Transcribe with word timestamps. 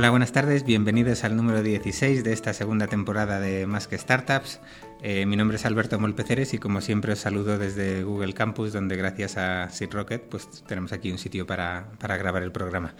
Hola, 0.00 0.08
buenas 0.08 0.32
tardes, 0.32 0.64
bienvenidos 0.64 1.24
al 1.24 1.36
número 1.36 1.62
16 1.62 2.24
de 2.24 2.32
esta 2.32 2.54
segunda 2.54 2.86
temporada 2.86 3.38
de 3.38 3.66
Más 3.66 3.86
que 3.86 3.98
Startups. 3.98 4.58
Eh, 5.02 5.26
mi 5.26 5.36
nombre 5.36 5.58
es 5.58 5.66
Alberto 5.66 6.00
Molpeceres 6.00 6.54
y 6.54 6.58
como 6.58 6.80
siempre 6.80 7.12
os 7.12 7.18
saludo 7.18 7.58
desde 7.58 8.02
Google 8.02 8.32
Campus, 8.32 8.72
donde 8.72 8.96
gracias 8.96 9.36
a 9.36 9.68
Seed 9.68 9.92
Rocket 9.92 10.22
pues, 10.22 10.64
tenemos 10.66 10.94
aquí 10.94 11.12
un 11.12 11.18
sitio 11.18 11.46
para, 11.46 11.88
para 11.98 12.16
grabar 12.16 12.42
el 12.42 12.50
programa. 12.50 12.94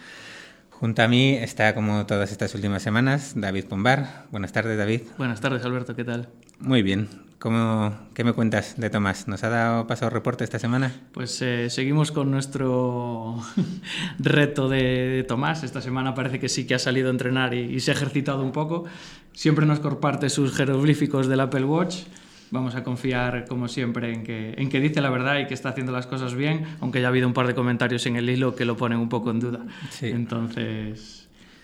Junto 0.69 1.01
a 1.01 1.07
mí 1.07 1.33
está, 1.33 1.73
como 1.73 2.05
todas 2.05 2.31
estas 2.31 2.53
últimas 2.53 2.83
semanas, 2.83 3.33
David 3.35 3.65
Pombar. 3.65 4.27
Buenas 4.29 4.51
tardes, 4.51 4.77
David. 4.77 5.01
Buenas 5.17 5.41
tardes, 5.41 5.65
Alberto, 5.65 5.95
¿qué 5.95 6.03
tal? 6.03 6.29
Muy 6.59 6.83
bien. 6.83 7.30
¿Cómo, 7.41 7.91
¿Qué 8.13 8.23
me 8.23 8.33
cuentas 8.33 8.75
de 8.77 8.91
Tomás? 8.91 9.27
¿Nos 9.27 9.43
ha 9.43 9.49
dado 9.49 9.87
pasado 9.87 10.11
reporte 10.11 10.43
esta 10.43 10.59
semana? 10.59 10.93
Pues 11.11 11.41
eh, 11.41 11.71
seguimos 11.71 12.11
con 12.11 12.29
nuestro 12.29 13.41
reto 14.19 14.69
de, 14.69 15.25
Tomás. 15.27 15.63
Esta 15.63 15.81
semana 15.81 16.13
parece 16.13 16.37
que 16.39 16.49
sí 16.49 16.67
que 16.67 16.75
ha 16.75 16.79
salido 16.79 17.07
a 17.07 17.11
entrenar 17.11 17.55
y, 17.55 17.61
y 17.61 17.79
se 17.79 17.89
ha 17.89 17.93
ejercitado 17.95 18.43
un 18.43 18.51
poco. 18.51 18.85
Siempre 19.33 19.65
nos 19.65 19.79
comparte 19.79 20.29
sus 20.29 20.55
jeroglíficos 20.55 21.27
del 21.27 21.39
Apple 21.39 21.65
Watch 21.65 22.03
vamos 22.51 22.75
a 22.75 22.83
confiar, 22.83 23.45
como 23.47 23.67
siempre, 23.67 24.13
en 24.13 24.23
que, 24.23 24.53
en 24.57 24.69
que 24.69 24.79
dice 24.79 25.01
la 25.01 25.09
verdad 25.09 25.39
y 25.39 25.47
que 25.47 25.53
está 25.53 25.69
haciendo 25.69 25.93
las 25.93 26.05
cosas 26.05 26.35
bien, 26.35 26.65
aunque 26.81 27.01
ya 27.01 27.07
ha 27.07 27.09
habido 27.09 27.25
un 27.27 27.33
par 27.33 27.47
de 27.47 27.55
comentarios 27.55 28.05
en 28.05 28.17
el 28.17 28.29
hilo 28.29 28.55
que 28.55 28.65
lo 28.65 28.77
ponen 28.77 28.99
un 28.99 29.09
poco 29.09 29.31
en 29.31 29.39
duda. 29.39 29.65
Entonces, 30.01 31.20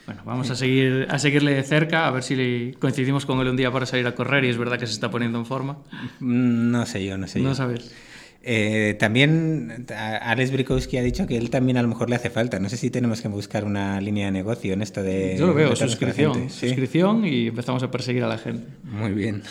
bueno, 0.07 0.21
vamos 0.25 0.49
a, 0.49 0.55
seguir, 0.55 1.05
a 1.09 1.19
seguirle 1.19 1.53
de 1.53 1.63
cerca, 1.63 2.07
a 2.07 2.11
ver 2.11 2.23
si 2.23 2.73
coincidimos 2.79 3.25
con 3.25 3.41
él 3.41 3.49
un 3.49 3.57
día 3.57 3.69
para 3.71 3.85
salir 3.85 4.07
a 4.07 4.15
correr 4.15 4.45
y 4.45 4.49
es 4.49 4.57
verdad 4.57 4.79
que 4.79 4.87
se 4.87 4.93
está 4.93 5.11
poniendo 5.11 5.37
en 5.37 5.45
forma. 5.45 5.79
Mm, 6.21 6.71
no 6.71 6.85
sé 6.85 7.05
yo, 7.05 7.17
no 7.17 7.27
sé 7.27 7.41
yo. 7.41 7.49
No 7.49 7.53
sabes. 7.53 7.93
Eh, 8.41 8.95
también 8.97 9.85
Alex 10.21 10.51
Brikowski 10.51 10.95
ha 10.97 11.01
dicho 11.03 11.27
que 11.27 11.35
él 11.35 11.49
también 11.49 11.75
a 11.75 11.81
lo 11.81 11.89
mejor 11.89 12.09
le 12.09 12.15
hace 12.15 12.29
falta. 12.29 12.57
No 12.57 12.69
sé 12.69 12.77
si 12.77 12.89
tenemos 12.89 13.19
que 13.19 13.27
buscar 13.27 13.65
una 13.65 13.99
línea 13.99 14.27
de 14.27 14.31
negocio 14.31 14.73
en 14.73 14.81
esto 14.81 15.03
de... 15.03 15.35
Yo 15.37 15.47
lo 15.47 15.53
veo, 15.53 15.75
suscripción. 15.75 16.49
Suscripción 16.49 17.25
y 17.25 17.47
empezamos 17.47 17.83
a 17.83 17.91
perseguir 17.91 18.23
a 18.23 18.27
la 18.29 18.37
gente. 18.37 18.65
Muy 18.85 19.11
bien. 19.11 19.43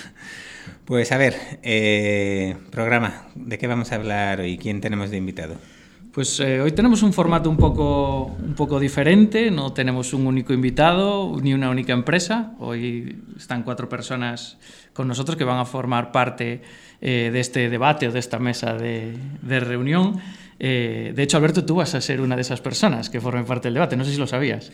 Pues 0.86 1.12
a 1.12 1.18
ver, 1.18 1.36
eh, 1.64 2.56
programa, 2.70 3.28
¿de 3.34 3.58
qué 3.58 3.66
vamos 3.66 3.92
a 3.92 3.96
hablar 3.96 4.40
hoy? 4.40 4.56
¿Quién 4.56 4.80
tenemos 4.80 5.10
de 5.10 5.18
invitado? 5.18 5.56
Pues 6.16 6.40
eh, 6.40 6.62
hoy 6.62 6.72
tenemos 6.72 7.02
un 7.02 7.12
formato 7.12 7.50
un 7.50 7.58
poco, 7.58 8.24
un 8.24 8.54
poco 8.54 8.80
diferente, 8.80 9.50
no 9.50 9.74
tenemos 9.74 10.14
un 10.14 10.26
único 10.26 10.54
invitado 10.54 11.36
ni 11.42 11.52
una 11.52 11.68
única 11.68 11.92
empresa. 11.92 12.54
Hoy 12.58 13.22
están 13.36 13.64
cuatro 13.64 13.86
personas 13.90 14.56
con 14.94 15.08
nosotros 15.08 15.36
que 15.36 15.44
van 15.44 15.58
a 15.58 15.66
formar 15.66 16.12
parte 16.12 16.62
eh, 17.02 17.28
de 17.30 17.38
este 17.38 17.68
debate 17.68 18.08
o 18.08 18.12
de 18.12 18.18
esta 18.18 18.38
mesa 18.38 18.72
de, 18.72 19.12
de 19.42 19.60
reunión. 19.60 20.18
de 20.58 21.14
hecho, 21.18 21.36
Alberto, 21.36 21.66
tú 21.66 21.74
vas 21.74 21.94
a 21.94 22.00
ser 22.00 22.22
una 22.22 22.34
de 22.34 22.40
esas 22.40 22.62
personas 22.62 23.10
que 23.10 23.20
formen 23.20 23.44
parte 23.44 23.68
del 23.68 23.74
debate, 23.74 23.94
no 23.94 24.06
sé 24.06 24.12
si 24.12 24.16
lo 24.16 24.26
sabías. 24.26 24.72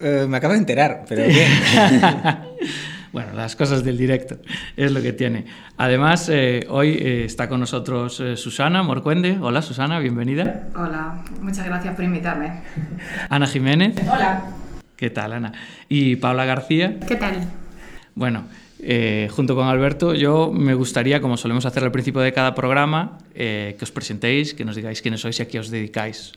me 0.00 0.36
acabo 0.36 0.54
de 0.54 0.58
enterar, 0.58 1.04
pero 1.08 1.22
bien. 1.28 1.48
Bueno, 3.16 3.32
las 3.32 3.56
cosas 3.56 3.82
del 3.82 3.96
directo 3.96 4.36
es 4.76 4.92
lo 4.92 5.00
que 5.00 5.14
tiene. 5.14 5.46
Además, 5.78 6.28
eh, 6.28 6.66
hoy 6.68 6.98
eh, 7.00 7.24
está 7.24 7.48
con 7.48 7.60
nosotros 7.60 8.20
eh, 8.20 8.36
Susana 8.36 8.82
Morcuende. 8.82 9.38
Hola 9.40 9.62
Susana, 9.62 9.98
bienvenida. 10.00 10.68
Hola, 10.76 11.24
muchas 11.40 11.64
gracias 11.64 11.94
por 11.94 12.04
invitarme. 12.04 12.60
Ana 13.30 13.46
Jiménez. 13.46 13.96
Hola. 14.06 14.42
¿Qué 14.96 15.08
tal, 15.08 15.32
Ana? 15.32 15.52
Y 15.88 16.16
Paula 16.16 16.44
García. 16.44 17.00
¿Qué 17.08 17.16
tal? 17.16 17.36
Bueno, 18.14 18.44
junto 19.30 19.56
con 19.56 19.66
Alberto, 19.66 20.12
yo 20.12 20.52
me 20.52 20.74
gustaría, 20.74 21.22
como 21.22 21.38
solemos 21.38 21.64
hacer 21.64 21.84
al 21.84 21.92
principio 21.92 22.20
de 22.20 22.34
cada 22.34 22.54
programa, 22.54 23.16
que 23.34 23.78
os 23.80 23.92
presentéis, 23.92 24.52
que 24.52 24.66
nos 24.66 24.76
digáis 24.76 25.00
quiénes 25.00 25.22
sois 25.22 25.38
y 25.38 25.42
a 25.42 25.48
qué 25.48 25.58
os 25.58 25.70
dedicáis. 25.70 26.32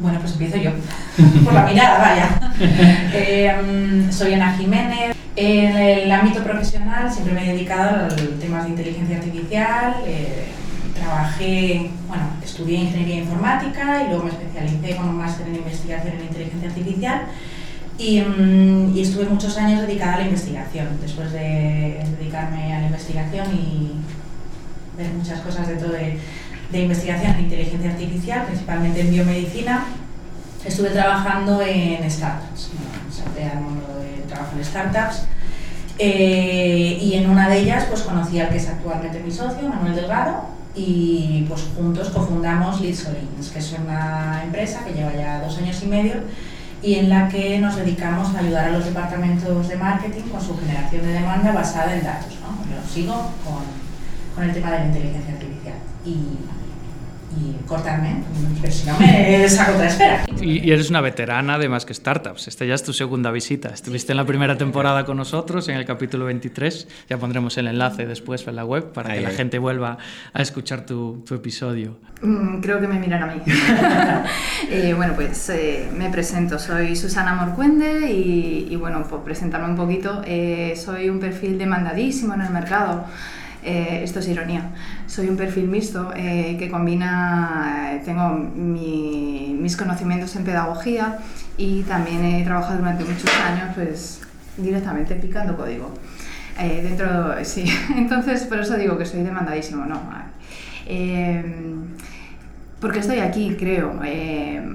Bueno, 0.00 0.18
pues 0.18 0.32
empiezo 0.32 0.56
yo, 0.56 0.70
por 1.44 1.54
la 1.54 1.66
mirada, 1.66 1.98
vaya. 1.98 3.62
Mm, 3.62 4.10
soy 4.12 4.34
Ana 4.34 4.56
Jiménez, 4.56 5.13
en 5.36 5.76
el 5.76 6.12
ámbito 6.12 6.44
profesional 6.44 7.10
siempre 7.10 7.34
me 7.34 7.44
he 7.44 7.54
dedicado 7.54 8.06
a 8.06 8.08
temas 8.40 8.64
de 8.64 8.70
inteligencia 8.70 9.16
artificial. 9.16 9.96
Eh, 10.06 10.44
trabajé, 10.94 11.90
bueno, 12.06 12.24
estudié 12.42 12.78
ingeniería 12.78 13.16
informática 13.16 14.04
y 14.04 14.08
luego 14.08 14.24
me 14.24 14.30
especialicé 14.30 14.96
con 14.96 15.08
un 15.08 15.16
máster 15.16 15.48
en 15.48 15.56
investigación 15.56 16.14
en 16.14 16.26
inteligencia 16.26 16.68
artificial. 16.68 17.22
Y, 17.98 18.20
mm, 18.20 18.96
estuve 18.96 19.24
muchos 19.26 19.56
años 19.58 19.82
dedicada 19.82 20.14
a 20.14 20.18
la 20.18 20.24
investigación. 20.24 20.88
Después 21.00 21.32
de 21.32 22.00
dedicarme 22.18 22.72
a 22.72 22.80
la 22.80 22.86
investigación 22.86 23.46
y 23.52 23.92
ver 24.96 25.12
muchas 25.12 25.40
cosas 25.40 25.66
dentro 25.66 25.90
de, 25.90 26.18
de 26.70 26.78
investigación 26.78 27.34
en 27.34 27.40
inteligencia 27.44 27.90
artificial, 27.90 28.46
principalmente 28.46 29.00
en 29.00 29.10
biomedicina, 29.10 29.84
estuve 30.64 30.90
trabajando 30.90 31.60
en 31.62 32.10
startups. 32.10 32.70
Bueno, 33.34 33.80
trabajo 34.28 34.56
en 34.56 34.64
startups. 34.64 35.22
Eh, 35.98 36.98
y 37.00 37.14
en 37.14 37.30
una 37.30 37.48
de 37.48 37.60
ellas 37.60 37.84
pues 37.88 38.02
conocí 38.02 38.40
al 38.40 38.48
que 38.48 38.56
es 38.56 38.68
actualmente 38.68 39.20
mi 39.20 39.30
socio, 39.30 39.68
Manuel 39.68 39.94
Delgado, 39.94 40.48
y 40.74 41.46
pues 41.48 41.68
juntos 41.76 42.10
cofundamos 42.10 42.80
Lead 42.80 42.94
Solins, 42.94 43.50
que 43.52 43.60
es 43.60 43.76
una 43.78 44.42
empresa 44.42 44.84
que 44.84 44.92
lleva 44.92 45.12
ya 45.14 45.40
dos 45.40 45.56
años 45.58 45.80
y 45.82 45.86
medio 45.86 46.14
y 46.82 46.96
en 46.96 47.08
la 47.08 47.28
que 47.28 47.58
nos 47.60 47.76
dedicamos 47.76 48.34
a 48.34 48.40
ayudar 48.40 48.66
a 48.66 48.70
los 48.72 48.84
departamentos 48.84 49.68
de 49.68 49.76
marketing 49.76 50.22
con 50.24 50.40
su 50.40 50.58
generación 50.58 51.02
de 51.02 51.12
demanda 51.12 51.52
basada 51.52 51.94
en 51.94 52.04
datos. 52.04 52.34
¿no? 52.42 52.58
Yo 52.68 52.92
sigo 52.92 53.14
con, 53.44 53.62
con 54.34 54.44
el 54.44 54.52
tema 54.52 54.72
de 54.72 54.78
la 54.80 54.86
inteligencia 54.86 55.32
artificial. 55.32 55.76
Y 56.04 56.16
y 57.36 57.66
cortarme, 57.66 58.22
pero 58.60 58.72
si 58.72 58.86
no 58.86 58.98
me 58.98 59.48
saco 59.48 59.72
otra 59.72 59.88
espera. 59.88 60.24
Y, 60.40 60.70
eres 60.70 60.90
una 60.90 61.00
veterana 61.00 61.58
de 61.58 61.68
Más 61.68 61.84
que 61.84 61.94
Startups. 61.94 62.48
Esta 62.48 62.64
ya 62.64 62.74
es 62.74 62.82
tu 62.82 62.92
segunda 62.92 63.30
visita. 63.30 63.68
Estuviste 63.68 64.12
en 64.12 64.18
la 64.18 64.24
primera 64.24 64.56
temporada 64.56 65.04
con 65.04 65.16
nosotros, 65.16 65.68
en 65.68 65.76
el 65.76 65.84
capítulo 65.84 66.26
23. 66.26 66.88
Ya 67.08 67.18
pondremos 67.18 67.56
el 67.58 67.66
enlace 67.66 68.06
después 68.06 68.46
en 68.46 68.56
la 68.56 68.64
web 68.64 68.92
para 68.92 69.14
que 69.14 69.20
la 69.20 69.30
gente 69.30 69.58
vuelva 69.58 69.98
a 70.32 70.42
escuchar 70.42 70.86
tu, 70.86 71.24
tu 71.26 71.34
episodio. 71.34 71.96
Mm, 72.22 72.60
creo 72.60 72.80
que 72.80 72.86
me 72.86 72.98
miran 72.98 73.22
a 73.22 73.34
mí. 73.34 73.42
Eh, 74.70 74.94
bueno, 74.94 75.12
pues 75.14 75.50
eh, 75.50 75.88
me 75.94 76.08
presento. 76.10 76.58
Soy 76.58 76.96
Susana 76.96 77.34
Morcuende 77.34 78.10
y, 78.10 78.68
y 78.70 78.76
bueno, 78.76 79.06
por 79.06 79.22
presentarme 79.22 79.68
un 79.68 79.76
poquito, 79.76 80.22
eh, 80.24 80.74
soy 80.76 81.08
un 81.10 81.20
perfil 81.20 81.58
demandadísimo 81.58 82.34
en 82.34 82.40
el 82.40 82.50
mercado. 82.50 83.04
Eh, 83.64 84.00
esto 84.04 84.18
es 84.18 84.28
ironía. 84.28 84.70
Soy 85.06 85.28
un 85.28 85.38
perfil 85.38 85.68
mixto 85.68 86.12
eh, 86.14 86.56
que 86.58 86.70
combina, 86.70 87.92
eh, 87.94 88.02
tengo 88.04 88.28
mis 88.28 89.76
conocimientos 89.76 90.36
en 90.36 90.44
pedagogía 90.44 91.18
y 91.56 91.82
también 91.84 92.22
he 92.24 92.44
trabajado 92.44 92.78
durante 92.78 93.04
muchos 93.04 93.30
años 93.40 93.74
pues, 93.74 94.20
directamente 94.58 95.14
picando 95.14 95.56
código. 95.56 95.94
dentro, 96.58 97.42
sí, 97.42 97.64
entonces 97.96 98.44
por 98.44 98.60
eso 98.60 98.76
digo 98.76 98.98
que 98.98 99.06
soy 99.06 99.22
demandadísimo, 99.22 99.86
¿no? 99.86 99.98
porque 102.80 102.98
estoy 102.98 103.20
aquí, 103.20 103.56
creo. 103.58 103.98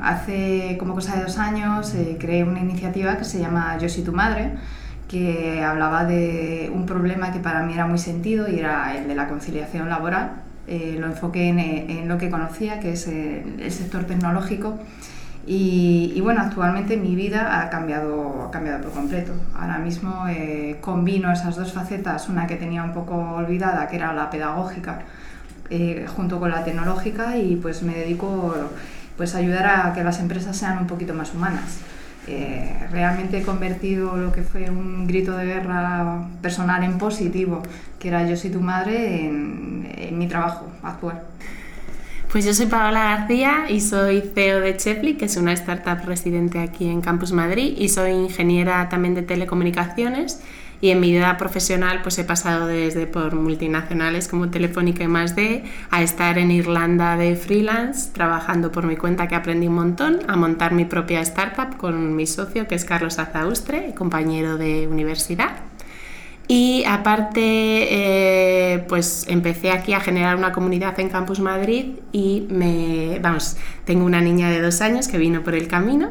hace 0.01 0.77
como 0.79 0.95
cosa 0.95 1.16
de 1.17 1.21
dos 1.21 1.38
años 1.38 1.94
creé 2.19 2.44
una 2.44 2.59
iniciativa 2.59 3.17
que 3.17 3.23
se 3.23 3.38
llama 3.38 3.77
Yo 3.79 3.88
soy 3.88 4.03
tu 4.03 4.11
madre, 4.11 4.53
que 5.09 5.63
hablaba 5.63 6.05
de 6.05 6.71
un 6.73 6.85
problema 6.85 7.33
que 7.33 7.39
para 7.39 7.63
mí 7.63 7.73
era 7.73 7.87
muy 7.87 7.97
sentido 7.97 8.47
y 8.47 8.59
era 8.59 8.95
el 8.95 9.07
de 9.07 9.15
la 9.15 9.27
conciliación 9.27 9.89
laboral. 9.89 10.43
Eh, 10.67 10.97
lo 10.99 11.07
enfoqué 11.07 11.49
en, 11.49 12.07
lo 12.07 12.19
que 12.19 12.29
conocía, 12.29 12.79
que 12.79 12.93
es 12.93 13.07
el, 13.07 13.71
sector 13.71 14.03
tecnológico. 14.03 14.77
Y, 15.47 16.19
bueno, 16.21 16.41
actualmente 16.41 16.95
mi 16.95 17.15
vida 17.15 17.59
ha 17.59 17.71
cambiado, 17.71 18.43
ha 18.43 18.51
cambiado 18.51 18.83
por 18.83 18.91
completo. 18.91 19.33
Ahora 19.57 19.79
mismo 19.79 20.27
eh, 20.29 20.77
combino 20.79 21.31
esas 21.31 21.55
dos 21.55 21.73
facetas, 21.73 22.29
una 22.29 22.45
que 22.45 22.55
tenía 22.55 22.83
un 22.83 22.94
poco 22.94 23.15
olvidada, 23.15 23.88
que 23.88 23.95
era 23.95 24.13
la 24.13 24.29
pedagógica, 24.29 25.00
eh, 25.71 26.05
junto 26.15 26.39
con 26.39 26.51
la 26.51 26.63
tecnológica 26.63 27.35
y 27.38 27.55
pues 27.55 27.81
me 27.81 27.95
dedico 27.95 28.53
pues, 29.17 29.33
a 29.33 29.39
ayudar 29.39 29.65
a 29.65 29.94
que 29.94 30.03
las 30.03 30.19
empresas 30.19 30.55
sean 30.55 30.77
un 30.77 30.85
poquito 30.85 31.15
más 31.15 31.33
humanas. 31.33 31.79
Realmente 32.91 33.37
he 33.37 33.43
convertido 33.43 34.17
lo 34.17 34.31
que 34.31 34.41
fue 34.41 34.69
un 34.69 35.05
grito 35.05 35.37
de 35.37 35.45
guerra 35.45 36.27
personal 36.41 36.83
en 36.83 36.97
positivo, 36.97 37.61
que 37.99 38.07
era 38.07 38.27
yo 38.27 38.35
soy 38.35 38.49
tu 38.49 38.61
madre, 38.61 39.25
en, 39.25 40.17
mi 40.17 40.27
trabajo 40.27 40.65
actual. 40.81 41.21
Pues 42.31 42.45
yo 42.45 42.53
soy 42.53 42.65
Paola 42.65 43.15
García 43.15 43.69
y 43.69 43.79
soy 43.79 44.21
CEO 44.33 44.59
de 44.59 44.75
Chepli, 44.75 45.15
que 45.15 45.25
es 45.25 45.37
una 45.37 45.53
startup 45.53 46.05
residente 46.05 46.59
aquí 46.59 46.89
en 46.89 47.01
Campus 47.01 47.31
Madrid, 47.31 47.75
y 47.77 47.89
soy 47.89 48.11
ingeniera 48.11 48.89
también 48.89 49.15
de 49.15 49.21
telecomunicaciones 49.21 50.41
y 50.81 50.89
en 50.91 50.99
mi 50.99 51.11
vida 51.11 51.37
profesional 51.37 52.01
pues 52.01 52.17
he 52.19 52.23
pasado 52.23 52.67
desde 52.67 53.07
por 53.07 53.35
multinacionales 53.35 54.27
como 54.27 54.49
Telefónica 54.49 55.03
y 55.03 55.07
más 55.07 55.35
de 55.35 55.63
a 55.91 56.01
estar 56.01 56.37
en 56.37 56.51
Irlanda 56.51 57.17
de 57.17 57.35
freelance 57.35 58.11
trabajando 58.13 58.71
por 58.71 58.85
mi 58.85 58.95
cuenta 58.95 59.27
que 59.27 59.35
aprendí 59.35 59.67
un 59.67 59.75
montón 59.75 60.19
a 60.27 60.35
montar 60.35 60.73
mi 60.73 60.85
propia 60.85 61.21
startup 61.21 61.77
con 61.77 62.15
mi 62.15 62.27
socio 62.27 62.67
que 62.67 62.75
es 62.75 62.85
Carlos 62.85 63.19
Azaustre, 63.19 63.93
compañero 63.95 64.57
de 64.57 64.87
universidad. 64.87 65.69
Y 66.51 66.83
aparte, 66.85 67.41
eh, 67.43 68.79
pues 68.87 69.25
empecé 69.27 69.69
aquí 69.69 69.93
a 69.93 69.99
generar 69.99 70.35
una 70.35 70.51
comunidad 70.51 70.99
en 70.99 71.07
Campus 71.07 71.39
Madrid 71.39 71.97
y 72.11 72.47
me, 72.49 73.19
vamos, 73.21 73.55
tengo 73.85 74.03
una 74.03 74.19
niña 74.19 74.49
de 74.49 74.59
dos 74.59 74.81
años 74.81 75.07
que 75.07 75.19
vino 75.19 75.43
por 75.43 75.53
el 75.53 75.67
camino 75.67 76.09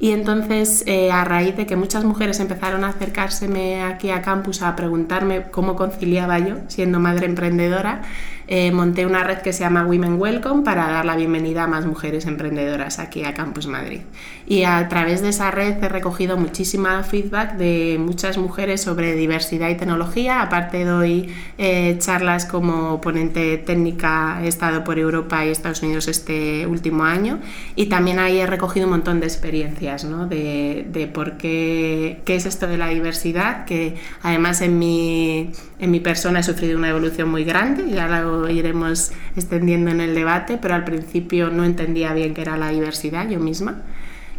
Y 0.00 0.12
entonces, 0.12 0.84
eh, 0.86 1.10
a 1.10 1.24
raíz 1.24 1.56
de 1.56 1.66
que 1.66 1.74
muchas 1.74 2.04
mujeres 2.04 2.38
empezaron 2.38 2.84
a 2.84 2.88
acercárseme 2.90 3.82
aquí 3.82 4.10
a 4.10 4.22
campus 4.22 4.62
a 4.62 4.76
preguntarme 4.76 5.46
cómo 5.50 5.74
conciliaba 5.74 6.38
yo 6.38 6.56
siendo 6.68 7.00
madre 7.00 7.26
emprendedora, 7.26 8.02
eh, 8.50 8.72
monté 8.72 9.04
una 9.04 9.22
red 9.24 9.38
que 9.38 9.52
se 9.52 9.60
llama 9.60 9.84
Women 9.84 10.18
Welcome 10.18 10.62
para 10.62 10.88
dar 10.88 11.04
la 11.04 11.16
bienvenida 11.16 11.64
a 11.64 11.66
más 11.66 11.84
mujeres 11.84 12.24
emprendedoras 12.24 12.98
aquí 12.98 13.22
a 13.24 13.34
Campus 13.34 13.66
Madrid. 13.66 14.00
Y 14.46 14.64
a 14.64 14.88
través 14.88 15.20
de 15.20 15.28
esa 15.28 15.50
red 15.50 15.84
he 15.84 15.88
recogido 15.90 16.38
muchísima 16.38 17.02
feedback 17.02 17.56
de 17.56 17.98
muchas 18.00 18.38
mujeres 18.38 18.80
sobre 18.80 19.14
diversidad 19.14 19.68
y 19.68 19.76
tecnología. 19.76 20.40
Aparte 20.40 20.86
doy 20.86 21.28
eh, 21.58 21.96
charlas 21.98 22.46
como 22.46 23.02
ponente 23.02 23.58
técnica, 23.58 24.40
he 24.42 24.48
estado 24.48 24.82
por 24.82 24.98
Europa 24.98 25.44
y 25.44 25.50
Estados 25.50 25.82
Unidos 25.82 26.08
este 26.08 26.66
último 26.66 27.04
año. 27.04 27.40
Y 27.76 27.86
también 27.86 28.18
ahí 28.18 28.38
he 28.38 28.46
recogido 28.46 28.86
un 28.86 28.92
montón 28.92 29.20
de 29.20 29.26
experiencias 29.26 30.04
¿no? 30.04 30.26
de, 30.26 30.86
de 30.90 31.06
por 31.06 31.36
qué, 31.36 32.22
qué 32.24 32.36
es 32.36 32.46
esto 32.46 32.66
de 32.66 32.78
la 32.78 32.88
diversidad, 32.88 33.66
que 33.66 33.96
además 34.22 34.62
en 34.62 34.78
mi, 34.78 35.52
en 35.78 35.90
mi 35.90 36.00
persona 36.00 36.40
he 36.40 36.42
sufrido 36.42 36.78
una 36.78 36.88
evolución 36.88 37.28
muy 37.28 37.44
grande, 37.44 37.90
ya 37.90 38.08
iremos 38.48 39.12
extendiendo 39.34 39.90
en 39.90 40.00
el 40.00 40.14
debate, 40.14 40.58
pero 40.60 40.74
al 40.74 40.84
principio 40.84 41.50
no 41.50 41.64
entendía 41.64 42.12
bien 42.12 42.34
qué 42.34 42.42
era 42.42 42.56
la 42.56 42.68
diversidad 42.70 43.28
yo 43.28 43.40
misma 43.40 43.82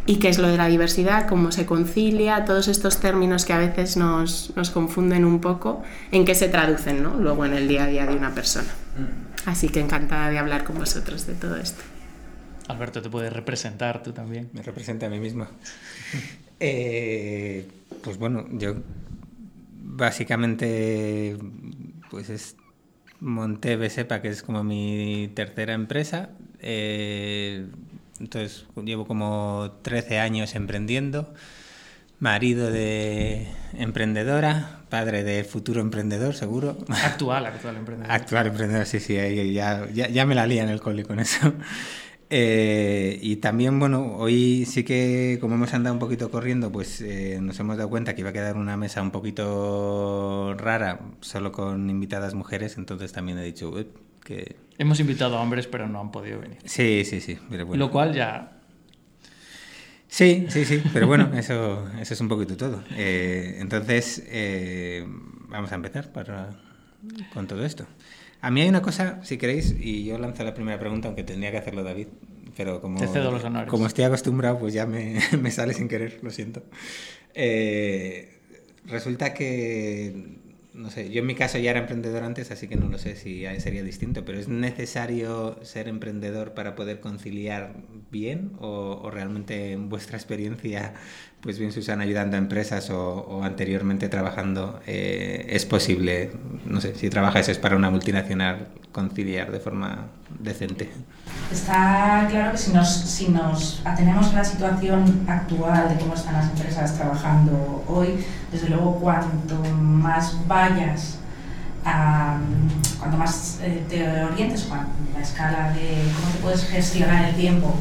y 0.06 0.16
qué 0.18 0.28
es 0.28 0.38
lo 0.38 0.48
de 0.48 0.56
la 0.56 0.66
diversidad, 0.66 1.28
cómo 1.28 1.52
se 1.52 1.66
concilia, 1.66 2.44
todos 2.44 2.68
estos 2.68 3.00
términos 3.00 3.44
que 3.44 3.52
a 3.52 3.58
veces 3.58 3.96
nos, 3.96 4.52
nos 4.56 4.70
confunden 4.70 5.24
un 5.24 5.40
poco, 5.40 5.82
en 6.10 6.24
qué 6.24 6.34
se 6.34 6.48
traducen 6.48 7.02
¿no? 7.02 7.14
luego 7.16 7.44
en 7.44 7.52
el 7.52 7.68
día 7.68 7.84
a 7.84 7.86
día 7.86 8.06
de 8.06 8.16
una 8.16 8.34
persona. 8.34 8.68
Así 9.46 9.68
que 9.68 9.80
encantada 9.80 10.30
de 10.30 10.38
hablar 10.38 10.64
con 10.64 10.78
vosotros 10.78 11.26
de 11.26 11.34
todo 11.34 11.56
esto. 11.56 11.82
Alberto, 12.68 13.02
te 13.02 13.10
puedes 13.10 13.32
representar 13.32 14.02
tú 14.02 14.12
también. 14.12 14.48
Me 14.52 14.62
representa 14.62 15.06
a 15.06 15.10
mí 15.10 15.18
mismo. 15.18 15.46
eh, 16.60 17.66
pues 18.02 18.16
bueno, 18.16 18.46
yo 18.52 18.76
básicamente 19.82 21.36
pues 22.10 22.30
es 22.30 22.56
monté 23.20 23.76
Besepa, 23.76 24.20
que 24.20 24.28
es 24.28 24.42
como 24.42 24.64
mi 24.64 25.30
tercera 25.34 25.74
empresa. 25.74 26.30
Eh, 26.60 27.66
entonces 28.18 28.66
llevo 28.84 29.06
como 29.06 29.78
13 29.82 30.18
años 30.18 30.54
emprendiendo. 30.54 31.32
Marido 32.18 32.70
de 32.70 33.48
emprendedora, 33.78 34.80
padre 34.90 35.24
de 35.24 35.42
futuro 35.42 35.80
emprendedor, 35.80 36.34
seguro. 36.34 36.76
Actual, 36.88 37.46
actual 37.46 37.76
emprendedor. 37.76 38.12
Actual 38.12 38.46
emprendedor, 38.48 38.84
sí, 38.84 39.00
sí, 39.00 39.14
ya, 39.54 39.88
ya, 39.88 40.08
ya 40.08 40.26
me 40.26 40.34
la 40.34 40.46
lía 40.46 40.62
en 40.62 40.68
el 40.68 40.80
cole 40.80 41.04
con 41.04 41.18
eso. 41.18 41.54
Eh, 42.32 43.18
y 43.20 43.36
también, 43.36 43.80
bueno, 43.80 44.14
hoy 44.16 44.64
sí 44.64 44.84
que 44.84 45.38
como 45.40 45.56
hemos 45.56 45.74
andado 45.74 45.94
un 45.94 45.98
poquito 45.98 46.30
corriendo, 46.30 46.70
pues 46.70 47.00
eh, 47.00 47.40
nos 47.42 47.58
hemos 47.58 47.76
dado 47.76 47.90
cuenta 47.90 48.14
que 48.14 48.20
iba 48.20 48.30
a 48.30 48.32
quedar 48.32 48.56
una 48.56 48.76
mesa 48.76 49.02
un 49.02 49.10
poquito 49.10 50.54
rara, 50.56 51.00
solo 51.20 51.50
con 51.50 51.90
invitadas 51.90 52.34
mujeres, 52.34 52.78
entonces 52.78 53.12
también 53.12 53.36
he 53.38 53.44
dicho 53.44 53.74
que... 54.24 54.56
Hemos 54.78 55.00
invitado 55.00 55.36
a 55.36 55.40
hombres, 55.40 55.66
pero 55.66 55.88
no 55.88 56.00
han 56.00 56.12
podido 56.12 56.38
venir. 56.38 56.58
Sí, 56.64 57.02
sí, 57.04 57.20
sí. 57.20 57.36
Pero 57.50 57.66
bueno. 57.66 57.84
Lo 57.84 57.90
cual 57.90 58.14
ya... 58.14 58.52
Sí, 60.06 60.46
sí, 60.48 60.64
sí, 60.64 60.82
pero 60.92 61.08
bueno, 61.08 61.32
eso, 61.36 61.88
eso 62.00 62.14
es 62.14 62.20
un 62.20 62.28
poquito 62.28 62.56
todo. 62.56 62.84
Eh, 62.96 63.56
entonces, 63.58 64.24
vamos 65.48 65.72
a 65.72 65.74
empezar 65.74 66.12
para, 66.12 66.50
con 67.34 67.48
todo 67.48 67.64
esto. 67.64 67.86
A 68.40 68.50
mí 68.50 68.62
hay 68.62 68.68
una 68.68 68.82
cosa, 68.82 69.20
si 69.22 69.36
queréis, 69.36 69.74
y 69.78 70.04
yo 70.04 70.18
lanzo 70.18 70.44
la 70.44 70.54
primera 70.54 70.78
pregunta, 70.78 71.08
aunque 71.08 71.24
tendría 71.24 71.50
que 71.50 71.58
hacerlo 71.58 71.82
David, 71.82 72.08
pero 72.56 72.80
como, 72.80 72.98
como 73.68 73.86
estoy 73.86 74.04
acostumbrado, 74.04 74.58
pues 74.58 74.74
ya 74.74 74.86
me, 74.86 75.18
me, 75.40 75.50
sale 75.50 75.74
sin 75.74 75.88
querer, 75.88 76.18
lo 76.22 76.30
siento. 76.30 76.62
Eh, 77.34 78.40
resulta 78.86 79.34
que, 79.34 80.38
no 80.72 80.90
sé, 80.90 81.10
yo 81.10 81.20
en 81.20 81.26
mi 81.26 81.34
caso 81.34 81.58
ya 81.58 81.70
era 81.70 81.80
emprendedor 81.80 82.22
antes, 82.22 82.50
así 82.50 82.66
que 82.68 82.76
no 82.76 82.88
lo 82.88 82.98
sé 82.98 83.16
si 83.16 83.44
sería 83.58 83.82
distinto, 83.82 84.24
pero 84.24 84.38
¿es 84.38 84.48
necesario 84.48 85.58
ser 85.62 85.88
emprendedor 85.88 86.54
para 86.54 86.74
poder 86.74 87.00
conciliar 87.00 87.74
bien 88.10 88.52
o, 88.60 89.10
realmente 89.10 89.72
en 89.72 89.88
vuestra 89.88 90.16
experiencia 90.16 90.94
pues 91.40 91.58
bien 91.58 91.72
Susana 91.72 92.04
ayudando 92.04 92.36
a 92.36 92.38
empresas 92.38 92.90
o, 92.90 93.42
anteriormente 93.42 94.10
trabajando, 94.10 94.80
eh, 94.86 95.46
es 95.48 95.64
posible, 95.64 96.32
no 96.66 96.82
sé, 96.82 96.94
si 96.94 97.08
trabajas 97.08 97.48
es 97.48 97.58
para 97.58 97.76
una 97.76 97.88
multinacional, 97.88 98.68
conciliar 98.92 99.50
de 99.50 99.58
forma 99.58 100.08
decente. 100.38 100.90
Está 101.50 102.26
claro 102.28 102.52
que 102.52 102.58
si 102.58 102.72
nos, 102.72 102.88
si 102.90 103.28
nos 103.28 103.80
atenemos 103.86 104.28
a 104.34 104.36
la 104.36 104.44
situación 104.44 105.24
actual 105.26 105.88
de 105.88 105.96
cómo 105.96 106.12
están 106.12 106.34
las 106.34 106.50
empresas 106.50 106.94
trabajando 106.94 107.84
hoy, 107.88 108.22
desde 108.52 108.68
luego 108.68 108.96
cuanto 109.00 109.56
más 109.80 110.36
vayas 110.46 111.20
a, 111.86 112.38
cuanto 112.98 113.16
más 113.16 113.60
eh, 113.62 113.82
te 113.88 114.24
orientes 114.24 114.66
en 114.66 115.14
la 115.14 115.20
escala 115.22 115.72
de 115.72 116.02
cómo 116.14 116.32
te 116.32 116.38
puedes 116.42 116.64
gestionar 116.64 117.30
el 117.30 117.34
tiempo 117.34 117.74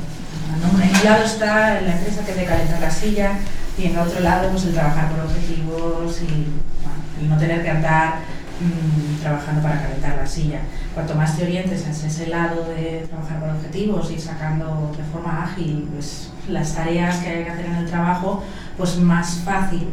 en 0.55 0.75
un 0.75 1.03
lado 1.03 1.23
está 1.23 1.81
la 1.81 1.93
empresa 1.93 2.25
que 2.25 2.33
te 2.33 2.45
calenta 2.45 2.79
la 2.79 2.91
silla 2.91 3.33
y 3.77 3.85
en 3.85 3.97
otro 3.97 4.19
lado 4.19 4.49
pues 4.49 4.65
el 4.65 4.73
trabajar 4.73 5.09
por 5.09 5.25
objetivos 5.25 6.21
y 6.21 7.21
el 7.21 7.29
no 7.29 7.37
tener 7.37 7.63
que 7.63 7.69
andar 7.69 8.19
mmm, 8.59 9.21
trabajando 9.21 9.61
para 9.61 9.81
calentar 9.81 10.17
la 10.17 10.25
silla. 10.25 10.61
Cuanto 10.93 11.15
más 11.15 11.37
te 11.37 11.43
orientes 11.43 11.85
en 11.85 11.91
ese 11.91 12.27
lado 12.27 12.65
de 12.65 13.05
trabajar 13.07 13.39
por 13.39 13.49
objetivos 13.49 14.11
y 14.11 14.19
sacando 14.19 14.91
de 14.97 15.03
forma 15.03 15.43
ágil 15.43 15.87
pues, 15.93 16.29
las 16.49 16.73
tareas 16.73 17.17
que 17.17 17.29
hay 17.29 17.43
que 17.43 17.51
hacer 17.51 17.65
en 17.65 17.75
el 17.75 17.85
trabajo, 17.85 18.43
pues 18.77 18.97
más 18.97 19.41
fácil 19.45 19.89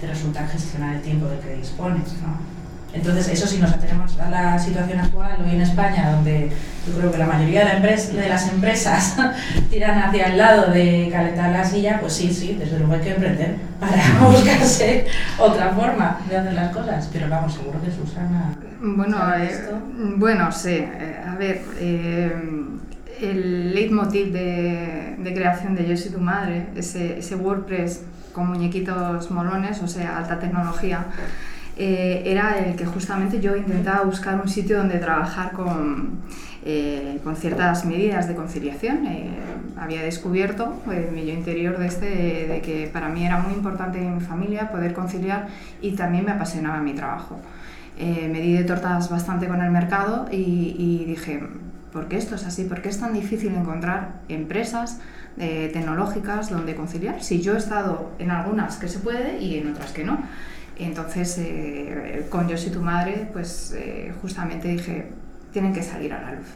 te 0.00 0.06
resulta 0.06 0.46
gestionar 0.48 0.96
el 0.96 1.02
tiempo 1.02 1.26
del 1.26 1.38
que 1.40 1.56
dispones. 1.56 2.14
¿no? 2.14 2.61
Entonces, 2.94 3.28
eso 3.28 3.46
si 3.46 3.58
nos 3.58 3.72
atenemos 3.72 4.18
a 4.18 4.28
la 4.28 4.58
situación 4.58 5.00
actual 5.00 5.42
hoy 5.42 5.54
en 5.54 5.62
España, 5.62 6.12
donde 6.12 6.50
yo 6.86 6.98
creo 6.98 7.10
que 7.10 7.18
la 7.18 7.26
mayoría 7.26 7.64
de, 7.64 8.28
las 8.28 8.48
empresas 8.48 9.16
tiran 9.70 9.98
hacia 10.02 10.26
el 10.26 10.38
lado 10.38 10.70
de 10.70 11.08
calentar 11.10 11.50
la 11.52 11.64
silla, 11.64 11.98
pues 12.00 12.12
sí, 12.12 12.32
sí, 12.32 12.56
desde 12.58 12.78
luego 12.78 12.94
hay 12.94 13.00
que 13.00 13.10
emprender 13.14 13.56
para 13.80 14.20
buscarse 14.30 15.06
otra 15.38 15.70
forma 15.70 16.18
de 16.28 16.36
hacer 16.36 16.52
las 16.52 16.72
cosas. 16.72 17.08
Pero 17.12 17.28
vamos, 17.28 17.54
seguro 17.54 17.80
que 17.82 17.90
Susana... 17.90 18.54
Bueno, 18.80 19.16
eh, 19.38 19.70
bueno 20.16 20.52
sí. 20.52 20.70
Eh, 20.70 21.20
a 21.26 21.34
ver, 21.36 21.62
eh, 21.78 22.32
el 23.20 23.74
leitmotiv 23.74 24.32
de, 24.32 25.14
de, 25.18 25.34
creación 25.34 25.76
de 25.76 25.88
Yo 25.88 25.96
soy 25.96 26.10
tu 26.10 26.20
madre, 26.20 26.66
ese, 26.74 27.18
ese 27.18 27.36
WordPress 27.36 28.02
con 28.32 28.48
muñequitos 28.48 29.30
molones, 29.30 29.80
o 29.82 29.86
sea, 29.86 30.18
alta 30.18 30.38
tecnología, 30.38 31.06
eh, 31.76 32.22
era 32.26 32.58
el 32.58 32.76
que 32.76 32.84
justamente 32.84 33.40
yo 33.40 33.56
intentaba 33.56 34.04
buscar 34.04 34.38
un 34.40 34.48
sitio 34.48 34.76
donde 34.78 34.98
trabajar 34.98 35.52
con, 35.52 36.20
eh, 36.64 37.18
con 37.24 37.34
ciertas 37.36 37.84
medidas 37.86 38.28
de 38.28 38.34
conciliación. 38.34 39.06
Eh, 39.06 39.30
había 39.78 40.02
descubierto 40.02 40.82
en 40.90 41.14
mi 41.14 41.24
yo 41.24 41.32
interior 41.32 41.78
de, 41.78 41.86
este, 41.86 42.06
de, 42.46 42.60
que 42.62 42.90
para 42.92 43.08
mí 43.08 43.24
era 43.24 43.38
muy 43.38 43.54
importante 43.54 43.98
en 43.98 44.16
mi 44.16 44.20
familia 44.20 44.70
poder 44.70 44.92
conciliar 44.92 45.48
y 45.80 45.92
también 45.92 46.26
me 46.26 46.32
apasionaba 46.32 46.80
mi 46.80 46.92
trabajo. 46.92 47.40
me 47.98 48.40
di 48.40 48.52
de 48.54 48.64
tortas 48.64 49.08
bastante 49.10 49.46
con 49.48 49.60
el 49.62 49.70
mercado 49.70 50.26
y, 50.30 50.76
y, 50.78 51.04
dije, 51.06 51.42
¿por 51.92 52.06
qué 52.08 52.16
esto 52.16 52.34
es 52.34 52.44
así? 52.44 52.64
¿Por 52.64 52.82
qué 52.82 52.90
es 52.90 52.98
tan 52.98 53.12
difícil 53.12 53.54
encontrar 53.54 54.20
empresas 54.28 55.00
tecnológicas 55.36 56.50
donde 56.50 56.74
conciliar? 56.74 57.22
Si 57.22 57.40
yo 57.40 57.54
he 57.54 57.58
estado 57.58 58.10
en 58.18 58.30
algunas 58.30 58.76
que 58.76 58.88
se 58.88 58.98
puede 58.98 59.40
y 59.40 59.58
en 59.58 59.72
otras 59.72 59.92
que 59.92 60.04
no. 60.04 60.18
Entonces, 60.78 61.36
eh, 61.38 62.26
con 62.30 62.48
Yo 62.48 62.56
soy 62.56 62.70
tu 62.70 62.80
madre, 62.80 63.28
pues 63.32 63.74
eh, 63.76 64.12
justamente 64.20 64.68
dije, 64.68 65.10
tienen 65.52 65.72
que 65.72 65.82
salir 65.82 66.12
a 66.12 66.20
la 66.22 66.32
luz. 66.32 66.46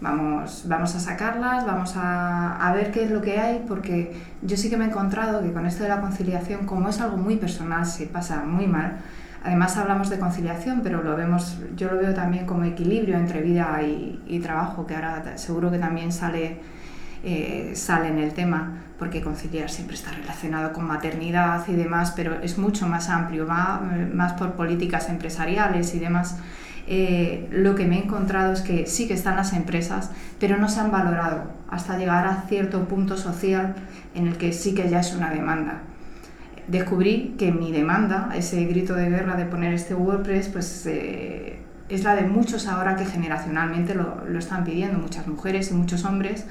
Vamos, 0.00 0.64
vamos 0.68 0.94
a 0.94 1.00
sacarlas, 1.00 1.64
vamos 1.64 1.96
a, 1.96 2.56
a, 2.56 2.74
ver 2.74 2.90
qué 2.90 3.04
es 3.04 3.10
lo 3.10 3.22
que 3.22 3.40
hay, 3.40 3.64
porque 3.66 4.12
yo 4.42 4.56
sí 4.56 4.68
que 4.68 4.76
me 4.76 4.84
he 4.84 4.88
encontrado 4.88 5.42
que 5.42 5.52
con 5.52 5.64
esto 5.66 5.82
de 5.82 5.88
la 5.88 6.00
conciliación, 6.00 6.66
como 6.66 6.88
es 6.90 7.00
algo 7.00 7.16
muy 7.16 7.36
personal, 7.36 7.86
se 7.86 8.06
pasa 8.06 8.44
muy 8.44 8.66
mal. 8.66 8.98
Además 9.44 9.76
hablamos 9.76 10.10
de 10.10 10.18
conciliación, 10.18 10.80
pero 10.82 11.02
lo 11.02 11.16
vemos, 11.16 11.58
yo 11.76 11.90
lo 11.90 11.98
veo 11.98 12.14
también 12.14 12.46
como 12.46 12.64
equilibrio 12.64 13.16
entre 13.16 13.42
vida 13.42 13.82
y, 13.82 14.22
y 14.26 14.40
trabajo, 14.40 14.86
que 14.86 14.94
ahora 14.94 15.36
seguro 15.36 15.70
que 15.70 15.78
también 15.78 16.12
sale, 16.12 16.60
eh, 17.24 17.72
sale 17.74 18.08
en 18.08 18.18
el 18.18 18.34
tema 18.34 18.84
porque 18.98 19.20
conciliar 19.22 19.70
siempre 19.70 19.96
está 19.96 20.12
relacionado 20.12 20.72
con 20.72 20.86
maternidad 20.86 21.66
y 21.68 21.72
demás, 21.72 22.12
pero 22.14 22.40
es 22.42 22.58
mucho 22.58 22.86
más 22.86 23.08
amplio, 23.08 23.46
va 23.46 23.82
eh, 23.92 24.10
más 24.12 24.34
por 24.34 24.52
políticas 24.52 25.08
empresariales 25.08 25.94
y 25.94 25.98
demás. 25.98 26.38
Eh, 26.86 27.48
lo 27.50 27.74
que 27.74 27.86
me 27.86 27.96
he 27.96 28.04
encontrado 28.04 28.52
es 28.52 28.60
que 28.60 28.86
sí 28.86 29.08
que 29.08 29.14
están 29.14 29.36
las 29.36 29.52
empresas, 29.52 30.10
pero 30.38 30.58
no 30.58 30.68
se 30.68 30.80
han 30.80 30.90
valorado 30.90 31.50
hasta 31.70 31.98
llegar 31.98 32.26
a 32.26 32.44
cierto 32.48 32.86
punto 32.86 33.16
social 33.16 33.74
en 34.14 34.28
el 34.28 34.36
que 34.36 34.52
sí 34.52 34.74
que 34.74 34.88
ya 34.88 35.00
es 35.00 35.14
una 35.14 35.30
demanda. 35.30 35.82
Descubrí 36.68 37.34
que 37.38 37.52
mi 37.52 37.72
demanda, 37.72 38.30
ese 38.34 38.64
grito 38.64 38.94
de 38.94 39.10
guerra 39.10 39.36
de 39.36 39.44
poner 39.44 39.74
este 39.74 39.94
WordPress, 39.94 40.48
pues 40.48 40.86
eh, 40.86 41.58
es 41.88 42.04
la 42.04 42.14
de 42.14 42.22
muchos 42.22 42.66
ahora 42.68 42.96
que 42.96 43.04
generacionalmente 43.06 43.94
lo, 43.94 44.24
lo 44.26 44.38
están 44.38 44.64
pidiendo, 44.64 44.98
muchas 44.98 45.26
mujeres 45.26 45.70
y 45.70 45.74
muchos 45.74 46.04
hombres 46.04 46.46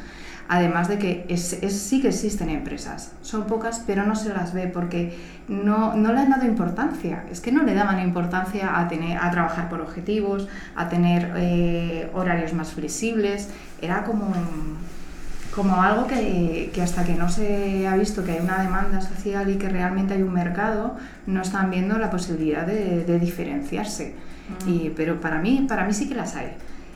Además 0.49 0.87
de 0.87 0.97
que 0.97 1.25
es, 1.29 1.57
sí 1.71 2.01
que 2.01 2.09
existen 2.09 2.49
empresas, 2.49 3.13
son 3.21 3.45
pocas, 3.45 3.81
pero 3.87 4.05
no 4.05 4.15
se 4.15 4.29
las 4.29 4.53
ve 4.53 4.67
porque 4.67 5.17
no, 5.47 5.95
no 5.95 6.11
le 6.11 6.19
han 6.19 6.29
dado 6.29 6.45
importancia. 6.45 7.23
Es 7.31 7.39
que 7.39 7.51
no 7.51 7.63
le 7.63 7.73
daban 7.73 7.99
importancia 8.01 8.79
a, 8.79 8.87
tener, 8.87 9.17
a 9.17 9.31
trabajar 9.31 9.69
por 9.69 9.81
objetivos, 9.81 10.47
a 10.75 10.89
tener 10.89 11.31
eh, 11.37 12.09
horarios 12.13 12.53
más 12.53 12.73
flexibles. 12.73 13.49
Era 13.81 14.03
como, 14.03 14.33
como 15.55 15.81
algo 15.81 16.07
que, 16.07 16.71
que, 16.73 16.81
hasta 16.81 17.05
que 17.05 17.15
no 17.15 17.29
se 17.29 17.87
ha 17.87 17.95
visto 17.95 18.23
que 18.23 18.33
hay 18.33 18.39
una 18.39 18.61
demanda 18.61 19.01
social 19.01 19.49
y 19.49 19.55
que 19.55 19.69
realmente 19.69 20.13
hay 20.13 20.23
un 20.23 20.33
mercado, 20.33 20.97
no 21.25 21.41
están 21.41 21.71
viendo 21.71 21.97
la 21.97 22.09
posibilidad 22.09 22.67
de, 22.67 23.05
de 23.05 23.17
diferenciarse. 23.19 24.15
Mm. 24.65 24.69
Y, 24.69 24.89
pero 24.89 25.21
para 25.21 25.39
mí, 25.39 25.65
para 25.67 25.85
mí 25.85 25.93
sí 25.93 26.09
que 26.09 26.15
las 26.15 26.35
hay, 26.35 26.51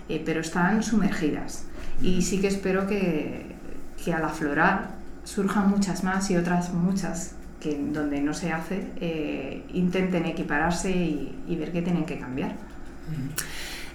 eh, 0.10 0.22
pero 0.26 0.42
están 0.42 0.84
sumergidas. 0.84 1.64
Y 2.02 2.22
sí 2.22 2.40
que 2.40 2.48
espero 2.48 2.88
que, 2.88 3.46
que 4.04 4.14
al 4.14 4.24
aflorar 4.24 4.92
surjan 5.24 5.70
muchas 5.70 6.04
más 6.04 6.30
y 6.32 6.38
otras 6.38 6.74
muchas 6.74 7.34
que 7.60 7.78
donde 7.92 8.22
no 8.22 8.34
se 8.34 8.52
hace 8.52 8.88
eh, 9.02 9.64
intenten 9.74 10.26
equipararse 10.26 10.92
y, 10.92 11.36
y, 11.48 11.56
ver 11.56 11.72
qué 11.72 11.82
tienen 11.82 12.06
que 12.06 12.20
cambiar. 12.20 12.56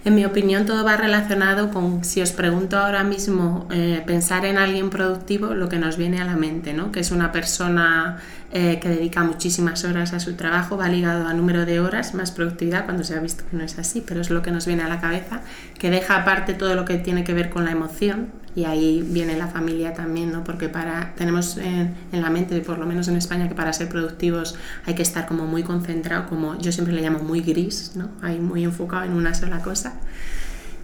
En 0.05 0.15
mi 0.15 0.25
opinión, 0.25 0.65
todo 0.65 0.83
va 0.83 0.97
relacionado 0.97 1.71
con, 1.71 2.03
si 2.03 2.21
os 2.21 2.33
pregunto 2.33 2.77
ahora 2.77 3.05
mismo, 3.05 3.67
eh, 3.71 4.03
pensar 4.05 4.45
en 4.45 4.57
alguien 4.57 4.89
productivo, 4.89 5.53
lo 5.53 5.69
que 5.69 5.79
nos 5.79 5.95
viene 5.95 6.21
a 6.21 6.25
la 6.25 6.35
mente, 6.35 6.73
¿no? 6.73 6.91
que 6.91 6.99
es 6.99 7.11
una 7.11 7.31
persona 7.31 8.17
eh, 8.55 8.79
que 8.79 8.87
dedica 8.87 9.23
muchísimas 9.23 9.83
horas 9.83 10.13
a 10.13 10.19
su 10.19 10.35
trabajo, 10.35 10.77
va 10.77 10.87
ligado 10.87 11.27
a 11.27 11.33
número 11.33 11.65
de 11.65 11.79
horas, 11.79 12.13
más 12.13 12.29
productividad, 12.29 12.85
cuando 12.85 13.03
se 13.03 13.15
ha 13.15 13.19
visto 13.19 13.43
que 13.49 13.57
no 13.57 13.63
es 13.63 13.79
así, 13.79 14.03
pero 14.05 14.21
es 14.21 14.29
lo 14.29 14.43
que 14.43 14.51
nos 14.51 14.67
viene 14.67 14.83
a 14.83 14.87
la 14.87 15.01
cabeza, 15.01 15.41
que 15.79 15.89
deja 15.89 16.17
aparte 16.17 16.53
todo 16.53 16.75
lo 16.75 16.85
que 16.85 16.99
tiene 16.99 17.23
que 17.23 17.33
ver 17.33 17.49
con 17.49 17.65
la 17.65 17.71
emoción, 17.71 18.27
y 18.55 18.65
ahí 18.65 19.03
viene 19.03 19.35
la 19.35 19.47
familia 19.47 19.95
también, 19.95 20.31
¿no? 20.31 20.43
porque 20.43 20.69
para, 20.69 21.15
tenemos 21.15 21.57
en, 21.57 21.95
en, 22.11 22.21
la 22.21 22.29
mente, 22.29 22.61
por 22.61 22.77
lo 22.77 22.85
menos 22.85 23.07
en 23.07 23.17
España, 23.17 23.49
que 23.49 23.55
para 23.55 23.73
ser 23.73 23.89
productivos 23.89 24.53
hay 24.85 24.93
que 24.93 25.01
estar 25.01 25.25
como 25.25 25.47
muy 25.47 25.63
concentrado, 25.63 26.29
como 26.29 26.55
yo 26.59 26.71
siempre 26.71 26.93
le 26.93 27.01
llamo 27.01 27.23
muy 27.23 27.41
gris, 27.41 27.93
¿no? 27.95 28.09
ahí 28.21 28.39
muy 28.39 28.63
enfocado 28.63 29.05
en 29.05 29.13
una 29.13 29.33
sola 29.33 29.63
cosa. 29.63 29.93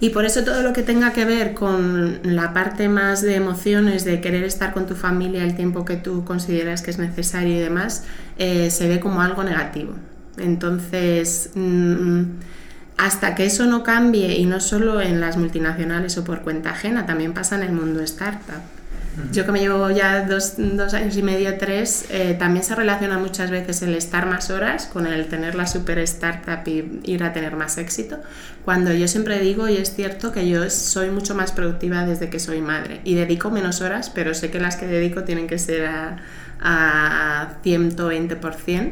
Y 0.02 0.12
por 0.12 0.24
eso 0.24 0.44
todo 0.44 0.62
lo 0.62 0.72
que 0.72 0.82
tenga 0.82 1.12
que 1.12 1.26
ver 1.26 1.54
con 1.54 2.20
la 2.24 2.54
parte 2.54 2.88
más 2.88 3.22
de 3.22 3.36
emociones, 3.36 4.06
de 4.06 4.22
querer 4.22 4.44
estar 4.46 4.74
con 4.74 4.86
tu 4.86 4.96
familia 4.96 5.44
el 5.44 5.56
tiempo 5.56 5.84
que 5.84 5.98
tú 5.98 6.24
consideras 6.24 6.82
que 6.82 6.92
es 6.92 7.00
necesario 7.00 7.58
y 7.58 7.60
demás, 7.60 8.06
eh, 8.38 8.72
se 8.72 8.88
ve 8.88 9.02
como 9.02 9.22
algo 9.22 9.44
negativo. 9.44 9.94
Entonces, 10.38 11.52
mm, 11.56 12.22
hasta 12.98 13.36
que 13.36 13.46
eso 13.46 13.66
no 13.66 13.84
cambie, 13.84 14.38
y 14.38 14.46
no 14.46 14.62
solo 14.62 15.02
en 15.02 15.20
las 15.20 15.38
multinacionales 15.38 16.18
o 16.18 16.24
por 16.24 16.42
cuenta 16.42 16.72
ajena, 16.72 17.06
también 17.06 17.34
pasa 17.34 17.56
en 17.56 17.64
el 17.64 17.72
mundo 17.74 18.02
startup. 18.02 18.79
Yo 19.32 19.46
que 19.46 19.52
me 19.52 19.60
llevo 19.60 19.90
ya 19.92 20.26
dos, 20.26 20.54
dos 20.58 20.94
años 20.94 21.16
y 21.18 21.22
medio, 21.22 21.58
tres, 21.58 22.06
eh, 22.10 22.36
también 22.38 22.64
se 22.64 22.76
relaciona 22.76 23.18
muchas 23.18 23.52
veces 23.52 23.82
el 23.82 23.96
estar 23.96 24.26
más 24.26 24.50
horas 24.50 24.86
con 24.86 25.08
el 25.08 25.28
tener 25.28 25.56
la 25.56 25.68
super 25.68 26.00
startup 26.00 26.68
y 26.68 27.00
ir 27.04 27.24
a 27.24 27.34
tener 27.34 27.56
más 27.56 27.78
éxito, 27.78 28.18
cuando 28.66 28.94
yo 28.94 29.08
siempre 29.08 29.40
digo, 29.40 29.68
y 29.68 29.78
es 29.78 29.94
cierto, 29.96 30.32
que 30.32 30.48
yo 30.48 30.70
soy 30.70 31.10
mucho 31.10 31.36
más 31.36 31.52
productiva 31.52 32.06
desde 32.06 32.30
que 32.30 32.40
soy 32.40 32.62
madre 32.62 33.02
y 33.04 33.16
dedico 33.16 33.52
menos 33.52 33.82
horas, 33.82 34.10
pero 34.10 34.34
sé 34.34 34.52
que 34.52 34.60
las 34.60 34.76
que 34.76 34.88
dedico 34.88 35.24
tienen 35.24 35.48
que 35.48 35.60
ser 35.60 35.86
a, 35.86 36.18
a 36.60 37.58
120% 37.64 38.92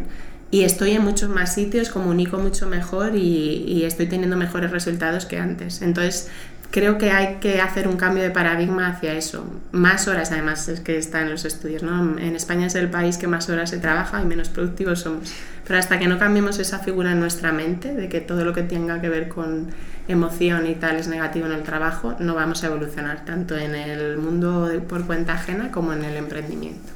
y 0.49 0.63
estoy 0.63 0.91
en 0.91 1.03
muchos 1.03 1.29
más 1.29 1.53
sitios, 1.53 1.89
comunico 1.89 2.37
mucho 2.37 2.67
mejor 2.67 3.15
y, 3.15 3.65
y, 3.67 3.83
estoy 3.83 4.07
teniendo 4.07 4.37
mejores 4.37 4.71
resultados 4.71 5.25
que 5.25 5.37
antes. 5.39 5.81
Entonces, 5.81 6.29
creo 6.71 6.97
que 6.97 7.11
hay 7.11 7.35
que 7.35 7.61
hacer 7.61 7.87
un 7.87 7.97
cambio 7.97 8.23
de 8.23 8.29
paradigma 8.29 8.87
hacia 8.87 9.13
eso. 9.13 9.45
Más 9.71 10.07
horas, 10.07 10.31
además, 10.31 10.67
es 10.67 10.79
que 10.79 10.97
está 10.97 11.21
en 11.21 11.29
los 11.29 11.45
estudios. 11.45 11.83
¿no? 11.83 12.17
En 12.17 12.35
España 12.35 12.67
es 12.67 12.75
el 12.75 12.89
país 12.89 13.17
que 13.17 13.27
más 13.27 13.49
horas 13.49 13.69
se 13.69 13.77
trabaja 13.77 14.21
y 14.21 14.25
menos 14.25 14.49
productivos 14.49 14.99
somos. 15.01 15.31
Pero 15.65 15.79
hasta 15.79 15.99
que 15.99 16.07
no 16.07 16.17
cambiemos 16.17 16.59
esa 16.59 16.79
figura 16.79 17.11
en 17.11 17.19
nuestra 17.19 17.51
mente, 17.51 17.93
de 17.93 18.09
que 18.09 18.21
todo 18.21 18.45
lo 18.45 18.53
que 18.53 18.63
tenga 18.63 19.01
que 19.01 19.09
ver 19.09 19.27
con 19.27 19.67
emoción 20.07 20.67
y 20.67 20.75
tal 20.75 20.95
es 20.95 21.07
negativo 21.07 21.45
en 21.47 21.51
el 21.53 21.63
trabajo, 21.63 22.15
no 22.19 22.35
vamos 22.35 22.63
a 22.63 22.67
evolucionar 22.67 23.25
tanto 23.25 23.57
en 23.57 23.75
el 23.75 24.17
mundo 24.17 24.71
por 24.87 25.05
cuenta 25.05 25.33
ajena 25.33 25.71
como 25.71 25.93
en 25.93 26.05
el 26.05 26.15
emprendimiento. 26.15 26.91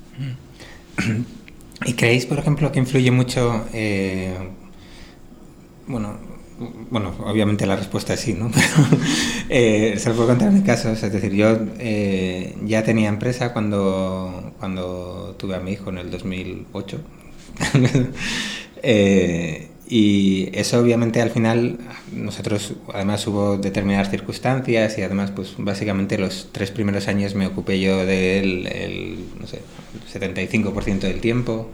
¿Y 1.85 1.93
creéis, 1.93 2.25
por 2.27 2.37
ejemplo, 2.37 2.71
que 2.71 2.79
influye 2.79 3.09
mucho, 3.09 3.65
eh, 3.73 4.37
bueno, 5.87 6.30
bueno, 6.89 7.13
obviamente 7.25 7.65
la 7.65 7.75
respuesta 7.75 8.13
es 8.13 8.19
sí, 8.19 8.33
¿no? 8.33 8.51
Pero 8.51 9.01
eh, 9.49 9.95
se 9.97 10.09
lo 10.09 10.15
puedo 10.15 10.29
contar 10.29 10.49
en 10.49 10.55
mi 10.55 10.61
caso. 10.61 10.89
Es 10.91 11.01
decir, 11.01 11.33
yo 11.33 11.57
eh, 11.79 12.55
ya 12.63 12.83
tenía 12.83 13.09
empresa 13.09 13.53
cuando, 13.53 14.53
cuando 14.59 15.35
tuve 15.37 15.55
a 15.55 15.59
mi 15.59 15.71
hijo 15.71 15.89
en 15.89 15.97
el 15.97 16.11
2008. 16.11 16.99
eh, 18.83 19.67
y 19.87 20.49
eso 20.53 20.79
obviamente 20.79 21.21
al 21.21 21.31
final, 21.31 21.77
nosotros 22.13 22.75
además 22.93 23.27
hubo 23.27 23.57
determinadas 23.57 24.09
circunstancias 24.09 24.97
y 24.97 25.01
además 25.01 25.31
pues 25.31 25.55
básicamente 25.57 26.17
los 26.17 26.47
tres 26.53 26.71
primeros 26.71 27.09
años 27.09 27.35
me 27.35 27.45
ocupé 27.45 27.81
yo 27.81 28.05
del 28.05 28.67
el, 28.67 29.25
no 29.37 29.47
sé, 29.47 29.59
75% 30.13 30.99
del 30.99 31.19
tiempo 31.19 31.71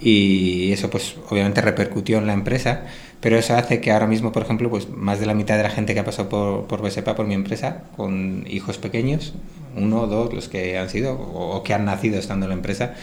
y 0.00 0.70
eso 0.70 0.88
pues 0.88 1.16
obviamente 1.30 1.60
repercutió 1.60 2.18
en 2.18 2.28
la 2.28 2.32
empresa 2.32 2.86
pero 3.20 3.36
eso 3.36 3.56
hace 3.56 3.80
que 3.80 3.90
ahora 3.90 4.06
mismo, 4.06 4.30
por 4.32 4.42
ejemplo, 4.42 4.70
pues 4.70 4.88
más 4.90 5.18
de 5.18 5.26
la 5.26 5.34
mitad 5.34 5.56
de 5.56 5.64
la 5.64 5.70
gente 5.70 5.94
que 5.94 6.00
ha 6.00 6.04
pasado 6.04 6.28
por, 6.28 6.66
por 6.66 6.82
BSEPA, 6.82 7.16
por 7.16 7.26
mi 7.26 7.34
empresa, 7.34 7.82
con 7.96 8.44
hijos 8.48 8.78
pequeños, 8.78 9.34
uno 9.76 10.02
o 10.02 10.06
dos 10.06 10.32
los 10.32 10.48
que 10.48 10.78
han 10.78 10.88
sido 10.88 11.14
o, 11.14 11.62
que 11.62 11.74
han 11.74 11.84
nacido 11.84 12.18
estando 12.18 12.46
en 12.46 12.50
la 12.50 12.56
empresa, 12.56 12.94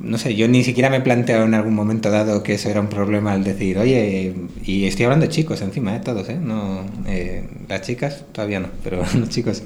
no 0.00 0.16
sé, 0.16 0.34
yo 0.34 0.48
ni 0.48 0.64
siquiera 0.64 0.88
me 0.88 0.96
he 0.96 1.00
planteado 1.00 1.44
en 1.44 1.52
algún 1.52 1.74
momento 1.74 2.10
dado 2.10 2.42
que 2.42 2.54
eso 2.54 2.70
era 2.70 2.80
un 2.80 2.88
problema 2.88 3.32
al 3.32 3.44
decir, 3.44 3.78
oye, 3.78 4.34
y 4.64 4.86
estoy 4.86 5.04
hablando 5.04 5.26
de 5.26 5.32
chicos 5.32 5.60
encima, 5.60 5.94
¿eh? 5.94 6.00
todos, 6.02 6.28
¿eh? 6.30 6.38
No, 6.40 6.86
eh, 7.06 7.44
las 7.68 7.82
chicas 7.82 8.24
todavía 8.32 8.60
no, 8.60 8.68
pero 8.82 9.02
los 9.14 9.28
chicos. 9.28 9.62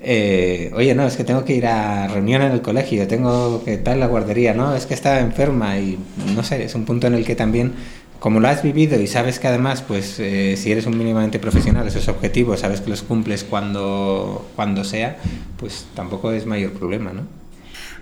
Eh, 0.00 0.70
oye, 0.74 0.94
no, 0.94 1.06
es 1.06 1.16
que 1.16 1.24
tengo 1.24 1.44
que 1.44 1.56
ir 1.56 1.66
a 1.66 2.06
reunión 2.06 2.42
en 2.42 2.52
el 2.52 2.62
colegio, 2.62 3.08
tengo 3.08 3.64
que 3.64 3.74
en 3.74 4.00
la 4.00 4.06
guardería, 4.06 4.54
no, 4.54 4.76
es 4.76 4.86
que 4.86 4.94
estaba 4.94 5.18
enferma 5.18 5.78
y 5.78 5.98
no 6.36 6.44
sé, 6.44 6.62
es 6.62 6.74
un 6.74 6.84
punto 6.84 7.08
en 7.08 7.14
el 7.14 7.24
que 7.24 7.34
también 7.34 7.72
como 8.20 8.40
lo 8.40 8.48
has 8.48 8.62
vivido 8.62 9.00
y 9.00 9.06
sabes 9.06 9.38
que 9.38 9.48
además, 9.48 9.82
pues 9.82 10.18
eh, 10.18 10.56
si 10.56 10.72
eres 10.72 10.86
un 10.86 10.98
mínimamente 10.98 11.38
profesional, 11.38 11.86
esos 11.86 12.08
objetivos, 12.08 12.60
sabes 12.60 12.80
que 12.80 12.90
los 12.90 13.02
cumples 13.02 13.44
cuando, 13.44 14.48
cuando 14.56 14.84
sea, 14.84 15.18
pues 15.58 15.86
tampoco 15.94 16.32
es 16.32 16.46
mayor 16.46 16.72
problema, 16.72 17.12
¿no? 17.12 17.38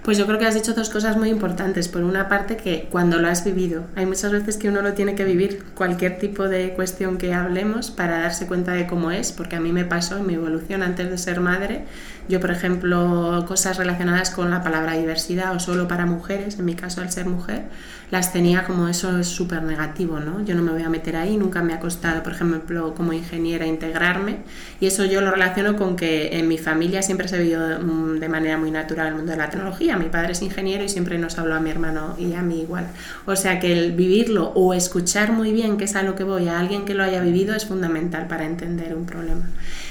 Pues 0.07 0.19
yo 0.19 0.27
creo 0.27 0.39
que 0.39 0.47
has 0.47 0.55
dicho 0.55 0.73
dos 0.73 0.89
cosas 0.89 1.17
muy 1.17 1.31
importantes. 1.31 1.89
Por 1.89 2.05
una 2.05 2.29
parte, 2.29 2.57
que 2.57 2.87
cuando 2.93 3.19
lo 3.19 3.27
has 3.27 3.45
vivido, 3.45 3.87
hay 3.97 4.07
muchas 4.07 4.31
veces 4.31 4.57
que 4.57 4.69
uno 4.69 4.81
lo 4.81 4.93
tiene 4.93 5.17
que 5.17 5.25
vivir, 5.25 5.65
cualquier 5.75 6.19
tipo 6.21 6.45
de 6.45 6.75
cuestión 6.75 7.19
que 7.19 7.35
hablemos, 7.35 7.91
para 7.91 8.21
darse 8.21 8.47
cuenta 8.47 8.71
de 8.71 8.87
cómo 8.87 9.11
es, 9.11 9.33
porque 9.33 9.57
a 9.57 9.61
mí 9.61 9.73
me 9.73 9.85
pasó 9.85 10.19
en 10.19 10.27
mi 10.29 10.35
evolución 10.35 10.85
antes 10.85 11.11
de 11.11 11.19
ser 11.19 11.41
madre. 11.41 11.87
Yo, 12.29 12.39
por 12.39 12.53
ejemplo, 12.53 13.45
cosas 13.49 13.79
relacionadas 13.79 14.31
con 14.31 14.49
la 14.49 14.63
palabra 14.63 14.93
diversidad 14.93 15.53
o 15.57 15.59
solo 15.59 15.89
para 15.89 16.07
mujeres, 16.07 16.57
en 16.61 16.67
mi 16.67 16.77
caso 16.77 17.01
al 17.01 17.11
ser 17.11 17.27
mujer, 17.27 17.65
las 18.11 18.33
tenía 18.33 18.65
como 18.65 18.87
eso 18.87 19.19
es 19.19 19.27
súper 19.27 19.63
negativo, 19.63 20.21
¿no? 20.21 20.45
Yo 20.45 20.55
no 20.55 20.63
me 20.63 20.71
voy 20.71 20.83
a 20.83 20.89
meter 20.89 21.17
ahí, 21.17 21.37
nunca 21.37 21.61
me 21.63 21.73
ha 21.73 21.81
costado, 21.81 22.23
por 22.23 22.33
ejemplo, 22.33 22.95
como 22.95 23.13
ingeniera 23.13 23.67
integrarme 23.67 24.39
y 24.81 24.87
eso 24.87 25.05
yo 25.05 25.21
lo 25.21 25.33
relaciono 25.33 25.77
con 25.77 25.97
que 25.97 26.39
en 26.39 26.47
mi 26.47 26.57
familia 26.57 27.03
siempre 27.03 27.27
se 27.27 27.43
vio 27.43 27.59
mm, 27.59 28.21
de 28.21 28.29
manera 28.29 28.59
muy 28.59 28.71
natural 28.71 29.09
el 29.09 29.15
mundo 29.17 29.33
de 29.33 29.39
la 29.39 29.51
tecnología. 29.51 29.97
Mi 29.97 30.09
padre 30.09 30.33
es 30.33 30.43
ingeniero 30.43 30.85
y 30.85 30.89
siempre 30.89 31.19
nos 31.19 31.37
habló 31.39 31.55
a 31.57 31.61
mi 31.61 31.71
hermano 31.71 32.15
y 32.17 32.35
a 32.35 32.43
mí 32.43 32.61
igual. 32.61 32.87
O 33.27 33.35
sea 33.35 33.59
que 33.59 33.73
el 33.73 33.93
vivirlo 33.93 34.53
o 34.55 34.73
escuchar 34.73 35.33
muy 35.33 35.53
bien, 35.53 35.77
que 35.77 35.85
es 35.85 35.97
a 35.97 36.03
lo 36.05 36.15
que 36.15 36.23
voy, 36.23 36.47
a 36.47 36.61
alguien 36.61 36.85
que 36.85 36.95
lo 36.95 37.03
haya 37.03 37.21
vivido 37.21 37.57
es 37.57 37.67
fundamental 37.67 38.29
para 38.29 38.45
entender 38.45 38.95
un 38.95 39.07
problema. 39.07 39.43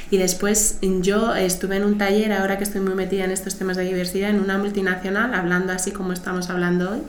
Y 0.10 0.18
después 0.18 0.80
yo 1.02 1.36
estuve 1.36 1.78
en 1.78 1.84
un 1.84 1.98
taller, 1.98 2.32
ahora 2.32 2.58
que 2.58 2.64
estoy 2.64 2.80
muy 2.80 2.94
metida 2.94 3.26
en 3.26 3.32
estos 3.32 3.58
temas 3.58 3.76
de 3.76 3.84
diversidad, 3.84 4.30
en 4.30 4.40
una 4.40 4.58
multinacional, 4.58 5.34
hablando 5.34 5.74
así 5.74 5.92
como 5.92 6.14
estamos 6.14 6.50
hablando 6.50 6.92
hoy 6.92 7.02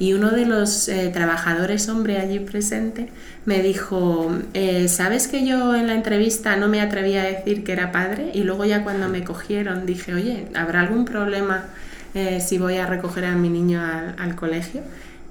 y 0.00 0.14
uno 0.14 0.30
de 0.30 0.46
los 0.46 0.88
eh, 0.88 1.10
trabajadores 1.12 1.90
hombre 1.90 2.18
allí 2.18 2.38
presente 2.38 3.10
me 3.44 3.62
dijo, 3.62 4.32
eh, 4.54 4.88
¿sabes 4.88 5.28
que 5.28 5.46
yo 5.46 5.76
en 5.76 5.88
la 5.88 5.94
entrevista 5.94 6.56
no 6.56 6.68
me 6.68 6.80
atrevía 6.80 7.22
a 7.22 7.26
decir 7.26 7.64
que 7.64 7.72
era 7.72 7.92
padre? 7.92 8.30
Y 8.32 8.44
luego 8.44 8.64
ya 8.64 8.82
cuando 8.82 9.10
me 9.10 9.22
cogieron 9.24 9.84
dije, 9.84 10.14
oye, 10.14 10.48
¿habrá 10.54 10.80
algún 10.80 11.04
problema 11.04 11.66
eh, 12.14 12.40
si 12.40 12.56
voy 12.56 12.78
a 12.78 12.86
recoger 12.86 13.26
a 13.26 13.32
mi 13.32 13.50
niño 13.50 13.84
al, 13.84 14.16
al 14.18 14.36
colegio? 14.36 14.80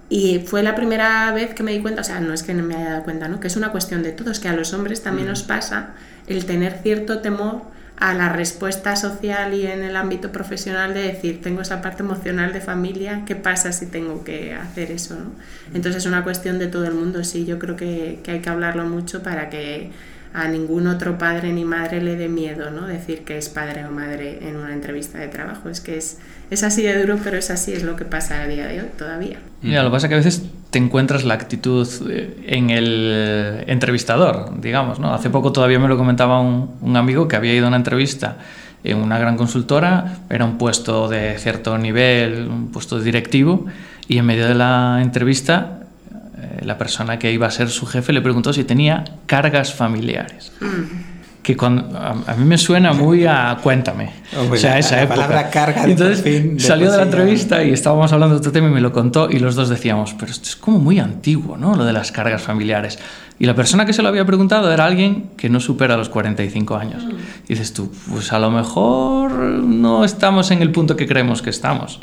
Y 0.07 0.43
fue 0.45 0.61
la 0.61 0.75
primera 0.75 1.31
vez 1.31 1.55
que 1.55 1.63
me 1.63 1.71
di 1.71 1.81
cuenta, 1.81 2.01
o 2.01 2.03
sea, 2.03 2.19
no 2.19 2.31
es 2.31 2.43
que 2.43 2.53
no 2.53 2.61
me 2.61 2.75
haya 2.75 2.91
dado 2.91 3.03
cuenta, 3.03 3.27
¿no? 3.27 3.39
que 3.39 3.47
es 3.47 3.55
una 3.55 3.71
cuestión 3.71 4.03
de 4.03 4.11
todos, 4.11 4.39
que 4.39 4.49
a 4.49 4.53
los 4.53 4.71
hombres 4.73 5.01
también 5.01 5.27
nos 5.27 5.41
pasa 5.41 5.93
el 6.27 6.45
tener 6.45 6.77
cierto 6.83 7.21
temor 7.21 7.63
a 7.99 8.13
la 8.13 8.29
respuesta 8.29 8.95
social 8.95 9.53
y 9.53 9.67
en 9.67 9.83
el 9.83 9.97
ámbito 9.97 10.31
profesional 10.31 10.93
de 10.93 11.03
decir, 11.03 11.41
tengo 11.41 11.61
esa 11.61 11.81
parte 11.81 12.01
emocional 12.01 12.53
de 12.53 12.61
familia, 12.61 13.23
¿qué 13.25 13.35
pasa 13.35 13.73
si 13.73 13.87
tengo 13.87 14.23
que 14.23 14.53
hacer 14.53 14.91
eso? 14.91 15.15
¿no? 15.15 15.31
Entonces 15.73 16.03
es 16.03 16.05
una 16.05 16.23
cuestión 16.23 16.59
de 16.59 16.67
todo 16.67 16.85
el 16.85 16.93
mundo, 16.93 17.23
sí, 17.25 17.45
yo 17.45 17.59
creo 17.59 17.75
que, 17.75 18.19
que 18.23 18.31
hay 18.31 18.39
que 18.39 18.49
hablarlo 18.49 18.85
mucho 18.85 19.21
para 19.21 19.49
que 19.49 19.91
a 20.33 20.47
ningún 20.47 20.87
otro 20.87 21.17
padre 21.17 21.51
ni 21.51 21.65
madre 21.65 22.01
le 22.01 22.15
dé 22.15 22.29
miedo 22.29 22.69
¿no? 22.69 22.87
decir 22.87 23.23
que 23.23 23.37
es 23.37 23.49
padre 23.49 23.85
o 23.85 23.91
madre 23.91 24.47
en 24.47 24.55
una 24.55 24.73
entrevista 24.73 25.17
de 25.17 25.27
trabajo. 25.27 25.69
Es 25.69 25.81
que 25.81 25.97
es, 25.97 26.19
es 26.49 26.63
así 26.63 26.81
de 26.83 26.99
duro, 26.99 27.19
pero 27.23 27.37
es 27.37 27.49
así, 27.49 27.73
es 27.73 27.83
lo 27.83 27.95
que 27.95 28.05
pasa 28.05 28.41
a 28.41 28.47
día 28.47 28.67
de 28.67 28.81
hoy 28.81 28.87
todavía. 28.97 29.39
Mira, 29.61 29.83
lo 29.83 29.89
que 29.89 29.93
pasa 29.93 30.07
es 30.07 30.09
que 30.09 30.15
a 30.15 30.17
veces 30.17 30.43
te 30.69 30.79
encuentras 30.79 31.25
la 31.25 31.33
actitud 31.33 31.87
eh, 32.09 32.45
en 32.47 32.69
el 32.69 33.63
entrevistador, 33.67 34.59
digamos. 34.59 34.99
¿no? 34.99 35.13
Hace 35.13 35.29
poco 35.29 35.51
todavía 35.51 35.79
me 35.79 35.87
lo 35.87 35.97
comentaba 35.97 36.39
un, 36.39 36.71
un 36.81 36.97
amigo 36.97 37.27
que 37.27 37.35
había 37.35 37.53
ido 37.53 37.65
a 37.65 37.67
una 37.67 37.77
entrevista 37.77 38.37
en 38.83 38.97
una 38.97 39.19
gran 39.19 39.35
consultora, 39.35 40.19
era 40.29 40.45
un 40.45 40.57
puesto 40.57 41.07
de 41.09 41.37
cierto 41.37 41.77
nivel, 41.77 42.47
un 42.47 42.71
puesto 42.71 42.99
directivo, 42.99 43.65
y 44.07 44.17
en 44.17 44.25
medio 44.25 44.47
de 44.47 44.55
la 44.55 44.99
entrevista 45.01 45.81
eh, 46.11 46.61
la 46.63 46.77
persona 46.77 47.19
que 47.19 47.31
iba 47.31 47.47
a 47.47 47.51
ser 47.51 47.69
su 47.69 47.85
jefe 47.85 48.13
le 48.13 48.21
preguntó 48.21 48.53
si 48.53 48.63
tenía 48.63 49.03
cargas 49.25 49.73
familiares. 49.73 50.51
Mm. 50.61 51.08
Que 51.49 51.57
cuando, 51.57 51.97
a, 51.97 52.35
mí 52.37 52.45
me 52.45 52.59
suena 52.59 52.93
muy 52.93 53.25
a 53.25 53.57
cuéntame. 53.63 54.11
o 54.37 54.55
sea, 54.55 54.77
esa 54.77 54.97
la 54.97 55.01
época. 55.01 55.15
palabra 55.15 55.49
carga. 55.49 55.83
Entonces 55.85 56.23
salió 56.61 56.91
de 56.91 56.97
la 56.97 57.03
entrevista 57.05 57.63
y 57.63 57.71
estábamos 57.71 58.13
hablando 58.13 58.35
de 58.35 58.41
este 58.41 58.51
tema 58.51 58.67
y 58.67 58.71
me 58.71 58.81
lo 58.81 58.91
contó 58.91 59.31
y 59.31 59.39
los 59.39 59.55
dos 59.55 59.67
decíamos, 59.67 60.13
pero 60.13 60.31
esto 60.31 60.47
es 60.47 60.55
como 60.55 60.77
muy 60.77 60.99
antiguo, 60.99 61.57
¿no? 61.57 61.75
Lo 61.75 61.85
de 61.85 61.91
las 61.91 62.11
cargas 62.11 62.43
familiares. 62.43 62.99
Y 63.39 63.47
la 63.47 63.55
persona 63.55 63.87
que 63.87 63.93
se 63.93 64.03
lo 64.03 64.09
había 64.09 64.25
preguntado 64.25 64.71
era 64.71 64.85
alguien 64.85 65.31
que 65.37 65.49
no 65.49 65.59
supera 65.59 65.97
los 65.97 66.09
45 66.09 66.75
años. 66.75 67.03
Mm. 67.03 67.09
Y 67.45 67.47
dices 67.47 67.73
tú, 67.73 67.91
pues 68.11 68.31
a 68.31 68.37
lo 68.37 68.51
mejor 68.51 69.31
no 69.31 70.05
estamos 70.05 70.51
en 70.51 70.61
el 70.61 70.71
punto 70.71 70.95
que 70.95 71.07
creemos 71.07 71.41
que 71.41 71.49
estamos. 71.49 71.99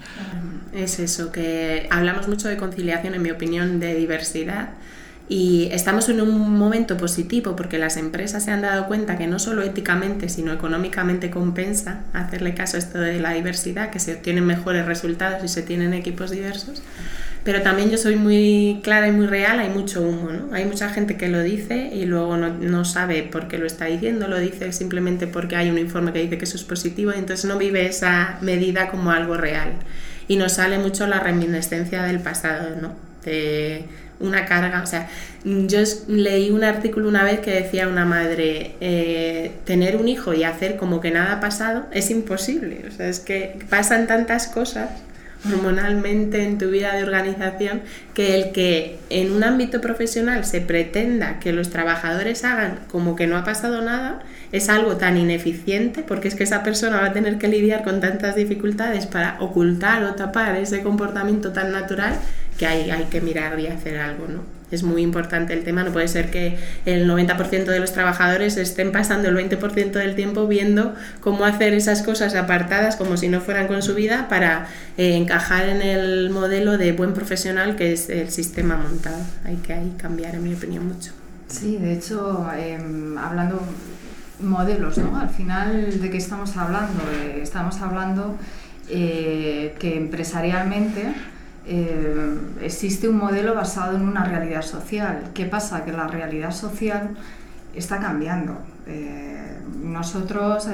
Es 0.74 0.98
eso, 0.98 1.30
que 1.30 1.86
hablamos 1.92 2.26
mucho 2.26 2.48
de 2.48 2.56
conciliación, 2.56 3.14
en 3.14 3.22
mi 3.22 3.30
opinión, 3.30 3.78
de 3.78 3.94
diversidad. 3.94 4.70
Y 5.28 5.68
estamos 5.73 6.09
en 6.09 6.21
un 6.21 6.56
momento 6.56 6.97
positivo 6.97 7.56
porque 7.56 7.78
las 7.78 7.97
empresas 7.97 8.45
se 8.45 8.52
han 8.52 8.62
dado 8.62 8.87
cuenta 8.87 9.18
que 9.18 9.26
no 9.26 9.40
solo 9.40 9.62
éticamente, 9.62 10.28
sino 10.28 10.52
económicamente 10.52 11.30
compensa 11.30 12.02
hacerle 12.12 12.54
caso 12.54 12.76
a 12.76 12.78
esto 12.78 13.00
de 13.00 13.18
la 13.18 13.33
diversidad, 13.33 13.90
que 13.90 13.99
se 13.99 14.14
obtienen 14.14 14.47
mejores 14.47 14.87
resultados 14.87 15.42
y 15.42 15.49
se 15.49 15.62
tienen 15.62 15.95
equipos 15.95 16.30
diversos. 16.30 16.80
Pero 17.42 17.62
también 17.62 17.90
yo 17.90 17.99
soy 17.99 18.16
muy 18.16 18.80
clara 18.83 19.09
y 19.09 19.12
muy 19.12 19.26
real, 19.26 19.59
hay 19.59 19.68
mucho 19.68 20.02
humo, 20.02 20.30
¿no? 20.30 20.52
Hay 20.52 20.64
mucha 20.64 20.90
gente 20.90 21.16
que 21.16 21.28
lo 21.28 21.40
dice 21.42 21.90
y 21.92 22.04
luego 22.04 22.37
no, 22.37 22.49
no 22.49 22.85
sabe 22.85 23.23
por 23.23 23.47
qué 23.47 23.59
lo 23.59 23.66
está 23.66 23.87
diciendo, 23.87 24.26
lo 24.28 24.38
dice 24.38 24.73
simplemente 24.73 25.26
porque 25.26 25.54
hay 25.54 25.71
un 25.71 25.78
informe 25.78 26.12
que 26.12 26.23
dice 26.23 26.38
que 26.38 26.45
eso 26.45 26.56
es 26.56 26.64
positivo 26.64 27.12
y 27.14 27.18
entonces 27.18 27.45
no 27.45 27.56
vive 27.56 27.87
esa 27.87 28.38
medida 28.42 28.88
como 28.90 29.12
algo 29.12 29.37
real 29.37 29.75
y 30.28 30.37
nos 30.37 30.54
sale 30.54 30.78
mucho 30.78 31.06
la 31.06 31.21
reminiscencia 31.21 32.02
del 32.02 32.21
pasado, 32.21 32.76
¿no? 32.80 32.95
De 33.25 33.85
una 34.20 34.46
carga, 34.46 34.82
o 34.82 34.87
sea, 34.87 35.08
yo 35.44 35.80
leí 36.08 36.50
un 36.50 36.64
artículo 36.64 37.08
una 37.08 37.25
vez 37.25 37.40
que 37.40 37.50
decía 37.50 37.88
una 37.88 38.04
madre, 38.04 38.75
eh, 38.80 39.52
tener 39.64 39.96
un 39.96 40.08
hijo 40.08 40.35
y 40.35 40.44
hacer 40.44 40.76
como 40.76 41.00
que 41.00 41.11
nada 41.11 41.32
ha 41.32 41.40
pasado 41.40 41.87
es 41.92 42.11
imposible, 42.11 42.85
o 42.88 42.90
sea, 42.90 43.08
es 43.08 43.20
que 43.20 43.58
pasan 43.68 44.06
tantas 44.06 44.46
cosas 44.49 44.88
hormonalmente 45.52 46.44
en 46.44 46.58
tu 46.58 46.70
vida 46.70 46.94
de 46.94 47.02
organización 47.02 47.82
que 48.14 48.35
el 48.35 48.52
que 48.52 48.99
en 49.11 49.32
un 49.32 49.44
ámbito 49.44 49.80
profesional 49.80 50.44
se 50.44 50.61
pretenda 50.61 51.38
que 51.38 51.52
los 51.52 51.70
trabajadores 51.70 52.44
hagan 52.44 52.80
como 52.90 53.16
que 53.16 53.26
no 53.26 53.37
ha 53.37 53.44
pasado 53.44 53.82
nada 53.82 54.20
es 54.52 54.68
algo 54.68 54.96
tan 54.96 55.16
ineficiente 55.16 56.02
porque 56.02 56.28
es 56.28 56.35
que 56.35 56.44
esa 56.44 56.62
persona 56.62 57.00
va 57.00 57.06
a 57.06 57.12
tener 57.12 57.38
que 57.38 57.49
lidiar 57.49 57.85
con 57.85 58.00
tantas 58.00 58.37
dificultades 58.37 59.06
para 59.06 59.37
ocultar 59.40 60.04
o 60.04 60.14
tapar 60.14 60.56
ese 60.56 60.82
comportamiento 60.82 61.52
tan 61.52 61.73
natural 61.73 62.14
que 62.58 62.66
hay, 62.66 62.90
hay 62.90 63.04
que 63.04 63.20
mirar 63.20 63.58
y 63.60 63.66
hacer 63.66 63.98
algo, 63.98 64.26
¿no? 64.28 64.56
Es 64.70 64.82
muy 64.82 65.02
importante 65.02 65.52
el 65.52 65.62
tema, 65.62 65.84
no 65.84 65.92
puede 65.92 66.08
ser 66.08 66.30
que 66.30 66.58
el 66.86 67.08
90% 67.08 67.66
de 67.66 67.78
los 67.78 67.92
trabajadores 67.92 68.56
estén 68.56 68.90
pasando 68.90 69.28
el 69.28 69.36
20% 69.36 69.92
del 69.92 70.16
tiempo 70.16 70.49
viendo 70.49 70.92
cómo 71.21 71.45
hacer 71.45 71.73
esas 71.73 72.02
cosas 72.02 72.34
apartadas 72.34 72.97
como 72.97 73.16
si 73.16 73.28
no 73.28 73.40
fueran 73.40 73.69
con 73.69 73.80
su 73.82 73.95
vida 73.95 74.26
para 74.28 74.66
eh, 74.97 75.14
encajar 75.14 75.69
en 75.69 75.82
el 75.82 76.30
modelo 76.30 76.78
de 76.78 76.92
buen 76.92 77.14
profesional 77.14 77.76
que 77.76 77.92
es 77.92 78.10
el 78.10 78.30
sistema 78.30 78.76
montado. 78.76 79.19
Hay 79.45 79.56
que 79.56 79.73
ahí 79.73 79.95
cambiar, 79.99 80.34
en 80.34 80.42
mi 80.42 80.54
opinión, 80.54 80.88
mucho. 80.88 81.12
Sí, 81.47 81.76
de 81.76 81.92
hecho, 81.92 82.45
em, 82.58 83.16
hablando 83.19 83.62
modelos, 84.40 84.99
¿no? 84.99 85.16
Al 85.16 85.30
final, 85.30 86.00
¿de 86.00 86.10
qué 86.10 86.16
estamos 86.16 86.56
hablando? 86.56 87.04
Eh, 87.23 87.38
estamos 87.40 87.80
hablando 87.80 88.36
eh, 88.88 89.75
que 89.78 89.97
empresarialmente 89.97 91.14
eh, 91.66 92.38
existe 92.62 93.08
un 93.08 93.16
modelo 93.16 93.54
basado 93.54 93.96
en 93.96 94.02
una 94.02 94.24
realidad 94.24 94.62
social. 94.62 95.30
¿Qué 95.34 95.46
pasa? 95.46 95.84
Que 95.84 95.92
la 95.92 96.06
realidad 96.06 96.52
social 96.52 97.16
está 97.74 97.98
cambiando. 97.98 98.56
nosotros, 99.82 100.68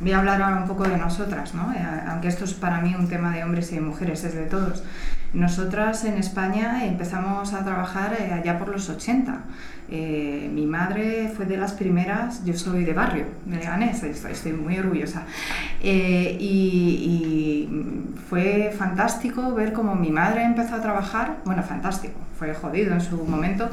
voy 0.00 0.12
a 0.12 0.18
hablar 0.18 0.42
ahora 0.42 0.60
un 0.62 0.68
poco 0.68 0.84
de 0.84 0.98
nosotras, 0.98 1.54
¿no? 1.54 1.72
aunque 2.08 2.28
esto 2.28 2.44
es 2.44 2.54
para 2.54 2.80
mí 2.80 2.94
un 2.94 3.08
tema 3.08 3.34
de 3.34 3.42
hombres 3.42 3.72
y 3.72 3.76
de 3.76 3.80
mujeres, 3.80 4.22
es 4.24 4.34
de 4.34 4.44
todos. 4.44 4.82
Nosotras 5.36 6.02
en 6.06 6.16
España 6.16 6.86
empezamos 6.86 7.52
a 7.52 7.62
trabajar 7.62 8.16
allá 8.32 8.58
por 8.58 8.68
los 8.68 8.88
80. 8.88 9.42
Eh, 9.90 10.50
mi 10.50 10.64
madre 10.64 11.30
fue 11.36 11.44
de 11.44 11.58
las 11.58 11.72
primeras, 11.72 12.42
yo 12.46 12.54
soy 12.54 12.84
de 12.84 12.94
barrio, 12.94 13.26
de 13.44 13.58
Leganés, 13.58 14.02
estoy, 14.02 14.52
muy 14.54 14.78
orgullosa. 14.78 15.24
Eh, 15.82 16.38
y, 16.40 17.68
fue 18.30 18.74
fantástico 18.76 19.54
ver 19.54 19.74
cómo 19.74 19.94
mi 19.94 20.10
madre 20.10 20.42
empezó 20.42 20.74
a 20.74 20.80
trabajar, 20.80 21.36
bueno, 21.44 21.62
fantástico, 21.62 22.18
fue 22.38 22.54
jodido 22.54 22.94
en 22.94 23.00
su 23.02 23.22
momento, 23.24 23.70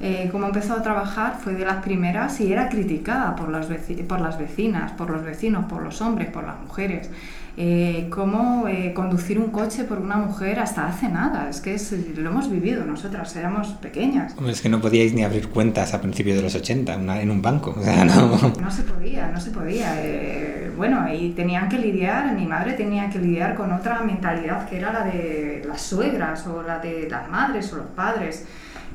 eh, 0.00 0.28
cómo 0.30 0.46
empezó 0.46 0.74
a 0.74 0.82
trabajar, 0.82 1.38
fue 1.42 1.54
de 1.54 1.64
las 1.64 1.82
primeras 1.82 2.40
y 2.40 2.52
era 2.52 2.68
criticada 2.68 3.36
por 3.36 3.50
las, 3.50 3.66
por 4.08 4.20
las 4.20 4.38
vecinas, 4.38 4.92
por 4.92 5.10
los 5.10 5.22
vecinos, 5.22 5.64
por 5.66 5.82
los 5.82 6.00
hombres, 6.00 6.30
por 6.30 6.44
las 6.44 6.60
mujeres. 6.60 7.10
Eh, 7.56 8.08
cómo 8.10 8.66
eh, 8.66 8.92
conducir 8.94 9.38
un 9.38 9.52
coche 9.52 9.84
por 9.84 9.98
una 9.98 10.16
mujer 10.16 10.58
hasta 10.58 10.88
hace 10.88 11.08
nada. 11.08 11.48
Es 11.48 11.60
que 11.60 11.76
lo 12.16 12.30
hemos 12.30 12.50
vivido 12.50 12.84
nosotras, 12.84 13.34
éramos 13.36 13.68
pequeñas. 13.74 14.34
Es 14.48 14.60
que 14.60 14.68
no 14.68 14.80
podíais 14.80 15.14
ni 15.14 15.22
abrir 15.22 15.48
cuentas 15.48 15.94
a 15.94 16.00
principios 16.00 16.36
de 16.36 16.42
los 16.42 16.54
80 16.54 16.94
en 17.20 17.30
un 17.30 17.42
banco. 17.42 17.76
no. 17.80 18.70
se 18.70 18.82
podía, 18.82 19.28
no 19.28 19.40
se 19.40 19.50
podía. 19.52 19.94
Eh, 20.02 20.72
bueno, 20.76 21.06
y 21.12 21.30
tenían 21.30 21.68
que 21.68 21.78
lidiar, 21.78 22.34
mi 22.34 22.46
madre 22.46 22.72
tenía 22.72 23.08
que 23.08 23.20
lidiar 23.20 23.54
con 23.54 23.70
otra 23.70 24.00
mentalidad 24.00 24.68
que 24.68 24.78
era 24.78 24.92
la 24.92 25.04
de 25.04 25.62
las 25.66 25.80
suegras 25.80 26.44
o 26.48 26.62
la 26.62 26.80
de 26.80 27.08
las 27.08 27.30
madres 27.30 27.72
o 27.72 27.76
los 27.76 27.86
padres. 27.86 28.46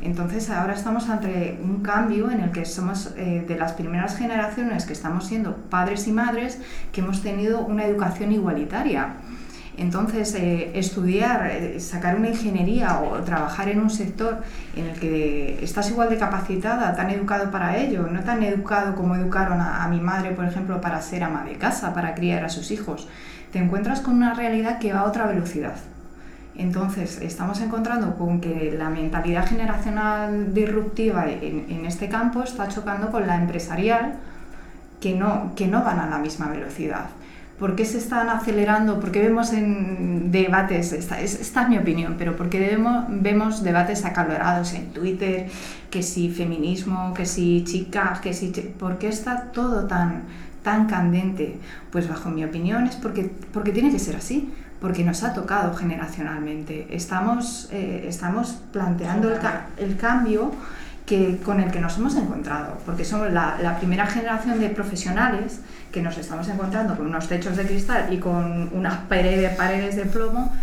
Entonces 0.02 0.50
ahora 0.50 0.74
estamos 0.74 1.10
ante 1.10 1.60
un 1.62 1.82
cambio 1.82 2.32
en 2.32 2.40
el 2.42 2.52
que 2.52 2.66
somos 2.66 3.14
eh, 3.18 3.44
de 3.48 3.56
las 3.58 3.74
primeras 3.74 4.16
generaciones 4.16 4.86
que 4.86 4.94
estamos 4.94 5.26
siendo 5.26 5.56
padres 5.56 6.08
y 6.08 6.12
madres 6.12 6.60
que 6.92 7.02
hemos 7.02 7.22
tenido 7.22 7.62
una 7.62 7.86
educación 7.86 8.32
igualitaria. 8.32 9.16
Entonces, 9.78 10.36
eh, 10.36 10.72
estudiar, 10.78 11.48
eh, 11.48 11.80
sacar 11.80 12.18
una 12.18 12.28
ingeniería 12.30 13.00
o 13.00 13.20
trabajar 13.24 13.70
en 13.70 13.80
un 13.80 13.90
sector 13.90 14.40
en 14.76 14.88
el 14.88 15.00
que 15.00 15.64
estás 15.64 15.90
igual 15.90 16.10
de 16.10 16.18
capacitada, 16.18 16.94
tan 16.96 17.10
educado 17.12 17.50
para 17.50 17.78
ello, 17.78 18.08
no 18.08 18.22
tan 18.22 18.44
educado 18.44 18.94
como 18.96 19.16
educaron 19.16 19.62
a 19.62 19.88
mi 19.88 20.02
madre, 20.02 20.32
por 20.32 20.44
ejemplo, 20.44 20.82
para 20.82 21.02
ser 21.02 21.24
ama 21.24 21.46
de 21.46 21.56
casa, 21.56 21.94
para 21.94 22.14
criar 22.14 22.44
a 22.44 22.50
sus 22.50 22.72
hijos, 22.72 23.08
te 23.54 23.60
encuentras 23.60 24.02
con 24.02 24.16
una 24.16 24.34
realidad 24.34 24.80
que 24.80 24.92
va 24.92 25.00
a 25.00 25.06
otra 25.06 25.28
velocidad. 25.28 25.76
Entonces, 26.56 27.22
estamos 27.22 27.62
encontrando 27.62 28.18
con 28.18 28.42
que 28.42 28.76
la 28.78 28.90
mentalidad 28.90 29.48
generacional 29.48 30.54
disruptiva 30.54 31.26
en, 31.30 31.86
este 31.86 32.10
campo 32.10 32.44
está 32.44 32.68
chocando 32.68 33.12
con 33.12 33.26
la 33.26 33.38
empresarial, 33.38 34.16
que 35.00 35.16
no, 35.16 35.54
que 35.56 35.68
no 35.68 35.84
van 35.84 36.00
a 36.00 36.10
la 36.10 36.18
misma 36.18 36.50
velocidad. 36.50 37.06
¿Por 37.58 37.76
qué 37.76 37.86
se 37.86 37.98
están 37.98 38.30
acelerando? 38.30 39.00
¿Por 39.00 39.12
qué 39.12 39.22
vemos 39.22 39.54
en 39.54 40.32
debates, 40.32 40.92
esta 40.94 41.20
es, 41.22 41.40
esta 41.40 41.64
es 41.64 41.70
mi 41.70 41.78
opinión, 41.78 42.16
pero 42.18 42.36
por 42.36 42.50
qué 42.50 42.78
vemos 43.10 43.64
debates 43.64 44.06
acalorados 44.06 44.74
en 44.74 44.92
Twitter, 44.92 45.48
que 45.90 46.04
si 46.04 46.30
feminismo, 46.30 47.14
que 47.14 47.26
si 47.26 47.64
chicas, 47.66 48.20
que 48.20 48.34
si... 48.34 48.48
¿Por 48.50 48.98
qué 48.98 49.08
está 49.08 49.52
todo 49.52 49.88
tan, 49.88 50.24
tan 50.64 50.88
candente? 50.88 51.58
Pues 51.92 52.08
bajo 52.10 52.30
mi 52.30 52.44
opinión 52.44 52.86
es 52.86 52.96
porque, 52.96 53.30
porque 53.54 53.72
tiene 53.72 53.92
que 53.92 54.00
ser 54.00 54.18
así 54.18 54.54
porque 54.82 55.04
nos 55.04 55.24
ha 55.24 55.34
tocado 55.34 55.76
generacionalmente. 55.76 56.88
Estamos, 56.90 57.70
eh, 57.72 58.06
estamos 58.08 58.60
planteando 58.72 59.30
el, 59.78 59.98
cambio 59.98 60.52
que, 61.06 61.38
con 61.44 61.60
el 61.60 61.72
que 61.72 61.80
nos 61.80 61.98
hemos 61.98 62.16
encontrado, 62.16 62.78
porque 62.86 63.04
somos 63.04 63.32
la, 63.32 63.76
primera 63.78 64.08
generación 64.08 64.60
de 64.60 64.70
profesionales 64.70 65.60
que 65.92 66.02
nos 66.02 66.18
estamos 66.18 66.48
encontrando 66.48 66.96
con 66.96 67.08
unos 67.08 67.28
techos 67.28 67.58
de 67.58 67.66
cristal 67.66 68.14
y 68.14 68.20
con 68.20 68.70
unas 68.74 68.96
paredes, 69.08 69.96
de 69.96 70.06
plomo 70.06 70.54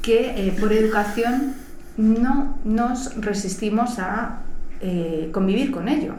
que 0.00 0.48
eh, 0.48 0.56
por 0.58 0.72
educación 0.72 1.54
no 1.96 2.58
nos 2.64 3.16
resistimos 3.16 3.98
a 3.98 4.38
eh, 4.80 5.30
convivir 5.32 5.70
con 5.70 5.88
ello. 5.88 6.14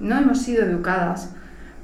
No 0.00 0.16
hemos 0.16 0.40
sido 0.40 0.64
educadas 0.64 1.30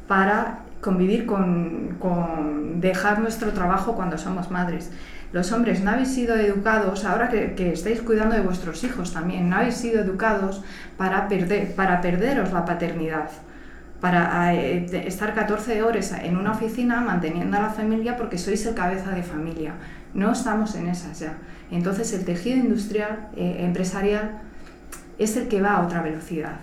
para 0.06 0.60
convivir 0.80 1.26
con, 1.26 1.96
con 1.98 2.80
dejar 2.80 3.18
nuestro 3.18 3.52
trabajo 3.52 3.94
cuando 3.94 4.16
somos 4.16 4.50
madres 4.50 4.90
los 5.32 5.52
hombres 5.52 5.82
no 5.82 5.90
habéis 5.90 6.14
sido 6.14 6.36
educados, 6.36 7.04
ahora 7.04 7.28
que, 7.28 7.72
estáis 7.72 8.00
cuidando 8.00 8.34
de 8.34 8.40
vuestros 8.40 8.82
hijos 8.84 9.12
también, 9.12 9.48
no 9.48 9.56
habéis 9.56 9.76
sido 9.76 10.00
educados 10.00 10.62
para, 10.96 11.28
perder, 11.28 11.74
para 11.74 12.00
perderos 12.00 12.52
la 12.52 12.64
paternidad. 12.64 13.30
para 14.00 14.54
eh, 14.54 14.86
estar 15.06 15.34
14 15.34 15.82
horas 15.82 16.12
en 16.22 16.36
una 16.36 16.52
oficina 16.52 17.00
manteniendo 17.00 17.56
a 17.56 17.62
la 17.62 17.70
familia 17.70 18.16
porque 18.16 18.38
sois 18.38 18.64
el 18.66 18.74
cabeza 18.74 19.10
de 19.10 19.24
familia. 19.24 19.74
No 20.14 20.30
estamos 20.32 20.76
en 20.76 20.86
esas 20.86 21.18
ya. 21.18 21.36
Entonces 21.70 22.12
el 22.12 22.24
tejido 22.24 22.58
industrial, 22.58 23.28
eh, 23.36 23.56
empresarial, 23.58 24.40
es 25.18 25.36
el 25.36 25.48
que 25.48 25.60
va 25.60 25.74
a 25.74 25.84
otra 25.84 26.00
velocidad. 26.00 26.60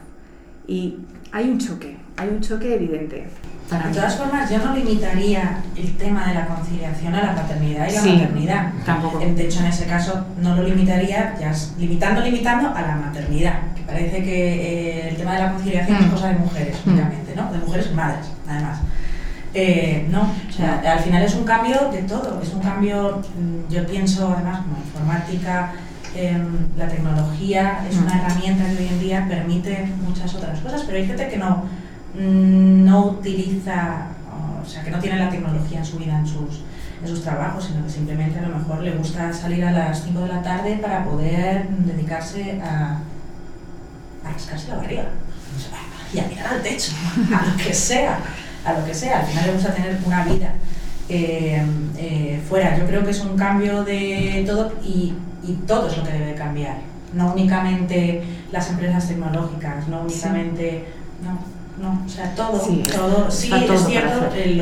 Y 0.65 0.99
hay 1.31 1.49
un 1.49 1.59
choque, 1.59 1.97
hay 2.17 2.29
un 2.29 2.39
choque 2.41 2.73
evidente. 2.73 3.27
De 3.69 3.93
todas 3.93 4.15
formas, 4.15 4.49
yo 4.49 4.59
no 4.59 4.75
limitaría 4.75 5.57
el 5.75 5.97
tema 5.97 6.27
de 6.27 6.35
la 6.35 6.45
conciliación 6.45 7.15
a 7.15 7.23
la 7.23 7.35
paternidad 7.35 7.89
y 7.89 7.93
la 7.93 8.01
maternidad. 8.01 8.73
Tampoco. 8.85 9.19
De 9.19 9.45
hecho, 9.45 9.59
en 9.61 9.65
ese 9.65 9.85
caso, 9.85 10.25
no 10.39 10.55
lo 10.55 10.63
limitaría, 10.63 11.35
ya 11.39 11.51
limitando, 11.77 12.21
limitando 12.21 12.69
a 12.75 12.81
la 12.81 12.95
maternidad. 12.95 13.73
Que 13.75 13.81
parece 13.81 14.23
que 14.23 14.53
eh, 14.53 15.09
el 15.09 15.17
tema 15.17 15.33
de 15.33 15.39
la 15.39 15.51
conciliación 15.53 15.97
es 15.97 16.07
mm. 16.07 16.11
cosa 16.11 16.27
de 16.27 16.35
mujeres, 16.35 16.77
mm. 16.85 16.89
únicamente, 16.89 17.35
¿no? 17.35 17.51
De 17.51 17.57
mujeres 17.57 17.91
madres, 17.93 18.27
además. 18.47 18.79
Eh, 19.57 20.05
no, 20.11 20.23
o 20.23 20.51
sea, 20.51 20.81
al 20.85 20.99
final 20.99 21.23
es 21.23 21.33
un 21.33 21.45
cambio 21.45 21.89
de 21.89 22.03
todo, 22.03 22.41
es 22.41 22.53
un 22.53 22.59
cambio, 22.59 23.21
mm, 23.39 23.71
yo 23.71 23.87
pienso 23.87 24.33
además 24.35 24.63
como 24.63 24.77
informática, 24.77 25.71
em, 26.13 26.67
la 26.77 26.87
tecnología 26.87 27.79
es 27.89 27.95
una 27.97 28.19
herramienta 28.19 28.65
que 28.65 28.83
hoy 28.83 28.87
en 28.89 28.99
día 28.99 29.25
permite 29.29 29.89
muchas 30.05 30.35
otras 30.35 30.59
cosas, 30.59 30.83
pero 30.85 30.97
hay 30.97 31.07
gente 31.07 31.29
que 31.29 31.37
no, 31.37 31.49
mm, 31.51 31.84
no 32.17 33.05
utiliza, 33.07 34.07
o 34.63 34.67
sea, 34.67 34.83
que 34.83 34.91
no 34.91 34.99
tiene 34.99 35.19
la 35.19 35.29
tecnología 35.29 35.79
en 35.79 35.85
su 35.85 35.97
vida, 35.97 36.17
en 36.17 36.27
sus, 36.27 36.61
en 37.01 37.07
sus 37.07 37.23
trabajos, 37.23 37.65
sino 37.65 37.83
que 37.83 37.89
simplemente 37.89 38.39
a 38.39 38.47
lo 38.47 38.57
mejor 38.57 38.81
le 38.81 38.91
gusta 38.91 39.31
salir 39.33 39.63
a 39.65 39.71
las 39.71 40.03
5 40.03 40.19
de 40.21 40.27
la 40.27 40.41
tarde 40.41 40.79
para 40.81 41.03
poder 41.03 41.67
dedicarse 41.69 42.61
a, 42.61 42.99
a 44.23 44.31
rascarse 44.31 44.69
la 44.69 44.77
barriga. 44.77 45.05
Y 46.13 46.19
a 46.19 46.27
mirar 46.27 46.47
al 46.47 46.63
techo, 46.63 46.93
a 47.35 47.45
lo 47.45 47.57
que 47.57 47.73
sea 47.73 48.19
a 48.65 48.73
lo 48.73 48.85
que 48.85 48.93
sea, 48.93 49.19
al 49.19 49.25
final 49.27 49.45
le 49.45 49.53
gusta 49.53 49.73
tener 49.73 49.97
una 50.05 50.25
vida 50.25 50.53
eh, 51.07 51.63
eh, 51.97 52.41
fuera. 52.49 52.77
Yo 52.77 52.85
creo 52.87 53.03
que 53.03 53.11
es 53.11 53.21
un 53.21 53.37
cambio 53.37 53.83
de 53.83 54.43
todo 54.45 54.73
y, 54.83 55.13
todo 55.67 55.87
es 55.87 55.97
lo 55.97 56.03
que 56.03 56.11
debe 56.11 56.33
cambiar, 56.33 56.77
no 57.13 57.33
únicamente 57.33 58.23
las 58.51 58.67
empresas 58.71 59.07
tecnológicas, 59.07 59.87
no 59.87 60.01
únicamente... 60.01 60.85
No, 61.23 61.54
no, 61.81 62.03
o 62.05 62.09
sea, 62.09 62.33
todo, 62.35 62.63
sí, 62.63 62.83
todo, 62.89 63.29
sí 63.29 63.51
es 63.53 63.85
cierto, 63.85 64.29
eh, 64.33 64.61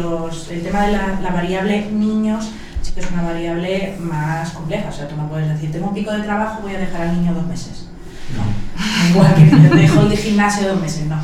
el 0.52 0.64
tema 0.64 0.88
de 0.88 0.92
la, 0.94 1.20
la 1.22 1.30
variable 1.32 1.90
niños 1.92 2.50
sí 2.84 2.92
que 2.92 3.00
es 3.00 3.12
una 3.12 3.24
variable 3.24 3.96
más 4.00 4.52
compleja, 4.52 4.90
o 4.90 4.92
sea, 4.92 5.08
tú 5.08 5.16
no 5.16 5.30
puedes 5.30 5.48
decir, 5.48 5.72
tengo 5.72 5.88
un 5.88 5.94
pico 5.94 6.12
de 6.12 6.24
trabajo, 6.24 6.62
voy 6.62 6.76
a 6.76 6.80
dejar 6.80 7.02
al 7.04 7.22
niño 7.22 7.34
dos 7.34 7.48
meses. 7.48 7.88
No. 8.36 8.44
Igual 9.10 9.36
que 9.36 9.56
te 9.56 9.76
dejo 9.76 10.02
el 10.02 10.10
de 10.10 10.18
gimnasio 10.18 10.68
dos 10.68 10.82
meses, 10.82 11.06
no. 11.06 11.20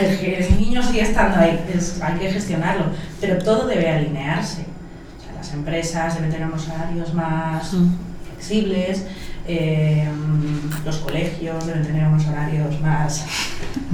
El, 0.00 0.58
niño 0.58 0.82
sigue 0.82 1.02
estando 1.02 1.38
ahí, 1.38 1.58
hay 2.02 2.18
que 2.18 2.30
gestionarlo, 2.30 2.86
pero 3.20 3.38
todo 3.38 3.66
debe 3.66 3.90
alinearse. 3.90 4.66
O 5.18 5.22
sea, 5.22 5.34
las 5.34 5.52
empresas 5.52 6.14
deben 6.14 6.30
tener 6.30 6.46
unos 6.46 6.68
horarios 6.68 7.14
más 7.14 7.70
flexibles, 8.26 9.06
eh, 9.48 10.08
los 10.84 10.96
colegios 10.98 11.66
deben 11.66 11.82
tener 11.82 12.06
unos 12.06 12.26
horarios 12.26 12.80
más 12.80 13.24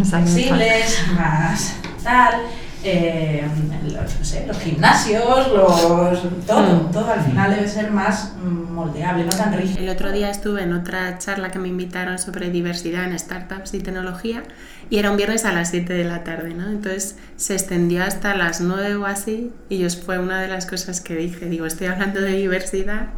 flexibles, 0.02 0.98
más 1.14 1.74
tal. 2.02 2.42
Eh, 2.86 3.42
los, 3.84 4.46
los, 4.46 4.58
gimnasios, 4.58 5.48
los, 5.48 6.46
todo, 6.46 6.62
mm. 6.62 6.92
todo 6.92 7.10
al 7.10 7.22
final 7.22 7.54
debe 7.54 7.66
ser 7.66 7.90
más 7.90 8.34
moldeable, 8.36 9.24
no 9.24 9.30
tan 9.30 9.54
rígido. 9.54 9.80
El 9.80 9.88
otro 9.88 10.12
día 10.12 10.30
estuve 10.30 10.62
en 10.62 10.72
otra 10.74 11.16
charla 11.18 11.50
que 11.50 11.58
me 11.58 11.68
invitaron 11.68 12.18
sobre 12.18 12.50
diversidad 12.50 13.04
en 13.04 13.18
startups 13.18 13.72
y 13.74 13.80
tecnología 13.80 14.42
y 14.90 14.98
era 14.98 15.10
un 15.10 15.16
viernes 15.16 15.44
a 15.44 15.52
las 15.52 15.70
7 15.70 15.92
de 15.92 16.04
la 16.04 16.24
tarde, 16.24 16.54
¿no? 16.54 16.68
Entonces 16.68 17.16
se 17.36 17.54
extendió 17.54 18.02
hasta 18.04 18.34
las 18.36 18.60
9 18.60 18.96
o 18.96 19.06
así 19.06 19.50
y 19.68 19.78
yo 19.78 19.88
fue 19.90 20.18
una 20.18 20.42
de 20.42 20.48
las 20.48 20.66
cosas 20.66 21.00
que 21.00 21.16
dije, 21.16 21.46
digo, 21.46 21.66
estoy 21.66 21.86
hablando 21.86 22.20
de 22.20 22.32
diversidad 22.32 23.08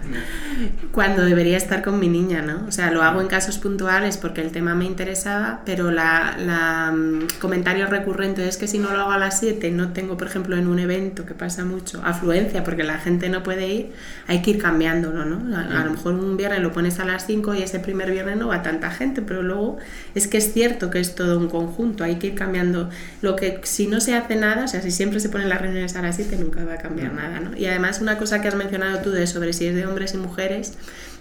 cuando 0.92 1.24
debería 1.24 1.56
estar 1.56 1.82
con 1.82 1.98
mi 1.98 2.08
niña, 2.08 2.42
¿no? 2.42 2.66
O 2.68 2.72
sea, 2.72 2.90
lo 2.90 3.02
hago 3.02 3.20
en 3.20 3.26
casos 3.26 3.58
puntuales 3.58 4.16
porque 4.16 4.42
el 4.42 4.52
tema 4.52 4.74
me 4.74 4.84
interesaba, 4.84 5.62
pero 5.64 5.90
la, 5.90 6.36
la 6.38 6.92
mm, 6.92 7.40
comentario 7.40 7.86
recurrente 7.86 8.46
es 8.46 8.56
que 8.56 8.68
si 8.68 8.78
no 8.78 8.92
lo 8.92 9.00
hago 9.00 9.10
a 9.10 9.18
las 9.18 9.40
7, 9.40 9.55
no 9.70 9.92
tengo, 9.92 10.16
por 10.16 10.26
ejemplo, 10.26 10.56
en 10.56 10.66
un 10.66 10.78
evento 10.78 11.26
que 11.26 11.34
pasa 11.34 11.64
mucho, 11.64 12.00
afluencia 12.04 12.64
porque 12.64 12.84
la 12.84 12.98
gente 12.98 13.28
no 13.28 13.42
puede 13.42 13.68
ir, 13.68 13.92
hay 14.26 14.42
que 14.42 14.50
ir 14.50 14.58
cambiándolo, 14.58 15.24
¿no? 15.24 15.56
A, 15.56 15.80
a 15.80 15.84
lo 15.84 15.92
mejor 15.92 16.14
un 16.14 16.36
viernes 16.36 16.60
lo 16.60 16.72
pones 16.72 16.98
a 17.00 17.04
las 17.04 17.26
5 17.26 17.54
y 17.54 17.62
ese 17.62 17.80
primer 17.80 18.10
viernes 18.10 18.36
no 18.36 18.48
va 18.48 18.62
tanta 18.62 18.90
gente, 18.90 19.22
pero 19.22 19.42
luego 19.42 19.78
es 20.14 20.28
que 20.28 20.38
es 20.38 20.52
cierto 20.52 20.90
que 20.90 21.00
es 21.00 21.14
todo 21.14 21.38
un 21.38 21.48
conjunto, 21.48 22.04
hay 22.04 22.16
que 22.16 22.28
ir 22.28 22.34
cambiando. 22.34 22.90
Lo 23.22 23.36
que 23.36 23.60
si 23.64 23.86
no 23.86 24.00
se 24.00 24.14
hace 24.14 24.36
nada, 24.36 24.64
o 24.64 24.68
sea, 24.68 24.82
si 24.82 24.90
siempre 24.90 25.20
se 25.20 25.28
ponen 25.28 25.48
las 25.48 25.60
reuniones 25.60 25.96
a 25.96 26.02
las 26.02 26.16
7, 26.16 26.36
nunca 26.36 26.64
va 26.64 26.74
a 26.74 26.78
cambiar 26.78 27.12
nada, 27.12 27.40
¿no? 27.40 27.56
Y 27.56 27.66
además 27.66 28.00
una 28.00 28.18
cosa 28.18 28.40
que 28.40 28.48
has 28.48 28.54
mencionado 28.54 29.00
tú 29.00 29.10
de 29.10 29.26
sobre 29.26 29.52
si 29.52 29.66
es 29.66 29.74
de 29.74 29.86
hombres 29.86 30.14
y 30.14 30.18
mujeres, 30.18 30.74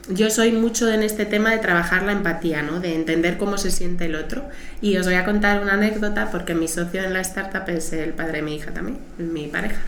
yo 0.09 0.29
soy 0.29 0.51
mucho 0.51 0.91
en 0.91 1.03
este 1.03 1.25
tema 1.25 1.51
de 1.51 1.57
trabajar 1.57 2.03
la 2.03 2.11
empatía, 2.11 2.61
¿no? 2.61 2.79
de 2.79 2.95
entender 2.95 3.37
cómo 3.37 3.57
se 3.57 3.71
siente 3.71 4.05
el 4.05 4.15
otro. 4.15 4.43
Y 4.81 4.97
os 4.97 5.05
voy 5.05 5.15
a 5.15 5.25
contar 5.25 5.61
una 5.61 5.73
anécdota 5.73 6.29
porque 6.31 6.53
mi 6.53 6.67
socio 6.67 7.03
en 7.03 7.13
la 7.13 7.21
startup 7.21 7.67
es 7.69 7.91
el 7.93 8.11
padre 8.11 8.37
de 8.37 8.41
mi 8.43 8.55
hija 8.55 8.71
también, 8.71 8.99
mi 9.17 9.47
pareja. 9.47 9.81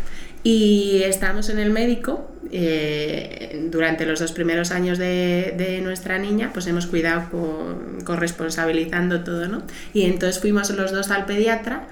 Y 0.43 1.01
estábamos 1.03 1.49
en 1.49 1.60
el 1.60 1.71
médico 1.71 2.32
eh, 2.51 3.67
durante 3.69 4.06
los 4.06 4.19
dos 4.19 4.32
primeros 4.32 4.71
años 4.71 4.97
de, 4.97 5.82
nuestra 5.84 6.17
niña, 6.19 6.51
pues 6.53 6.67
hemos 6.67 6.88
cuidado 6.88 7.30
con, 7.30 8.01
corresponsabilizando 8.03 9.23
todo, 9.23 9.47
¿no? 9.47 9.63
Y 9.93 10.03
entonces 10.03 10.39
fuimos 10.41 10.69
los 10.69 10.91
dos 10.91 11.12
al 11.12 11.25
pediatra 11.25 11.88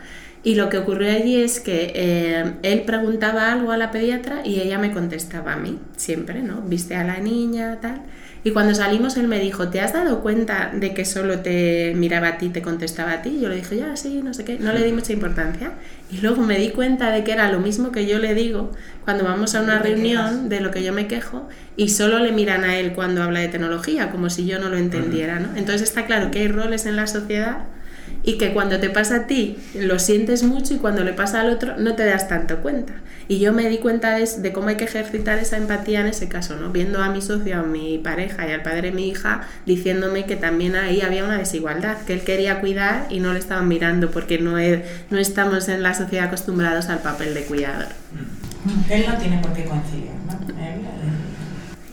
y 0.45 0.53
lo 0.53 0.69
que 0.69 0.77
ocurrió 0.77 1.11
allí 1.11 1.41
es 1.41 1.59
que 1.59 1.91
eh, 1.95 2.53
él 2.61 2.83
preguntaba 2.83 3.51
algo 3.51 3.71
a 3.71 3.77
la 3.77 3.89
pediatra 3.89 4.41
y 4.45 4.59
ella 4.59 4.77
me 4.77 4.91
contestaba 4.91 5.53
a 5.53 5.55
mí, 5.55 5.79
siempre, 5.97 6.43
¿no? 6.43 6.61
Viste 6.61 6.95
a 6.95 7.03
la 7.03 7.17
niña, 7.17 7.79
tal. 7.81 8.03
Y 8.43 8.51
cuando 8.51 8.75
salimos 8.75 9.17
él 9.17 9.27
me 9.27 9.39
dijo, 9.39 9.69
¿te 9.69 9.81
has 9.81 9.93
dado 9.93 10.21
cuenta 10.21 10.71
de 10.71 10.93
que 10.93 11.03
solo 11.03 11.39
te 11.39 11.93
miraba 11.95 12.27
a 12.27 12.37
ti, 12.37 12.49
te 12.49 12.61
contestaba 12.61 13.13
a 13.13 13.21
ti? 13.23 13.39
Yo 13.41 13.49
le 13.49 13.55
dije, 13.55 13.77
ya, 13.77 13.97
sí, 13.97 14.21
no 14.23 14.35
sé 14.35 14.45
qué. 14.45 14.59
No 14.59 14.71
le 14.71 14.83
di 14.83 14.91
mucha 14.91 15.13
importancia. 15.13 15.71
Y 16.11 16.17
luego 16.17 16.43
me 16.43 16.59
di 16.59 16.69
cuenta 16.69 17.09
de 17.09 17.23
que 17.23 17.31
era 17.31 17.51
lo 17.51 17.59
mismo 17.59 17.91
que 17.91 18.05
yo 18.05 18.19
le 18.19 18.35
digo 18.35 18.71
cuando 19.03 19.23
vamos 19.23 19.55
a 19.55 19.61
una 19.63 19.79
reunión 19.79 20.47
de 20.47 20.59
lo 20.59 20.69
que 20.69 20.83
yo 20.83 20.93
me 20.93 21.07
quejo 21.07 21.49
y 21.75 21.89
solo 21.89 22.19
le 22.19 22.31
miran 22.31 22.65
a 22.65 22.77
él 22.77 22.93
cuando 22.93 23.23
habla 23.23 23.39
de 23.39 23.47
tecnología, 23.47 24.11
como 24.11 24.29
si 24.29 24.45
yo 24.45 24.59
no 24.59 24.69
lo 24.69 24.77
entendiera, 24.77 25.39
¿no? 25.39 25.49
Entonces 25.55 25.81
está 25.81 26.05
claro 26.05 26.29
que 26.29 26.37
hay 26.37 26.49
roles 26.49 26.85
en 26.85 26.97
la 26.97 27.07
sociedad 27.07 27.65
y 28.25 28.37
que 28.37 28.53
cuando 28.53 28.79
te 28.79 28.89
pasa 28.89 29.15
a 29.15 29.27
ti 29.27 29.57
lo 29.75 29.99
sientes 29.99 30.43
mucho 30.43 30.73
y 30.73 30.77
cuando 30.77 31.03
le 31.03 31.13
pasa 31.13 31.41
al 31.41 31.51
otro 31.51 31.77
no 31.77 31.95
te 31.95 32.05
das 32.05 32.27
tanto 32.27 32.57
cuenta. 32.57 32.93
Y 33.27 33.39
yo 33.39 33.53
me 33.53 33.67
di 33.69 33.79
cuenta 33.79 34.17
de, 34.17 34.53
cómo 34.53 34.67
hay 34.67 34.75
que 34.75 34.83
ejercitar 34.83 35.39
esa 35.39 35.57
empatía 35.57 36.01
en 36.01 36.07
ese 36.07 36.27
caso, 36.27 36.57
¿no? 36.57 36.69
Viendo 36.69 37.01
a 37.01 37.09
mi 37.09 37.23
socio, 37.23 37.57
a 37.59 37.63
mi 37.63 37.97
pareja 37.97 38.47
y 38.47 38.51
al 38.51 38.61
padre 38.61 38.89
de 38.89 38.91
mi 38.91 39.07
hija 39.07 39.41
diciéndome 39.65 40.25
que 40.25 40.35
también 40.35 40.75
ahí 40.75 41.01
había 41.01 41.23
una 41.23 41.37
desigualdad, 41.37 41.97
que 42.05 42.13
él 42.13 42.21
quería 42.21 42.59
cuidar 42.59 43.07
y 43.09 43.19
no 43.19 43.33
le 43.33 43.39
estaban 43.39 43.67
mirando 43.67 44.11
porque 44.11 44.37
no, 44.37 44.57
no 45.09 45.17
estamos 45.17 45.69
en 45.69 45.81
la 45.81 45.95
sociedad 45.95 46.27
acostumbrados 46.27 46.89
al 46.89 46.99
papel 46.99 47.33
de 47.33 47.43
cuidador. 47.45 47.87
Él 48.89 49.05
no 49.07 49.17
tiene 49.17 49.39
por 49.39 49.53
qué 49.53 49.65
conciliar, 49.65 50.15
¿no? 50.27 50.54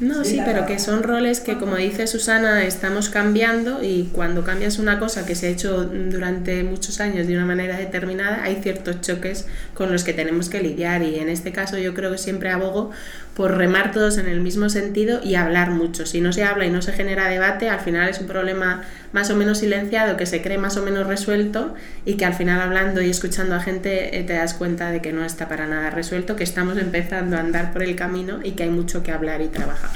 No, 0.03 0.25
sí, 0.25 0.41
pero 0.45 0.67
que 0.67 0.81
son 0.81 1.05
roles 1.05 1.39
que, 1.39 1.59
como 1.59 1.77
dice 1.77 2.09
Susana, 2.09 2.65
estamos 2.65 3.09
cambiando 3.09 3.85
y 3.85 4.11
cuando 4.13 4.43
cambias 4.43 4.81
una 4.81 4.99
cosa 4.99 5.25
que 5.25 5.37
se 5.37 5.47
ha 5.47 5.51
hecho 5.51 5.85
durante 5.85 6.65
muchos 6.65 6.99
años 6.99 7.29
de 7.29 7.37
una 7.37 7.47
manera 7.47 7.77
determinada, 7.77 8.43
hay 8.43 8.57
ciertos 8.61 9.01
choques 9.01 9.47
con 9.75 9.93
los 9.93 10.03
que 10.03 10.13
tenemos 10.13 10.49
que 10.49 10.61
lidiar 10.61 11.05
y 11.05 11.21
en 11.21 11.29
este 11.29 11.53
caso 11.53 11.79
yo 11.79 11.95
creo 11.95 12.11
que 12.11 12.19
siempre 12.19 12.51
abogo 12.51 12.91
por 13.35 13.57
remar 13.57 13.93
todos 13.93 14.19
en 14.19 14.27
el 14.27 14.41
mismo 14.41 14.69
sentido 14.69 15.21
y 15.23 15.37
hablar 15.37 15.71
mucho. 15.71 16.05
Si 16.05 16.21
no 16.21 16.33
se 16.33 16.45
habla 16.45 16.67
y 16.67 16.71
no 16.71 16.83
se 16.83 16.93
genera 16.93 17.29
debate, 17.29 17.71
al 17.71 17.81
final 17.81 18.09
es 18.09 18.21
un 18.21 18.27
problema 18.27 18.83
más 19.13 19.31
o 19.31 19.37
menos 19.37 19.59
silenciado, 19.59 20.17
que 20.17 20.27
se 20.27 20.43
cree 20.43 20.59
más 20.59 20.77
o 20.77 20.83
menos 20.83 21.07
resuelto 21.07 21.75
y 22.05 22.15
que 22.15 22.27
al 22.27 22.35
final 22.35 22.61
hablando 22.61 23.01
y 23.01 23.09
escuchando 23.09 23.55
a 23.55 23.61
gente 23.61 24.19
eh, 24.19 24.25
te 24.25 24.35
das 24.35 24.55
cuenta 24.55 24.91
de 24.91 25.01
que 25.01 25.13
no 25.13 25.25
está 25.25 25.49
para 25.49 25.67
nada 25.67 25.91
resuelto, 25.91 26.37
que 26.37 26.45
estamos 26.45 26.77
empezando 26.77 27.37
a 27.37 27.41
andar 27.41 27.73
por 27.73 27.83
el 27.83 27.97
camino 27.97 28.41
y 28.43 28.53
que 28.53 28.65
hay 28.65 28.71
mucho 28.71 29.03
que 29.03 29.13
hablar 29.13 29.41
y 29.41 29.49
trabajar. 29.49 29.91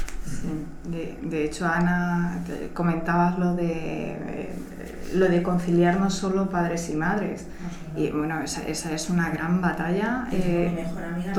De, 0.84 1.44
hecho, 1.44 1.66
Ana, 1.66 2.40
comentabas 2.72 3.38
lo 3.38 3.54
de, 3.54 4.12
eh, 4.12 4.50
lo 5.14 5.28
de 5.28 5.42
conciliar 5.42 5.98
no 5.98 6.10
solo 6.10 6.48
padres 6.48 6.88
y 6.90 6.94
madres. 6.94 7.46
Y 7.96 8.10
bueno, 8.10 8.40
esa, 8.42 8.62
esa 8.62 8.92
es 8.92 9.08
una 9.08 9.30
gran 9.30 9.60
batalla. 9.60 10.26
Eh, 10.30 10.70
mejor 10.74 11.04
amiga 11.04 11.32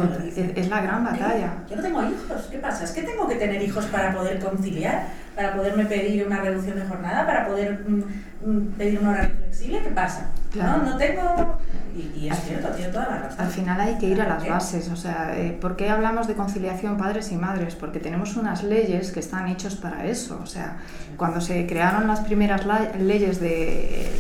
es, 0.56 0.67
la 0.70 0.82
gran 0.82 1.04
batalla. 1.04 1.54
Yo 1.70 1.76
no 1.76 1.82
tengo 1.84 2.04
hijos, 2.04 2.48
¿qué 2.50 2.58
pasa? 2.58 2.84
Es 2.84 2.91
que 2.91 3.04
tengo 3.04 3.28
que 3.28 3.36
tener 3.36 3.62
hijos 3.62 3.86
para 3.86 4.13
poder 4.13 4.39
conciliar, 4.39 5.08
para 5.36 5.56
poderme 5.56 5.86
pedir 5.86 6.26
una 6.26 6.41
reducción 6.41 6.80
de 6.80 6.86
jornada, 6.86 7.26
para 7.26 7.48
poder 7.48 7.86
mm, 7.88 8.50
mm, 8.50 8.65
pedir 8.78 9.00
un 9.00 9.08
horario 9.08 9.36
flexible, 9.38 9.82
¿qué 9.84 9.91
pasa? 9.91 10.32
No, 10.56 10.78
no 10.78 10.98
tengo 10.98 11.60
y, 11.98 12.28
es 12.30 12.39
cierto, 12.41 12.70
tiene 12.70 12.91
toda 12.91 13.10
la 13.10 13.17
razón. 13.20 13.46
Al 13.46 13.52
final 13.52 13.82
hay 13.82 13.98
que 13.98 14.08
ir 14.08 14.22
a 14.22 14.28
las 14.28 14.48
bases, 14.48 14.89
o 14.89 14.96
sea, 14.96 15.34
eh, 15.36 15.58
¿por 15.60 15.76
qué 15.76 15.89
hablamos 15.89 16.28
de 16.28 16.36
conciliación 16.36 16.98
padres 16.98 17.32
y 17.32 17.38
madres? 17.38 17.76
Porque 17.76 18.00
tenemos 18.00 18.36
unas 18.36 18.63
leyes 18.63 19.12
que 19.12 19.20
están 19.20 19.48
hechas 19.48 19.76
para 19.76 20.06
eso, 20.06 20.39
o 20.41 20.46
sea, 20.46 20.78
cuando 21.17 21.41
se 21.41 21.65
crearon 21.65 22.08
las 22.08 22.20
primeras 22.22 22.65
leyes 23.00 23.39
de, 23.39 24.12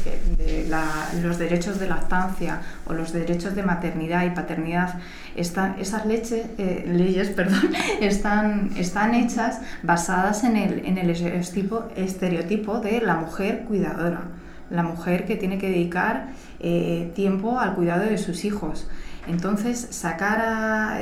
eh, 0.57 1.21
los 1.21 1.37
derechos 1.37 1.79
de 1.79 1.87
lactancia 1.87 2.61
o 2.85 2.93
los 2.93 3.13
derechos 3.13 3.55
de 3.55 3.63
maternidad 3.63 4.25
y 4.25 4.31
paternidad, 4.31 4.99
están, 5.35 5.75
esas 5.79 6.03
eh, 6.05 6.85
leyes 6.87 7.29
perdón, 7.35 7.73
están, 8.01 8.71
están 8.77 9.13
hechas 9.13 9.61
basadas 9.83 10.43
en 10.43 10.57
el, 10.57 10.85
en 10.85 10.97
el 10.97 11.09
estereotipo, 11.09 12.79
de 12.79 13.01
la 13.01 13.15
mujer 13.15 13.65
cuidadora, 13.67 14.21
la 14.69 14.83
mujer 14.83 15.25
que 15.25 15.35
tiene 15.35 15.57
que 15.57 15.69
dedicar 15.69 16.27
eh, 16.59 17.11
tiempo 17.15 17.59
al 17.59 17.75
cuidado 17.75 18.03
de 18.03 18.17
sus 18.17 18.45
hijos. 18.45 18.87
Entonces, 19.27 19.87
sacar 19.91 20.39
a, 20.41 20.99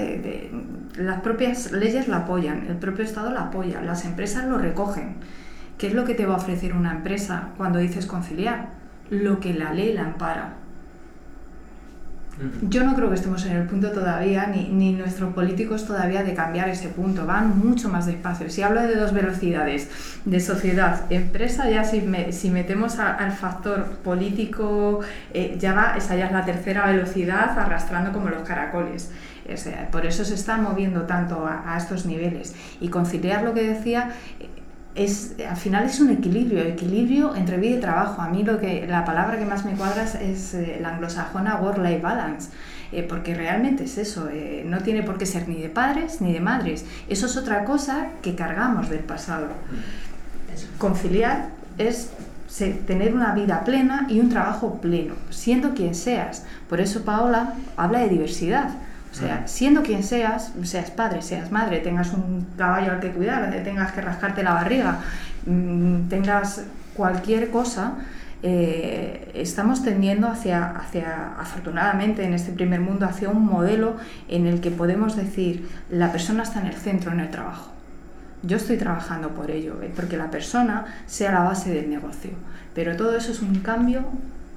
las 0.98 1.22
propias 1.22 1.72
leyes 1.72 2.08
la 2.08 2.18
apoyan, 2.18 2.66
el 2.68 2.78
propio 2.78 3.06
Estado 3.06 3.32
la 3.32 3.44
apoya, 3.44 3.82
las 3.82 4.04
empresas 4.06 4.46
lo 4.46 4.58
recogen. 4.58 5.16
¿Qué 5.78 5.88
es 5.88 5.94
lo 5.94 6.06
que 6.06 6.16
te 6.16 6.26
va 6.26 6.36
a 6.36 6.38
ofrecer 6.38 6.74
una 6.74 6.92
empresa 6.92 7.50
cuando 7.58 7.80
dices 7.80 8.06
conciliar? 8.06 8.70
Lo 9.10 9.40
que 9.40 9.54
la 9.54 9.74
ley 9.74 9.94
la 9.94 10.06
ampara. 10.06 10.56
Yo 12.64 12.84
no 12.84 12.96
creo 12.96 13.08
que 13.08 13.16
estemos 13.16 13.46
en 13.46 13.56
el 13.56 13.66
punto 13.66 13.92
todavía, 13.92 14.48
ni, 14.48 14.92
nuestros 14.92 15.34
políticos 15.34 15.88
todavía, 15.88 16.22
de 16.22 16.34
cambiar 16.34 16.68
ese 16.68 16.90
punto. 16.90 17.26
Van 17.26 17.58
mucho 17.58 17.88
más 17.88 18.08
despacio. 18.08 18.50
Si 18.50 18.62
hablo 18.62 18.82
de 18.82 18.96
dos 18.96 19.14
velocidades, 19.14 19.90
de 20.26 20.40
sociedad, 20.42 21.10
empresa, 21.10 21.70
ya 21.70 21.86
si, 21.86 22.04
si 22.32 22.50
metemos 22.50 23.00
al 23.00 23.32
factor 23.32 23.86
político, 24.04 25.00
eh, 25.34 25.56
ya 25.58 25.74
va, 25.74 25.96
esa 25.96 26.18
ya 26.18 26.26
es 26.26 26.34
la 26.34 26.44
tercera 26.44 26.86
velocidad, 26.88 27.58
arrastrando 27.58 28.12
como 28.12 28.28
los 28.28 28.44
caracoles. 28.44 29.12
por 29.90 30.06
eso 30.06 30.26
se 30.26 30.34
está 30.34 30.58
moviendo 30.58 31.04
tanto 31.04 31.48
a, 31.48 31.74
a 31.74 31.78
estos 31.78 32.06
niveles. 32.06 32.54
Y 32.82 32.90
conciliar 32.90 33.44
lo 33.44 33.54
que 33.54 33.64
decía, 33.64 34.12
es, 34.96 35.36
al 35.48 35.58
final 35.58 35.86
es 35.86 36.00
un 36.00 36.10
equilibrio, 36.10 36.64
equilibrio 36.64 37.36
entre 37.36 37.58
vida 37.58 37.78
y 37.78 37.80
trabajo. 37.80 38.22
A 38.22 38.30
mí 38.30 38.44
lo 38.44 38.60
que, 38.60 38.88
la 38.88 39.04
palabra 39.04 39.38
que 39.38 39.46
más 39.46 39.66
me 39.66 39.74
cuadra 39.74 40.04
es 40.04 40.54
eh, 40.54 40.80
la 40.82 40.96
anglosajona 40.96 41.58
work-life 41.62 42.00
balance, 42.00 42.50
eh, 42.92 43.04
porque 43.04 43.36
realmente 43.36 43.84
es 43.84 43.98
eso, 43.98 44.30
eh, 44.32 44.64
no 44.66 44.80
tiene 44.80 45.04
por 45.04 45.18
qué 45.18 45.26
ser 45.26 45.50
ni 45.50 45.62
de 45.62 45.70
padres 45.70 46.22
ni 46.22 46.32
de 46.32 46.40
madres. 46.40 46.86
Eso 47.10 47.26
es 47.26 47.36
otra 47.36 47.66
cosa 47.66 48.08
que 48.22 48.36
cargamos 48.36 48.90
del 48.90 49.02
pasado. 49.02 49.48
Conciliar 50.78 51.50
es 51.78 52.12
tener 52.88 53.14
una 53.14 53.34
vida 53.34 53.66
plena 53.66 54.08
y 54.10 54.22
un 54.22 54.30
trabajo 54.30 54.80
pleno, 54.80 55.16
siendo 55.30 55.74
quien 55.74 55.94
seas. 55.94 56.46
Por 56.70 56.80
eso 56.80 57.04
Paola 57.04 57.56
habla 57.76 58.00
de 58.00 58.10
diversidad 58.10 58.70
o 59.16 59.18
sea, 59.18 59.48
siendo 59.48 59.82
quien 59.82 60.04
seas, 60.04 60.52
seas 60.64 60.92
padre, 60.92 61.22
seas 61.22 61.50
madre, 61.50 61.80
tengas 61.80 62.12
un 62.12 62.46
caballo 62.58 62.92
al 62.92 63.00
que 63.00 63.12
cuidar, 63.12 63.50
tengas 63.64 63.94
que 63.94 64.02
rascarte 64.02 64.44
la 64.44 64.54
barriga, 64.54 65.00
mm, 65.46 66.10
tengas 66.10 66.64
cualquier 66.94 67.50
cosa, 67.50 67.94
eh, 68.44 69.32
estamos 69.34 69.84
tendiendo 69.84 70.28
hacia, 70.28 70.70
hacia, 70.72 71.40
afortunadamente 71.40 72.26
en 72.26 72.34
este 72.34 72.52
primer 72.52 72.82
mundo, 72.82 73.06
hacia 73.06 73.30
un 73.30 73.46
modelo 73.46 73.96
en 74.28 74.48
el 74.48 74.60
que 74.60 74.70
podemos 74.70 75.16
decir, 75.16 75.70
la 75.90 76.12
persona 76.12 76.44
está 76.44 76.60
en 76.60 76.68
el 76.68 76.76
centro 76.76 77.14
en 77.14 77.22
el 77.22 77.32
trabajo. 77.32 77.72
Yo 78.44 78.58
estoy 78.58 78.76
trabajando 78.76 79.30
por 79.30 79.50
ello, 79.50 79.82
eh, 79.82 79.92
porque 79.96 80.18
la 80.18 80.30
persona 80.30 80.86
sea 81.06 81.32
la 81.32 81.40
base 81.40 81.74
del 81.74 81.90
negocio. 81.90 82.32
Pero 82.74 82.98
todo 82.98 83.16
eso 83.16 83.32
es 83.32 83.42
un 83.42 83.62
cambio 83.62 84.04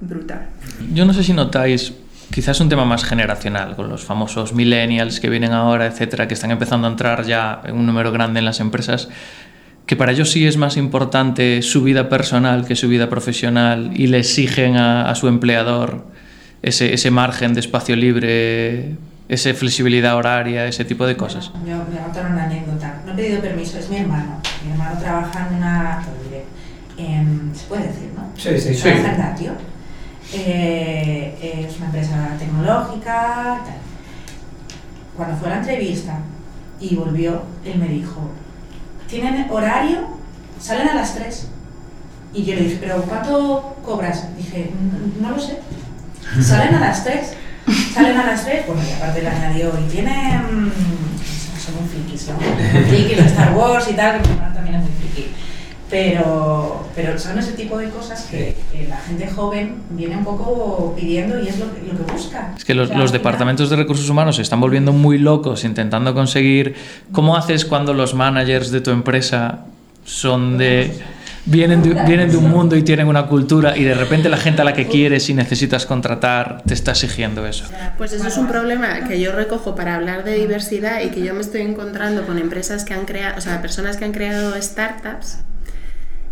brutal. 0.01 0.47
Yo 0.93 1.05
no 1.05 1.13
sé 1.13 1.23
si 1.23 1.31
notáis 1.31 1.93
quizás 2.31 2.59
un 2.59 2.69
tema 2.69 2.85
más 2.85 3.03
generacional, 3.03 3.75
con 3.75 3.89
los 3.89 4.03
famosos 4.03 4.53
millennials 4.53 5.19
que 5.19 5.29
vienen 5.29 5.51
ahora, 5.51 5.85
etcétera, 5.85 6.27
que 6.27 6.33
están 6.33 6.51
empezando 6.51 6.87
a 6.87 6.91
entrar 6.91 7.25
ya 7.25 7.61
en 7.65 7.75
un 7.75 7.85
número 7.85 8.11
grande 8.11 8.39
en 8.39 8.45
las 8.45 8.59
empresas, 8.59 9.09
que 9.85 9.95
para 9.95 10.11
ellos 10.11 10.31
sí 10.31 10.45
es 10.45 10.57
más 10.57 10.77
importante 10.77 11.61
su 11.63 11.81
vida 11.81 12.09
personal 12.09 12.65
que 12.67 12.75
su 12.75 12.87
vida 12.87 13.09
profesional 13.09 13.91
y 13.95 14.07
le 14.07 14.19
exigen 14.19 14.77
a, 14.77 15.13
su 15.15 15.27
empleador 15.27 16.05
ese, 16.61 16.93
ese, 16.93 17.09
margen 17.09 17.55
de 17.55 17.61
espacio 17.61 17.95
libre, 17.95 18.95
esa 19.29 19.51
flexibilidad 19.55 20.15
horaria, 20.15 20.67
ese 20.67 20.85
tipo 20.85 21.07
de 21.07 21.17
cosas. 21.17 21.51
yo 21.65 21.83
voy 21.89 21.97
a 21.97 22.03
contar 22.03 22.31
una 22.31 22.43
anécdota. 22.43 23.01
No 23.05 23.13
he 23.13 23.15
pedido 23.15 23.41
permiso, 23.41 23.79
es 23.79 23.89
mi 23.89 23.97
hermano. 23.97 24.39
Mi 24.63 24.71
hermano 24.73 24.99
trabaja 24.99 25.47
en 25.47 25.55
una... 25.55 26.03
¿Se 27.55 27.65
puede 27.67 27.87
decir, 27.87 28.09
no? 28.15 28.29
Sí, 28.37 28.59
sí, 28.59 28.75
sí. 28.75 28.81
Trabaja 28.81 29.35
en 29.35 29.78
eh, 30.33 31.65
es 31.67 31.77
una 31.77 31.87
empresa 31.87 32.35
tecnológica, 32.37 33.61
tal. 33.65 33.77
Cuando 35.15 35.37
fue 35.37 35.47
a 35.47 35.51
la 35.51 35.57
entrevista 35.59 36.19
y 36.79 36.95
volvió, 36.95 37.41
él 37.65 37.77
me 37.79 37.87
dijo, 37.87 38.29
¿tienen 39.07 39.49
horario? 39.49 40.07
Salen 40.59 40.89
a 40.89 40.95
las 40.95 41.15
3. 41.15 41.47
Y 42.33 42.43
yo 42.45 42.55
le 42.55 42.61
dije, 42.61 42.77
¿pero 42.79 43.01
cuánto 43.03 43.77
cobras? 43.83 44.35
Dije, 44.37 44.71
no, 45.19 45.31
lo 45.31 45.39
sé. 45.39 45.59
Salen 46.41 46.75
a 46.75 46.79
las 46.79 47.03
3. 47.03 47.33
Salen 47.93 48.17
a 48.17 48.27
las 48.27 48.45
3. 48.45 48.67
Bueno, 48.67 48.81
y 48.87 48.93
aparte 48.93 49.21
le 49.21 49.29
añadió, 49.29 49.73
y 49.79 49.91
tienen... 49.91 50.71
Son 51.59 51.75
un 51.83 51.89
friki, 51.89 52.17
son 52.17 52.35
un 52.35 52.87
friki 52.87 53.15
de 53.15 53.25
Star 53.25 53.55
Wars 53.55 53.87
y 53.89 53.93
tal, 53.93 54.21
que 54.21 54.29
también 54.29 54.75
es 54.75 54.81
muy 54.81 54.91
friki 54.91 55.33
pero, 55.89 56.85
pero 56.95 57.17
son 57.17 57.39
ese 57.39 57.53
tipo 57.53 57.77
de 57.77 57.89
cosas 57.89 58.27
que, 58.29 58.55
la 58.87 58.97
gente 58.97 59.27
joven 59.27 59.75
viene 59.89 60.17
un 60.17 60.23
poco 60.23 60.93
pidiendo 60.95 61.39
y 61.41 61.47
es 61.47 61.59
lo 61.59 61.73
que, 61.73 61.81
lo 61.81 62.05
que 62.05 62.11
busca. 62.11 62.53
Es 62.55 62.63
que 62.63 62.75
los, 62.75 62.89
los 62.89 63.11
departamentos 63.11 63.69
de 63.69 63.75
recursos 63.75 64.09
humanos 64.09 64.35
se 64.35 64.43
están 64.43 64.61
volviendo 64.61 64.93
muy 64.93 65.17
locos 65.17 65.63
intentando 65.63 66.13
conseguir... 66.13 66.75
¿Cómo 67.11 67.35
haces 67.35 67.65
cuando 67.65 67.93
los 67.93 68.13
managers 68.13 68.71
de 68.71 68.81
tu 68.81 68.91
empresa 68.91 69.65
son 70.05 70.57
de... 70.57 70.93
Vienen 71.45 71.81
de, 71.81 71.93
vienen 72.03 72.29
de 72.29 72.37
un 72.37 72.51
mundo 72.51 72.75
y 72.75 72.83
tienen 72.83 73.07
una 73.07 73.25
cultura 73.25 73.75
y 73.75 73.83
de 73.83 73.95
repente 73.95 74.29
la 74.29 74.37
gente 74.37 74.61
a 74.61 74.65
la 74.65 74.73
que 74.73 74.87
quieres 74.87 75.29
y 75.29 75.33
necesitas 75.33 75.87
contratar 75.87 76.61
te 76.63 76.75
está 76.75 76.91
exigiendo 76.91 77.47
eso. 77.47 77.65
Pues 77.97 78.13
eso 78.13 78.27
es 78.27 78.37
un 78.37 78.47
problema 78.47 79.07
que 79.07 79.19
yo 79.19 79.31
recojo 79.31 79.73
para 79.73 79.95
hablar 79.95 80.23
de 80.23 80.35
diversidad 80.35 81.01
y 81.01 81.09
que 81.09 81.21
yo 81.21 81.33
me 81.33 81.41
estoy 81.41 81.61
encontrando 81.61 82.27
con 82.27 82.37
empresas 82.37 82.83
que 82.83 82.93
han 82.93 83.05
creado, 83.05 83.37
o 83.37 83.41
sea, 83.41 83.61
personas 83.61 83.97
que 83.97 84.05
han 84.05 84.11
creado 84.11 84.61
startups 84.61 85.39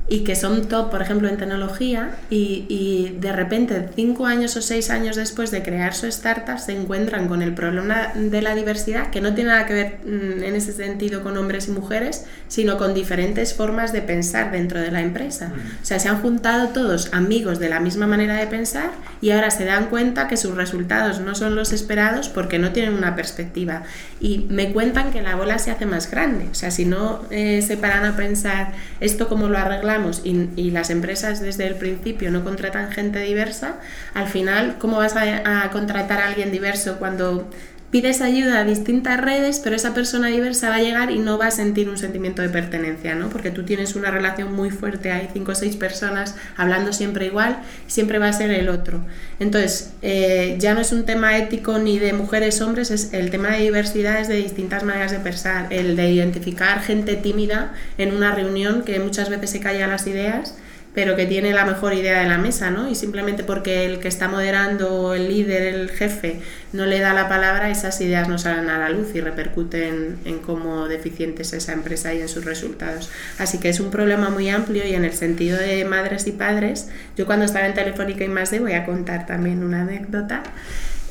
y 0.10 0.24
que 0.24 0.36
son 0.36 0.68
top, 0.68 0.90
por 0.90 1.02
ejemplo, 1.02 1.28
en 1.28 1.38
tecnología 1.38 2.12
y, 2.30 2.66
y, 2.70 3.18
de 3.20 3.34
repente, 3.34 3.90
cinco 3.96 4.26
años 4.26 4.56
o 4.56 4.62
seis 4.62 4.90
años 4.90 5.18
después 5.18 5.52
de 5.52 5.64
crear 5.64 5.94
su 5.94 6.08
startup, 6.08 6.60
se 6.60 6.72
encuentran 6.72 7.28
con 7.28 7.42
el 7.42 7.54
problema 7.54 8.14
de 8.16 8.42
la 8.42 8.56
diversidad, 8.56 9.10
que 9.10 9.20
no 9.20 9.34
tiene 9.34 9.50
nada 9.52 9.66
que 9.66 9.74
ver 9.74 9.98
mm, 10.06 10.44
en 10.44 10.56
ese 10.56 10.72
sentido 10.72 11.24
con 11.24 11.36
hombres 11.38 11.68
y 11.68 11.72
mujeres, 11.72 12.26
sino 12.48 12.78
con 12.78 12.94
diferentes 12.94 13.54
formas 13.54 13.92
de 13.92 14.02
pensar 14.02 14.52
dentro 14.52 14.80
de 14.80 14.92
la 14.92 15.02
empresa. 15.02 15.52
O 15.82 15.86
sea, 15.86 16.00
se 16.00 16.08
han 16.08 16.22
juntado 16.22 16.70
todos 16.70 17.14
amigos 17.14 17.60
de 17.60 17.70
la 17.70 17.80
misma 17.82 18.08
manera 18.08 18.36
de 18.36 18.48
pensar 18.48 18.92
y 19.22 19.32
ahora 19.32 19.52
se 19.52 19.66
dan 19.66 19.88
cuenta 19.88 20.28
que 20.30 20.38
sus 20.38 20.56
resultados 20.56 21.20
no 21.20 21.36
son 21.36 21.56
los 21.56 21.74
esperados 21.74 22.30
porque 22.30 22.60
no 22.60 22.72
tienen 22.72 22.94
una 22.94 23.16
perspectiva. 23.16 23.84
Y 24.22 24.46
me 24.50 24.72
cuentan 24.72 25.12
que 25.12 25.22
la 25.22 25.36
bola 25.36 25.60
se 25.60 25.72
hace 25.72 25.86
más 25.86 26.10
grande. 26.10 26.48
O 26.50 26.56
sea, 26.56 26.72
si 26.72 26.86
no 26.86 27.24
eh, 27.30 27.62
se 27.62 27.76
paran 27.76 28.06
a 28.06 28.16
pensar 28.16 28.74
esto 29.00 29.28
cómo 29.28 29.50
lo 29.50 29.58
arreglamos, 29.98 30.22
y, 30.24 30.72
las 30.72 30.90
empresas 30.90 31.42
desde 31.42 31.68
el 31.68 31.76
principio 31.76 32.32
no 32.32 32.44
contratan 32.44 32.92
gente 32.92 33.20
diversa, 33.20 33.80
al 34.14 34.28
final, 34.28 34.78
¿cómo 34.80 34.98
vas 34.98 35.16
a 35.16 35.70
contratar 35.72 36.20
a 36.20 36.28
alguien 36.28 36.52
diverso 36.52 36.98
cuando 37.00 37.50
pides 37.92 38.22
ayuda 38.22 38.60
a 38.60 38.64
distintas 38.66 39.20
redes, 39.20 39.62
pero 39.64 39.76
esa 39.76 39.94
persona 39.94 40.28
diversa 40.28 40.70
va 40.70 40.76
a 40.76 40.82
llegar 40.82 41.10
y 41.10 41.20
no 41.20 41.38
va 41.38 41.48
a 41.48 41.52
sentir 41.52 41.90
un 41.90 41.98
sentimiento 41.98 42.42
de 42.42 42.50
pertenencia, 42.50 43.16
¿no? 43.16 43.30
Porque 43.30 43.50
tú 43.50 43.64
tienes 43.64 43.96
una 43.96 44.12
relación 44.12 44.54
muy 44.54 44.70
fuerte, 44.70 45.12
hay 45.12 45.30
cinco 45.32 45.54
o 45.54 45.56
seis 45.56 45.78
personas 45.78 46.36
hablando 46.58 46.92
siempre 46.92 47.28
igual, 47.28 47.60
siempre 47.88 48.20
va 48.20 48.28
a 48.28 48.34
ser 48.34 48.52
el 48.52 48.68
otro. 48.68 49.00
Entonces, 49.40 49.94
eh, 50.02 50.58
ya 50.60 50.74
no 50.74 50.82
es 50.82 50.92
un 50.92 51.06
tema 51.06 51.38
ético 51.38 51.80
ni 51.80 51.98
de 51.98 52.12
mujeres, 52.12 52.60
hombres, 52.62 52.92
es 52.92 53.14
el 53.14 53.30
tema 53.30 53.52
de 53.52 53.60
diversidad 53.60 54.20
es 54.20 54.28
de 54.28 54.36
distintas 54.36 54.84
maneras 54.84 55.12
de 55.12 55.20
pensar, 55.20 55.68
el 55.72 55.96
de 55.96 56.12
identificar 56.12 56.82
gente 56.82 57.16
tímida 57.16 57.74
en 57.98 58.14
una 58.14 58.36
reunión 58.36 58.84
que 58.84 59.00
muchas 59.00 59.30
veces 59.30 59.50
se 59.50 59.60
calla 59.62 59.88
las 59.88 60.08
ideas 60.08 60.56
pero 60.98 61.16
que 61.16 61.28
tiene 61.28 61.54
la 61.54 61.64
mejor 61.64 61.94
idea 61.94 62.24
de 62.24 62.28
la 62.28 62.40
mesa, 62.40 62.72
¿no? 62.72 62.90
Y 62.90 62.96
simplemente 62.96 63.44
porque 63.44 63.86
el 63.86 64.00
que 64.00 64.08
está 64.08 64.28
moderando, 64.28 65.14
el 65.14 65.28
líder, 65.28 65.62
el 65.62 65.92
jefe, 65.92 66.40
no 66.74 66.88
le 66.88 67.00
da 67.00 67.14
la 67.14 67.30
palabra, 67.30 67.70
esas 67.70 68.02
ideas 68.02 68.28
no 68.28 68.40
salen 68.40 68.68
a 68.68 68.80
la 68.80 68.90
luz 68.90 69.10
y 69.14 69.22
repercuten 69.22 70.18
en 70.26 70.40
cómo 70.40 70.88
deficiente 70.88 71.44
es 71.44 71.54
esa 71.54 71.74
empresa 71.74 72.16
y 72.16 72.22
en 72.22 72.28
sus 72.28 72.46
resultados. 72.46 73.12
Así 73.38 73.60
que 73.60 73.70
es 73.70 73.80
un 73.80 73.92
problema 73.92 74.32
muy 74.32 74.50
amplio 74.50 74.88
y 74.88 74.96
en 74.96 75.06
el 75.06 75.14
sentido 75.14 75.60
de 75.60 75.86
madres 75.86 76.26
y 76.26 76.32
padres, 76.32 76.90
yo 77.16 77.28
cuando 77.28 77.46
estaba 77.46 77.68
en 77.68 77.76
Telefónica 77.76 78.24
y 78.24 78.30
más 78.30 78.50
de, 78.50 78.60
voy 78.60 78.74
a 78.74 78.84
contar 78.84 79.28
también 79.28 79.62
una 79.62 79.84
anécdota. 79.84 80.42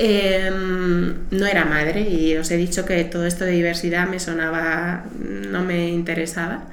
Em, 0.00 1.14
no 1.30 1.46
era 1.46 1.64
madre 1.64 2.00
y 2.00 2.36
os 2.36 2.50
he 2.50 2.56
dicho 2.56 2.84
que 2.84 3.04
todo 3.04 3.24
esto 3.24 3.44
de 3.44 3.52
diversidad 3.52 4.08
me 4.08 4.18
sonaba, 4.18 5.04
no 5.20 5.62
me 5.62 5.90
interesaba. 5.90 6.64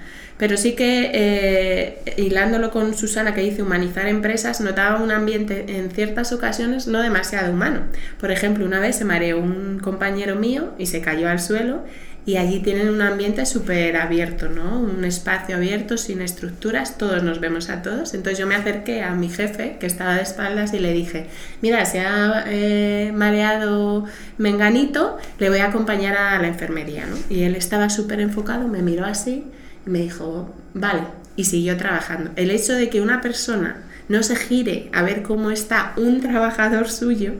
Pero 0.44 0.58
sí 0.58 0.74
que, 0.74 1.10
eh, 1.14 2.00
hilándolo 2.18 2.70
con 2.70 2.94
Susana 2.96 3.34
que 3.34 3.40
dice 3.40 3.64
humanizar 3.64 4.10
empresas, 4.10 4.60
notaba 4.60 5.02
un 5.02 5.10
ambiente 5.10 5.78
en 5.78 5.90
ciertas 5.90 6.34
ocasiones 6.34 6.86
no 6.86 7.00
demasiado 7.00 7.54
humano. 7.54 7.84
Por 8.20 8.30
ejemplo, 8.30 8.66
una 8.66 8.82
vez 8.82 8.98
se 8.98 9.06
mareó 9.06 9.40
un 9.40 9.80
compañero 9.80 10.36
mío 10.36 10.74
y 10.78 10.88
se 10.88 11.00
cayó 11.00 11.30
al 11.30 11.40
suelo 11.40 11.86
y 12.26 12.36
allí 12.36 12.60
tienen 12.60 12.90
un 12.90 13.02
ambiente 13.02 13.46
súper 13.46 13.96
abierto, 13.96 14.50
¿no? 14.50 14.82
Un 14.82 15.06
espacio 15.06 15.56
abierto, 15.56 15.98
sin 15.98 16.22
estructuras, 16.22 16.98
todos 16.98 17.24
nos 17.24 17.40
vemos 17.40 17.70
a 17.70 17.82
todos. 17.82 18.14
Entonces 18.14 18.38
yo 18.38 18.46
me 18.46 18.56
acerqué 18.56 19.02
a 19.02 19.16
mi 19.16 19.30
jefe, 19.30 19.78
que 19.80 19.86
estaba 19.86 20.16
de 20.16 20.24
espaldas, 20.24 20.74
y 20.74 20.80
le 20.80 20.92
dije, 20.92 21.28
mira, 21.62 21.86
se 21.86 22.02
ha 22.02 22.44
eh, 22.48 23.14
mareado 23.16 24.04
Menganito, 24.38 25.18
le 25.40 25.48
voy 25.48 25.60
a 25.60 25.68
acompañar 25.68 26.18
a 26.18 26.38
la 26.42 26.50
enfermería, 26.50 27.06
¿no? 27.06 27.16
Y 27.30 27.44
él 27.44 27.56
estaba 27.56 27.90
súper 27.90 28.20
enfocado, 28.20 28.68
me 28.68 28.82
miró 28.82 29.06
así 29.06 29.46
me 29.86 30.00
dijo, 30.00 30.54
vale, 30.74 31.02
y 31.36 31.46
siguió 31.46 31.78
trabajando. 31.78 32.32
El 32.36 32.52
hecho 32.52 32.74
de 32.74 32.90
que 32.90 33.02
una 33.02 33.22
persona 33.22 33.84
no 34.10 34.22
se 34.24 34.36
gire 34.36 34.90
a 34.94 35.02
ver 35.02 35.24
cómo 35.24 35.52
está 35.52 35.94
un 35.98 36.22
trabajador 36.22 36.90
suyo, 36.90 37.34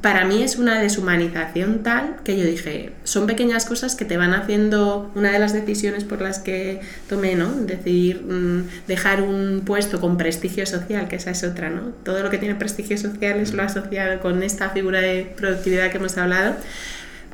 para 0.00 0.24
mí 0.24 0.42
es 0.42 0.56
una 0.56 0.80
deshumanización 0.80 1.82
tal 1.82 2.16
que 2.22 2.38
yo 2.38 2.44
dije, 2.44 2.92
son 3.02 3.26
pequeñas 3.26 3.64
cosas 3.64 3.96
que 3.96 4.04
te 4.04 4.16
van 4.16 4.34
haciendo, 4.34 5.10
una 5.14 5.32
de 5.32 5.38
las 5.38 5.52
decisiones 5.52 6.04
por 6.04 6.22
las 6.22 6.38
que 6.38 6.80
tomé, 7.08 7.34
¿no? 7.34 7.50
Decidir 7.50 8.22
mm, 8.22 8.86
dejar 8.86 9.22
un 9.22 9.62
puesto 9.64 10.00
con 10.00 10.16
prestigio 10.16 10.64
social, 10.64 11.08
que 11.08 11.16
esa 11.16 11.30
es 11.30 11.42
otra, 11.42 11.70
¿no? 11.70 11.92
Todo 12.04 12.22
lo 12.22 12.30
que 12.30 12.38
tiene 12.38 12.54
prestigio 12.54 12.96
social 12.98 13.40
es 13.40 13.52
lo 13.52 13.62
asociado 13.64 14.20
con 14.20 14.42
esta 14.44 14.70
figura 14.70 15.00
de 15.00 15.32
productividad 15.36 15.90
que 15.90 15.96
hemos 15.96 16.16
hablado 16.16 16.54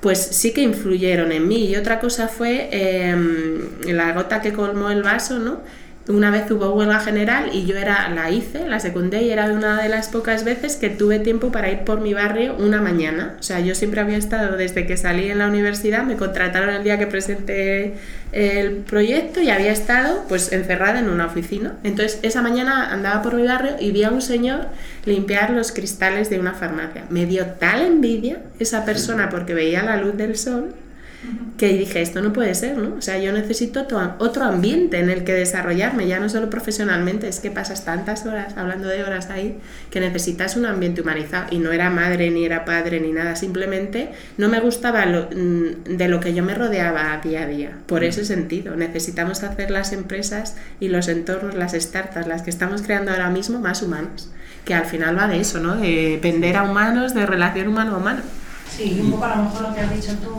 pues 0.02 0.18
sí 0.18 0.52
que 0.52 0.60
influyeron 0.62 1.30
en 1.30 1.46
mí. 1.48 1.66
Y 1.66 1.76
otra 1.76 2.00
cosa 2.00 2.28
fue 2.28 2.68
em, 2.72 3.80
la 3.86 4.12
gota 4.12 4.42
que 4.42 4.52
colmó 4.52 4.90
el 4.90 5.02
vaso, 5.02 5.38
¿no? 5.38 5.60
Una 6.08 6.30
vez 6.30 6.50
hubo 6.50 6.70
huelga 6.70 6.98
general 6.98 7.50
y 7.52 7.64
yo 7.64 7.76
era 7.76 8.08
la 8.08 8.30
hice, 8.30 8.66
la 8.66 8.80
secundé 8.80 9.22
y 9.22 9.30
era 9.30 9.46
una 9.52 9.80
de 9.80 9.88
las 9.88 10.08
pocas 10.08 10.42
veces 10.42 10.74
que 10.76 10.90
tuve 10.90 11.20
tiempo 11.20 11.52
para 11.52 11.70
ir 11.70 11.80
por 11.80 12.00
mi 12.00 12.12
barrio 12.12 12.56
una 12.58 12.80
mañana. 12.80 13.36
O 13.38 13.42
sea, 13.42 13.60
yo 13.60 13.74
siempre 13.74 14.00
había 14.00 14.16
estado 14.16 14.56
desde 14.56 14.86
que 14.86 14.96
salí 14.96 15.30
en 15.30 15.38
la 15.38 15.46
universidad, 15.46 16.02
me 16.02 16.16
contrataron 16.16 16.70
el 16.70 16.82
día 16.82 16.98
que 16.98 17.06
presenté 17.06 17.94
el 18.32 18.78
proyecto 18.78 19.40
y 19.40 19.50
había 19.50 19.70
estado 19.70 20.24
pues 20.28 20.52
encerrada 20.52 20.98
en 20.98 21.08
una 21.08 21.26
oficina. 21.26 21.74
Entonces, 21.84 22.18
esa 22.22 22.42
mañana 22.42 22.92
andaba 22.92 23.22
por 23.22 23.34
mi 23.34 23.46
barrio 23.46 23.76
y 23.78 23.92
vi 23.92 24.02
a 24.02 24.10
un 24.10 24.22
señor 24.22 24.66
limpiar 25.04 25.50
los 25.50 25.70
cristales 25.70 26.30
de 26.30 26.40
una 26.40 26.54
farmacia. 26.54 27.04
Me 27.10 27.26
dio 27.26 27.46
tal 27.46 27.82
envidia 27.82 28.38
esa 28.58 28.84
persona 28.84 29.28
porque 29.28 29.54
veía 29.54 29.84
la 29.84 29.98
luz 29.98 30.16
del 30.16 30.36
sol 30.36 30.74
que 31.56 31.68
dije, 31.68 32.02
esto 32.02 32.20
no 32.22 32.32
puede 32.32 32.54
ser, 32.54 32.76
¿no? 32.76 32.96
O 32.96 33.02
sea, 33.02 33.18
yo 33.18 33.32
necesito 33.32 33.86
otro 34.18 34.44
ambiente 34.44 34.98
en 34.98 35.10
el 35.10 35.22
que 35.22 35.32
desarrollarme, 35.32 36.08
ya 36.08 36.18
no 36.18 36.28
solo 36.28 36.50
profesionalmente, 36.50 37.28
es 37.28 37.38
que 37.38 37.52
pasas 37.52 37.84
tantas 37.84 38.26
horas, 38.26 38.56
hablando 38.56 38.88
de 38.88 39.04
horas 39.04 39.30
ahí, 39.30 39.58
que 39.90 40.00
necesitas 40.00 40.56
un 40.56 40.66
ambiente 40.66 41.02
humanizado. 41.02 41.46
Y 41.50 41.58
no 41.58 41.70
era 41.70 41.88
madre, 41.90 42.30
ni 42.30 42.44
era 42.44 42.64
padre, 42.64 43.00
ni 43.00 43.12
nada, 43.12 43.36
simplemente 43.36 44.10
no 44.38 44.48
me 44.48 44.58
gustaba 44.58 45.06
mm, 45.06 45.96
de 45.96 46.08
lo 46.08 46.18
que 46.18 46.34
yo 46.34 46.42
me 46.42 46.54
rodeaba 46.54 47.20
día 47.22 47.42
a 47.42 47.46
día. 47.46 47.78
Por 47.86 48.02
ese 48.02 48.24
sentido, 48.24 48.74
necesitamos 48.74 49.44
hacer 49.44 49.70
las 49.70 49.92
empresas 49.92 50.56
y 50.80 50.88
los 50.88 51.06
entornos, 51.06 51.54
las 51.54 51.72
startups, 51.72 52.26
las 52.26 52.42
que 52.42 52.50
estamos 52.50 52.82
creando 52.82 53.12
ahora 53.12 53.30
mismo, 53.30 53.60
más 53.60 53.82
humanos. 53.82 54.30
Que 54.64 54.74
al 54.74 54.86
final 54.86 55.16
va 55.16 55.28
de 55.28 55.40
eso, 55.40 55.60
¿no? 55.60 55.76
De 55.76 56.18
vender 56.20 56.56
a 56.56 56.64
humanos, 56.64 57.14
de 57.14 57.24
relación 57.26 57.68
humano 57.68 57.94
a 57.94 57.98
humano. 57.98 58.22
Sí, 58.76 58.98
un 59.02 59.10
poco 59.10 59.24
a 59.24 59.36
lo 59.36 59.42
mejor 59.44 59.62
lo 59.68 59.74
que 59.74 59.80
has 59.82 59.94
dicho 59.94 60.14
tú, 60.16 60.30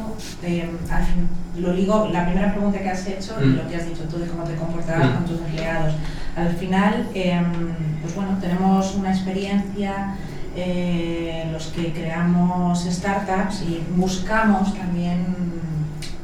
lo 1.59 1.73
digo, 1.73 2.09
la 2.11 2.25
primera 2.25 2.51
pregunta 2.51 2.79
que 2.79 2.89
has 2.89 3.05
hecho 3.05 3.35
y 3.39 3.45
mm. 3.45 3.57
lo 3.57 3.67
que 3.67 3.75
has 3.75 3.87
dicho 3.87 4.03
tú 4.09 4.17
de 4.17 4.25
cómo 4.25 4.43
te 4.43 4.55
comportabas 4.55 5.11
mm. 5.11 5.13
con 5.13 5.25
tus 5.25 5.39
empleados. 5.39 5.93
Al 6.35 6.49
final, 6.55 7.09
em, 7.13 7.45
pues 8.01 8.15
bueno, 8.15 8.37
tenemos 8.41 8.95
una 8.95 9.11
experiencia 9.11 10.15
eh, 10.55 11.47
los 11.51 11.67
que 11.67 11.93
creamos 11.93 12.85
startups 12.85 13.61
y 13.61 13.83
buscamos 13.95 14.73
también, 14.73 15.25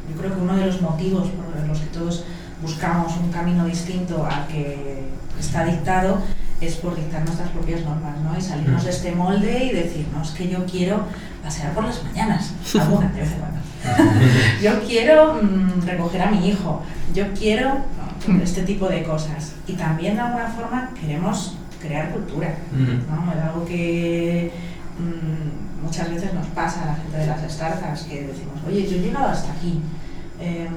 yo 0.10 0.19
creo 0.19 0.34
que 0.34 0.41
uno 0.41 0.56
de 0.56 0.65
los 0.65 0.82
motivos 0.82 1.30
por 1.30 1.67
los 1.67 1.80
que 1.80 1.88
todos 1.88 2.26
buscamos 2.62 3.15
un 3.17 3.32
camino 3.32 3.65
distinto 3.65 4.26
al 4.26 4.48
que 4.48 5.04
está 5.39 5.63
dictado 5.63 6.22
es 6.62 6.76
por 6.76 6.95
dictar 6.95 7.24
nuestras 7.24 7.50
propias 7.50 7.82
normas, 7.82 8.17
¿no? 8.19 8.38
Y 8.38 8.41
salirnos 8.41 8.82
mm. 8.82 8.86
de 8.86 8.91
este 8.91 9.12
molde 9.13 9.65
y 9.65 9.72
decirnos 9.72 10.32
que 10.32 10.50
yo 10.50 10.65
quiero 10.65 11.06
pasear 11.41 11.74
por 11.74 11.86
las 11.86 12.04
mañanas, 12.04 12.54
alguna 12.80 13.08
de 13.10 13.22
vez 13.22 13.32
en 13.32 13.39
cuando. 13.39 13.60
yo 14.62 14.88
quiero 14.88 15.36
mm, 15.41 15.82
recoger 15.86 16.22
a 16.22 16.32
mi 16.32 16.50
hijo, 16.50 16.84
yo 17.13 17.26
quiero 17.34 17.78
este 18.43 18.63
tipo 18.63 18.88
de 18.88 19.04
cosas. 19.04 19.54
Y 19.67 19.74
también 19.74 20.15
de 20.15 20.22
alguna 20.22 20.48
forma 20.48 20.91
queremos 21.00 21.56
crear 21.80 22.12
cultura, 22.12 22.56
¿no? 22.72 23.32
Es 23.32 23.43
algo 23.43 23.65
que 23.65 24.52
mm, 25.00 25.86
muchas 25.86 26.10
veces 26.10 26.34
nos 26.34 26.48
pasa 26.48 26.84
a 26.84 26.86
la 26.88 26.95
gente 26.95 27.17
de 27.17 27.28
las 27.28 27.52
startups, 27.52 28.02
que 28.04 28.28
decimos, 28.28 28.60
oye, 28.67 28.88
yo 28.88 28.98
he 28.98 29.02
llegado 29.02 29.30
hasta 29.30 29.52
aquí. 29.54 29.82
Eh, 30.41 30.67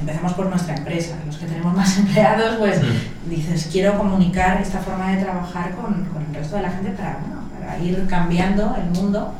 empezamos 0.00 0.32
por 0.34 0.46
nuestra 0.46 0.76
empresa. 0.76 1.16
Los 1.26 1.36
que 1.36 1.46
tenemos 1.46 1.76
más 1.76 1.98
empleados, 1.98 2.56
pues 2.58 2.80
dices, 3.28 3.68
quiero 3.70 3.98
comunicar 3.98 4.60
esta 4.60 4.78
forma 4.80 5.14
de 5.14 5.22
trabajar 5.22 5.74
con, 5.74 6.04
con 6.06 6.24
el 6.26 6.34
resto 6.34 6.56
de 6.56 6.62
la 6.62 6.70
gente 6.70 6.90
para, 6.90 7.18
para 7.58 7.78
ir 7.78 8.06
cambiando 8.08 8.76
el 8.76 8.90
mundo 8.90 9.34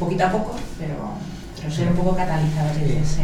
poquito 0.00 0.24
a 0.24 0.32
poco, 0.32 0.56
pero, 0.78 0.94
pero 1.60 1.72
ser 1.72 1.88
un 1.88 1.94
poco 1.94 2.16
ese... 2.18 3.22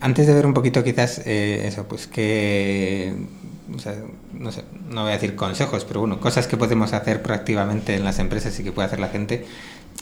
Antes 0.00 0.26
de 0.26 0.34
ver 0.34 0.46
un 0.46 0.54
poquito 0.54 0.84
quizás 0.84 1.22
eh, 1.24 1.66
eso, 1.66 1.84
pues 1.88 2.06
que... 2.06 3.14
O 3.74 3.78
sea, 3.78 3.94
no 4.32 4.50
sé, 4.50 4.64
no 4.88 5.02
voy 5.02 5.10
a 5.10 5.14
decir 5.14 5.34
consejos, 5.34 5.84
pero 5.84 6.00
bueno, 6.00 6.20
cosas 6.20 6.46
que 6.46 6.56
podemos 6.56 6.94
hacer 6.94 7.22
proactivamente 7.22 7.96
en 7.96 8.04
las 8.04 8.18
empresas 8.18 8.58
y 8.58 8.64
que 8.64 8.72
puede 8.72 8.86
hacer 8.86 8.98
la 8.98 9.08
gente. 9.08 9.46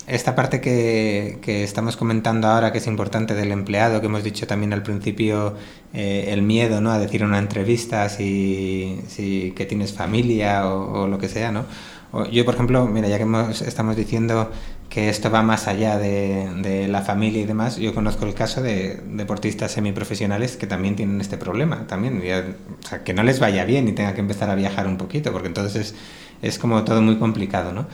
Esta 0.07 0.37
parte 0.37 0.61
que, 0.61 1.39
que 1.43 1.65
estamos 1.65 1.97
comentando 1.97 2.47
ahora, 2.47 2.71
que 2.71 2.79
es 2.79 2.87
importante 2.87 3.35
del 3.35 3.51
empleado, 3.51 4.01
que 4.01 4.07
hemos 4.07 4.23
dicho 4.23 4.47
también 4.47 4.73
al 4.73 4.85
principio, 4.85 5.57
eh, 5.95 6.27
el 6.29 6.43
miedo 6.43 6.81
¿no? 6.81 6.93
a 6.93 6.99
decir 6.99 7.25
una 7.25 7.39
entrevista 7.39 8.09
si, 8.09 9.01
si 9.09 9.53
que 9.57 9.67
tienes 9.67 9.93
familia 9.93 10.69
o, 10.69 11.09
lo 11.09 11.19
que 11.19 11.29
sea, 11.29 11.51
¿no? 11.51 11.65
Yo, 12.31 12.45
por 12.45 12.55
ejemplo, 12.55 12.87
mira, 12.87 13.09
ya 13.09 13.19
que 13.19 13.27
estamos 13.67 13.97
diciendo 13.97 14.51
que 14.89 15.09
esto 15.09 15.31
va 15.31 15.43
más 15.43 15.67
allá 15.67 15.99
de, 15.99 16.49
de, 16.63 16.89
la 16.89 17.03
familia 17.03 17.43
y 17.43 17.45
demás, 17.45 17.77
yo 17.77 17.93
conozco 17.93 18.25
el 18.25 18.33
caso 18.33 18.63
de 18.63 19.03
deportistas 19.07 19.73
semiprofesionales 19.73 20.57
que 20.57 20.67
también 20.67 20.97
tienen 20.97 21.21
este 21.21 21.37
problema, 21.37 21.87
también, 21.87 22.23
que 23.05 23.13
no 23.13 23.23
les 23.23 23.41
vaya 23.41 23.65
bien 23.65 23.89
y 23.89 23.93
tenga 23.93 24.15
que 24.15 24.21
empezar 24.21 24.49
a 24.49 24.55
viajar 24.55 24.87
un 24.87 24.97
poquito, 24.97 25.33
porque 25.33 25.49
entonces 25.49 25.77
es, 25.77 25.95
es 26.43 26.59
como 26.59 26.85
todo 26.85 27.03
muy 27.03 27.17
complicado, 27.17 27.73
¿no? 27.73 27.87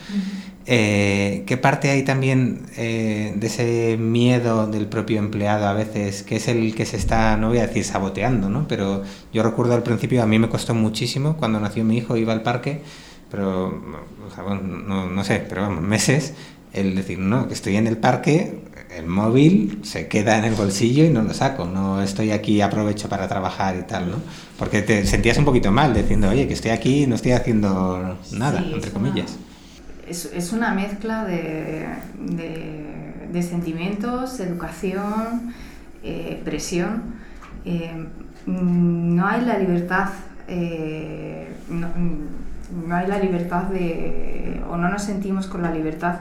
Eh, 0.66 1.42
¿Qué 1.46 1.56
parte 1.56 1.90
hay 1.90 2.04
también 2.04 2.66
eh, 2.76 3.32
de 3.34 3.46
ese 3.46 3.96
miedo 3.98 4.68
del 4.68 4.86
propio 4.86 5.18
empleado 5.18 5.66
a 5.66 5.72
veces, 5.72 6.22
que 6.22 6.36
es 6.36 6.46
el 6.46 6.74
que 6.74 6.86
se 6.86 6.96
está, 6.96 7.36
no 7.36 7.48
voy 7.48 7.58
a 7.58 7.66
decir 7.66 7.84
saboteando, 7.84 8.48
¿no? 8.48 8.68
Pero 8.68 9.02
yo 9.32 9.42
recuerdo 9.42 9.74
al 9.74 9.82
principio, 9.82 10.22
a 10.22 10.26
mí 10.26 10.38
me 10.38 10.48
costó 10.48 10.74
muchísimo, 10.74 11.36
cuando 11.36 11.58
nació 11.58 11.84
mi 11.84 11.98
hijo, 11.98 12.16
iba 12.16 12.32
al 12.32 12.42
parque, 12.42 12.80
pero, 13.30 13.68
o 13.68 14.34
sea, 14.34 14.44
bueno, 14.44 14.62
no, 14.62 15.10
no, 15.10 15.24
sé, 15.24 15.44
pero 15.48 15.62
vamos, 15.62 15.82
meses, 15.82 16.34
el 16.72 16.94
decir, 16.94 17.18
no, 17.18 17.48
que 17.48 17.54
estoy 17.54 17.76
en 17.76 17.88
el 17.88 17.96
parque, 17.96 18.60
el 18.96 19.06
móvil 19.06 19.80
se 19.82 20.06
queda 20.06 20.38
en 20.38 20.44
el 20.44 20.54
bolsillo 20.54 21.04
y 21.04 21.08
no 21.08 21.22
lo 21.22 21.34
saco, 21.34 21.64
no 21.64 22.02
estoy 22.02 22.30
aquí, 22.30 22.60
aprovecho 22.60 23.08
para 23.08 23.26
trabajar 23.26 23.76
y 23.76 23.82
tal, 23.82 24.10
¿no? 24.10 24.16
Porque 24.58 24.82
te 24.82 25.06
sentías 25.06 25.38
un 25.38 25.44
poquito 25.44 25.72
mal 25.72 25.92
diciendo, 25.92 26.28
oye, 26.28 26.46
que 26.46 26.54
estoy 26.54 26.70
aquí 26.70 27.02
y 27.02 27.06
no 27.06 27.16
estoy 27.16 27.32
haciendo 27.32 28.16
nada, 28.32 28.64
entre 28.72 28.92
comillas. 28.92 29.38
Es, 30.08 30.52
una 30.52 30.74
mezcla 30.74 31.24
de, 31.24 31.86
sentimientos, 33.42 34.40
educación, 34.40 35.54
eh, 36.02 36.40
presión. 36.44 37.02
Eh, 37.64 38.06
no 38.46 39.26
hay 39.26 39.44
la 39.44 39.58
libertad. 39.58 40.08
Eh, 40.48 41.48
no, 41.68 41.88
no 42.86 42.96
hay 42.96 43.06
la 43.06 43.18
libertad 43.18 43.64
de, 43.64 44.62
o 44.68 44.76
no 44.76 44.88
nos 44.88 45.02
sentimos 45.02 45.46
con 45.46 45.62
la 45.62 45.70
libertad 45.70 46.20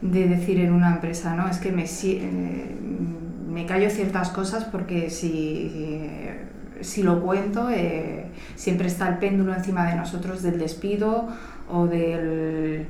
de 0.00 0.26
decir 0.26 0.58
en 0.60 0.72
una 0.72 0.94
empresa, 0.94 1.36
no, 1.36 1.48
es 1.48 1.58
que 1.58 1.70
me, 1.70 1.84
me 3.48 3.66
callo 3.66 3.90
ciertas 3.90 4.30
cosas 4.30 4.64
porque 4.64 5.10
si, 5.10 5.70
si 6.80 7.02
lo 7.02 7.20
cuento 7.22 7.68
siempre 8.56 8.88
está 8.88 9.08
el 9.08 9.18
péndulo 9.18 9.54
encima 9.54 9.84
de 9.86 9.94
nosotros 9.94 10.42
del 10.42 10.58
despido 10.58 11.28
o 11.70 11.86
del, 11.86 12.88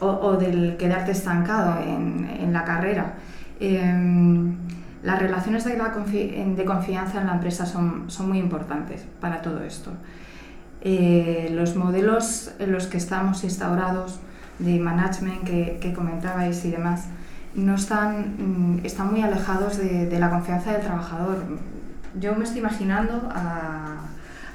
o, 0.00 0.36
del 0.36 0.76
quedarte 0.76 1.12
estancado 1.12 1.82
en, 1.82 2.28
en 2.40 2.52
la 2.52 2.64
carrera. 2.64 3.14
Em, 3.60 4.56
las 5.02 5.18
relaciones 5.18 5.64
de, 5.64 5.76
la 5.76 5.88
de 5.88 6.64
confianza 6.64 7.20
en 7.20 7.26
la 7.26 7.34
empresa 7.34 7.64
son, 7.64 8.10
son 8.10 8.28
muy 8.28 8.38
importantes 8.38 9.06
para 9.20 9.40
todo 9.40 9.62
esto. 9.62 9.92
Eh, 10.82 11.50
los 11.52 11.76
modelos 11.76 12.52
en 12.58 12.72
los 12.72 12.86
que 12.86 12.96
estamos 12.96 13.44
instaurados 13.44 14.20
de 14.58 14.78
management 14.78 15.44
que, 15.44 15.78
que 15.80 15.92
comentabais 15.92 16.64
y 16.64 16.70
demás 16.70 17.06
no 17.54 17.74
están, 17.74 18.76
mm, 18.76 18.84
están 18.84 19.10
muy 19.10 19.22
alejados 19.22 19.78
de, 19.78 20.06
de, 20.06 20.18
la 20.18 20.30
confianza 20.30 20.72
del 20.72 20.82
trabajador. 20.82 21.44
Yo 22.18 22.34
me 22.34 22.44
estoy 22.44 22.60
imaginando 22.60 23.28
a, 23.34 23.96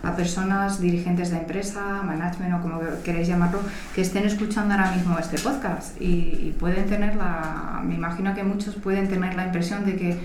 a, 0.06 0.16
personas 0.16 0.80
dirigentes 0.80 1.32
de 1.32 1.38
empresa, 1.38 2.02
management 2.04 2.56
o 2.56 2.62
como 2.62 2.80
queréis 3.04 3.28
llamarlo, 3.28 3.60
que 3.94 4.02
estén 4.02 4.26
escuchando 4.26 4.74
ahora 4.74 4.92
mismo 4.92 5.18
este 5.20 5.38
podcast 5.40 6.00
y, 6.02 6.06
y 6.06 6.56
pueden 6.60 6.86
tener 6.86 7.16
la, 7.16 7.82
me 7.84 7.96
imagino 7.96 8.34
que 8.34 8.44
muchos 8.44 8.76
pueden 8.76 9.08
tener 9.08 9.36
la 9.36 9.46
impresión 9.46 9.86
de 9.86 9.96
que 9.96 10.18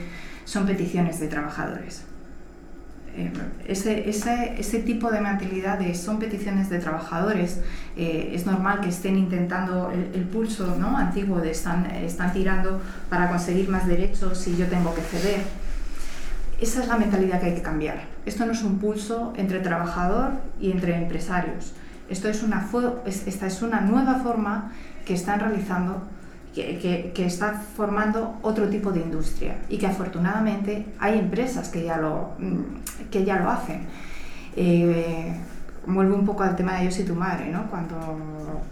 son 0.45 0.66
peticiones 0.66 1.20
de 1.20 1.28
trabajadores. 1.28 2.05
Eh, 3.16 3.33
ese, 3.66 4.09
ese, 4.09 4.55
ese, 4.59 4.78
tipo 4.81 5.11
de 5.11 5.20
mentalidad 5.20 5.81
son 5.95 6.20
peticiones 6.20 6.70
de 6.70 6.78
trabajadores, 6.78 7.61
eh, 7.97 8.31
es 8.35 8.47
normal 8.47 8.81
que 8.81 8.89
estén 8.89 9.16
intentando 9.16 9.91
el, 9.91 10.22
pulso 10.24 10.76
¿no? 10.78 10.97
antiguo 10.97 11.41
de 11.41 11.51
están, 11.51 11.87
están 11.87 12.33
tirando 12.33 12.81
para 13.09 13.28
conseguir 13.28 13.68
más 13.68 13.89
derechos 13.89 14.47
y 14.47 14.57
yo 14.57 14.66
tengo 14.66 14.95
que 14.95 15.03
ceder. 15.03 15.41
Esa 16.61 16.82
es 16.82 16.88
la 16.88 16.96
mentalidad 16.96 17.40
que 17.40 17.46
hay 17.46 17.54
que 17.54 17.62
cambiar. 17.62 18.02
Esto 18.26 18.44
no 18.44 18.52
es 18.52 18.62
un 18.62 18.78
pulso 18.78 19.32
entre 19.36 19.61
trabajador 19.61 20.32
y 20.61 20.70
entre 20.70 20.94
empresarios. 20.96 21.72
Esto 22.08 22.28
es 22.28 22.42
una, 22.42 22.68
esta 23.06 23.46
es 23.46 23.62
una 23.62 23.80
nueva 23.80 24.16
forma 24.16 24.72
que 25.04 25.14
están 25.14 25.40
realizando 25.40 26.02
que, 26.54 27.12
que, 27.14 27.24
está 27.24 27.54
formando 27.54 28.38
otro 28.42 28.68
tipo 28.68 28.90
de 28.90 29.00
industria 29.00 29.56
y 29.68 29.78
que 29.78 29.86
afortunadamente 29.86 30.86
hay 30.98 31.18
empresas 31.18 31.68
que 31.68 31.84
ya 31.84 31.96
lo, 31.96 32.32
mm, 32.38 33.08
que 33.11 33.24
ya 33.24 33.36
lo 33.36 33.50
hacen. 33.50 33.86
Eh, 34.56 35.32
vuelvo 35.86 36.16
un 36.16 36.26
poco 36.26 36.42
al 36.42 36.56
tema 36.56 36.78
de 36.78 36.90
yo 36.90 37.02
y 37.02 37.04
tu 37.04 37.14
madre, 37.14 37.50
¿no? 37.50 37.70
cuando, 37.70 37.96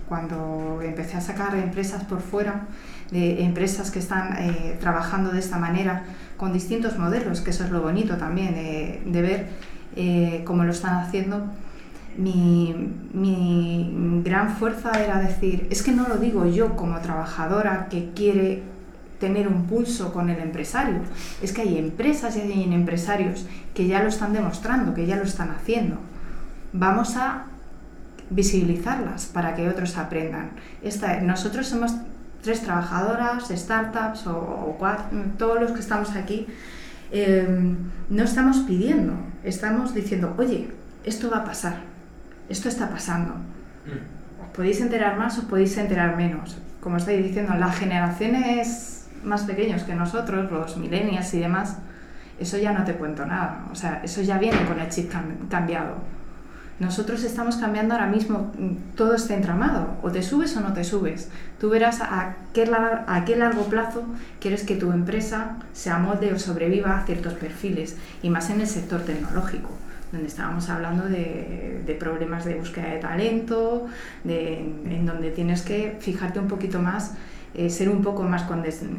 cuando 0.09 0.81
empecé 0.83 1.17
a 1.17 1.21
sacar 1.21 1.55
empresas 1.57 2.05
por 2.05 2.21
fuera, 2.21 2.67
de 3.11 3.43
empresas 3.43 3.91
que 3.91 4.01
están 4.01 4.37
eh, 4.39 4.77
trabajando 4.81 5.31
de 5.31 5.39
esta 5.39 5.59
manera, 5.59 6.05
con 6.39 6.55
distintos 6.55 6.99
modelos, 6.99 7.43
que 7.43 7.51
eso 7.51 7.65
es 7.65 7.71
lo 7.71 7.83
bonito 7.83 8.17
también, 8.17 8.55
de 8.55 9.23
ver 9.23 9.49
eh, 9.97 10.43
cómo 10.47 10.65
lo 10.65 10.71
están 10.71 10.95
haciendo 10.95 11.43
mi, 12.19 12.75
mi, 13.13 14.23
gran 14.25 14.57
fuerza 14.57 14.91
era 15.03 15.21
decir, 15.21 15.69
es 15.71 15.83
que 15.83 15.93
no 15.93 16.09
lo 16.09 16.17
digo 16.17 16.47
yo 16.47 16.77
como 16.77 17.01
trabajadora 17.01 17.89
que 17.89 18.11
quiere 18.15 18.63
tener 19.21 19.49
un 19.49 19.65
pulso 19.67 20.13
con 20.13 20.29
el 20.29 20.41
empresario, 20.41 20.99
es 21.43 21.53
que 21.53 21.63
hay 21.63 21.79
empresas 21.79 22.37
y 22.37 22.41
hay 22.41 22.75
empresarios 22.75 23.47
que 23.73 23.87
ya 23.87 24.03
lo 24.03 24.09
están 24.09 24.33
demostrando, 24.33 24.95
que 24.95 25.07
ya 25.07 25.17
lo 25.17 25.23
están 25.23 25.51
haciendo. 25.51 25.97
Vamos 26.73 27.17
a 27.17 27.47
visibilizarlas 28.31 29.27
para 29.27 29.55
que 29.55 29.69
otros 29.69 29.97
aprendan. 29.97 30.51
Esta, 30.83 31.21
nosotros 31.21 31.69
somos 31.69 31.95
tres 32.43 32.63
trabajadoras, 32.63 33.49
startups 33.49 34.27
o, 34.27 34.77
todos 35.37 35.61
los 35.61 35.73
que 35.73 35.81
estamos 35.81 36.15
aquí, 36.17 36.47
eh, 37.11 37.75
no 38.09 38.23
estamos 38.23 38.59
pidiendo, 38.59 39.15
estamos 39.45 39.95
diciendo, 39.95 40.35
oye, 40.39 40.71
esto 41.05 41.31
va 41.31 41.39
a 41.39 41.45
pasar 41.45 41.89
esto 42.49 42.69
está 42.69 42.89
pasando. 42.89 43.35
Mm. 43.35 44.43
Os 44.43 44.49
podéis 44.55 44.81
enterar 44.81 45.19
más, 45.19 45.39
os 45.39 45.45
podéis 45.45 45.77
enterar 45.77 46.17
menos. 46.17 46.57
Como 46.81 46.97
estáis 46.97 47.25
diciendo, 47.25 47.55
las 47.55 47.77
generaciones 47.77 49.09
más 49.23 49.43
pequeñas 49.43 49.83
que 49.83 49.95
nosotros, 49.95 50.51
los 50.51 50.77
millennials 50.77 51.35
y 51.35 51.41
demás, 51.41 51.77
eso 52.39 52.57
ya 52.57 52.73
no 52.73 52.85
te 52.85 52.95
cuento 52.95 53.27
nada. 53.27 53.67
O 53.71 53.75
sea, 53.75 54.01
eso 54.03 54.23
ya 54.23 54.39
viene 54.39 54.65
con 54.65 54.81
el 54.81 54.89
chip 54.89 55.13
cambiado. 55.51 55.97
Nosotros 56.81 57.25
estamos 57.25 57.57
cambiando 57.57 57.95
ahora 57.95 58.07
mismo 58.07 58.53
mm, 58.59 58.97
todo 58.97 59.15
este 59.15 59.35
entramado. 59.35 59.97
O 60.03 60.11
te 60.11 60.23
subes 60.23 60.57
o 60.57 60.61
no 60.61 60.73
te 60.73 60.85
subes. 60.85 61.29
Tú 61.61 61.71
verás 61.71 62.01
a 62.01 62.37
qué, 62.53 62.71
a 62.73 63.25
qué 63.25 63.37
largo 63.37 63.65
plazo 63.65 64.05
quieres 64.41 64.63
que 64.63 64.77
tu 64.77 64.93
empresa 64.93 65.57
se 65.73 65.91
amolde 65.91 66.33
o 66.33 66.39
sobreviva 66.39 66.99
a 66.99 67.05
ciertos 67.05 67.35
perfiles, 67.35 67.97
y 68.23 68.31
más 68.31 68.51
en 68.51 68.61
el 68.61 68.67
sector 68.67 69.03
tecnológico 69.03 69.71
donde 70.13 70.29
estábamos 70.29 70.69
hablando 70.71 71.05
de, 71.05 71.97
problemas 71.99 72.45
de 72.45 72.55
búsqueda 72.55 72.89
de 72.91 72.99
talento, 72.99 73.87
de, 74.25 74.59
en 74.59 75.07
donde 75.07 75.31
tienes 75.31 75.63
que 75.63 75.97
fijarte 76.01 76.39
un 76.39 76.49
poquito 76.49 76.81
más, 76.81 77.15
eh, 77.55 77.71
ser 77.71 77.89
un 77.89 78.03
poco 78.03 78.23
más 78.23 78.45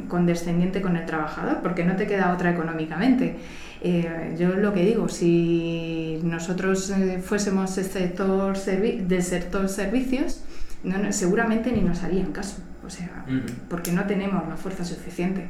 condescendiente 0.08 0.82
con 0.82 0.98
el 0.98 1.06
trabajador, 1.06 1.60
porque 1.62 1.84
no 1.84 1.96
te 1.96 2.08
queda 2.08 2.34
otra 2.34 2.52
económicamente. 2.52 3.38
Eh, 3.82 4.36
yo 4.38 4.50
lo 4.56 4.74
que 4.74 4.84
digo, 4.84 5.08
si 5.08 6.20
nosotros 6.24 6.90
eh, 6.90 7.22
fuésemos 7.24 7.72
sector 7.72 8.58
del 8.58 9.24
sector 9.24 9.70
servicios, 9.70 10.42
no, 10.84 11.12
seguramente 11.14 11.72
ni 11.72 11.82
nos 11.82 12.04
harían 12.04 12.32
caso, 12.32 12.58
o 12.86 12.90
sea, 12.90 13.26
porque 13.70 13.92
no 13.92 14.06
tenemos 14.06 14.48
la 14.48 14.58
fuerza 14.58 14.84
suficiente. 14.84 15.48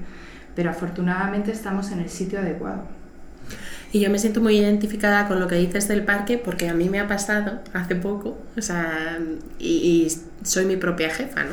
Pero 0.56 0.70
afortunadamente 0.72 1.52
estamos 1.52 1.92
en 1.92 2.00
el 2.00 2.10
sitio 2.10 2.40
adecuado. 2.40 2.84
Y 3.92 4.00
yo 4.02 4.10
me 4.12 4.20
siento 4.20 4.42
muy 4.42 4.58
identificada 4.58 5.28
con 5.28 5.40
lo 5.40 5.48
que 5.48 5.56
dices 5.56 5.88
del 5.88 6.04
parque 6.04 6.38
porque 6.38 6.70
a 6.70 6.74
mí 6.74 6.90
me 6.90 7.00
ha 7.00 7.08
pasado 7.08 7.62
hace 7.74 7.96
poco, 7.96 8.38
o 8.56 8.62
sea, 8.62 9.18
y, 9.58 10.08
soy 10.44 10.66
mi 10.66 10.78
propia 10.78 11.10
jefa, 11.10 11.44
¿no? 11.44 11.52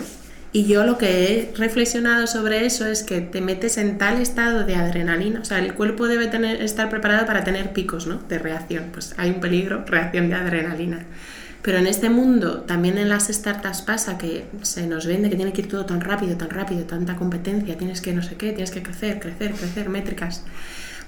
Y 0.57 0.65
yo 0.65 0.87
lo 0.87 0.97
que 0.97 1.35
he 1.35 1.55
reflexionado 1.55 2.27
sobre 2.27 2.65
eso 2.65 2.87
es 2.87 3.03
que 3.03 3.21
te 3.21 3.43
metes 3.43 3.77
en 3.77 3.99
tal 3.99 4.23
estado 4.23 4.65
de 4.65 4.75
adrenalina, 4.75 5.41
o 5.41 5.45
sea, 5.45 5.59
el 5.59 5.75
cuerpo 5.75 6.09
debe 6.09 6.29
tener, 6.29 6.63
estar 6.63 6.89
preparado 6.89 7.27
para 7.27 7.45
tener 7.45 7.75
picos, 7.75 8.07
¿no? 8.07 8.21
De 8.27 8.39
reacción, 8.39 8.85
pues 8.91 9.15
hay 9.19 9.33
un 9.33 9.41
peligro, 9.41 9.85
reacción 9.87 10.31
de 10.31 10.35
adrenalina. 10.35 11.05
Pero 11.61 11.77
en 11.77 11.87
este 11.87 12.09
mundo, 12.09 12.63
también 12.63 12.97
en 12.97 13.11
las 13.11 13.29
startups 13.29 13.83
pasa 13.83 14.17
que 14.17 14.47
se 14.63 14.87
nos 14.87 15.05
vende 15.05 15.29
que 15.29 15.37
tiene 15.37 15.53
que 15.53 15.61
ir 15.61 15.69
todo 15.69 15.85
tan 15.85 16.01
rápido, 16.01 16.39
tan 16.39 16.49
rápido, 16.49 16.85
tanta 16.85 17.17
competencia, 17.17 17.77
tienes 17.77 18.01
que 18.01 18.15
no 18.15 18.23
sé 18.23 18.37
qué, 18.37 18.53
tienes 18.53 18.71
que 18.71 18.83
crecer, 18.83 19.21
crecer, 19.21 19.53
crecer, 19.53 19.91
métricas 19.91 20.43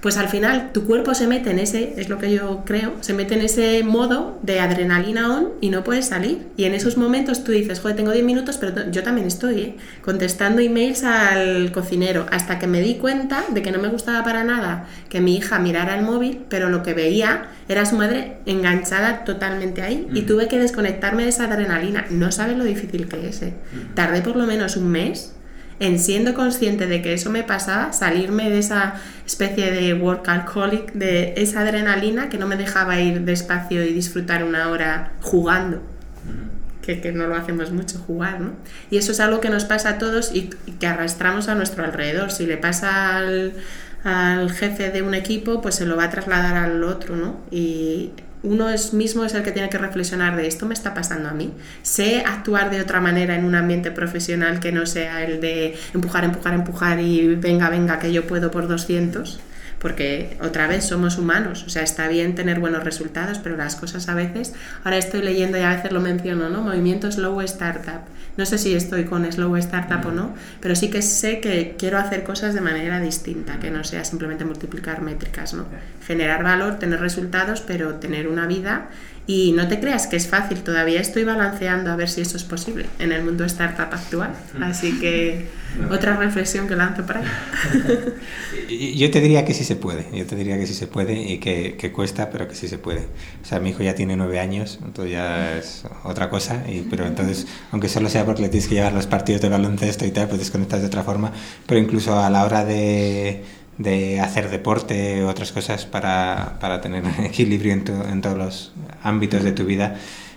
pues 0.01 0.17
al 0.17 0.29
final 0.29 0.71
tu 0.73 0.85
cuerpo 0.85 1.13
se 1.13 1.27
mete 1.27 1.51
en 1.51 1.59
ese, 1.59 1.93
es 1.97 2.09
lo 2.09 2.17
que 2.17 2.31
yo 2.31 2.63
creo, 2.65 2.93
se 3.01 3.13
mete 3.13 3.35
en 3.35 3.41
ese 3.41 3.83
modo 3.83 4.39
de 4.43 4.59
adrenalina 4.59 5.35
on 5.35 5.49
y 5.61 5.69
no 5.69 5.83
puedes 5.83 6.05
salir. 6.05 6.47
Y 6.55 6.65
en 6.65 6.73
esos 6.73 6.97
momentos 6.97 7.43
tú 7.43 7.51
dices, 7.51 7.79
joder, 7.79 7.95
tengo 7.95 8.11
10 8.11 8.23
minutos, 8.23 8.57
pero 8.57 8.89
yo 8.91 9.03
también 9.03 9.27
estoy 9.27 9.59
¿eh? 9.59 9.75
contestando 10.03 10.61
emails 10.61 11.03
al 11.03 11.71
cocinero, 11.71 12.25
hasta 12.31 12.59
que 12.59 12.67
me 12.67 12.81
di 12.81 12.95
cuenta 12.95 13.43
de 13.49 13.61
que 13.61 13.71
no 13.71 13.79
me 13.79 13.89
gustaba 13.89 14.23
para 14.23 14.43
nada 14.43 14.87
que 15.09 15.21
mi 15.21 15.35
hija 15.35 15.59
mirara 15.59 15.95
el 15.97 16.05
móvil, 16.05 16.45
pero 16.49 16.69
lo 16.69 16.83
que 16.83 16.93
veía 16.93 17.47
era 17.67 17.85
su 17.85 17.95
madre 17.95 18.37
enganchada 18.45 19.23
totalmente 19.25 19.81
ahí 19.81 20.07
y 20.13 20.21
tuve 20.21 20.47
que 20.47 20.59
desconectarme 20.59 21.23
de 21.23 21.29
esa 21.29 21.45
adrenalina. 21.45 22.05
No 22.09 22.31
sabes 22.31 22.57
lo 22.57 22.63
difícil 22.63 23.07
que 23.07 23.29
es. 23.29 23.41
¿eh? 23.41 23.53
Tardé 23.95 24.21
por 24.21 24.35
lo 24.35 24.45
menos 24.45 24.77
un 24.77 24.89
mes 24.89 25.33
en 25.79 25.97
siendo 25.97 26.33
consciente 26.33 26.87
de 26.87 27.01
que 27.01 27.13
eso 27.13 27.29
me 27.29 27.43
pasaba, 27.43 27.93
salirme 27.93 28.49
de 28.49 28.59
esa 28.59 28.95
especie 29.25 29.71
de 29.71 29.93
work 29.93 30.27
alcoholic, 30.27 30.91
de 30.93 31.33
esa 31.37 31.61
adrenalina 31.61 32.29
que 32.29 32.37
no 32.37 32.47
me 32.47 32.57
dejaba 32.57 32.99
ir 32.99 33.21
despacio 33.21 33.83
y 33.83 33.93
disfrutar 33.93 34.43
una 34.43 34.69
hora 34.69 35.13
jugando. 35.21 35.81
Que, 36.81 37.01
que, 37.01 37.11
no 37.11 37.27
lo 37.27 37.35
hacemos 37.35 37.71
mucho, 37.71 37.99
jugar, 37.99 38.41
¿no? 38.41 38.53
Y 38.89 38.97
eso 38.97 39.11
es 39.11 39.19
algo 39.19 39.39
que 39.41 39.49
nos 39.49 39.63
pasa 39.65 39.89
a 39.89 39.97
todos 39.99 40.31
y, 40.33 40.49
que 40.79 40.87
arrastramos 40.87 41.47
a 41.47 41.53
nuestro 41.53 41.83
alrededor. 41.83 42.31
Si 42.31 42.47
le 42.47 42.57
pasa 42.57 43.17
al, 43.17 43.53
al, 44.03 44.51
jefe 44.51 44.89
de 44.89 45.03
un 45.03 45.13
equipo, 45.13 45.61
pues 45.61 45.75
se 45.75 45.85
lo 45.85 45.95
va 45.95 46.05
a 46.05 46.09
trasladar 46.09 46.57
al 46.57 46.83
otro, 46.83 47.15
¿no? 47.15 47.41
Y 47.51 48.11
uno 48.43 48.69
es 48.69 48.93
mismo 48.93 49.25
es 49.25 49.33
el 49.33 49.43
que 49.43 49.51
tiene 49.51 49.69
que 49.69 49.77
reflexionar 49.77 50.35
de 50.35 50.47
esto 50.47 50.65
me 50.65 50.73
está 50.73 50.93
pasando 50.93 51.29
a 51.29 51.33
mí. 51.33 51.53
Sé 51.81 52.23
actuar 52.25 52.69
de 52.71 52.81
otra 52.81 53.01
manera 53.01 53.35
en 53.35 53.45
un 53.45 53.55
ambiente 53.55 53.91
profesional 53.91 54.59
que 54.59 54.71
no 54.71 54.85
sea 54.85 55.23
el 55.23 55.41
de 55.41 55.75
empujar, 55.93 56.23
empujar, 56.23 56.53
empujar 56.53 56.99
y 56.99 57.35
venga, 57.35 57.69
venga, 57.69 57.99
que 57.99 58.13
yo 58.13 58.27
puedo 58.27 58.51
por 58.51 58.67
200 58.67 59.39
porque 59.79 60.37
otra 60.41 60.67
vez 60.67 60.85
somos 60.85 61.17
humanos, 61.17 61.63
o 61.65 61.69
sea, 61.69 61.83
está 61.83 62.07
bien 62.07 62.35
tener 62.35 62.59
buenos 62.59 62.83
resultados, 62.83 63.39
pero 63.39 63.57
las 63.57 63.75
cosas 63.75 64.09
a 64.09 64.15
veces, 64.15 64.53
ahora 64.83 64.97
estoy 64.97 65.21
leyendo 65.21 65.57
y 65.57 65.61
a 65.61 65.75
veces 65.75 65.91
lo 65.91 66.01
menciono, 66.01 66.49
¿no? 66.49 66.61
Movimiento 66.61 67.11
Slow 67.11 67.41
Startup. 67.41 68.01
No 68.37 68.45
sé 68.45 68.57
si 68.57 68.73
estoy 68.73 69.05
con 69.05 69.29
Slow 69.29 69.55
Startup 69.57 70.05
o 70.05 70.11
no, 70.11 70.33
pero 70.61 70.75
sí 70.75 70.89
que 70.89 71.01
sé 71.01 71.39
que 71.39 71.75
quiero 71.77 71.97
hacer 71.97 72.23
cosas 72.23 72.53
de 72.53 72.61
manera 72.61 72.99
distinta, 72.99 73.59
que 73.59 73.71
no 73.71 73.83
sea 73.83 74.05
simplemente 74.05 74.45
multiplicar 74.45 75.01
métricas, 75.01 75.53
¿no? 75.53 75.65
Generar 76.05 76.43
valor, 76.43 76.79
tener 76.79 76.99
resultados, 76.99 77.61
pero 77.61 77.95
tener 77.95 78.27
una 78.27 78.47
vida 78.47 78.89
y 79.29 79.51
no 79.51 79.67
te 79.67 79.79
creas 79.79 80.07
que 80.07 80.15
es 80.15 80.27
fácil, 80.27 80.63
todavía 80.63 80.99
estoy 80.99 81.23
balanceando 81.23 81.91
a 81.91 81.95
ver 81.95 82.09
si 82.09 82.21
eso 82.21 82.35
es 82.35 82.43
posible 82.43 82.87
en 82.97 83.11
el 83.11 83.23
mundo 83.23 83.45
startup 83.45 83.93
actual. 83.93 84.31
Así 84.59 84.99
que 84.99 85.45
otra 85.91 86.15
reflexión 86.15 86.67
que 86.67 86.75
lanzo 86.75 87.05
para 87.05 87.19
ahí. 87.19 87.27
Yo 88.97 89.11
te 89.11 89.21
diría 89.21 89.45
que 89.45 89.53
sí 89.53 89.63
se 89.63 89.75
puede, 89.75 90.07
yo 90.13 90.25
te 90.25 90.35
diría 90.35 90.57
que 90.57 90.65
sí 90.67 90.73
se 90.73 90.87
puede 90.87 91.13
y 91.13 91.39
que, 91.39 91.75
que, 91.75 91.91
cuesta, 91.91 92.29
pero 92.29 92.47
que 92.47 92.55
sí 92.55 92.67
se 92.67 92.77
puede. 92.77 93.01
O 93.41 93.45
sea, 93.45 93.59
mi 93.59 93.69
hijo 93.69 93.83
ya 93.83 93.95
tiene 93.95 94.15
nueve 94.15 94.39
años, 94.39 94.79
entonces 94.83 95.13
ya 95.13 95.57
es 95.57 95.83
otra 96.03 96.29
cosa, 96.29 96.63
y, 96.67 96.81
pero 96.81 97.05
entonces, 97.05 97.47
aunque 97.71 97.89
solo 97.89 98.09
sea 98.09 98.25
porque 98.25 98.43
le 98.43 98.49
tienes 98.49 98.67
que 98.67 98.75
llevar 98.75 98.93
los 98.93 99.07
partidos 99.07 99.41
de 99.41 99.49
baloncesto 99.49 100.05
y 100.05 100.11
tal, 100.11 100.27
pues 100.27 100.39
desconectas 100.39 100.81
de 100.81 100.87
otra 100.87 101.03
forma, 101.03 101.31
pero 101.65 101.79
incluso 101.79 102.19
a 102.19 102.29
la 102.29 102.45
hora 102.45 102.63
de 102.63 103.43
de 103.79 104.19
hacer 104.19 104.49
deporte, 104.49 105.23
otras 105.23 105.51
cosas 105.51 105.85
para, 105.85 106.57
para 106.59 106.81
tener 106.81 107.03
equilibrio 107.23 107.73
en, 107.73 107.85
en, 107.87 108.21
todos 108.21 108.37
los 108.37 108.73
ámbitos 109.01 109.43
de 109.43 109.53
tu 109.53 109.65
vida, 109.65 109.95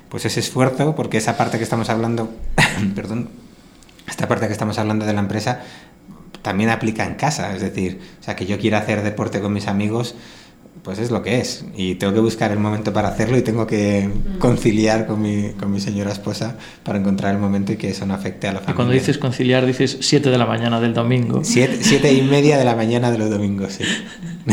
pues 0.09 0.25
ese 0.25 0.41
esfuerzo, 0.41 0.95
porque 0.95 1.19
esa 1.19 1.37
parte 1.37 1.59
que 1.59 1.65
estamos 1.65 1.91
hablando, 1.91 2.33
perdón, 2.95 3.29
esta 4.09 4.29
parte 4.29 4.47
que 4.47 4.53
estamos 4.53 4.79
hablando 4.79 5.05
de 5.05 5.13
la 5.13 5.21
empresa 5.21 5.61
también 6.41 6.71
aplica 6.71 7.05
en 7.05 7.15
casa, 7.15 7.55
es 7.55 7.63
decir, 7.63 8.01
o 8.21 8.25
sea, 8.25 8.37
que 8.37 8.47
yo 8.47 8.59
quiera 8.59 8.79
hacer 8.79 9.03
deporte 9.03 9.41
con 9.41 9.53
mis 9.53 9.67
amigos, 9.67 10.15
pues 10.83 10.99
es 10.99 11.11
lo 11.11 11.23
que 11.23 11.39
es. 11.41 11.65
Y 11.77 11.95
tengo 11.97 12.13
que 12.13 12.21
buscar 12.21 12.51
el 12.51 12.59
momento 12.59 12.93
para 12.93 13.09
hacerlo 13.09 13.37
y 13.39 13.43
tengo 13.43 13.67
que 13.67 14.09
conciliar 14.39 15.07
con 15.07 15.23
mi, 15.23 15.51
con 15.59 15.71
mi 15.71 15.81
señora 15.81 16.13
esposa 16.13 16.57
para 16.83 16.99
encontrar 16.99 17.35
el 17.35 17.41
momento 17.41 17.73
y 17.73 17.77
que 17.77 17.91
eso 17.91 18.07
no 18.07 18.15
afecte 18.15 18.49
a 18.49 18.53
la 18.53 18.59
familia. 18.59 18.73
Y 18.73 18.77
cuando 18.77 18.95
dices 18.95 19.19
conciliar, 19.19 19.65
dices 19.67 19.99
7 20.01 20.31
de 20.31 20.39
la 20.39 20.47
mañana 20.47 20.81
del 20.81 20.95
domingo. 20.95 21.41
Siete, 21.45 21.79
siete 21.83 22.13
y 22.13 22.23
media 22.23 22.59
de 22.59 22.65
la 22.65 22.75
mañana 22.75 23.11
de 23.11 23.19
los 23.19 23.31
domingos, 23.31 23.75
sí. 23.75 23.85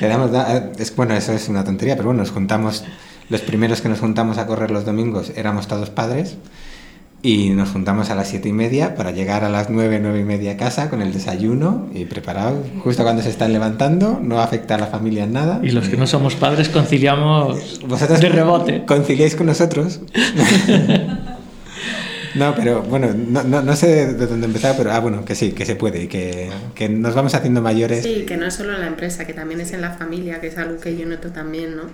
Le 0.00 0.08
damos 0.08 0.30
da- 0.32 0.70
es, 0.78 0.94
bueno, 0.96 1.14
eso 1.14 1.32
es 1.32 1.48
una 1.48 1.64
tontería, 1.64 1.94
pero 1.96 2.06
bueno, 2.06 2.22
nos 2.22 2.30
juntamos, 2.30 2.84
los 3.28 3.40
primeros 3.42 3.80
que 3.80 3.88
nos 3.88 4.00
juntamos 4.00 4.38
a 4.38 4.46
correr 4.46 4.70
los 4.70 4.84
domingos 4.84 5.32
éramos 5.36 5.68
todos 5.68 5.90
padres 5.90 6.36
y 7.22 7.50
nos 7.50 7.70
juntamos 7.70 8.10
a 8.10 8.14
las 8.14 8.28
siete 8.28 8.48
y 8.48 8.52
media 8.52 8.94
para 8.94 9.10
llegar 9.10 9.42
a 9.44 9.48
las 9.48 9.70
nueve, 9.70 9.98
nueve 10.00 10.20
y 10.20 10.24
media 10.24 10.52
a 10.52 10.56
casa 10.56 10.88
con 10.88 11.02
el 11.02 11.12
desayuno 11.12 11.88
y 11.92 12.04
preparado 12.04 12.62
justo 12.84 13.02
cuando 13.02 13.22
se 13.22 13.30
están 13.30 13.52
levantando, 13.52 14.20
no 14.22 14.40
afecta 14.40 14.76
a 14.76 14.78
la 14.78 14.86
familia 14.86 15.24
en 15.24 15.32
nada. 15.32 15.60
Y 15.62 15.70
los 15.70 15.88
que 15.88 15.96
no 15.96 16.06
somos 16.06 16.36
padres 16.36 16.68
conciliamos 16.68 17.80
Vosotros 17.86 18.20
de 18.20 18.28
rebote. 18.28 18.84
conciliáis 18.86 19.34
con 19.34 19.46
nosotros. 19.46 20.00
No, 22.34 22.54
pero 22.54 22.82
bueno, 22.82 23.08
no, 23.14 23.42
no, 23.42 23.62
no 23.62 23.74
sé 23.74 24.12
de 24.14 24.26
dónde 24.26 24.46
empezar, 24.46 24.74
pero 24.76 24.92
ah, 24.92 25.00
bueno, 25.00 25.24
que 25.24 25.34
sí, 25.34 25.52
que 25.52 25.64
se 25.64 25.76
puede 25.76 26.04
y 26.04 26.06
que, 26.08 26.50
que 26.74 26.88
nos 26.88 27.14
vamos 27.14 27.34
haciendo 27.34 27.62
mayores. 27.62 28.04
Sí, 28.04 28.24
que 28.26 28.36
no 28.36 28.46
es 28.46 28.54
solo 28.54 28.74
en 28.74 28.80
la 28.80 28.86
empresa, 28.86 29.26
que 29.26 29.32
también 29.32 29.60
es 29.60 29.72
en 29.72 29.80
la 29.80 29.92
familia, 29.92 30.40
que 30.40 30.48
es 30.48 30.58
algo 30.58 30.78
que 30.78 30.96
yo 30.96 31.06
noto 31.06 31.30
también, 31.30 31.76
¿no? 31.76 31.84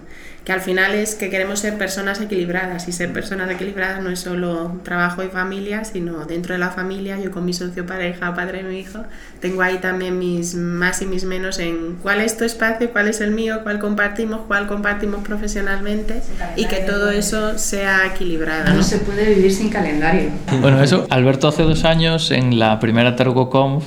Que 0.44 0.52
al 0.52 0.60
final 0.60 0.94
es 0.94 1.14
que 1.14 1.30
queremos 1.30 1.60
ser 1.60 1.78
personas 1.78 2.20
equilibradas 2.20 2.86
y 2.86 2.92
ser 2.92 3.12
personas 3.14 3.50
equilibradas 3.50 4.02
no 4.02 4.10
es 4.10 4.20
solo 4.20 4.78
trabajo 4.82 5.22
y 5.22 5.28
familia, 5.28 5.84
sino 5.84 6.26
dentro 6.26 6.52
de 6.52 6.58
la 6.58 6.68
familia, 6.70 7.18
yo 7.18 7.30
con 7.30 7.46
mi 7.46 7.54
socio 7.54 7.86
pareja, 7.86 8.34
padre 8.34 8.62
de 8.62 8.68
mi 8.68 8.78
hijo, 8.78 8.98
tengo 9.40 9.62
ahí 9.62 9.78
también 9.78 10.18
mis 10.18 10.54
más 10.54 11.00
y 11.00 11.06
mis 11.06 11.24
menos 11.24 11.58
en 11.58 11.96
cuál 12.02 12.20
es 12.20 12.36
tu 12.36 12.44
espacio, 12.44 12.90
cuál 12.90 13.08
es 13.08 13.22
el 13.22 13.30
mío, 13.30 13.60
cuál 13.62 13.78
compartimos, 13.78 14.42
cuál 14.46 14.66
compartimos 14.66 15.24
profesionalmente 15.24 16.20
y 16.56 16.66
que 16.66 16.80
todo 16.80 17.10
eso 17.10 17.58
sea 17.58 18.06
equilibrado, 18.06 18.68
No 18.68 18.74
¿no? 18.76 18.82
se 18.82 18.98
puede 18.98 19.34
vivir 19.34 19.50
sin 19.50 19.70
calendario. 19.70 20.28
Bueno, 20.60 20.82
eso, 20.82 21.06
Alberto 21.08 21.48
hace 21.48 21.62
dos 21.62 21.84
años 21.84 22.30
en 22.30 22.58
la 22.58 22.80
primera 22.80 23.16
TergoConf, 23.16 23.84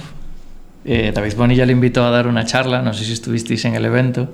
eh, 0.90 1.12
David 1.14 1.34
Bonilla 1.36 1.66
le 1.66 1.74
invitó 1.74 2.06
a 2.06 2.10
dar 2.12 2.28
una 2.28 2.46
charla, 2.46 2.82
no 2.82 2.94
sé 2.94 3.04
si 3.04 3.12
estuvisteis 3.12 3.66
en 3.66 3.76
el 3.76 3.84
evento. 3.84 4.34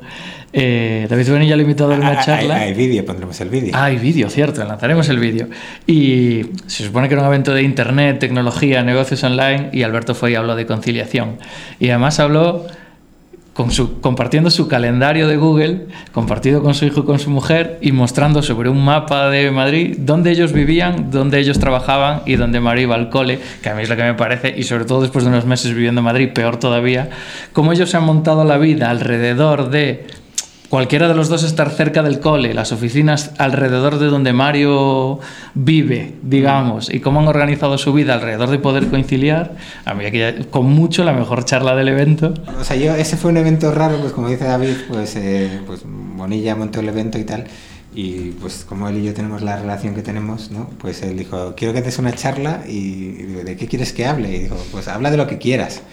Eh, 0.53 1.07
David 1.09 1.31
Bonilla 1.31 1.55
le 1.55 1.63
invitó 1.63 1.85
a 1.85 1.87
dar 1.87 1.97
Ah, 1.97 2.11
una 2.11 2.19
ah, 2.19 2.23
charla. 2.23 2.55
Hay, 2.57 2.69
hay 2.69 2.73
vídeo, 2.75 3.03
pondremos 3.03 3.41
el 3.41 3.49
vídeo. 3.49 3.71
Ah, 3.73 3.85
hay 3.85 3.97
vídeo, 3.97 4.29
cierto, 4.29 4.63
lanzaremos 4.63 5.09
el 5.09 5.17
vídeo. 5.17 5.47
Y 5.87 6.45
se 6.67 6.83
supone 6.83 7.07
que 7.07 7.15
era 7.15 7.23
un 7.23 7.27
evento 7.27 7.55
de 7.55 7.63
internet, 7.63 8.19
tecnología, 8.19 8.83
negocios 8.83 9.23
online, 9.23 9.71
y 9.73 9.81
Alberto 9.81 10.13
fue 10.13 10.31
y 10.31 10.35
habló 10.35 10.55
de 10.55 10.67
conciliación. 10.67 11.39
Y 11.79 11.89
además 11.89 12.19
habló 12.19 12.67
compartiendo 13.53 14.49
su 14.49 14.67
calendario 14.67 15.27
de 15.27 15.37
Google, 15.37 15.87
compartido 16.11 16.63
con 16.63 16.73
su 16.73 16.85
hijo 16.85 17.01
y 17.01 17.03
con 17.03 17.19
su 17.19 17.29
mujer, 17.29 17.77
y 17.81 17.91
mostrando 17.91 18.41
sobre 18.41 18.69
un 18.69 18.83
mapa 18.83 19.29
de 19.29 19.51
Madrid 19.51 19.97
dónde 19.99 20.31
ellos 20.31 20.53
vivían, 20.53 21.11
dónde 21.11 21.39
ellos 21.39 21.59
trabajaban 21.59 22.23
y 22.25 22.35
dónde 22.35 22.59
María 22.59 22.83
iba 22.83 22.95
al 22.95 23.09
cole, 23.09 23.39
que 23.61 23.69
a 23.69 23.75
mí 23.75 23.83
es 23.83 23.89
lo 23.89 23.95
que 23.95 24.03
me 24.03 24.15
parece, 24.15 24.53
y 24.57 24.63
sobre 24.63 24.85
todo 24.85 25.01
después 25.01 25.23
de 25.23 25.29
unos 25.29 25.45
meses 25.45 25.73
viviendo 25.73 26.01
en 26.01 26.05
Madrid, 26.05 26.29
peor 26.33 26.57
todavía, 26.57 27.09
cómo 27.53 27.71
ellos 27.71 27.91
se 27.91 27.97
han 27.97 28.05
montado 28.05 28.43
la 28.43 28.57
vida 28.57 28.89
alrededor 28.89 29.69
de 29.69 30.07
cualquiera 30.73 31.07
de 31.07 31.13
los 31.13 31.29
dos 31.29 31.43
estar 31.43 31.69
cerca 31.69 32.01
del 32.01 32.19
cole, 32.19 32.51
las 32.55 32.71
oficinas 32.71 33.29
alrededor 33.37 33.99
de 33.99 34.07
donde 34.07 34.33
Mario 34.33 35.19
vive, 35.53 36.15
digamos, 36.23 36.91
y 36.91 36.99
cómo 36.99 37.19
han 37.19 37.27
organizado 37.27 37.77
su 37.77 37.93
vida 37.93 38.15
alrededor 38.15 38.49
de 38.49 38.57
poder 38.57 38.87
conciliar, 38.87 39.55
a 39.85 39.93
mí 39.93 40.03
aquella, 40.03 40.33
con 40.49 40.65
mucho 40.65 41.03
la 41.03 41.13
mejor 41.13 41.45
charla 41.45 41.75
del 41.75 41.89
evento. 41.89 42.33
O 42.59 42.63
sea, 42.63 42.75
yo, 42.75 42.95
ese 42.95 43.17
fue 43.17 43.29
un 43.29 43.37
evento 43.37 43.71
raro, 43.71 43.99
pues 43.99 44.13
como 44.13 44.29
dice 44.29 44.45
David, 44.45 44.73
pues, 44.87 45.15
eh, 45.15 45.61
pues 45.67 45.81
Bonilla 45.85 46.55
montó 46.55 46.79
el 46.79 46.89
evento 46.89 47.19
y 47.19 47.23
tal. 47.23 47.45
Y 47.93 48.31
pues 48.41 48.65
como 48.67 48.89
él 48.89 48.97
y 48.97 49.03
yo 49.03 49.13
tenemos 49.13 49.43
la 49.43 49.57
relación 49.57 49.93
que 49.93 50.01
tenemos, 50.01 50.49
¿no? 50.49 50.71
Pues 50.79 51.03
él 51.03 51.15
dijo, 51.19 51.53
quiero 51.55 51.75
que 51.75 51.83
des 51.83 51.99
una 51.99 52.13
charla 52.13 52.63
y, 52.67 52.71
y 52.71 53.23
digo, 53.27 53.43
¿de 53.43 53.55
qué 53.57 53.67
quieres 53.67 53.93
que 53.93 54.07
hable? 54.07 54.35
Y 54.35 54.39
dijo, 54.39 54.57
pues 54.71 54.87
habla 54.87 55.11
de 55.11 55.17
lo 55.17 55.27
que 55.27 55.37
quieras. 55.37 55.83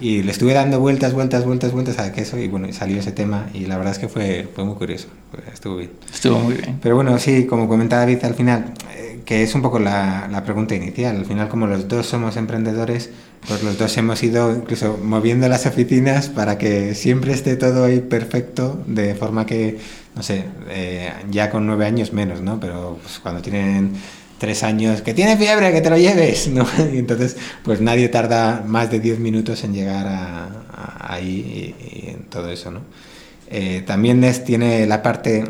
Y 0.00 0.22
le 0.22 0.32
estuve 0.32 0.54
dando 0.54 0.80
vueltas, 0.80 1.12
vueltas, 1.12 1.44
vueltas, 1.44 1.72
vueltas 1.72 1.98
a 1.98 2.12
queso 2.12 2.36
y 2.38 2.48
bueno, 2.48 2.70
salió 2.72 2.98
ese 2.98 3.12
tema 3.12 3.48
y 3.54 3.66
la 3.66 3.76
verdad 3.76 3.92
es 3.92 3.98
que 3.98 4.08
fue, 4.08 4.48
fue 4.54 4.64
muy 4.64 4.74
curioso, 4.74 5.06
estuvo 5.52 5.76
bien. 5.76 5.92
Estuvo 6.12 6.38
muy 6.40 6.54
bien. 6.54 6.78
Pero 6.82 6.96
bueno, 6.96 7.18
sí, 7.18 7.46
como 7.46 7.68
comenta 7.68 7.98
David 7.98 8.24
al 8.24 8.34
final, 8.34 8.74
eh, 8.96 9.20
que 9.24 9.42
es 9.42 9.54
un 9.54 9.62
poco 9.62 9.78
la, 9.78 10.28
la 10.30 10.42
pregunta 10.42 10.74
inicial. 10.74 11.16
Al 11.16 11.24
final, 11.26 11.48
como 11.48 11.66
los 11.66 11.86
dos 11.86 12.06
somos 12.06 12.36
emprendedores, 12.36 13.10
pues 13.46 13.62
los 13.62 13.78
dos 13.78 13.96
hemos 13.96 14.22
ido 14.22 14.54
incluso 14.54 14.98
moviendo 15.02 15.48
las 15.48 15.66
oficinas 15.66 16.28
para 16.28 16.58
que 16.58 16.94
siempre 16.94 17.32
esté 17.32 17.56
todo 17.56 17.84
ahí 17.84 18.00
perfecto, 18.00 18.82
de 18.86 19.14
forma 19.14 19.46
que, 19.46 19.78
no 20.16 20.22
sé, 20.22 20.44
eh, 20.70 21.12
ya 21.30 21.50
con 21.50 21.66
nueve 21.66 21.86
años 21.86 22.12
menos, 22.12 22.40
¿no? 22.40 22.58
Pero 22.58 22.98
pues, 23.02 23.18
cuando 23.20 23.42
tienen 23.42 23.92
tres 24.38 24.62
años, 24.62 25.02
que 25.02 25.14
tiene 25.14 25.36
fiebre, 25.36 25.72
que 25.72 25.80
te 25.80 25.90
lo 25.90 25.96
lleves, 25.96 26.48
¿no? 26.48 26.66
Y 26.92 26.98
entonces, 26.98 27.36
pues 27.62 27.80
nadie 27.80 28.08
tarda 28.08 28.62
más 28.66 28.90
de 28.90 29.00
diez 29.00 29.18
minutos 29.18 29.64
en 29.64 29.74
llegar 29.74 30.06
a, 30.06 30.44
a- 30.72 31.14
ahí 31.14 31.74
y, 31.80 32.10
en 32.10 32.24
todo 32.24 32.48
eso, 32.50 32.70
¿no? 32.70 32.80
Eh, 33.50 33.82
también 33.86 34.24
es, 34.24 34.44
tiene 34.44 34.86
la 34.86 35.02
parte 35.02 35.44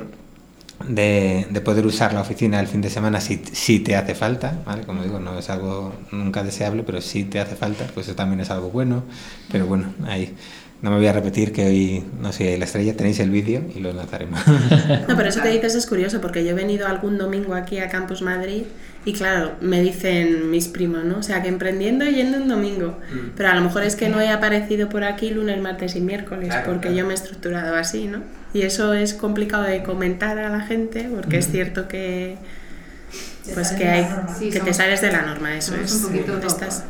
de, 0.89 1.47
de 1.51 1.61
poder 1.61 1.87
usar 1.87 2.13
la 2.13 2.21
oficina 2.21 2.61
el 2.61 2.67
fin 2.67 2.81
de 2.81 2.91
semana 2.91 3.21
si, 3.21 3.41
si 3.53 3.81
te 3.81 3.97
hace 3.97 4.15
falta. 4.15 4.59
Como 4.87 5.03
digo, 5.03 5.19
no 5.21 5.39
es 5.39 5.49
algo 5.51 5.95
nunca 6.11 6.43
deseable, 6.43 6.83
pero 6.83 7.01
si 7.01 7.25
te 7.25 7.41
hace 7.41 7.57
falta, 7.57 7.87
pues 7.95 8.07
eso 8.09 8.17
también 8.17 8.41
es 8.41 8.51
algo 8.51 8.71
bueno. 8.71 9.05
Pero 9.51 9.67
bueno, 9.67 9.95
ahí 10.07 10.35
no 10.85 10.91
me 10.91 10.97
voy 10.99 11.07
a 11.07 11.15
repetir 11.15 11.51
que 11.51 11.65
hoy, 11.67 12.05
no 12.21 12.31
sé, 12.31 12.59
la 12.59 12.67
estrella 12.67 12.95
tenéis 12.95 13.19
el 13.19 13.31
vídeo 13.31 13.63
y 13.75 13.81
lo 13.81 13.91
lanzaremos. 13.95 14.39
No, 15.09 15.17
pero 15.17 15.31
eso 15.31 15.41
que 15.43 15.49
dices 15.49 15.75
es 15.75 15.87
curioso 15.87 16.21
porque 16.21 16.45
yo 16.45 16.51
he 16.51 16.55
venido 16.55 16.87
algún 16.87 17.17
domingo 17.17 17.55
aquí 17.55 17.79
a 17.79 17.89
Campus 17.89 18.21
Madrid 18.21 18.65
y 19.07 19.15
claro, 19.15 19.53
me 19.63 19.81
dicen 19.81 20.51
mis 20.51 20.69
primos, 20.69 21.03
¿no? 21.05 21.19
O 21.19 21.23
sea, 21.23 21.43
que 21.43 21.49
emprendiendo 21.49 22.05
y 22.05 22.15
yendo 22.15 22.37
un 22.37 22.49
domingo. 22.49 22.99
Pero 23.35 23.49
a 23.49 23.55
lo 23.55 23.63
mejor 23.63 23.83
es 23.85 23.97
que 23.97 24.11
no 24.11 24.21
he 24.21 24.29
aparecido 24.29 24.91
por 24.91 25.05
aquí 25.05 25.31
lunes, 25.31 25.59
martes 25.61 25.97
y 25.97 26.01
miércoles 26.03 26.49
Claro, 26.49 26.67
porque 26.67 26.89
claro. 26.89 26.97
yo 26.99 27.07
me 27.07 27.13
he 27.13 27.17
estructurado 27.17 27.77
así, 27.77 28.07
¿no? 28.07 28.19
Y 28.53 28.63
eso 28.63 28.93
es 28.93 29.15
complicado 29.15 29.63
de 29.65 29.83
comentar 29.83 30.39
a 30.39 30.51
la 30.51 30.61
gente 30.61 31.09
porque 31.15 31.39
es 31.39 31.51
cierto 31.51 31.89
que 31.89 32.37
pues 33.55 33.73
que 33.73 33.89
hay. 33.89 34.07
Sí, 34.39 34.51
que 34.51 34.61
te 34.61 34.73
sales 34.75 35.01
de 35.01 35.13
la 35.13 35.23
norma, 35.23 35.57
eso 35.57 35.73
somos 35.73 35.91
es. 35.93 35.97
un 35.97 36.03
poquito 36.13 36.47
estás- 36.47 36.85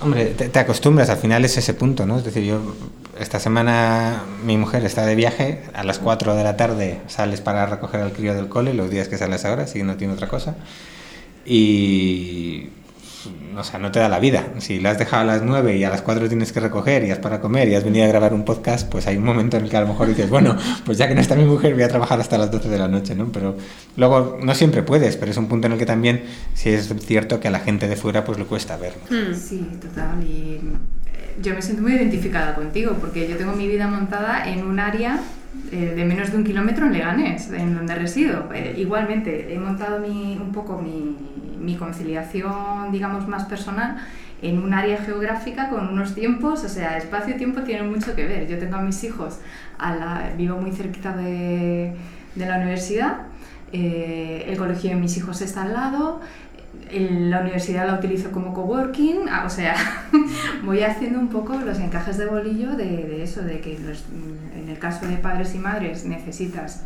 Hombre, 0.00 0.26
te, 0.26 0.48
te 0.48 0.58
acostumbras, 0.58 1.10
al 1.10 1.18
final 1.18 1.44
es 1.44 1.56
ese 1.56 1.74
punto, 1.74 2.06
¿no? 2.06 2.18
Es 2.18 2.24
decir, 2.24 2.44
yo 2.44 2.74
esta 3.18 3.38
semana 3.38 4.22
mi 4.44 4.56
mujer 4.56 4.84
está 4.84 5.04
de 5.06 5.14
viaje, 5.14 5.62
a 5.74 5.84
las 5.84 5.98
4 5.98 6.34
de 6.34 6.44
la 6.44 6.56
tarde 6.56 7.00
sales 7.06 7.40
para 7.40 7.66
recoger 7.66 8.00
al 8.00 8.12
crío 8.12 8.34
del 8.34 8.48
cole, 8.48 8.74
los 8.74 8.90
días 8.90 9.08
que 9.08 9.18
sales 9.18 9.44
ahora, 9.44 9.66
si 9.66 9.82
no 9.82 9.96
tiene 9.96 10.14
otra 10.14 10.28
cosa, 10.28 10.56
y... 11.44 12.70
O 13.56 13.64
sea, 13.64 13.78
no 13.78 13.90
te 13.90 14.00
da 14.00 14.08
la 14.08 14.18
vida. 14.18 14.44
Si 14.58 14.80
la 14.80 14.90
has 14.90 14.98
dejado 14.98 15.22
a 15.22 15.26
las 15.26 15.42
9 15.42 15.76
y 15.76 15.84
a 15.84 15.90
las 15.90 16.02
4 16.02 16.28
tienes 16.28 16.52
que 16.52 16.60
recoger 16.60 17.04
y 17.04 17.10
has 17.10 17.18
para 17.18 17.40
comer 17.40 17.68
y 17.68 17.74
has 17.74 17.84
venido 17.84 18.04
a 18.04 18.08
grabar 18.08 18.34
un 18.34 18.44
podcast, 18.44 18.88
pues 18.90 19.06
hay 19.06 19.16
un 19.16 19.24
momento 19.24 19.56
en 19.56 19.64
el 19.64 19.70
que 19.70 19.76
a 19.76 19.80
lo 19.80 19.88
mejor 19.88 20.08
dices, 20.08 20.30
bueno, 20.30 20.56
pues 20.84 20.98
ya 20.98 21.08
que 21.08 21.14
no 21.14 21.20
está 21.20 21.34
mi 21.34 21.44
mujer 21.44 21.74
voy 21.74 21.82
a 21.82 21.88
trabajar 21.88 22.20
hasta 22.20 22.38
las 22.38 22.50
12 22.50 22.68
de 22.68 22.78
la 22.78 22.88
noche, 22.88 23.14
¿no? 23.14 23.30
Pero 23.32 23.56
luego 23.96 24.38
no 24.42 24.54
siempre 24.54 24.82
puedes, 24.82 25.16
pero 25.16 25.30
es 25.30 25.36
un 25.36 25.48
punto 25.48 25.66
en 25.66 25.74
el 25.74 25.78
que 25.78 25.86
también 25.86 26.24
sí 26.54 26.70
es 26.70 26.92
cierto 27.00 27.40
que 27.40 27.48
a 27.48 27.50
la 27.50 27.60
gente 27.60 27.88
de 27.88 27.96
fuera 27.96 28.24
pues 28.24 28.38
le 28.38 28.44
cuesta 28.44 28.76
ver. 28.76 28.94
¿no? 29.10 29.16
Hmm. 29.16 29.34
Sí, 29.34 29.66
total. 29.80 30.22
Y 30.22 30.60
eh, 31.06 31.36
yo 31.42 31.54
me 31.54 31.62
siento 31.62 31.82
muy 31.82 31.92
identificada 31.92 32.54
contigo 32.54 32.96
porque 33.00 33.28
yo 33.28 33.36
tengo 33.36 33.52
mi 33.52 33.68
vida 33.68 33.86
montada 33.86 34.48
en 34.48 34.64
un 34.64 34.80
área 34.80 35.20
eh, 35.70 35.92
de 35.94 36.04
menos 36.04 36.30
de 36.30 36.38
un 36.38 36.44
kilómetro 36.44 36.86
en 36.86 36.92
Leganés, 36.92 37.50
en 37.50 37.74
donde 37.74 37.94
resido. 37.94 38.48
Eh, 38.54 38.74
igualmente, 38.78 39.52
he 39.52 39.58
montado 39.58 39.98
mi, 39.98 40.38
un 40.40 40.50
poco 40.52 40.78
mi, 40.78 41.16
mi 41.62 41.76
conciliación, 41.76 42.90
digamos, 42.92 43.26
más 43.28 43.44
personal 43.44 43.96
en 44.42 44.58
un 44.62 44.74
área 44.74 44.96
geográfica 44.98 45.68
con 45.70 45.88
unos 45.88 46.14
tiempos, 46.14 46.64
o 46.64 46.68
sea, 46.68 46.96
espacio 46.98 47.34
y 47.34 47.38
tiempo 47.38 47.62
tienen 47.62 47.88
mucho 47.90 48.14
que 48.16 48.26
ver. 48.26 48.48
Yo 48.48 48.58
tengo 48.58 48.76
a 48.76 48.82
mis 48.82 49.04
hijos, 49.04 49.38
a 49.78 49.94
la, 49.94 50.32
vivo 50.36 50.56
muy 50.60 50.72
cerquita 50.72 51.16
de, 51.16 51.92
de 52.34 52.46
la 52.46 52.56
universidad, 52.56 53.18
eh, 53.72 54.44
el 54.48 54.56
colegio 54.58 54.90
de 54.90 54.96
mis 54.96 55.16
hijos 55.16 55.40
está 55.42 55.62
al 55.62 55.72
lado, 55.72 56.20
el- 56.90 57.30
la 57.30 57.40
universidad 57.40 57.86
la 57.86 57.94
utilizo 57.94 58.32
como 58.32 58.52
coworking, 58.52 59.28
ah, 59.30 59.44
o 59.46 59.50
sea, 59.50 59.74
voy 60.64 60.82
haciendo 60.82 61.18
un 61.20 61.28
poco 61.28 61.54
los 61.56 61.78
encajes 61.78 62.18
de 62.18 62.26
bolillo 62.26 62.72
de, 62.72 62.84
de 62.84 63.22
eso, 63.22 63.42
de 63.42 63.60
que 63.60 63.78
los- 63.78 64.04
en 64.60 64.68
el 64.68 64.78
caso 64.78 65.06
de 65.06 65.16
padres 65.16 65.54
y 65.54 65.58
madres 65.58 66.04
necesitas 66.04 66.84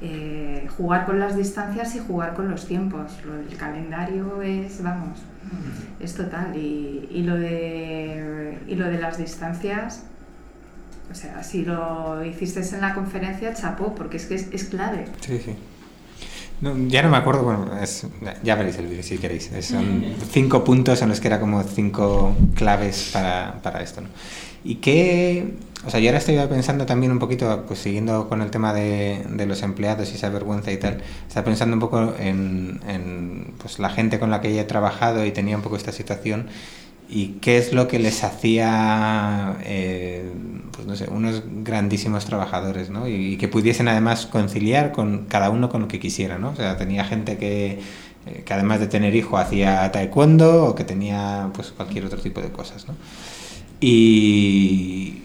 eh, 0.00 0.68
jugar 0.76 1.06
con 1.06 1.18
las 1.18 1.36
distancias 1.36 1.96
y 1.96 1.98
jugar 1.98 2.34
con 2.34 2.50
los 2.50 2.66
tiempos. 2.66 3.12
Lo 3.24 3.34
del 3.34 3.56
calendario 3.56 4.42
es, 4.42 4.82
vamos, 4.82 5.18
es 5.98 6.14
total. 6.14 6.56
Y, 6.56 7.08
y 7.10 7.22
lo, 7.22 7.36
de, 7.36 8.58
y 8.68 8.76
lo 8.76 8.86
de 8.86 8.98
las 8.98 9.18
distancias, 9.18 10.04
o 11.10 11.14
sea, 11.14 11.42
si 11.42 11.64
lo 11.64 12.24
hiciste 12.24 12.60
en 12.74 12.80
la 12.80 12.94
conferencia, 12.94 13.52
chapó, 13.54 13.94
porque 13.94 14.18
es 14.18 14.26
que 14.26 14.36
es, 14.36 14.48
es 14.52 14.64
clave. 14.64 15.06
Sí, 15.20 15.40
sí. 15.44 15.56
ya 16.88 17.02
no 17.02 17.08
me 17.08 17.16
acuerdo, 17.16 17.42
bueno, 17.42 17.68
ya 18.44 18.54
veréis 18.54 18.76
el 18.78 18.86
vídeo 18.86 19.02
si 19.02 19.18
queréis. 19.18 19.50
Son 19.62 20.04
cinco 20.30 20.62
puntos 20.62 21.02
en 21.02 21.08
los 21.08 21.20
que 21.20 21.26
era 21.26 21.40
como 21.40 21.62
cinco 21.64 22.36
claves 22.54 23.10
para, 23.12 23.60
para 23.62 23.82
esto. 23.82 24.02
¿no? 24.02 24.08
¿Y 24.64 24.76
qué, 24.76 25.54
o 25.86 25.90
sea, 25.90 26.00
yo 26.00 26.08
ahora 26.08 26.18
estoy 26.18 26.36
pensando 26.48 26.86
también 26.86 27.12
un 27.12 27.18
poquito, 27.18 27.64
pues 27.66 27.80
siguiendo 27.80 28.28
con 28.28 28.42
el 28.42 28.50
tema 28.50 28.72
de, 28.74 29.24
de 29.28 29.46
los 29.46 29.62
empleados 29.62 30.10
y 30.12 30.16
esa 30.16 30.28
vergüenza 30.28 30.72
y 30.72 30.76
tal, 30.76 31.02
estaba 31.26 31.44
pensando 31.44 31.74
un 31.74 31.80
poco 31.80 32.14
en, 32.18 33.54
pues, 33.58 33.78
la 33.78 33.90
gente 33.90 34.18
con 34.18 34.30
la 34.30 34.40
que 34.40 34.58
he 34.58 34.64
trabajado 34.64 35.24
y 35.24 35.30
tenía 35.30 35.56
un 35.56 35.62
poco 35.62 35.76
esta 35.76 35.92
situación 35.92 36.48
y 37.08 37.38
qué 37.40 37.56
es 37.56 37.72
lo 37.72 37.88
que 37.88 37.98
les 37.98 38.22
hacía, 38.22 39.56
eh, 39.64 40.30
pues 40.72 40.86
no 40.86 40.94
sé, 40.94 41.08
unos 41.10 41.42
grandísimos 41.46 42.26
trabajadores, 42.26 42.90
¿no? 42.90 43.08
Y, 43.08 43.38
que 43.38 43.48
pudiesen 43.48 43.88
además 43.88 44.26
conciliar 44.26 44.92
con 44.92 45.24
cada 45.26 45.48
uno 45.48 45.70
con 45.70 45.82
lo 45.82 45.88
que 45.88 46.00
quisiera, 46.00 46.38
¿no? 46.38 46.50
O 46.50 46.56
sea, 46.56 46.76
tenía 46.76 47.04
gente 47.04 47.38
que, 47.38 47.80
eh, 48.26 48.42
que 48.44 48.52
además 48.52 48.80
de 48.80 48.88
tener 48.88 49.14
hijo 49.14 49.38
hacía 49.38 49.90
taekwondo 49.90 50.66
o 50.66 50.74
que 50.74 50.84
tenía 50.84 51.50
pues 51.54 51.70
cualquier 51.70 52.04
otro 52.04 52.20
tipo 52.20 52.42
de 52.42 52.50
cosas, 52.50 52.86
¿no? 52.86 52.94
Y, 53.80 55.22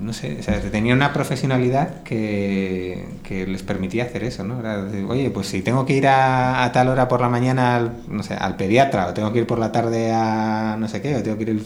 no 0.00 0.12
sé, 0.12 0.36
o 0.40 0.42
sea, 0.42 0.60
tenía 0.60 0.94
una 0.94 1.12
profesionalidad 1.12 2.02
que, 2.02 3.06
que, 3.22 3.46
les 3.46 3.62
permitía 3.62 4.04
hacer 4.04 4.24
eso, 4.24 4.44
¿no? 4.44 4.60
Oye, 5.08 5.30
pues 5.30 5.46
si 5.46 5.62
tengo 5.62 5.86
que 5.86 5.96
ir 5.96 6.08
a, 6.08 6.68
tal 6.72 6.88
hora 6.88 7.08
por 7.08 7.20
la 7.20 7.28
mañana, 7.28 7.76
al, 7.76 7.92
no 8.08 8.22
sé, 8.22 8.34
al 8.34 8.56
pediatra, 8.56 9.06
o 9.06 9.14
tengo 9.14 9.32
que 9.32 9.40
ir 9.40 9.46
por 9.46 9.58
la 9.58 9.70
tarde 9.72 10.12
a 10.12 10.76
no 10.78 10.88
sé 10.88 11.00
qué, 11.00 11.16
o 11.16 11.22
tengo 11.22 11.38
que 11.38 11.44
ir 11.44 11.64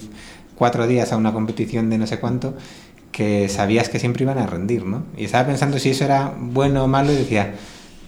cuatro 0.55 0.87
días 0.87 1.11
a 1.11 1.17
una 1.17 1.33
competición 1.33 1.89
de 1.89 1.97
no 1.97 2.07
sé 2.07 2.19
cuánto, 2.19 2.55
que 3.11 3.49
sabías 3.49 3.89
que 3.89 3.99
siempre 3.99 4.23
iban 4.23 4.37
a 4.37 4.45
rendir, 4.45 4.85
¿no? 4.85 5.03
Y 5.17 5.25
estaba 5.25 5.47
pensando 5.47 5.79
si 5.79 5.89
eso 5.89 6.05
era 6.05 6.33
bueno 6.37 6.83
o 6.83 6.87
malo 6.87 7.11
y 7.11 7.15
decía, 7.15 7.55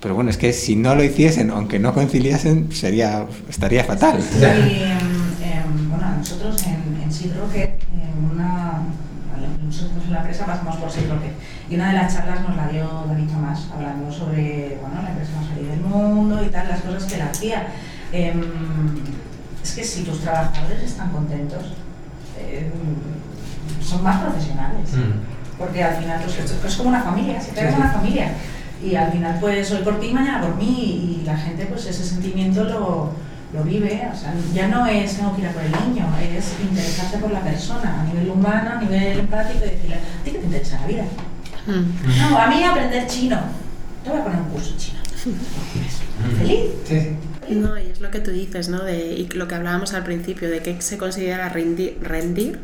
pero 0.02 0.16
bueno, 0.16 0.30
es 0.30 0.38
que 0.38 0.54
si 0.54 0.76
no 0.76 0.96
lo 0.96 1.04
hiciesen, 1.04 1.50
aunque 1.50 1.80
no 1.80 1.94
conciliasen, 1.94 2.72
sería, 2.72 3.26
estaría 3.50 3.84
fatal. 3.84 4.22
Sí, 4.22 4.44
em, 4.44 5.90
bueno, 5.90 6.16
nosotros 6.18 6.64
en, 6.68 7.02
en 7.02 7.12
Seed 7.12 7.32
Rocket, 7.38 7.89
una 8.32 8.82
nosotros 9.64 10.04
en 10.06 10.14
la 10.14 10.20
empresa 10.20 10.46
pasamos 10.46 10.78
por 10.78 10.92
Seis 10.92 11.10
Rocket 11.10 11.32
y 11.70 11.76
una 11.76 11.90
de 11.90 11.94
las 11.94 12.14
charlas 12.14 12.42
nos 12.42 12.56
la 12.56 12.68
dio 12.68 13.06
David 13.08 13.30
Tomás 13.30 13.68
hablando 13.74 14.12
sobre 14.12 14.78
bueno, 14.82 15.02
la 15.02 15.10
empresa 15.12 15.32
más 15.40 15.50
feliz 15.50 15.70
del 15.70 15.82
mundo 15.82 16.44
y 16.44 16.50
tal, 16.50 16.68
las 16.68 16.82
cosas 16.82 17.04
que 17.06 17.16
él 17.16 17.22
hacía. 17.22 17.68
Em, 18.12 18.42
es 19.62 19.72
que 19.74 19.84
si 19.84 20.04
tus 20.04 20.22
trabajadores 20.22 20.82
están 20.82 21.12
contentos, 21.12 21.74
em, 22.40 22.72
son 23.82 24.04
más 24.04 24.22
profesionales. 24.22 24.90
Mm. 24.94 25.58
Porque 25.58 25.84
al 25.84 25.96
final 26.02 26.22
pues, 26.24 26.66
es 26.66 26.76
como 26.76 26.90
una 26.90 27.02
familia, 27.02 27.40
se 27.40 27.52
te 27.52 27.68
una 27.68 27.92
familia. 27.92 28.32
Y 28.82 28.96
al 28.96 29.12
final 29.12 29.38
pues 29.40 29.72
hoy 29.72 29.84
por 29.84 30.00
ti, 30.00 30.12
mañana 30.12 30.42
por 30.42 30.56
mí. 30.56 31.22
Y 31.22 31.26
la 31.26 31.38
gente 31.38 31.66
pues 31.66 31.86
ese 31.86 32.04
sentimiento 32.04 32.64
lo 32.64 33.12
lo 33.54 33.64
vive, 33.64 34.08
o 34.12 34.16
sea, 34.16 34.34
ya 34.54 34.68
no 34.68 34.86
es 34.86 35.16
tengo 35.16 35.36
que 35.36 35.42
ir 35.42 35.48
a 35.48 35.52
por 35.52 35.64
el 35.64 35.72
niño, 35.72 36.06
es 36.22 36.54
interesarse 36.62 37.18
por 37.18 37.32
la 37.32 37.42
persona, 37.42 38.02
a 38.02 38.04
nivel 38.06 38.30
humano, 38.30 38.72
a 38.74 38.82
nivel 38.82 39.20
empático, 39.20 39.66
y 39.66 39.70
decirle, 39.70 39.96
¿a 39.96 40.24
ti 40.24 40.32
qué 40.32 40.38
te 40.38 40.46
interesa 40.46 40.82
la 40.82 40.88
vida? 40.88 41.04
Mm. 41.66 42.20
No, 42.20 42.38
a 42.38 42.48
mí 42.48 42.64
aprender 42.64 43.08
chino. 43.08 43.40
Te 44.04 44.10
voy 44.10 44.20
a 44.20 44.24
poner 44.24 44.40
un 44.40 44.50
curso 44.50 44.76
chino. 44.78 45.00
¿Feliz? 46.38 46.60
Sí. 46.86 47.56
No, 47.56 47.78
y 47.80 47.88
es 47.88 48.00
lo 48.00 48.12
que 48.12 48.20
tú 48.20 48.32
dices, 48.32 48.70
¿no? 48.70 48.84
De, 48.84 49.14
y 49.14 49.28
lo 49.30 49.48
que 49.48 49.56
hablábamos 49.56 49.94
al 49.94 50.04
principio, 50.04 50.50
de 50.50 50.62
qué 50.62 50.82
se 50.82 50.98
considera 50.98 51.50
rendir, 51.50 51.98
rendir 52.02 52.60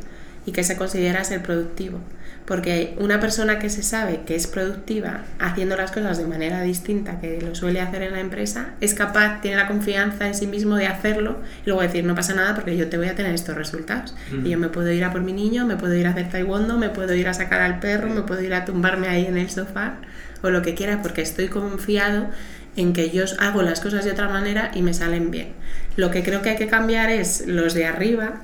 y 0.46 0.52
qué 0.52 0.64
se 0.64 0.78
considera 0.78 1.24
ser 1.24 1.42
productivo. 1.42 2.00
Porque 2.46 2.96
una 3.00 3.20
persona 3.20 3.58
que 3.58 3.70
se 3.70 3.82
sabe 3.82 4.22
que 4.26 4.36
es 4.36 4.46
productiva 4.46 5.22
haciendo 5.40 5.76
las 5.76 5.92
cosas 5.92 6.18
de 6.20 6.26
manera 6.26 6.62
distinta 6.62 7.20
que 7.20 7.42
lo 7.42 7.56
suele 7.56 7.82
hacer 7.82 8.04
en 8.04 8.14
la 8.14 8.20
empresa, 8.20 8.70
es 8.82 8.94
capaz, 8.94 9.42
tiene 9.42 9.58
la 9.58 9.68
confianza 9.68 10.28
en 10.28 10.36
sí 10.36 10.46
mismo 10.46 10.76
de 10.76 10.86
hacerlo 10.86 11.40
y 11.66 11.70
luego 11.70 11.82
decir, 11.82 12.04
no 12.04 12.14
pasa 12.14 12.36
nada 12.36 12.54
porque 12.54 12.78
yo 12.78 12.88
te 12.88 12.98
voy 12.98 13.08
a 13.08 13.16
tener 13.16 13.34
estos 13.34 13.56
resultados. 13.56 14.16
Y 14.44 14.50
yo 14.50 14.60
me 14.60 14.70
puedo 14.70 14.92
ir 14.92 15.04
a 15.04 15.12
por 15.12 15.22
mi 15.22 15.34
niño, 15.34 15.66
me 15.66 15.76
puedo 15.76 15.96
ir 15.96 16.06
a 16.06 16.12
hacer 16.12 16.30
taekwondo, 16.30 16.78
me 16.78 16.90
puedo 16.90 17.16
ir 17.16 17.28
a 17.28 17.34
sacar 17.34 17.62
al 17.62 17.80
perro, 17.80 18.10
me 18.10 18.22
puedo 18.22 18.42
ir 18.42 18.54
a 18.54 18.66
tumbarme 18.66 19.08
ahí 19.08 19.26
en 19.26 19.38
el 19.38 19.50
sofá 19.50 19.96
o 20.44 20.50
lo 20.52 20.62
que 20.62 20.76
quiera 20.76 21.02
porque 21.02 21.22
estoy 21.22 21.48
confiado 21.48 22.28
en 22.76 22.94
que 22.94 23.10
yo 23.10 23.24
hago 23.40 23.62
las 23.62 23.80
cosas 23.80 24.06
de 24.06 24.12
otra 24.12 24.30
manera 24.30 24.72
y 24.74 24.82
me 24.82 24.94
salen 24.94 25.32
bien. 25.32 25.54
Lo 25.96 26.12
que 26.12 26.24
creo 26.24 26.42
que 26.42 26.50
hay 26.52 26.58
que 26.58 26.68
cambiar 26.68 27.10
es 27.10 27.48
los 27.48 27.74
de 27.74 27.86
arriba, 27.86 28.42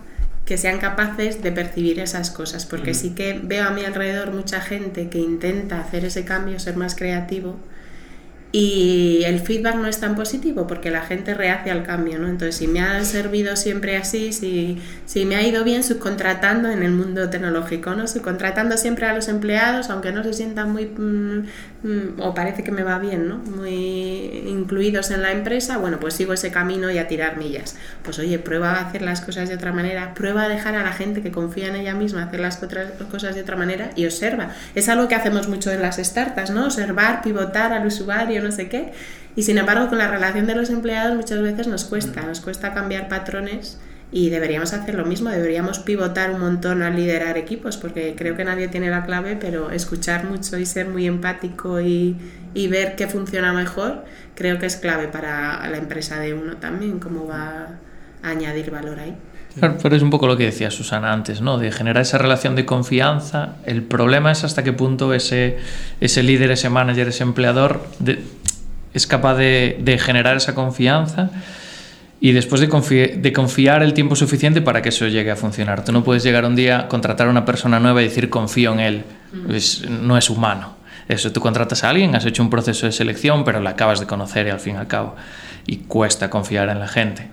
que 0.52 0.58
sean 0.58 0.80
capaces 0.80 1.42
de 1.42 1.54
percibir 1.54 2.02
esas 2.02 2.30
cosas, 2.30 2.66
porque 2.66 2.94
sí 2.94 3.12
que 3.12 3.40
veo 3.42 3.64
a 3.64 3.70
mi 3.70 3.86
alrededor 3.86 4.34
mucha 4.34 4.60
gente 4.60 5.08
que 5.08 5.18
intenta 5.18 5.80
hacer 5.80 6.04
ese 6.04 6.26
cambio, 6.26 6.60
ser 6.60 6.76
más 6.76 6.94
creativo, 6.94 7.58
y 8.52 9.24
el 9.24 9.40
feedback 9.40 9.76
no 9.76 9.88
es 9.88 10.02
tan 10.02 10.14
positivo 10.14 10.68
porque 10.68 10.92
la 10.92 11.04
gente 11.04 11.34
rehace 11.36 11.72
al 11.72 11.84
cambio, 11.84 12.20
¿no? 12.20 12.28
Entonces, 12.28 12.56
si 12.56 12.68
me 12.68 12.82
ha 12.82 13.02
servido 13.06 13.56
siempre 13.56 13.96
así, 13.96 14.34
si, 14.34 14.78
si 15.06 15.24
me 15.24 15.38
ha 15.38 15.48
ido 15.48 15.64
bien 15.64 15.86
subcontratando 15.86 16.70
en 16.70 16.84
el 16.84 16.92
mundo 16.92 17.30
tecnológico, 17.30 17.92
¿no? 17.96 18.06
Subcontratando 18.10 18.76
siempre 18.76 19.06
a 19.06 19.14
los 19.14 19.30
empleados, 19.30 19.90
aunque 19.90 20.12
no 20.12 20.22
se 20.22 20.34
sientan 20.34 20.74
muy, 20.74 20.86
mm, 20.86 21.46
o 22.20 22.34
parece 22.36 22.64
que 22.64 22.72
me 22.72 22.84
va 22.84 23.00
bien, 23.00 23.28
¿no? 23.28 23.38
Muy 23.38 24.44
incluidos 24.46 25.10
en 25.10 25.24
la 25.24 25.32
empresa, 25.32 25.78
bueno, 25.78 26.00
pues 26.00 26.14
sigo 26.14 26.34
ese 26.34 26.52
camino 26.52 26.92
y 26.92 27.00
a 27.00 27.08
tirar 27.08 27.38
millas. 27.38 27.76
Pues 28.04 28.20
oye, 28.20 28.38
prueba 28.38 28.74
a 28.74 28.88
hacer 28.88 29.02
las 29.02 29.22
cosas 29.22 29.50
de 29.50 29.56
otra 29.56 29.74
manera, 29.74 30.14
prueba 30.14 30.44
a 30.44 30.50
dejar 30.50 30.76
a 30.76 30.84
la 30.84 30.94
gente 30.94 31.22
que 31.22 31.32
confía 31.32 31.70
en 31.70 31.76
ella 31.76 31.96
misma 31.96 32.24
hacer 32.24 32.40
las 32.40 32.62
otras 32.62 32.92
cosas 33.10 33.34
de 33.34 33.42
otra 33.42 33.56
manera 33.56 33.90
y 33.96 34.06
observa. 34.06 34.52
Es 34.76 34.90
algo 34.90 35.08
que 35.08 35.16
hacemos 35.16 35.48
mucho 35.48 35.72
en 35.72 35.82
las 35.82 35.98
startups, 35.98 36.52
¿no? 36.52 36.66
Observar, 36.66 37.24
pivotar 37.24 37.74
al 37.74 37.88
usuario, 37.88 38.44
no 38.44 38.52
sé 38.52 38.70
qué. 38.70 38.94
Y 39.36 39.44
sin 39.44 39.58
embargo, 39.58 39.88
con 39.88 39.98
la 39.98 40.08
relación 40.08 40.46
de 40.46 40.56
los 40.56 40.70
empleados 40.70 41.16
muchas 41.16 41.42
veces 41.42 41.66
nos 41.68 41.86
cuesta, 41.86 42.22
nos 42.22 42.42
cuesta 42.42 42.74
cambiar 42.74 43.08
patrones 43.08 43.80
y 44.12 44.30
deberíamos 44.30 44.74
hacer 44.74 44.96
lo 44.96 45.06
mismo, 45.06 45.30
deberíamos 45.30 45.80
pivotar 45.80 46.32
un 46.32 46.42
montón 46.42 46.82
al 46.82 46.96
liderar 46.96 47.38
equipos, 47.38 47.78
porque 47.78 48.16
creo 48.18 48.36
que 48.36 48.44
nadie 48.44 48.68
tiene 48.68 48.90
la 48.90 49.06
clave, 49.06 49.38
pero 49.40 49.72
escuchar 49.72 50.26
mucho 50.26 50.58
y 50.58 50.66
ser 50.66 50.88
muy 50.88 51.08
empático 51.08 51.80
y, 51.80 52.18
y 52.54 52.68
ver 52.68 52.96
qué 52.96 53.08
funciona 53.08 53.54
mejor, 53.54 54.04
creo 54.36 54.60
que 54.60 54.66
es 54.66 54.76
clave 54.76 55.08
para 55.08 55.66
la 55.70 55.78
empresa 55.78 56.20
de 56.20 56.34
uno 56.34 56.58
también, 56.58 57.00
cómo 57.00 57.26
va 57.26 57.68
a 58.22 58.30
añadir 58.30 58.70
valor 58.70 59.00
ahí. 59.00 59.16
pero 59.82 59.96
es 59.96 60.02
un 60.02 60.10
poco 60.10 60.28
lo 60.28 60.38
que 60.38 60.46
decía 60.46 60.72
Susana 60.72 61.14
antes, 61.14 61.42
¿no? 61.42 61.58
De 61.58 61.72
generar 61.72 62.02
esa 62.02 62.18
relación 62.18 62.56
de 62.56 62.66
confianza. 62.66 63.56
El 63.66 63.84
problema 63.84 64.32
es 64.32 64.44
hasta 64.44 64.64
qué 64.64 64.74
punto 64.74 65.14
ese, 65.14 65.58
ese 66.00 66.24
líder, 66.24 66.52
ese 66.52 66.70
manager, 66.70 67.08
ese 67.08 67.24
empleador 67.24 67.86
de, 68.00 68.24
es 68.94 69.08
capaz 69.08 69.36
de, 69.36 70.00
generar 70.04 70.38
esa 70.38 70.54
confianza 70.54 71.32
y 72.24 72.34
después 72.34 72.62
de, 72.62 72.68
de, 73.18 73.34
confiar 73.34 73.82
el 73.82 73.94
tiempo 73.94 74.16
suficiente 74.16 74.62
para 74.62 74.84
que 74.84 74.90
eso 74.90 75.08
llegue 75.08 75.32
a 75.32 75.36
funcionar. 75.36 75.84
Tú 75.84 75.92
no 75.92 76.04
puedes 76.04 76.22
llegar 76.22 76.46
un 76.46 76.56
día, 76.56 76.88
contratar 76.88 77.28
a 77.28 77.32
una 77.32 77.46
persona 77.46 77.80
nueva 77.80 78.02
y 78.02 78.06
decir 78.06 78.30
confío 78.30 78.74
en 78.74 78.80
él. 78.80 79.04
no 79.90 80.18
es 80.18 80.30
humano. 80.30 80.76
Eso, 81.08 81.32
tú 81.32 81.42
contratas 81.42 81.84
a 81.84 81.90
alguien, 81.90 82.16
has 82.16 82.24
hecho 82.26 82.44
un 82.44 82.52
proceso 82.52 82.86
de 82.86 82.92
selección, 82.92 83.44
pero 83.44 83.60
la 83.60 83.72
acabas 83.72 84.00
de 84.00 84.06
conocer 84.06 84.46
y 84.46 84.52
al 84.52 84.60
fin 84.60 84.76
y 84.76 84.78
al 84.78 84.88
cabo. 84.88 85.16
Y 85.66 85.78
cuesta 85.78 86.30
confiar 86.30 86.70
en 86.70 86.80
la 86.80 86.88
gente. 86.88 87.28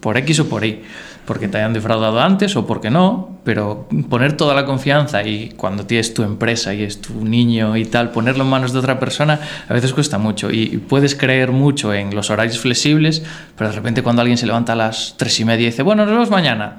Por 0.00 0.16
X 0.18 0.40
o 0.40 0.48
por 0.48 0.64
Y 0.64 0.82
porque 1.26 1.48
te 1.48 1.58
hayan 1.58 1.72
defraudado 1.72 2.20
antes 2.20 2.56
o 2.56 2.66
porque 2.66 2.90
no, 2.90 3.36
pero 3.44 3.88
poner 4.08 4.36
toda 4.36 4.54
la 4.54 4.64
confianza 4.64 5.22
y 5.24 5.50
cuando 5.56 5.84
tienes 5.86 6.14
tu 6.14 6.22
empresa 6.22 6.72
y 6.72 6.82
es 6.82 7.00
tu 7.00 7.24
niño 7.24 7.76
y 7.76 7.84
tal, 7.84 8.10
ponerlo 8.10 8.44
en 8.44 8.50
manos 8.50 8.72
de 8.72 8.78
otra 8.78 8.98
persona 8.98 9.40
a 9.68 9.74
veces 9.74 9.92
cuesta 9.92 10.18
mucho 10.18 10.50
y 10.50 10.78
puedes 10.88 11.14
creer 11.14 11.52
mucho 11.52 11.92
en 11.92 12.14
los 12.14 12.30
horarios 12.30 12.58
flexibles, 12.58 13.22
pero 13.56 13.70
de 13.70 13.76
repente 13.76 14.02
cuando 14.02 14.22
alguien 14.22 14.38
se 14.38 14.46
levanta 14.46 14.72
a 14.72 14.76
las 14.76 15.14
tres 15.16 15.38
y 15.40 15.44
media 15.44 15.64
y 15.64 15.70
dice, 15.70 15.82
bueno, 15.82 16.04
nos 16.04 16.12
vemos 16.12 16.30
mañana, 16.30 16.78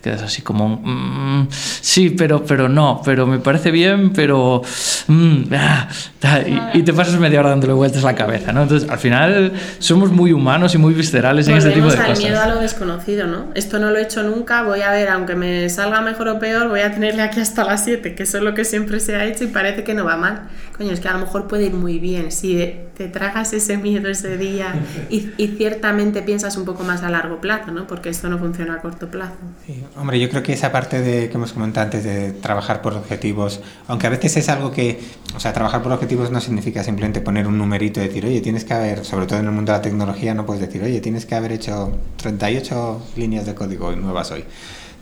quedas 0.00 0.22
así 0.22 0.42
como, 0.42 0.68
mm, 0.68 1.48
sí, 1.50 2.10
pero, 2.10 2.44
pero 2.44 2.68
no, 2.68 3.02
pero 3.04 3.26
me 3.26 3.38
parece 3.38 3.70
bien, 3.70 4.12
pero... 4.12 4.62
Mm, 5.08 5.42
ah, 5.54 5.88
y, 6.74 6.82
te 6.82 6.92
pasas 6.92 7.18
media 7.18 7.40
hora 7.40 7.50
dándole 7.50 7.72
vueltas 7.72 8.02
la 8.02 8.14
cabeza, 8.14 8.52
¿no? 8.52 8.62
Entonces, 8.62 8.88
al 8.88 8.98
final 8.98 9.52
somos 9.78 10.10
muy 10.10 10.32
humanos 10.32 10.74
y 10.74 10.78
muy 10.78 10.94
viscerales 10.94 11.48
en 11.48 11.56
este 11.56 11.70
tipo 11.70 11.86
de 11.86 11.96
cosas. 11.96 12.18
al 12.18 12.18
miedo 12.18 12.40
a 12.40 12.46
lo 12.46 12.60
desconocido, 12.60 13.26
¿no? 13.26 13.46
Esto 13.54 13.78
no 13.78 13.90
lo 13.90 13.98
he 13.98 14.02
hecho 14.02 14.22
nunca, 14.22 14.62
voy 14.62 14.80
a 14.80 14.90
ver, 14.90 15.08
aunque 15.08 15.34
me 15.34 15.68
salga 15.68 16.00
mejor 16.00 16.28
o 16.28 16.38
peor, 16.38 16.68
voy 16.68 16.80
a 16.80 16.92
tenerle 16.92 17.22
aquí 17.22 17.40
hasta 17.40 17.64
las 17.64 17.84
7, 17.84 18.14
que 18.14 18.22
eso 18.22 18.38
es 18.38 18.44
lo 18.44 18.54
que 18.54 18.64
siempre 18.64 19.00
se 19.00 19.16
ha 19.16 19.24
hecho 19.24 19.44
y 19.44 19.48
parece 19.48 19.84
que 19.84 19.94
no 19.94 20.04
va 20.04 20.16
mal. 20.16 20.42
Coño, 20.76 20.92
es 20.92 21.00
que 21.00 21.08
a 21.08 21.12
lo 21.12 21.20
mejor 21.20 21.48
puede 21.48 21.66
ir 21.66 21.74
muy 21.74 21.98
bien. 21.98 22.30
Si 22.30 22.72
te 22.98 23.06
tragas 23.06 23.52
ese 23.52 23.76
miedo 23.76 24.08
ese 24.08 24.36
día 24.36 24.74
y, 25.08 25.20
ciertamente 25.56 26.20
piensas 26.20 26.56
un 26.56 26.64
poco 26.64 26.82
más 26.82 27.02
a 27.04 27.10
largo 27.10 27.40
plazo, 27.40 27.70
¿no? 27.70 27.86
Porque 27.86 28.08
esto 28.08 28.28
no 28.28 28.38
funciona 28.38 28.74
a 28.74 28.80
corto 28.80 29.08
plazo. 29.08 29.36
Hombre, 29.96 30.18
yo 30.18 30.28
creo 30.28 30.42
que 30.42 30.52
esa 30.52 30.72
parte 30.72 31.00
de 31.00 31.28
que 31.28 31.36
hemos 31.36 31.52
comentado 31.52 31.84
antes 31.84 32.02
de 32.02 32.32
trabajar 32.32 32.82
por 32.82 32.94
objetivos, 32.94 33.60
aunque 33.86 34.08
a 34.08 34.10
veces 34.10 34.36
es 34.36 34.48
algo 34.48 34.72
que, 34.72 34.98
o 35.36 35.38
sea, 35.38 35.52
trabajar 35.52 35.80
por 35.80 35.92
objetivos 35.92 36.32
no 36.32 36.40
significa 36.40 36.82
simplemente 36.82 37.20
poner 37.20 37.46
un 37.46 37.56
numerito 37.56 38.00
y 38.00 38.08
decir, 38.08 38.26
oye, 38.26 38.40
tienes 38.40 38.64
que 38.64 38.74
haber, 38.74 39.04
sobre 39.04 39.26
todo 39.26 39.38
en 39.38 39.46
el 39.46 39.52
mundo 39.52 39.70
de 39.70 39.78
la 39.78 39.82
tecnología, 39.82 40.34
no 40.34 40.44
puedes 40.44 40.60
decir, 40.60 40.82
oye, 40.82 41.00
tienes 41.00 41.24
que 41.24 41.36
haber 41.36 41.52
hecho 41.52 41.96
38 42.16 43.06
líneas 43.16 43.46
de 43.46 43.54
código 43.54 43.94
nuevas 43.94 44.32
hoy, 44.32 44.44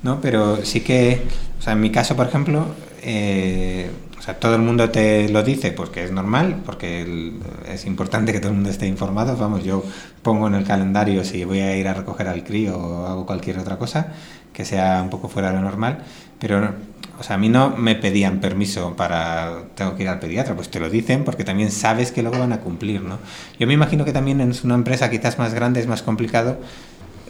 ¿no? 0.03 0.21
Pero 0.21 0.65
sí 0.67 0.81
que, 0.81 1.23
o 1.59 1.63
sea, 1.63 1.73
en 1.73 1.81
mi 1.81 1.91
caso, 1.91 2.15
por 2.15 2.27
ejemplo, 2.27 2.67
eh, 3.03 3.91
sea, 4.27 4.39
todo 4.39 4.57
el 4.57 4.63
mundo 4.63 4.91
te 4.91 5.29
lo 5.29 5.43
dice 5.43 5.73
porque 5.73 6.05
es 6.05 6.11
normal, 6.11 6.63
porque 6.67 7.33
es 7.69 7.87
importante 7.87 8.33
que 8.33 8.41
todo 8.41 8.51
el 8.51 8.57
mundo 8.57 8.71
esté 8.71 8.87
informado. 8.87 9.37
Vamos, 9.37 9.65
yo 9.65 9.83
pongo 10.23 10.49
en 10.49 10.55
el 10.55 10.65
calendario 10.65 11.25
si 11.25 11.45
voy 11.45 11.61
a 11.61 11.77
ir 11.77 11.89
a 11.89 11.95
recoger 11.95 12.29
al 12.29 12.45
crío 12.45 12.77
o 12.77 13.07
hago 13.07 13.25
cualquier 13.25 13.59
otra 13.59 13.79
cosa 13.79 14.09
que 14.53 14.65
sea 14.65 15.01
un 15.03 15.11
poco 15.11 15.29
fuera 15.29 15.51
de 15.51 15.57
lo 15.57 15.63
normal, 15.63 15.99
pero 16.39 16.75
o 17.19 17.23
sea, 17.23 17.37
a 17.37 17.39
mí 17.39 17.49
no 17.49 17.71
me 17.77 17.95
pedían 17.95 18.41
permiso 18.41 18.95
para 18.97 19.65
tengo 19.75 19.95
que 19.97 20.03
ir 20.03 20.09
al 20.09 20.19
pediatra, 20.19 20.55
pues 20.55 20.71
te 20.71 20.81
lo 20.81 20.91
dicen 20.91 21.25
porque 21.25 21.45
también 21.45 21.71
sabes 21.71 22.13
que 22.13 22.23
luego 22.23 22.39
van 22.39 22.53
a 22.53 22.61
cumplir, 22.61 23.03
¿no? 23.03 23.19
Yo 23.59 23.67
me 23.67 23.75
imagino 23.75 24.05
que 24.05 24.13
también 24.13 24.41
en 24.41 24.53
una 24.65 24.75
empresa 24.75 25.11
quizás 25.11 25.39
más 25.39 25.55
grande 25.55 25.81
es 25.81 25.87
más 25.87 26.03
complicado, 26.03 26.59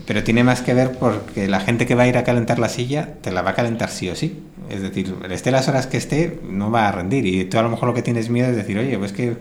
pero 0.07 0.23
tiene 0.23 0.45
más 0.45 0.63
que 0.63 0.73
ver 0.73 0.93
porque 0.93 1.49
la 1.49 1.61
gente 1.61 1.87
que 1.87 1.95
va 1.95 2.05
a 2.05 2.09
ir 2.09 2.17
a 2.17 2.25
calentar 2.25 2.59
la 2.59 2.69
silla 2.69 3.15
te 3.23 3.33
la 3.33 3.43
va 3.43 3.51
a 3.51 3.55
calentar 3.55 3.91
sí 3.91 4.09
o 4.09 4.15
sí. 4.15 4.41
Es 4.71 4.81
decir, 4.83 5.15
esté 5.31 5.51
las 5.51 5.69
horas 5.69 5.87
que 5.87 5.97
esté, 5.97 6.41
no 6.49 6.71
va 6.71 6.89
a 6.89 6.93
rendir. 6.93 7.27
Y 7.27 7.45
tú 7.45 7.59
a 7.59 7.63
lo 7.63 7.69
mejor 7.69 7.89
lo 7.89 7.95
que 7.95 8.03
tienes 8.03 8.31
miedo 8.31 8.49
es 8.49 8.57
decir, 8.57 8.79
oye, 8.79 8.97
pues 8.99 9.13
que, 9.13 9.37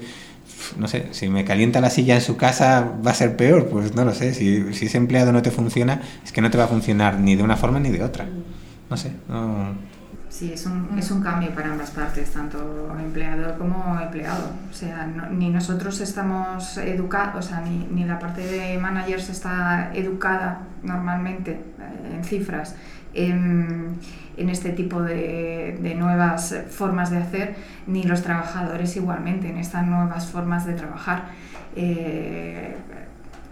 no 0.78 0.88
sé, 0.88 1.06
si 1.12 1.30
me 1.30 1.46
calienta 1.46 1.82
la 1.82 1.90
silla 1.90 2.16
en 2.16 2.22
su 2.22 2.36
casa 2.36 2.94
va 3.06 3.12
a 3.12 3.16
ser 3.16 3.38
peor. 3.38 3.68
Pues 3.68 3.94
no 3.94 4.06
lo 4.06 4.14
sé. 4.14 4.34
Si, 4.34 4.74
si 4.74 4.88
ese 4.88 4.98
empleado 4.98 5.32
no 5.32 5.42
te 5.42 5.52
funciona, 5.52 6.02
es 6.24 6.32
que 6.32 6.42
no 6.42 6.50
te 6.50 6.58
va 6.58 6.66
a 6.66 6.68
funcionar 6.68 7.20
ni 7.20 7.36
de 7.36 7.44
una 7.44 7.58
forma 7.58 7.80
ni 7.80 7.90
de 7.90 8.04
otra. 8.04 8.28
No 8.90 8.98
sé, 8.98 9.12
no 9.28 9.95
Sí, 10.38 10.52
es 10.52 10.66
un, 10.66 11.00
es 11.00 11.12
un 11.12 11.22
cambio 11.22 11.52
para 11.56 11.72
ambas 11.72 11.92
partes, 11.92 12.30
tanto 12.34 12.94
empleador 13.00 13.58
como 13.58 13.98
empleado. 13.98 14.52
O 14.70 14.74
sea, 14.74 15.08
ni 15.32 15.50
nosotros 15.50 16.02
estamos 16.02 16.78
educados, 16.78 17.46
o 17.46 17.48
sea, 17.48 17.62
ni, 17.62 17.88
ni, 17.90 18.04
la 18.04 18.20
parte 18.20 18.46
de 18.46 18.78
managers 18.78 19.30
está 19.30 19.92
educada 19.94 20.60
normalmente 20.84 21.52
eh, 21.52 22.16
en 22.18 22.26
cifras 22.26 22.76
en, 23.14 23.98
en 24.36 24.50
este 24.50 24.72
tipo 24.72 25.02
de, 25.02 25.80
de, 25.82 25.96
nuevas 25.96 26.54
formas 26.70 27.12
de 27.12 27.20
hacer, 27.20 27.56
ni 27.88 28.04
los 28.04 28.22
trabajadores 28.22 28.94
igualmente 28.98 29.48
en 29.48 29.56
estas 29.56 29.88
nuevas 29.88 30.26
formas 30.26 30.66
de 30.66 30.74
trabajar. 30.74 31.30
Eh, 31.78 32.76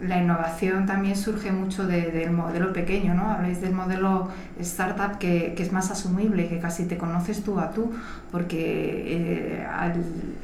la 0.06 0.18
innovación 0.18 0.86
también 0.86 1.16
surge 1.16 1.52
mucho 1.52 1.86
del 1.86 2.30
modelo 2.30 2.72
pequeño, 2.72 3.14
¿no? 3.14 3.30
Habláis 3.30 3.60
del 3.60 3.72
modelo 3.72 4.28
startup 4.60 5.18
que, 5.18 5.54
que, 5.56 5.62
es 5.62 5.72
más 5.72 5.90
asumible, 5.90 6.48
que 6.48 6.58
casi 6.58 6.84
te 6.84 6.96
conoces 6.96 7.42
tú 7.42 7.58
a 7.58 7.70
tú, 7.70 7.92
porque 8.30 9.62
eh, 9.62 9.66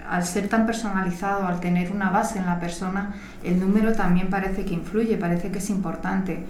al, 0.09 0.25
ser 0.25 0.49
tan 0.49 0.67
personalizado, 0.67 1.47
al 1.47 1.61
tener 1.61 1.93
una 1.93 2.11
base 2.11 2.39
en 2.39 2.47
la 2.47 2.59
persona, 2.59 3.15
el 3.45 3.61
número 3.61 3.93
también 3.93 4.29
parece 4.29 4.65
que 4.65 4.75
influye, 4.75 5.17
parece 5.17 5.51
que 5.51 5.59
es 5.59 5.71
importante. 5.71 6.45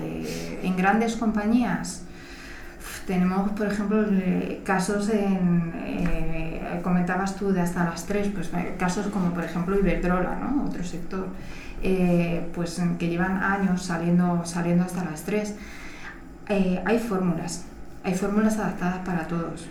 Eh, 0.00 0.60
en 0.62 0.76
grandes 0.76 1.16
compañías 1.16 2.04
tenemos, 3.06 3.50
por 3.52 3.66
ejemplo, 3.66 4.04
casos 4.64 5.08
en, 5.08 5.72
eh, 5.84 6.80
comentabas 6.82 7.36
tú 7.36 7.52
de 7.52 7.60
hasta 7.60 7.84
las 7.84 8.06
tres, 8.06 8.28
pues 8.28 8.50
casos 8.78 9.06
como 9.08 9.30
por 9.30 9.44
ejemplo 9.44 9.78
Iberdrola, 9.78 10.36
¿no? 10.36 10.64
Otro 10.64 10.84
sector 10.84 11.28
eh, 11.82 12.48
pues 12.54 12.80
que 12.98 13.08
llevan 13.08 13.42
años 13.42 13.82
saliendo, 13.82 14.42
saliendo 14.44 14.84
hasta 14.84 15.04
las 15.04 15.24
3, 15.24 15.54
eh, 16.48 16.82
hay 16.84 16.98
fórmulas, 16.98 17.64
hay 18.04 18.14
fórmulas 18.14 18.58
adaptadas 18.58 19.04
para 19.04 19.26
todos. 19.26 19.66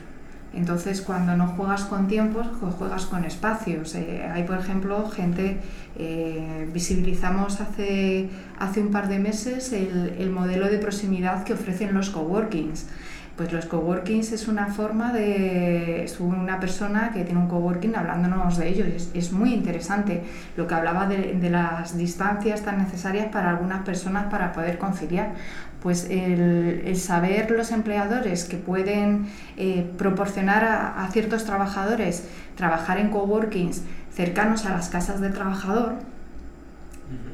Entonces, 0.54 1.02
cuando 1.02 1.38
no 1.38 1.48
juegas 1.48 1.86
con 1.86 2.10
tiempos, 2.10 2.46
juegas 2.78 3.06
con 3.06 3.24
espacios. 3.24 3.96
Eh, 3.96 4.30
hay, 4.34 4.44
por 4.44 4.58
ejemplo, 4.58 5.10
gente, 5.10 5.62
visibilizamos 6.74 7.62
hace, 7.62 8.30
hace 8.60 8.82
un 8.82 8.92
par 8.92 9.08
de 9.08 9.20
meses 9.20 9.72
el, 9.72 10.16
el 10.20 10.30
modelo 10.30 10.68
de 10.68 10.78
proximidad 10.78 11.46
que 11.46 11.54
ofrecen 11.54 11.94
los 11.94 12.10
coworkings. 12.10 12.88
Pues 13.36 13.54
los 13.54 13.66
coworkings 13.66 14.34
es 14.34 14.48
una 14.48 14.68
forma 14.68 15.14
de... 15.14 16.04
es 16.04 16.20
una 16.20 16.60
persona 16.60 17.12
que 17.14 17.24
tiene 17.24 17.40
un 17.40 17.48
coworking 17.48 17.96
hablándonos 17.96 18.58
de 18.58 18.68
ello. 18.68 18.86
Es, 18.86 19.10
es 19.14 19.32
muy 19.32 19.54
interesante 19.54 20.24
lo 20.58 20.68
que 20.68 20.74
hablaba 20.74 21.08
de, 21.08 21.34
de, 21.34 21.50
las 21.50 21.98
distancias 21.98 22.62
tan 22.62 22.78
necesarias 22.78 23.28
para 23.32 23.50
algunas 23.50 23.84
personas 23.84 24.26
para 24.32 24.52
poder 24.52 24.78
conciliar. 24.78 25.34
Pues 25.82 26.06
el, 26.12 26.84
el 26.86 26.98
saber 26.98 27.50
los 27.52 27.72
empleadores 27.72 28.44
que 28.44 28.58
pueden 28.58 29.28
eh, 29.58 29.90
proporcionar 29.98 30.64
a, 30.64 31.04
a 31.04 31.08
ciertos 31.08 31.46
trabajadores 31.46 32.28
trabajar 32.56 33.00
en 33.00 33.10
coworkings 33.10 33.82
cercanos 34.14 34.66
a 34.66 34.70
las 34.70 34.90
casas 34.90 35.22
del 35.22 35.34
trabajador, 35.34 35.96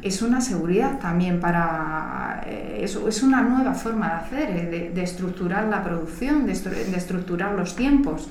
es 0.01 0.21
una 0.21 0.41
seguridad 0.41 0.99
también 0.99 1.39
para... 1.39 2.41
Eh, 2.45 2.81
es, 2.83 2.95
es, 2.95 3.23
una 3.23 3.41
nueva 3.41 3.73
forma 3.73 4.09
de 4.09 4.13
hacer, 4.13 4.49
eh, 4.51 4.65
de, 4.69 4.89
de 4.91 5.03
estructurar 5.03 5.65
la 5.67 5.83
producción, 5.83 6.45
de, 6.45 6.53
de, 6.53 6.97
estructurar 6.97 7.53
los 7.53 7.75
tiempos. 7.75 8.29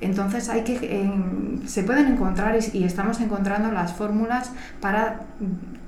Entonces 0.00 0.48
hay 0.48 0.62
que, 0.62 0.78
eh, 0.82 1.12
se 1.66 1.84
pueden 1.84 2.08
encontrar 2.08 2.56
y, 2.56 2.78
y, 2.78 2.84
estamos 2.84 3.20
encontrando 3.20 3.70
las 3.70 3.92
fórmulas 3.92 4.50
para 4.80 5.20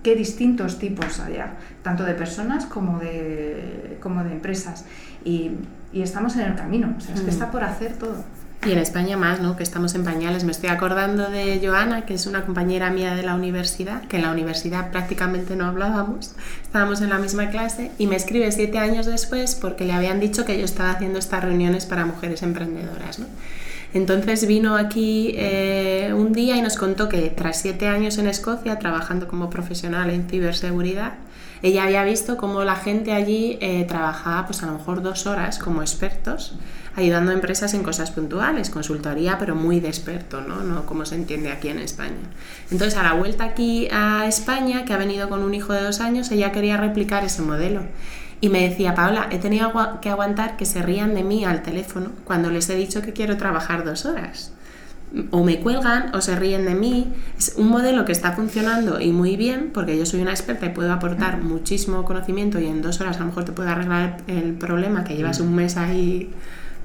qué 0.03 0.15
distintos 0.15 0.79
tipos 0.79 1.19
haya, 1.21 1.55
tanto 1.83 2.05
de 2.05 2.15
personas 2.15 2.67
como 2.67 2.99
de, 2.99 3.99
como 4.01 4.23
de 4.23 4.33
empresas. 4.33 4.85
Y, 5.25 5.53
y 5.93 6.03
estamos 6.03 6.37
en 6.37 6.43
el 6.43 6.55
camino, 6.55 6.95
o 6.97 7.01
sea, 7.01 7.15
es 7.15 7.23
que 7.23 7.31
está 7.31 7.51
por 7.51 7.65
hacer 7.65 7.95
todo. 7.95 8.17
Y 8.67 8.73
en 8.73 8.79
España 8.79 9.19
más, 9.19 9.41
¿no? 9.41 9.57
Que 9.57 9.63
estamos 9.63 9.95
en 9.95 10.05
pañales. 10.05 10.45
Me 10.45 10.53
estoy 10.53 10.71
acordando 10.71 11.29
de 11.29 11.61
Joana, 11.63 12.07
que 12.07 12.15
es 12.15 12.27
una 12.27 12.47
compañera 12.47 12.89
mía 12.91 13.15
de 13.15 13.23
la 13.23 13.35
universidad, 13.35 14.03
que 14.05 14.17
en 14.17 14.23
la 14.23 14.31
universidad 14.31 14.91
prácticamente 14.91 15.55
no 15.55 15.67
hablábamos, 15.67 16.35
estábamos 16.63 17.03
en 17.03 17.11
la 17.11 17.19
misma 17.19 17.51
clase, 17.51 17.91
y 17.99 18.07
me 18.07 18.17
escribe 18.17 18.51
siete 18.53 18.79
años 18.79 19.05
después 19.05 19.55
porque 19.55 19.85
le 19.85 19.93
habían 19.93 20.19
dicho 20.19 20.47
que 20.47 20.59
yo 20.59 20.65
estaba 20.65 20.93
haciendo 20.93 21.19
estas 21.19 21.45
reuniones 21.45 21.85
para 21.85 22.07
mujeres 22.07 22.43
emprendedoras, 22.43 23.19
¿no? 23.19 23.27
Entonces 23.93 24.47
vino 24.47 24.77
aquí 24.77 25.35
eh, 25.37 26.13
un 26.17 26.33
día 26.33 26.57
y 26.57 26.63
nos 26.63 26.77
contó 26.77 27.09
que 27.09 27.31
tras 27.31 27.61
siete 27.61 27.87
años 27.87 28.19
en 28.19 28.27
Escocia, 28.27 28.79
trabajando 28.79 29.29
como 29.29 29.51
profesional 29.51 30.11
en 30.11 30.29
ciberseguridad, 30.29 31.15
ella 31.63 31.85
había 31.85 32.03
visto 32.03 32.37
cómo 32.37 32.65
la 32.65 32.77
gente 32.77 33.13
allí 33.13 33.57
eh, 33.61 33.85
trabajaba 33.87 34.47
pues 34.47 34.63
a 34.63 34.67
lo 34.67 34.73
mejor 34.73 35.01
dos 35.01 35.27
horas 35.27 35.59
como 35.59 35.81
expertos 35.81 36.57
ayudando 36.97 37.31
a 37.31 37.35
empresas 37.35 37.75
en 37.75 37.83
cosas 37.83 38.11
puntuales, 38.11 38.71
consultoría, 38.71 39.39
pero 39.39 39.55
muy 39.55 39.81
de 39.81 39.89
experto, 39.89 40.41
¿no? 40.41 40.63
No 40.63 40.87
como 40.87 41.05
se 41.05 41.17
entiende 41.17 41.51
aquí 41.51 41.69
en 41.69 41.79
España. 41.79 42.31
Entonces, 42.71 42.99
a 42.99 43.03
la 43.03 43.15
vuelta 43.15 43.45
aquí 43.45 43.89
a 43.91 44.27
España, 44.27 44.85
que 44.85 44.93
ha 44.93 44.97
venido 44.97 45.29
con 45.29 45.43
un 45.43 45.55
hijo 45.55 45.73
de 45.73 45.83
dos 45.83 46.01
años, 46.01 46.31
ella 46.31 46.53
quería 46.53 46.77
replicar 46.77 47.25
ese 47.25 47.43
modelo. 47.43 47.83
Y 48.41 48.49
me 48.49 48.69
decía, 48.69 48.95
Paola, 48.95 49.29
he 49.31 49.39
tenido 49.39 49.73
que 50.01 50.11
aguantar 50.11 50.57
que 50.57 50.67
se 50.67 50.83
rían 50.83 51.15
de 51.15 51.25
mí 51.25 51.45
al 51.45 51.63
teléfono 51.63 52.11
cuando 52.25 52.51
les 52.51 52.69
he 52.69 52.77
dicho 52.77 53.03
que 53.03 53.13
quiero 53.13 53.37
trabajar 53.37 53.85
dos 53.85 54.05
horas. 54.07 54.53
O 55.31 55.45
me 55.45 55.61
cuelgan 55.61 56.15
o 56.15 56.21
se 56.21 56.37
ríen 56.37 56.65
de 56.65 56.75
mí. 56.75 57.13
Es 57.39 57.55
un 57.57 57.69
modelo 57.69 58.05
que 58.05 58.13
está 58.13 58.33
funcionando 58.33 59.01
y 59.01 59.13
muy 59.13 59.37
bien, 59.37 59.71
porque 59.73 59.97
yo 59.97 60.05
soy 60.05 60.21
una 60.21 60.33
experta 60.33 60.67
y 60.67 60.71
puedo 60.71 60.93
aportar 60.93 61.41
muchísimo 61.41 62.05
conocimiento 62.05 62.61
y 62.61 62.67
en 62.67 62.83
dos 62.83 63.01
horas 63.01 63.17
a 63.17 63.21
lo 63.21 63.27
mejor 63.27 63.45
te 63.45 63.53
puedo 63.53 63.69
arreglar 63.69 64.19
el 64.27 64.55
problema 64.55 65.05
que 65.05 65.17
llevas 65.17 65.41
un 65.41 65.55
mes 65.55 65.77
ahí 65.77 66.31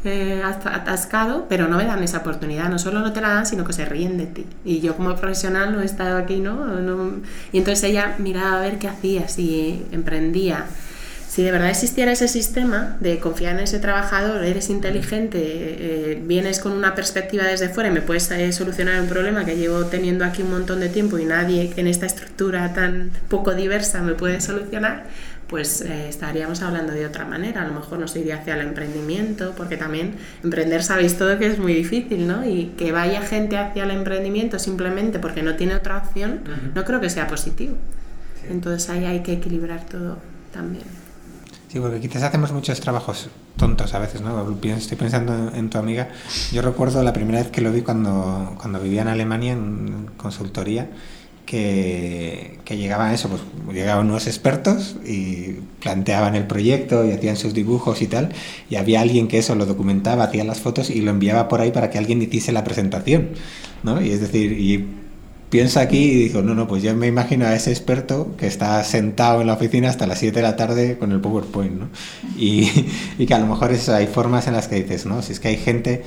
eh, 0.06 0.42
atascado, 0.44 1.48
pero 1.50 1.68
no 1.68 1.78
me 1.78 1.86
dan 1.86 2.02
esa 2.04 2.20
oportunidad. 2.20 2.70
No 2.70 2.80
solo 2.80 3.00
no 3.00 3.12
te 3.12 3.22
la 3.22 3.30
dan, 3.30 3.46
sino 3.46 3.66
que 3.66 3.74
se 3.74 3.86
ríen 3.86 4.18
de 4.18 4.28
ti. 4.28 4.46
Y 4.64 4.80
yo 4.80 4.96
como 4.96 5.16
profesional 5.16 5.74
no 5.74 5.82
he 5.82 5.86
estado 5.86 6.18
aquí, 6.18 6.40
¿no? 6.40 6.66
no 6.66 7.20
y 7.52 7.58
entonces 7.58 7.84
ella 7.84 8.16
miraba 8.18 8.58
a 8.58 8.62
ver 8.62 8.78
qué 8.78 8.88
hacía, 8.88 9.28
si 9.28 9.86
emprendía. 9.92 10.66
Si 11.30 11.44
de 11.44 11.52
verdad 11.52 11.70
existiera 11.70 12.12
ese 12.12 12.28
sistema 12.28 12.98
de 13.02 13.20
confiar 13.20 13.54
en 13.54 13.60
ese 13.60 13.78
trabajador, 13.78 14.44
eres 14.44 14.72
inteligente, 14.72 15.38
eh, 15.40 16.22
vienes 16.26 16.60
con 16.60 16.72
una 16.72 16.96
perspectiva 16.96 17.44
desde 17.44 17.70
fuera 17.70 17.90
y 17.90 17.94
me 17.94 18.02
puedes 18.02 18.32
eh, 18.32 18.52
solucionar 18.52 19.00
un 19.00 19.08
problema 19.08 19.46
que 19.46 19.56
llevo 19.56 19.86
teniendo 19.86 20.26
aquí 20.26 20.42
un 20.42 20.50
montón 20.50 20.80
de 20.80 20.90
tiempo 20.90 21.20
y 21.20 21.26
nadie 21.26 21.72
en 21.76 21.86
esta 21.86 22.08
estructura 22.08 22.74
tan 22.74 23.12
poco 23.28 23.54
diversa 23.54 24.02
me 24.02 24.16
puede 24.16 24.42
solucionar, 24.42 25.04
pues 25.50 25.82
eh, 25.82 26.08
estaríamos 26.08 26.62
hablando 26.62 26.94
de 26.94 27.06
otra 27.06 27.26
manera. 27.26 27.64
A 27.64 27.68
lo 27.68 27.74
mejor 27.74 28.00
nos 28.00 28.16
iría 28.16 28.36
hacia 28.36 28.54
el 28.54 28.62
emprendimiento, 28.62 29.54
porque 29.58 29.78
también 29.78 30.16
emprender 30.44 30.84
sabéis 30.84 31.18
todo 31.18 31.38
que 31.40 31.48
es 31.48 31.58
muy 31.58 31.74
difícil, 31.74 32.28
¿no? 32.28 32.46
Y 32.46 32.74
que 32.78 32.92
vaya 32.92 33.22
gente 33.22 33.58
hacia 33.58 33.84
el 33.84 33.92
emprendimiento 33.92 34.60
simplemente 34.60 35.18
porque 35.18 35.42
no 35.42 35.56
tiene 35.56 35.76
otra 35.76 35.98
opción, 35.98 36.42
uh 36.46 36.50
-huh. 36.50 36.74
no 36.76 36.86
creo 36.86 37.02
que 37.02 37.10
sea 37.10 37.28
positivo. 37.28 37.76
Sí. 38.42 38.48
Entonces 38.52 38.90
ahí 38.90 39.06
hay 39.06 39.22
que 39.22 39.34
equilibrar 39.34 39.86
todo 39.86 40.18
también. 40.54 40.86
Sí, 41.68 41.80
porque 41.80 42.00
quizás 42.00 42.24
hacemos 42.24 42.52
muchos 42.52 42.80
trabajos 42.80 43.30
tontos 43.58 43.94
a 43.94 44.00
veces, 44.00 44.22
¿no? 44.22 44.58
Estoy 44.64 44.98
pensando 44.98 45.52
en 45.54 45.70
tu 45.70 45.78
amiga. 45.78 46.10
Yo 46.52 46.62
recuerdo 46.62 47.04
la 47.04 47.14
primera 47.14 47.40
vez 47.40 47.50
que 47.52 47.62
lo 47.62 47.72
vi 47.72 47.82
cuando, 47.82 48.56
cuando 48.60 48.80
vivía 48.80 49.02
en 49.02 49.08
Alemania 49.08 49.54
en 49.54 50.10
consultoría 50.18 50.90
que, 51.50 52.60
llegaban 52.70 53.12
eso, 53.12 53.28
pues 53.28 53.42
llegaban 53.76 54.06
unos 54.06 54.28
expertos 54.28 54.98
y 55.04 55.56
planteaban 55.82 56.36
el 56.36 56.46
proyecto 56.46 57.04
y 57.04 57.12
hacían 57.12 57.38
sus 57.38 57.56
dibujos 57.56 58.04
y 58.04 58.08
tal, 58.08 58.30
y 58.70 58.76
había 58.76 59.02
alguien 59.02 59.28
que 59.28 59.40
eso 59.40 59.56
lo 59.56 59.66
documentaba, 59.66 60.26
hacía 60.26 60.44
las 60.44 60.60
fotos 60.60 60.92
y 60.92 61.02
lo 61.02 61.10
enviaba 61.10 61.48
por 61.48 61.60
ahí 61.60 61.72
para 61.72 61.90
que 61.90 61.98
alguien 61.98 62.22
hiciese 62.22 62.52
la 62.52 62.64
presentación, 62.64 63.30
¿no? 63.82 64.00
Y 64.00 64.12
es 64.12 64.22
decir, 64.22 64.52
y 64.52 64.86
piensa 65.50 65.82
aquí 65.82 65.98
y 65.98 66.16
digo, 66.26 66.44
no, 66.44 66.54
no, 66.54 66.68
pues 66.68 66.84
yo 66.84 66.96
me 66.96 67.08
imagino 67.08 67.48
a 67.48 67.56
ese 67.56 67.72
experto 67.72 68.36
que 68.38 68.46
está 68.46 68.84
sentado 68.84 69.42
en 69.42 69.48
la 69.48 69.54
oficina 69.54 69.90
hasta 69.90 70.06
las 70.06 70.20
7 70.20 70.36
de 70.36 70.44
la 70.44 70.56
tarde 70.56 71.00
con 71.00 71.12
el 71.12 71.20
PowerPoint, 71.20 71.80
¿no? 71.80 71.90
Y, 72.38 72.70
y 73.18 73.26
que 73.26 73.34
a 73.34 73.40
lo 73.40 73.48
mejor 73.48 73.72
eso, 73.72 73.96
hay 73.96 74.06
formas 74.06 74.46
en 74.46 74.54
las 74.54 74.68
que 74.68 74.76
dices, 74.76 75.08
¿no? 75.08 75.24
Si 75.24 75.32
es 75.32 75.40
que 75.40 75.48
hay 75.48 75.58
gente 75.58 76.04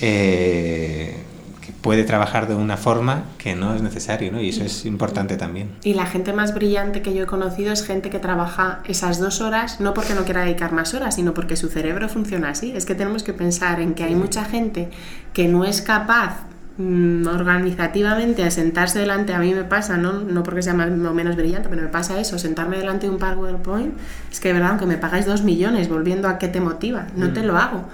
eh, 0.00 1.16
que 1.64 1.72
puede 1.72 2.04
trabajar 2.04 2.48
de 2.48 2.54
una 2.54 2.76
forma 2.76 3.24
que 3.38 3.54
no 3.54 3.74
es 3.74 3.82
necesario, 3.82 4.30
¿no? 4.32 4.40
Y 4.40 4.50
eso 4.50 4.64
es 4.64 4.84
importante 4.84 5.36
también. 5.36 5.70
Y 5.82 5.94
la 5.94 6.06
gente 6.06 6.32
más 6.32 6.54
brillante 6.54 7.02
que 7.02 7.14
yo 7.14 7.24
he 7.24 7.26
conocido 7.26 7.72
es 7.72 7.86
gente 7.86 8.10
que 8.10 8.18
trabaja 8.18 8.80
esas 8.86 9.18
dos 9.18 9.40
horas, 9.40 9.80
no 9.80 9.94
porque 9.94 10.14
no 10.14 10.24
quiera 10.24 10.44
dedicar 10.44 10.72
más 10.72 10.94
horas, 10.94 11.14
sino 11.14 11.34
porque 11.34 11.56
su 11.56 11.68
cerebro 11.68 12.08
funciona 12.08 12.50
así. 12.50 12.72
Es 12.74 12.84
que 12.84 12.94
tenemos 12.94 13.22
que 13.22 13.32
pensar 13.32 13.80
en 13.80 13.94
que 13.94 14.04
hay 14.04 14.14
mucha 14.14 14.44
gente 14.44 14.90
que 15.32 15.48
no 15.48 15.64
es 15.64 15.80
capaz 15.80 16.44
Mm, 16.76 17.28
organizativamente 17.28 18.42
a 18.42 18.50
sentarse 18.50 18.98
delante, 18.98 19.32
a 19.32 19.38
mí 19.38 19.54
me 19.54 19.62
pasa, 19.62 19.96
¿no? 19.96 20.14
no 20.22 20.42
porque 20.42 20.60
sea 20.60 20.74
más 20.74 20.88
o 20.88 21.14
menos 21.14 21.36
brillante, 21.36 21.68
pero 21.68 21.82
me 21.82 21.88
pasa 21.88 22.18
eso, 22.18 22.36
sentarme 22.36 22.78
delante 22.78 23.06
de 23.06 23.12
un 23.12 23.18
PowerPoint, 23.20 23.94
es 24.32 24.40
que 24.40 24.48
de 24.48 24.54
verdad, 24.54 24.70
aunque 24.70 24.86
me 24.86 24.96
pagáis 24.96 25.24
dos 25.24 25.44
millones, 25.44 25.88
volviendo 25.88 26.26
a 26.26 26.36
qué 26.36 26.48
te 26.48 26.60
motiva, 26.60 27.06
no 27.14 27.32
te 27.32 27.42
mm. 27.42 27.46
lo 27.46 27.58
hago 27.58 27.84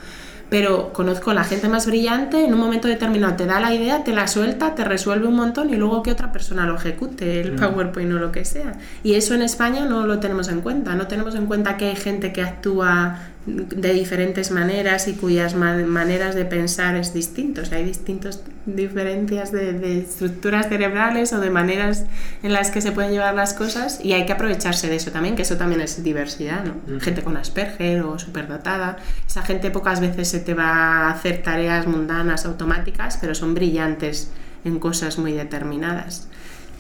pero 0.51 0.93
conozco 0.93 1.31
a 1.31 1.35
la 1.35 1.45
gente 1.45 1.69
más 1.69 1.87
brillante, 1.87 2.45
en 2.45 2.53
un 2.53 2.61
momento 2.61 2.89
determinado 2.89 3.37
te 3.37 3.47
da 3.47 3.61
la 3.61 3.73
idea, 3.73 4.03
te 4.03 4.13
la 4.13 4.27
suelta, 4.27 4.75
te 4.75 4.85
resuelve 4.85 5.29
un 5.29 5.37
montón 5.37 5.71
y 5.71 5.77
luego 5.77 6.03
que 6.03 6.11
otra 6.11 6.33
persona 6.33 6.67
lo 6.67 6.75
ejecute, 6.75 7.41
el 7.41 7.53
mm. 7.53 7.57
PowerPoint 7.57 8.13
o 8.13 8.19
lo 8.19 8.33
que 8.33 8.45
sea. 8.45 8.75
Y 9.05 9.15
eso 9.15 9.35
en 9.35 9.43
España 9.43 9.85
no 9.85 10.07
lo 10.07 10.19
tenemos 10.19 10.49
en 10.49 10.61
cuenta, 10.61 10.97
no 10.97 11.07
tenemos 11.07 11.37
en 11.37 11.47
cuenta 11.47 11.77
que 11.77 11.87
hay 11.87 11.97
gente 11.97 12.33
que 12.33 12.43
actúa 12.43 13.19
de 13.47 13.95
diferentes 13.95 14.51
maneras 14.51 15.09
y 15.09 15.15
cuyas 15.15 15.55
maneras 15.55 16.35
de 16.35 16.45
pensar 16.45 16.95
es 16.97 17.15
distinto. 17.15 17.63
hay 17.73 17.85
distintas 17.85 18.43
diferencias 18.67 19.51
de, 19.51 20.01
estructuras 20.01 20.69
cerebrales 20.69 21.33
o 21.33 21.41
de 21.41 21.49
maneras 21.49 22.05
en 22.43 22.53
las 22.53 22.71
que 22.71 22.83
se 22.83 22.93
pueden 22.93 23.13
llevar 23.13 23.35
las 23.35 23.55
cosas 23.55 23.99
y 24.05 24.13
hay 24.13 24.27
que 24.27 24.33
aprovecharse 24.33 24.89
de 24.89 24.97
eso 24.97 25.11
también, 25.11 25.37
que 25.37 25.43
eso 25.43 25.57
también 25.57 25.81
es 25.81 26.03
diversidad. 26.03 26.65
¿no? 26.65 27.01
Gente 27.01 27.23
con 27.23 27.37
Asperger 27.39 28.03
o 28.03 28.19
superdotada, 28.19 28.99
esa 29.27 29.43
gente 29.43 29.71
pocas 29.71 30.01
veces 30.01 30.29
se 30.29 30.41
te 30.41 30.53
va 30.53 31.09
a 31.09 31.11
hacer 31.11 31.43
tareas 31.43 31.87
mundanas, 31.87 32.45
automáticas, 32.45 33.17
pero 33.19 33.35
son 33.35 33.55
brillantes 33.55 34.31
en 34.65 34.79
cosas 34.79 35.19
muy 35.19 35.33
determinadas. 35.33 36.29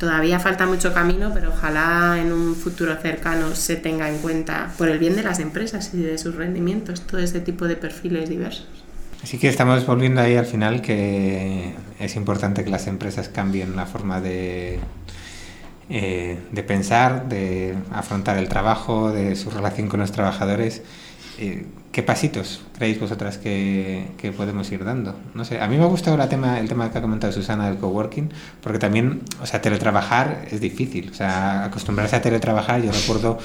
Todavía 0.00 0.40
falta 0.40 0.64
mucho 0.64 0.94
camino, 0.94 1.30
pero 1.34 1.50
ojalá 1.50 2.16
en 2.18 2.32
un 2.32 2.56
futuro 2.56 2.96
cercano 2.96 3.54
se 3.54 3.76
tenga 3.76 4.08
en 4.08 4.16
cuenta, 4.16 4.72
por 4.78 4.88
el 4.88 4.98
bien 4.98 5.14
de 5.14 5.22
las 5.22 5.40
empresas 5.40 5.90
y 5.92 5.98
de 5.98 6.16
sus 6.16 6.36
rendimientos, 6.36 7.02
todo 7.02 7.20
este 7.20 7.40
tipo 7.40 7.68
de 7.68 7.76
perfiles 7.76 8.30
diversos. 8.30 8.66
Así 9.22 9.36
que 9.36 9.48
estamos 9.48 9.84
volviendo 9.84 10.22
ahí 10.22 10.36
al 10.36 10.46
final 10.46 10.80
que 10.80 11.74
es 11.98 12.16
importante 12.16 12.64
que 12.64 12.70
las 12.70 12.86
empresas 12.86 13.28
cambien 13.28 13.76
la 13.76 13.84
forma 13.84 14.22
de, 14.22 14.78
eh, 15.90 16.38
de 16.50 16.62
pensar, 16.62 17.28
de 17.28 17.74
afrontar 17.92 18.38
el 18.38 18.48
trabajo, 18.48 19.12
de 19.12 19.36
su 19.36 19.50
relación 19.50 19.88
con 19.88 20.00
los 20.00 20.12
trabajadores. 20.12 20.80
Eh, 21.40 21.66
¿Qué 21.90 22.04
pasitos 22.04 22.60
creéis 22.76 23.00
vosotras 23.00 23.36
que, 23.36 24.06
podemos 24.36 24.70
ir 24.70 24.84
dando? 24.84 25.16
No 25.34 25.44
sé, 25.44 25.60
a 25.60 25.66
mí 25.66 25.76
me 25.76 25.82
ha 25.82 25.86
gustado 25.86 26.16
la 26.16 26.28
tema, 26.28 26.60
el 26.60 26.68
tema 26.68 26.92
que 26.92 26.98
ha 26.98 27.02
comentado 27.02 27.32
Susana 27.32 27.68
del 27.68 27.78
coworking, 27.78 28.30
porque 28.62 28.78
también, 28.78 29.22
o 29.42 29.46
sea, 29.46 29.60
teletrabajar 29.60 30.46
es 30.52 30.60
difícil. 30.60 31.10
O 31.10 31.14
sea, 31.14 31.64
acostumbrarse 31.64 32.14
a 32.14 32.22
teletrabajar, 32.22 32.82
yo 32.82 32.92
recuerdo 32.92 33.38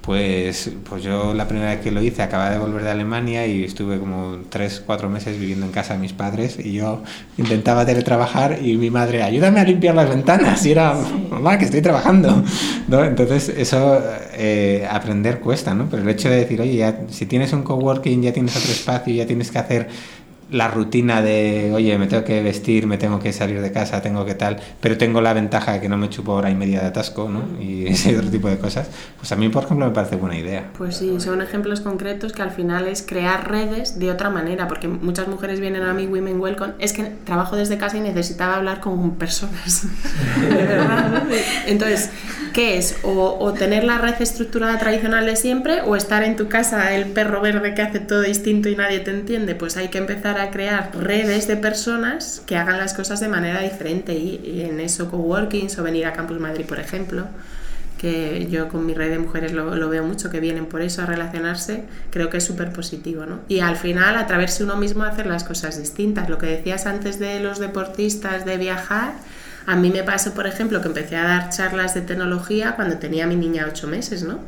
pues, 0.00 0.70
pues 0.88 1.02
yo 1.02 1.34
la 1.34 1.46
primera 1.46 1.70
vez 1.70 1.80
que 1.80 1.90
lo 1.90 2.02
hice 2.02 2.22
acababa 2.22 2.50
de 2.50 2.58
volver 2.58 2.82
de 2.82 2.90
Alemania 2.90 3.46
y 3.46 3.64
estuve 3.64 3.98
como 3.98 4.38
tres, 4.48 4.82
cuatro 4.84 5.10
meses 5.10 5.38
viviendo 5.38 5.66
en 5.66 5.72
casa 5.72 5.92
de 5.92 6.00
mis 6.00 6.14
padres 6.14 6.58
y 6.58 6.72
yo 6.72 7.02
intentaba 7.36 7.84
teletrabajar 7.84 8.58
y 8.62 8.76
mi 8.78 8.90
madre, 8.90 9.22
ayúdame 9.22 9.60
a 9.60 9.64
limpiar 9.64 9.94
las 9.94 10.08
ventanas 10.08 10.64
y 10.64 10.72
era, 10.72 10.94
mamá, 11.30 11.58
que 11.58 11.66
estoy 11.66 11.82
trabajando. 11.82 12.42
¿no? 12.88 13.04
Entonces 13.04 13.50
eso 13.50 14.02
eh, 14.32 14.88
aprender 14.90 15.40
cuesta, 15.40 15.74
¿no? 15.74 15.88
Pero 15.90 16.02
el 16.02 16.08
hecho 16.08 16.30
de 16.30 16.36
decir, 16.36 16.60
oye, 16.60 16.76
ya, 16.76 17.00
si 17.10 17.26
tienes 17.26 17.52
un 17.52 17.62
coworking, 17.62 18.22
ya 18.22 18.32
tienes 18.32 18.56
otro 18.56 18.72
espacio, 18.72 19.14
ya 19.14 19.26
tienes 19.26 19.50
que 19.50 19.58
hacer 19.58 19.88
la 20.50 20.68
rutina 20.68 21.22
de, 21.22 21.70
oye, 21.72 21.96
me 21.98 22.06
tengo 22.06 22.24
que 22.24 22.42
vestir, 22.42 22.86
me 22.86 22.98
tengo 22.98 23.18
que 23.20 23.32
salir 23.32 23.60
de 23.60 23.72
casa, 23.72 24.02
tengo 24.02 24.24
que 24.24 24.34
tal, 24.34 24.58
pero 24.80 24.98
tengo 24.98 25.20
la 25.20 25.32
ventaja 25.32 25.72
de 25.72 25.80
que 25.80 25.88
no 25.88 25.96
me 25.96 26.08
chupo 26.08 26.32
hora 26.32 26.50
y 26.50 26.54
media 26.54 26.80
de 26.80 26.86
atasco, 26.88 27.28
¿no? 27.28 27.60
Y 27.60 27.86
ese 27.88 28.16
otro 28.16 28.30
tipo 28.30 28.48
de 28.48 28.58
cosas, 28.58 28.88
pues 29.18 29.30
a 29.32 29.36
mí, 29.36 29.48
por 29.48 29.64
ejemplo, 29.64 29.86
me 29.86 29.92
parece 29.92 30.16
buena 30.16 30.38
idea. 30.38 30.70
Pues 30.76 30.96
sí, 30.96 31.20
son 31.20 31.42
ejemplos 31.42 31.80
concretos 31.80 32.32
que 32.32 32.42
al 32.42 32.50
final 32.50 32.88
es 32.88 33.02
crear 33.02 33.50
redes 33.50 33.98
de 33.98 34.10
otra 34.10 34.30
manera, 34.30 34.68
porque 34.68 34.88
muchas 34.88 35.28
mujeres 35.28 35.60
vienen 35.60 35.82
a 35.82 35.94
mí, 35.94 36.06
Women 36.06 36.40
Welcome, 36.40 36.74
es 36.78 36.92
que 36.92 37.04
trabajo 37.24 37.56
desde 37.56 37.78
casa 37.78 37.96
y 37.96 38.00
necesitaba 38.00 38.56
hablar 38.56 38.80
con 38.80 39.16
personas. 39.16 39.86
Entonces, 41.66 42.10
¿qué 42.52 42.78
es? 42.78 42.96
O, 43.02 43.52
tener 43.52 43.84
la 43.84 43.98
red 43.98 44.20
estructurada 44.20 44.78
tradicional 44.78 45.26
de 45.26 45.36
siempre, 45.36 45.82
o 45.82 45.96
estar 45.96 46.22
en 46.22 46.36
tu 46.36 46.48
casa 46.48 46.94
el 46.94 47.06
perro 47.06 47.40
verde 47.40 47.74
que 47.74 47.82
hace 47.82 48.00
todo 48.00 48.22
distinto 48.22 48.68
y 48.68 48.76
nadie 48.76 49.00
te 49.00 49.10
entiende, 49.10 49.54
pues 49.54 49.76
hay 49.76 49.88
que 49.88 49.98
empezar 49.98 50.40
a 50.40 50.50
crear 50.50 50.90
redes 50.96 51.46
de 51.46 51.56
personas 51.56 52.42
que 52.46 52.56
hagan 52.56 52.78
las 52.78 52.94
cosas 52.94 53.20
de 53.20 53.28
manera 53.28 53.60
diferente 53.60 54.14
y, 54.14 54.62
en 54.62 54.80
eso 54.80 55.10
coworkings 55.10 55.78
o 55.78 55.82
venir 55.82 56.06
a 56.06 56.12
Campus 56.12 56.38
Madrid, 56.38 56.64
por 56.66 56.78
ejemplo, 56.78 57.26
que 58.00 58.48
yo 58.50 58.68
con 58.68 58.86
mi 58.86 58.94
red 58.94 59.10
de 59.10 59.18
mujeres 59.18 59.52
lo, 59.52 59.88
veo 59.88 60.04
mucho, 60.04 60.30
que 60.30 60.40
vienen 60.40 60.66
por 60.66 60.80
eso 60.80 61.02
a 61.02 61.06
relacionarse, 61.06 61.84
creo 62.10 62.30
que 62.30 62.38
es 62.38 62.44
súper 62.44 62.72
positivo, 62.72 63.26
¿no? 63.26 63.40
Y 63.48 63.60
al 63.60 63.76
final 63.76 64.16
atreverse 64.16 64.64
uno 64.64 64.76
mismo 64.76 65.04
a 65.04 65.08
hacer 65.08 65.26
las 65.26 65.44
cosas 65.44 65.78
distintas. 65.78 66.30
Lo 66.30 66.38
que 66.38 66.46
decías 66.46 66.86
antes 66.86 67.18
de 67.18 67.40
los 67.40 67.58
deportistas, 67.58 68.46
de 68.46 68.56
viajar, 68.56 69.12
a 69.66 69.76
mí 69.76 69.90
me 69.90 70.02
pasó, 70.02 70.34
por 70.34 70.46
ejemplo, 70.46 70.80
que 70.80 70.88
empecé 70.88 71.16
a 71.16 71.24
dar 71.24 71.50
charlas 71.50 71.94
de 71.94 72.02
tecnología 72.02 72.76
cuando 72.76 72.98
tenía 72.98 73.26
mi 73.26 73.36
niña 73.36 73.66
ocho 73.68 73.86
meses, 73.86 74.22
¿no? 74.22 74.40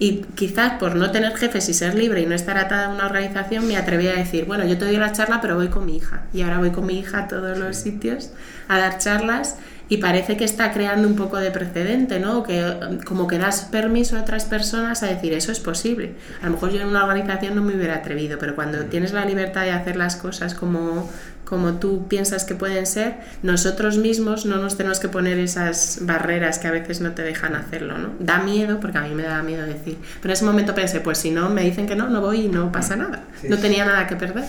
Y 0.00 0.22
quizás 0.36 0.74
por 0.74 0.94
no 0.94 1.10
tener 1.10 1.36
jefes 1.36 1.68
y 1.68 1.74
ser 1.74 1.94
libre 1.96 2.20
y 2.20 2.26
no 2.26 2.34
estar 2.34 2.56
atada 2.56 2.86
a 2.86 2.88
una 2.90 3.06
organización, 3.06 3.66
me 3.66 3.76
atreví 3.76 4.06
a 4.06 4.14
decir, 4.14 4.44
bueno, 4.44 4.64
yo 4.64 4.78
te 4.78 4.84
doy 4.84 4.96
la 4.96 5.10
charla, 5.10 5.40
pero 5.40 5.56
voy 5.56 5.68
con 5.68 5.86
mi 5.86 5.96
hija. 5.96 6.22
Y 6.32 6.42
ahora 6.42 6.58
voy 6.58 6.70
con 6.70 6.86
mi 6.86 6.98
hija 6.98 7.24
a 7.24 7.28
todos 7.28 7.58
los 7.58 7.76
sitios 7.76 8.30
a 8.68 8.78
dar 8.78 8.98
charlas 8.98 9.56
y 9.88 9.98
parece 9.98 10.36
que 10.36 10.44
está 10.44 10.72
creando 10.72 11.08
un 11.08 11.16
poco 11.16 11.38
de 11.38 11.50
precedente, 11.50 12.20
¿no? 12.20 12.42
Que 12.42 12.98
como 13.06 13.26
que 13.26 13.38
das 13.38 13.62
permiso 13.70 14.16
a 14.16 14.20
otras 14.20 14.44
personas 14.44 15.02
a 15.02 15.06
decir, 15.06 15.32
eso 15.32 15.50
es 15.50 15.60
posible. 15.60 16.14
A 16.42 16.46
lo 16.46 16.52
mejor 16.52 16.70
yo 16.70 16.80
en 16.80 16.88
una 16.88 17.04
organización 17.04 17.54
no 17.54 17.62
me 17.62 17.74
hubiera 17.74 17.96
atrevido, 17.96 18.38
pero 18.38 18.54
cuando 18.54 18.84
tienes 18.84 19.12
la 19.12 19.24
libertad 19.24 19.62
de 19.62 19.72
hacer 19.72 19.96
las 19.96 20.16
cosas 20.16 20.54
como 20.54 21.08
como 21.48 21.78
tú 21.78 22.08
piensas 22.08 22.44
que 22.44 22.54
pueden 22.54 22.84
ser, 22.84 23.14
nosotros 23.42 23.96
mismos 23.96 24.44
no 24.44 24.58
nos 24.58 24.76
tenemos 24.76 25.00
que 25.00 25.08
poner 25.08 25.38
esas 25.38 26.00
barreras 26.02 26.58
que 26.58 26.66
a 26.66 26.70
veces 26.70 27.00
no 27.00 27.12
te 27.12 27.22
dejan 27.22 27.54
hacerlo, 27.54 27.96
¿no? 27.96 28.10
Da 28.20 28.40
miedo, 28.40 28.80
porque 28.80 28.98
a 28.98 29.00
mí 29.00 29.14
me 29.14 29.22
da 29.22 29.42
miedo 29.42 29.64
decir, 29.64 29.96
pero 30.20 30.32
en 30.32 30.36
ese 30.36 30.44
momento 30.44 30.74
pensé, 30.74 31.00
pues 31.00 31.16
si 31.16 31.30
no, 31.30 31.48
me 31.48 31.62
dicen 31.62 31.86
que 31.86 31.96
no, 31.96 32.10
no 32.10 32.20
voy 32.20 32.42
y 32.42 32.48
no 32.48 32.70
pasa 32.70 32.96
nada, 32.96 33.22
no 33.48 33.56
tenía 33.56 33.86
nada 33.86 34.06
que 34.06 34.16
perder 34.16 34.44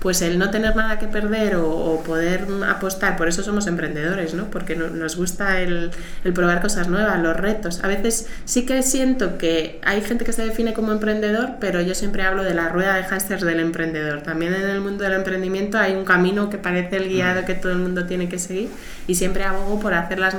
pues 0.00 0.22
el 0.22 0.38
no 0.38 0.50
tener 0.50 0.74
nada 0.74 0.98
que 0.98 1.06
perder 1.06 1.56
o, 1.56 2.02
poder 2.04 2.46
apostar, 2.66 3.16
por 3.16 3.28
eso 3.28 3.42
somos 3.42 3.66
emprendedores, 3.66 4.34
¿no? 4.34 4.46
Porque 4.46 4.74
nos 4.74 5.16
gusta 5.16 5.60
el, 5.60 5.90
el, 6.24 6.32
probar 6.32 6.62
cosas 6.62 6.88
nuevas, 6.88 7.20
los 7.20 7.36
retos. 7.36 7.84
A 7.84 7.88
veces 7.88 8.26
sí 8.46 8.64
que 8.64 8.82
siento 8.82 9.36
que 9.36 9.78
hay 9.84 10.00
gente 10.00 10.24
que 10.24 10.32
se 10.32 10.42
define 10.42 10.72
como 10.72 10.92
emprendedor, 10.92 11.56
pero 11.60 11.82
yo 11.82 11.94
siempre 11.94 12.22
hablo 12.22 12.42
de 12.42 12.54
la 12.54 12.70
rueda 12.70 12.96
de 12.96 13.04
hámster 13.04 13.40
del 13.40 13.60
emprendedor. 13.60 14.22
También 14.22 14.54
en 14.54 14.68
el 14.68 14.80
mundo 14.80 15.04
del 15.04 15.12
emprendimiento 15.12 15.78
hay 15.78 15.94
un 15.94 16.04
camino 16.04 16.48
que 16.48 16.56
parece 16.56 16.96
el 16.96 17.08
guiado 17.08 17.44
que 17.44 17.54
todo 17.54 17.72
el 17.72 17.78
mundo 17.78 18.06
tiene 18.06 18.28
que 18.28 18.38
seguir 18.38 18.70
y 19.10 19.16
siempre 19.16 19.42
abogo 19.42 19.80
por 19.80 19.92
hacer 19.92 20.20
las, 20.20 20.36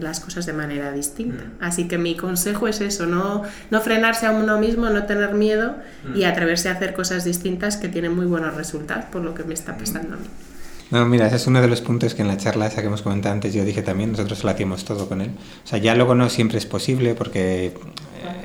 las 0.00 0.18
cosas 0.18 0.44
de 0.44 0.52
manera 0.52 0.90
distinta. 0.90 1.44
Así 1.60 1.86
que 1.86 1.96
mi 1.96 2.16
consejo 2.16 2.66
es 2.66 2.80
eso, 2.80 3.06
no, 3.06 3.44
no 3.70 3.80
frenarse 3.82 4.26
a 4.26 4.32
uno 4.32 4.58
mismo, 4.58 4.90
no 4.90 5.04
tener 5.04 5.32
miedo 5.32 5.76
y 6.12 6.24
atreverse 6.24 6.70
a 6.70 6.72
hacer 6.72 6.92
cosas 6.92 7.24
distintas 7.24 7.76
que 7.76 7.88
tienen 7.88 8.16
muy 8.16 8.26
buenos 8.26 8.56
resultados 8.56 9.04
por 9.12 9.22
lo 9.22 9.32
que 9.32 9.44
me 9.44 9.54
está 9.54 9.76
pasando 9.76 10.14
a 10.14 10.16
mí. 10.16 10.26
No, 10.90 11.06
mira, 11.06 11.28
ese 11.28 11.36
es 11.36 11.46
uno 11.46 11.60
de 11.60 11.68
los 11.68 11.80
puntos 11.80 12.14
que 12.14 12.22
en 12.22 12.28
la 12.28 12.36
charla 12.36 12.66
esa 12.66 12.80
que 12.80 12.88
hemos 12.88 13.02
comentado 13.02 13.32
antes 13.32 13.54
yo 13.54 13.64
dije 13.64 13.82
también, 13.82 14.10
nosotros 14.10 14.42
lo 14.42 14.50
hacíamos 14.50 14.84
todo 14.84 15.08
con 15.08 15.20
él. 15.20 15.30
O 15.64 15.66
sea, 15.66 15.78
ya 15.78 15.94
luego 15.94 16.16
no 16.16 16.28
siempre 16.28 16.58
es 16.58 16.66
posible 16.66 17.14
porque 17.14 17.66
eh, 17.66 17.72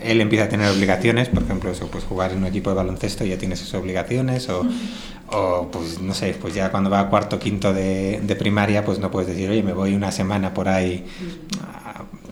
él 0.03 0.21
empieza 0.21 0.45
a 0.45 0.49
tener 0.49 0.69
obligaciones, 0.69 1.29
por 1.29 1.41
ejemplo, 1.41 1.71
eso, 1.71 1.87
pues 1.87 2.03
jugar 2.03 2.31
en 2.31 2.37
un 2.37 2.45
equipo 2.45 2.69
de 2.69 2.75
baloncesto 2.75 3.25
ya 3.25 3.39
tienes 3.39 3.61
esas 3.61 3.73
obligaciones, 3.73 4.47
o, 4.49 4.63
o 5.31 5.69
pues 5.71 5.99
no 5.99 6.13
sé, 6.13 6.35
pues 6.39 6.53
ya 6.53 6.69
cuando 6.69 6.91
va 6.91 6.99
a 6.99 7.09
cuarto 7.09 7.39
quinto 7.39 7.73
de, 7.73 8.21
de, 8.21 8.35
primaria, 8.35 8.85
pues 8.85 8.99
no 8.99 9.09
puedes 9.09 9.27
decir, 9.27 9.49
oye, 9.49 9.63
me 9.63 9.73
voy 9.73 9.95
una 9.95 10.11
semana 10.11 10.53
por 10.53 10.69
ahí 10.69 11.03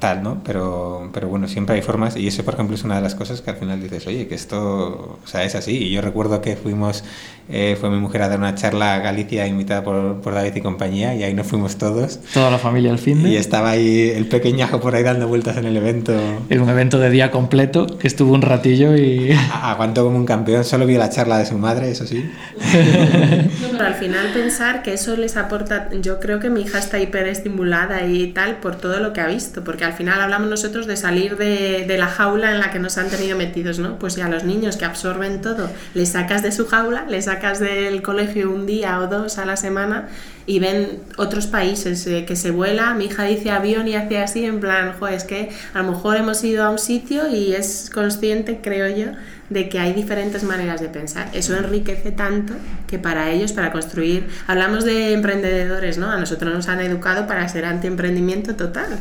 tal, 0.04 0.22
¿no? 0.22 0.42
Pero, 0.44 1.10
pero 1.14 1.30
bueno, 1.30 1.48
siempre 1.48 1.76
hay 1.76 1.82
formas 1.82 2.18
y 2.18 2.28
eso, 2.28 2.44
por 2.44 2.56
ejemplo, 2.56 2.76
es 2.76 2.84
una 2.84 2.98
de 2.98 3.02
las 3.02 3.16
cosas 3.16 3.40
que 3.40 3.52
al 3.52 3.56
final 3.56 3.82
dices, 3.82 4.06
oye, 4.06 4.28
que 4.28 4.36
esto, 4.36 5.18
o 5.24 5.26
sea, 5.26 5.46
es 5.46 5.56
así. 5.56 5.78
Y 5.78 5.92
yo 5.92 6.02
recuerdo 6.02 6.42
que 6.42 6.58
fuimos, 6.58 7.06
eh, 7.48 7.78
fue 7.80 7.90
mi 7.90 8.00
mujer 8.00 8.24
a 8.24 8.28
dar 8.28 8.38
una 8.38 8.54
charla 8.54 8.96
a 8.96 9.00
Galicia 9.00 9.48
invitada 9.48 9.82
por, 9.82 10.20
por, 10.20 10.34
David 10.34 10.58
y 10.58 10.60
compañía 10.62 11.16
y 11.16 11.24
ahí 11.24 11.34
nos 11.34 11.48
fuimos 11.48 11.78
todos. 11.78 12.20
Toda 12.34 12.52
la 12.52 12.58
familia 12.58 12.92
al 12.92 13.00
fin. 13.00 13.26
Y 13.26 13.38
estaba 13.38 13.70
ahí 13.70 14.10
el 14.14 14.28
pequeñajo 14.28 14.82
por 14.82 14.94
ahí 14.94 15.04
dando 15.04 15.30
vueltas 15.30 15.56
en 15.56 15.68
el 15.68 15.78
evento. 15.78 16.14
Era 16.50 16.62
un 16.62 16.70
evento 16.70 17.00
de 17.00 17.10
día 17.10 17.32
completo 17.32 17.98
que 17.98 18.08
estuvo 18.08 18.34
un 18.34 18.42
ratillo 18.42 18.98
y... 18.98 19.32
Aguantó 19.54 20.04
como 20.04 20.18
un 20.18 20.26
campeón, 20.26 20.66
solo 20.66 20.86
vio 20.86 21.00
la 21.00 21.12
charla 21.12 21.38
de 21.38 21.46
su 21.46 21.58
madre, 21.58 21.92
eso 21.92 22.06
sí. 22.06 22.30
Pero 22.74 23.86
al 23.86 23.96
final 23.96 24.34
pensar 24.34 24.84
que 24.84 24.94
eso 24.94 25.16
les 25.16 25.38
aporta, 25.38 25.90
yo 26.02 26.20
creo 26.20 26.42
que 26.42 26.50
mi 26.50 26.64
hija 26.64 26.80
está 26.80 27.00
hiperestimulada 27.00 28.06
y 28.06 28.34
tal 28.34 28.58
por 28.58 28.76
todo 28.76 29.00
lo 29.00 29.14
que 29.14 29.22
ha 29.22 29.28
visto, 29.28 29.64
porque 29.64 29.86
al 29.86 29.93
final 29.94 30.22
hablamos 30.22 30.50
nosotros 30.50 30.88
de 30.88 30.98
salir 30.98 31.38
de, 31.38 31.86
de 31.88 31.98
la 31.98 32.08
jaula 32.08 32.52
en 32.52 32.60
la 32.60 32.72
que 32.72 32.80
nos 32.80 32.98
han 32.98 33.10
tenido 33.10 33.38
metidos, 33.38 33.80
¿no? 33.80 33.98
Pues 34.00 34.16
ya 34.16 34.28
los 34.28 34.44
niños 34.44 34.78
que 34.78 34.86
absorben 34.86 35.42
todo, 35.42 35.70
les 35.94 36.10
sacas 36.10 36.44
de 36.44 36.52
su 36.52 36.68
jaula, 36.68 37.06
les 37.08 37.26
sacas 37.26 37.60
del 37.60 38.02
colegio 38.02 38.52
un 38.52 38.66
día 38.66 39.00
o 39.00 39.08
dos 39.08 39.38
a 39.38 39.46
la 39.46 39.58
semana 39.58 40.10
y 40.46 40.60
ven 40.60 41.00
otros 41.18 41.48
países 41.48 42.06
eh, 42.08 42.26
que 42.26 42.36
se 42.36 42.52
vuela, 42.52 42.94
mi 42.94 43.06
hija 43.06 43.24
dice 43.24 43.52
avión 43.52 43.88
y 43.88 43.96
hace 43.96 44.18
así 44.18 44.46
en 44.46 44.60
plan, 44.60 44.94
jo, 45.00 45.08
es 45.08 45.24
que 45.24 45.50
a 45.74 45.82
lo 45.82 45.92
mejor 45.92 46.18
hemos 46.18 46.44
ido 46.44 46.64
a 46.64 46.70
un 46.70 46.80
sitio 46.80 47.30
y 47.30 47.54
es 47.54 47.90
consciente, 47.94 48.60
creo 48.62 48.88
yo, 48.96 49.12
de 49.50 49.70
que 49.70 49.80
hay 49.80 49.94
diferentes 49.94 50.44
maneras 50.44 50.82
de 50.82 50.90
pensar. 50.90 51.30
Eso 51.34 51.56
enriquece 51.56 52.12
tanto 52.12 52.54
que 52.88 52.98
para 52.98 53.30
ellos, 53.30 53.54
para 53.54 53.72
construir, 53.72 54.28
hablamos 54.48 54.84
de 54.84 55.14
emprendedores, 55.14 55.98
¿no? 55.98 56.10
A 56.10 56.18
nosotros 56.18 56.54
nos 56.54 56.68
han 56.68 56.80
educado 56.82 57.28
para 57.28 57.48
ser 57.48 57.66
antiemprendimiento 57.66 58.56
total, 58.56 59.00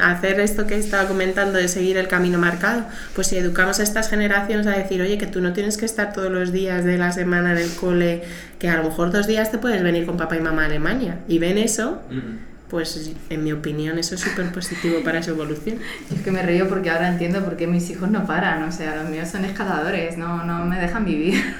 hacer 0.00 0.40
esto 0.40 0.66
que 0.66 0.76
estaba 0.78 1.08
comentando 1.08 1.58
de 1.58 1.68
seguir 1.68 1.96
el 1.96 2.08
camino 2.08 2.38
marcado. 2.38 2.84
Pues 3.14 3.26
si 3.26 3.36
educamos 3.36 3.80
a 3.80 3.82
estas 3.82 4.08
generaciones 4.08 4.66
a 4.66 4.70
decir, 4.70 5.02
oye, 5.02 5.18
que 5.18 5.26
tú 5.26 5.40
no 5.40 5.52
tienes 5.52 5.76
que 5.76 5.86
estar 5.86 6.12
todos 6.12 6.30
los 6.30 6.52
días 6.52 6.84
de 6.84 6.96
la 6.96 7.12
semana 7.12 7.52
en 7.52 7.58
el 7.58 7.70
cole, 7.74 8.22
que 8.58 8.68
a 8.68 8.76
lo 8.76 8.84
mejor 8.84 9.12
dos 9.12 9.26
días 9.26 9.50
te 9.50 9.58
puedes 9.58 9.82
venir 9.82 10.06
con 10.06 10.16
papá 10.16 10.36
y 10.36 10.40
mamá 10.40 10.62
a 10.62 10.66
Alemania, 10.66 11.20
y 11.28 11.38
ven 11.38 11.58
eso 11.58 12.00
pues 12.70 13.10
en 13.30 13.44
mi 13.44 13.52
opinión 13.52 13.98
eso 13.98 14.14
es 14.14 14.20
súper 14.20 14.52
positivo 14.52 15.00
para 15.04 15.22
su 15.22 15.30
evolución. 15.30 15.78
es 16.14 16.20
que 16.22 16.30
me 16.30 16.42
río 16.42 16.68
porque 16.68 16.90
ahora 16.90 17.08
entiendo 17.08 17.44
por 17.44 17.56
qué 17.56 17.66
mis 17.66 17.88
hijos 17.90 18.10
no 18.10 18.26
paran, 18.26 18.62
o 18.62 18.72
sea, 18.72 18.96
los 18.96 19.10
míos 19.10 19.28
son 19.28 19.44
escaladores, 19.44 20.18
no, 20.18 20.44
no 20.44 20.64
me 20.64 20.78
dejan 20.78 21.04
vivir. 21.04 21.42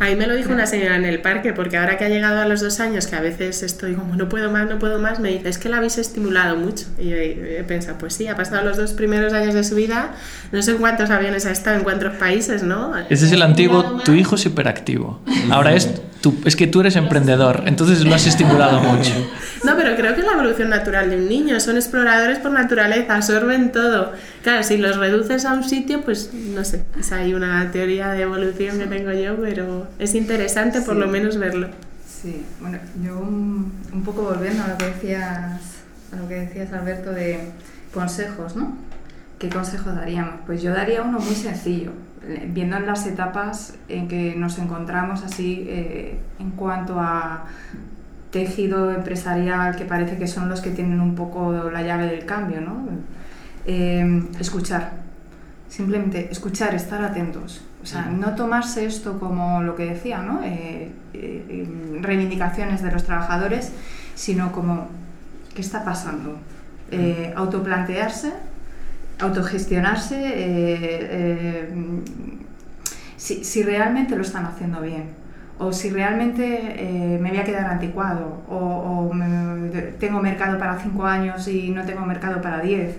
A 0.00 0.04
mí 0.04 0.14
me 0.14 0.28
lo 0.28 0.36
dijo 0.36 0.52
una 0.52 0.66
señora 0.66 0.96
en 0.96 1.04
el 1.04 1.20
parque, 1.20 1.52
porque 1.52 1.76
ahora 1.76 1.98
que 1.98 2.04
ha 2.04 2.08
llegado 2.08 2.40
a 2.40 2.44
los 2.44 2.60
dos 2.60 2.78
años, 2.78 3.08
que 3.08 3.16
a 3.16 3.20
veces 3.20 3.64
estoy 3.64 3.94
como 3.94 4.14
no 4.14 4.28
puedo 4.28 4.48
más, 4.50 4.68
no 4.68 4.78
puedo 4.78 5.00
más, 5.00 5.18
me 5.18 5.30
dice, 5.30 5.48
es 5.48 5.58
que 5.58 5.68
la 5.68 5.78
habéis 5.78 5.98
estimulado 5.98 6.56
mucho. 6.56 6.86
Y 6.98 7.08
yo 7.08 7.16
he 7.16 7.64
pensado, 7.66 7.98
pues 7.98 8.14
sí, 8.14 8.28
ha 8.28 8.36
pasado 8.36 8.64
los 8.64 8.76
dos 8.76 8.92
primeros 8.92 9.32
años 9.32 9.54
de 9.54 9.64
su 9.64 9.74
vida, 9.74 10.14
no 10.52 10.62
sé 10.62 10.72
en 10.72 10.78
cuántos 10.78 11.10
aviones 11.10 11.46
ha 11.46 11.50
estado, 11.50 11.78
en 11.78 11.82
cuántos 11.82 12.14
países, 12.14 12.62
¿no? 12.62 12.96
Ese 13.10 13.26
es 13.26 13.32
el 13.32 13.42
antiguo, 13.42 14.00
tu 14.04 14.12
hijo 14.12 14.36
es 14.36 14.46
hiperactivo. 14.46 15.20
Ahora 15.50 15.74
es, 15.74 15.90
tú, 16.20 16.38
es 16.44 16.54
que 16.54 16.68
tú 16.68 16.80
eres 16.80 16.94
emprendedor, 16.94 17.64
entonces 17.66 18.04
lo 18.04 18.14
has 18.14 18.26
estimulado 18.26 18.80
mucho. 18.80 19.12
Creo 19.98 20.14
que 20.14 20.20
es 20.20 20.26
la 20.28 20.34
evolución 20.34 20.70
natural 20.70 21.10
de 21.10 21.16
un 21.16 21.28
niño, 21.28 21.58
son 21.58 21.74
exploradores 21.74 22.38
por 22.38 22.52
naturaleza, 22.52 23.16
absorben 23.16 23.72
todo. 23.72 24.12
Claro, 24.44 24.62
si 24.62 24.76
los 24.76 24.96
reduces 24.96 25.44
a 25.44 25.54
un 25.54 25.64
sitio, 25.64 26.02
pues 26.02 26.32
no 26.32 26.64
sé, 26.64 26.84
es 26.96 27.10
ahí 27.10 27.34
una 27.34 27.72
teoría 27.72 28.10
de 28.12 28.22
evolución 28.22 28.78
que 28.78 28.86
tengo 28.86 29.10
yo, 29.10 29.36
pero 29.42 29.88
es 29.98 30.14
interesante 30.14 30.82
por 30.82 30.94
lo 30.94 31.08
menos 31.08 31.36
verlo. 31.36 31.70
Sí, 32.06 32.44
bueno, 32.60 32.78
yo 33.02 33.18
un, 33.18 33.72
un, 33.92 34.04
poco 34.04 34.22
volviendo 34.22 34.62
a 34.62 34.68
lo 34.68 34.78
que 34.78 34.86
decías, 34.86 35.62
a 36.12 36.16
lo 36.16 36.28
que 36.28 36.34
decías 36.34 36.72
Alberto 36.72 37.10
de 37.10 37.50
consejos, 37.92 38.54
¿no? 38.54 38.76
¿Qué 39.40 39.48
consejo 39.48 39.90
daríamos? 39.90 40.42
Pues 40.46 40.62
yo 40.62 40.72
daría 40.72 41.02
uno 41.02 41.18
muy 41.18 41.34
sencillo, 41.34 41.90
viendo 42.46 42.78
las 42.78 43.04
etapas 43.04 43.74
en 43.88 44.06
que 44.06 44.36
nos 44.36 44.58
encontramos 44.58 45.24
así 45.24 45.66
eh, 45.68 46.20
en 46.38 46.52
cuanto 46.52 47.00
a 47.00 47.46
tejido 48.30 48.92
empresarial 48.92 49.76
que 49.76 49.84
parece 49.84 50.18
que 50.18 50.26
son 50.26 50.48
los 50.48 50.60
que 50.60 50.70
tienen 50.70 51.00
un 51.00 51.14
poco 51.14 51.70
la 51.70 51.82
llave 51.82 52.06
del 52.06 52.26
cambio, 52.26 52.60
¿no? 52.60 52.86
Eh, 53.66 54.24
escuchar, 54.38 54.92
simplemente 55.68 56.28
escuchar, 56.30 56.74
estar 56.74 57.02
atentos. 57.02 57.62
O 57.82 57.86
sea, 57.86 58.06
no 58.06 58.34
tomarse 58.34 58.84
esto 58.84 59.18
como 59.18 59.62
lo 59.62 59.76
que 59.76 59.86
decía, 59.86 60.20
¿no? 60.20 60.42
Eh, 60.42 60.90
eh, 61.14 61.68
reivindicaciones 62.00 62.82
de 62.82 62.92
los 62.92 63.04
trabajadores, 63.04 63.72
sino 64.14 64.52
como, 64.52 64.88
¿qué 65.54 65.62
está 65.62 65.84
pasando? 65.84 66.38
autoplantearse, 67.36 68.32
autogestionarse, 69.20 71.68
si, 73.18 73.44
si 73.44 73.62
realmente 73.62 74.16
lo 74.16 74.22
están 74.22 74.46
haciendo 74.46 74.80
bien 74.80 75.17
o 75.58 75.72
si 75.72 75.90
realmente 75.90 76.44
eh, 76.44 77.18
me 77.20 77.30
voy 77.30 77.38
a 77.38 77.44
quedar 77.44 77.66
anticuado, 77.66 78.42
o, 78.48 79.10
tengo 79.98 80.20
mercado 80.20 80.58
para 80.58 80.78
5 80.78 81.04
años 81.04 81.48
y 81.48 81.70
no 81.70 81.84
tengo 81.84 82.06
mercado 82.06 82.40
para 82.40 82.60
10. 82.60 82.96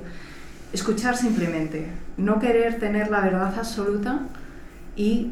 Escuchar 0.73 1.15
simplemente, 1.15 1.87
no 2.17 2.39
querer 2.39 2.79
tener 2.79 3.09
la 3.09 3.21
verdad 3.21 3.53
absoluta 3.57 4.19
y 4.95 5.31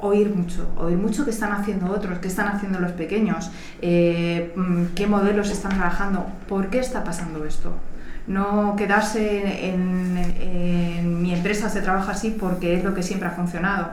oír 0.00 0.34
mucho, 0.34 0.68
oír 0.76 0.98
mucho 0.98 1.24
qué 1.24 1.30
están 1.30 1.52
haciendo 1.52 1.90
otros, 1.90 2.18
qué 2.18 2.28
están 2.28 2.48
haciendo 2.48 2.80
los 2.80 2.92
pequeños, 2.92 3.50
eh, 3.80 4.52
mm, 4.56 4.86
qué 4.94 5.06
modelos 5.06 5.50
están 5.50 5.72
trabajando, 5.72 6.26
por 6.48 6.68
qué 6.68 6.80
está 6.80 7.04
pasando 7.04 7.44
esto. 7.44 7.72
No 8.26 8.76
quedarse 8.76 9.70
en, 9.70 10.18
en, 10.18 11.22
mi 11.22 11.32
empresa 11.32 11.70
se 11.70 11.80
trabaja 11.80 12.12
así 12.12 12.36
porque 12.38 12.74
es 12.74 12.84
lo 12.84 12.92
que 12.94 13.02
siempre 13.02 13.28
ha 13.28 13.30
funcionado 13.30 13.92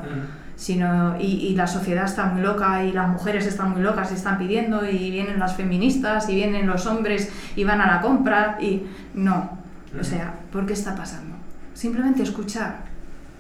sino 0.55 1.19
y, 1.19 1.53
la 1.55 1.67
sociedad 1.67 2.05
está 2.05 2.25
muy 2.25 2.41
loca 2.41 2.83
y 2.83 2.91
las 2.91 3.09
mujeres 3.09 3.45
están 3.45 3.71
muy 3.71 3.81
locas 3.81 4.11
y 4.11 4.15
están 4.15 4.37
pidiendo 4.37 4.85
y 4.85 5.11
vienen 5.11 5.39
las 5.39 5.55
feministas 5.55 6.29
y 6.29 6.35
vienen 6.35 6.67
los 6.67 6.85
hombres 6.85 7.31
y 7.55 7.63
van 7.63 7.81
a 7.81 7.87
la 7.87 8.01
compra 8.01 8.57
y 8.61 8.83
no, 9.13 9.57
o 9.99 10.03
sea, 10.03 10.35
¿por 10.51 10.65
qué 10.65 10.73
está 10.73 10.95
pasando? 10.95 11.35
Simplemente 11.73 12.23
escuchar, 12.23 12.77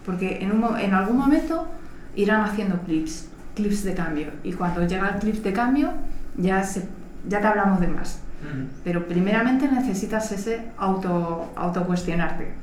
porque 0.05 0.39
en, 0.41 0.51
un, 0.51 0.77
en 0.77 0.93
algún 0.93 1.17
momento 1.17 1.67
irán 2.15 2.41
haciendo 2.41 2.79
clips, 2.81 3.29
clips 3.55 3.83
de 3.83 3.93
cambio 3.93 4.27
y 4.43 4.53
cuando 4.53 4.85
llega 4.85 5.09
el 5.09 5.19
clip 5.19 5.43
de 5.43 5.53
cambio 5.53 5.91
ya, 6.37 6.63
se, 6.63 6.87
ya 7.27 7.39
te 7.39 7.47
hablamos 7.47 7.79
de 7.79 7.87
más. 7.87 8.21
Pero 8.83 9.07
primeramente 9.07 9.67
necesitas 9.67 10.31
ese 10.31 10.65
auto, 10.77 11.51
autocuestionarte. 11.55 12.53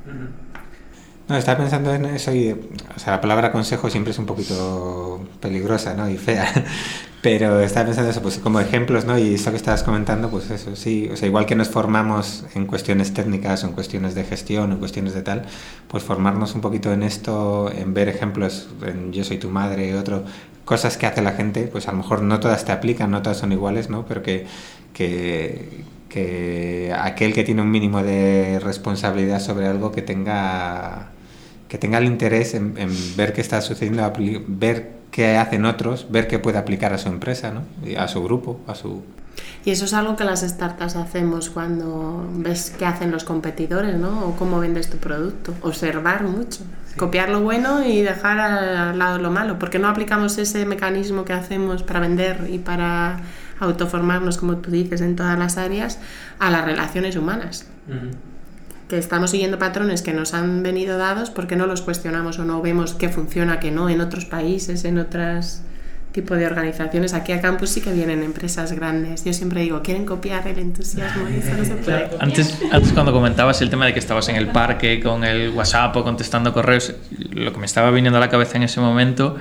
No, 1.29 1.37
estaba 1.37 1.59
pensando 1.59 1.95
en 1.95 2.05
eso 2.07 2.35
y, 2.35 2.51
o 2.51 2.99
sea, 2.99 3.14
la 3.14 3.20
palabra 3.20 3.53
consejo 3.53 3.89
siempre 3.89 4.11
es 4.11 4.18
un 4.18 4.27
poquito 4.27 5.20
peligrosa, 5.41 5.95
¿no? 5.95 6.09
Y 6.09 6.18
fea. 6.18 6.47
Pero 7.23 7.61
estaba 7.61 7.87
pensando 7.87 8.11
eso, 8.11 8.20
pues 8.20 8.39
como 8.39 8.59
ejemplos, 8.59 9.05
¿no? 9.05 9.16
Y 9.16 9.35
eso 9.35 9.51
que 9.53 9.57
estabas 9.57 9.85
comentando, 9.85 10.29
pues 10.29 10.51
eso, 10.51 10.75
sí. 10.75 11.09
O 11.12 11.16
sea, 11.16 11.29
igual 11.29 11.47
que 11.47 11.55
nos 11.55 11.68
formamos 11.68 12.45
en 12.55 12.66
cuestiones 12.66 13.14
técnicas 13.14 13.62
o 13.62 13.68
en 13.68 13.73
cuestiones 13.75 14.16
de 14.16 14.25
gestión 14.25 14.70
o 14.70 14.75
en 14.75 14.81
cuestiones 14.81 15.14
de 15.14 15.23
tal, 15.23 15.45
pues 15.87 16.03
formarnos 16.03 16.57
un 16.57 16.61
poquito 16.61 16.93
en 16.93 17.05
esto, 17.05 17.70
en 17.70 17.95
ver 17.95 18.09
ejemplos, 18.09 18.68
en 18.85 19.12
Yo 19.12 19.23
soy 19.23 19.39
tu 19.39 19.51
madre 19.51 19.97
otro, 19.97 20.25
cosas 20.64 20.97
que 20.97 21.07
hace 21.07 21.23
la 21.23 21.33
gente, 21.33 21.68
pues 21.68 21.87
a 21.89 21.93
lo 21.93 21.99
mejor 21.99 22.23
no 22.23 22.41
todas 22.41 22.64
te 22.64 22.73
aplican, 22.73 23.11
no 23.12 23.23
todas 23.23 23.39
son 23.39 23.53
iguales, 23.53 23.89
¿no? 23.89 24.05
Pero 24.07 24.23
que, 24.25 24.47
que, 24.93 25.85
que 26.09 26.93
aquel 26.99 27.33
que 27.35 27.45
tiene 27.45 27.62
un 27.62 27.70
mínimo 27.70 28.03
de 28.03 28.59
responsabilidad 28.61 29.41
sobre 29.41 29.68
algo 29.68 29.93
que 29.93 30.03
tenga 30.03 31.11
que 31.73 31.79
tenga 31.79 31.97
el 31.97 32.05
interés 32.05 32.53
en, 32.53 32.75
ver 33.16 33.33
qué 33.33 33.41
está 33.41 33.62
sucediendo, 33.62 34.12
ver 34.47 34.91
qué 35.11 35.39
hacen 35.39 35.64
otros, 35.64 36.07
ver 36.11 36.29
qué 36.29 36.39
puede 36.39 36.59
aplicar 36.59 36.93
a 36.93 36.99
su 36.99 37.09
empresa, 37.09 37.51
¿no? 37.51 37.62
a 37.99 38.09
su 38.09 38.23
grupo, 38.23 38.61
a 38.66 38.75
su... 38.75 39.03
Y 39.64 39.70
eso 39.70 39.87
es 39.87 39.95
algo 39.95 40.14
que 40.14 40.25
las 40.25 40.43
startups 40.43 40.97
hacemos 40.97 41.49
cuando 41.49 42.29
ves 42.35 42.75
qué 42.79 42.85
hacen 42.85 43.11
los 43.11 43.25
competidores, 43.25 43.97
¿no? 43.97 44.27
O 44.27 44.37
cómo 44.37 44.61
vendes 44.61 44.91
tu 44.91 44.99
producto. 44.99 45.55
Observar 45.62 46.25
mucho. 46.25 46.61
Copiar 46.99 47.31
lo 47.31 47.41
bueno 47.41 47.83
y 47.83 48.03
dejar 48.03 48.39
al 48.39 48.99
lado 48.99 49.16
lo 49.16 49.31
malo. 49.31 49.59
Porque 49.59 49.79
no 49.79 49.89
aplicamos 49.89 50.37
ese 50.37 50.66
mecanismo 50.66 51.25
que 51.25 51.33
hacemos 51.33 51.83
para 51.83 52.01
vender 52.01 52.49
y 52.51 52.59
para 52.59 53.20
autoformarnos, 53.61 54.37
como 54.37 54.59
tú 54.59 54.70
dices, 54.70 55.01
en 55.01 55.16
todas 55.16 55.39
las 55.39 55.57
áreas, 55.57 55.99
a 56.39 56.51
las 56.51 56.66
relaciones 56.66 57.16
humanas 57.16 57.66
que 58.89 58.99
estamos 58.99 59.30
siguiendo 59.30 59.59
patrones 59.59 60.03
que 60.03 60.12
nos 60.12 60.35
han 60.35 60.62
venido 60.62 60.99
dados 60.99 61.30
porque 61.30 61.57
no 61.57 61.66
los 61.66 61.83
cuestionamos 61.83 62.39
o 62.39 62.45
no 62.45 62.61
vemos 62.61 62.95
qué 62.95 63.09
funciona, 63.09 63.61
qué 63.61 63.70
no 63.70 63.89
en 63.89 64.01
otros 64.01 64.24
países, 64.24 64.85
en 64.85 64.99
otros 64.99 65.62
tipo 66.12 66.35
de 66.35 66.47
organizaciones. 66.47 67.14
Aquí 67.14 67.33
a 67.33 67.41
campus 67.41 67.70
sí 67.70 67.80
que 67.80 67.93
vienen 67.93 68.22
empresas 68.22 68.72
grandes. 68.72 69.24
Yo 69.24 69.33
siempre 69.33 69.62
digo, 69.62 69.83
quieren 69.83 70.05
copiar 70.05 70.47
el 70.47 70.59
entusiasmo 70.59 71.28
y 71.28 71.39
eso 71.39 71.57
no 71.57 71.64
se 71.64 71.74
puede. 71.74 72.11
Antes, 72.20 72.59
antes 72.70 72.93
cuando 72.93 73.12
comentabas 73.12 73.61
el 73.62 73.70
tema 73.70 73.87
de 73.87 73.95
que 73.95 73.99
estabas 73.99 74.28
en 74.28 74.37
el 74.37 74.49
parque 74.49 75.01
con 75.01 75.24
el 75.24 75.51
WhatsApp 75.51 75.97
o 75.97 76.05
contestando 76.05 76.53
correos, 76.53 76.95
lo 77.30 77.53
que 77.53 77.59
me 77.59 77.66
estaba 77.66 77.91
viniendo 77.91 78.18
a 78.18 78.20
la 78.20 78.28
cabeza 78.28 78.59
en 78.59 78.64
ese 78.64 78.80
momento 78.80 79.37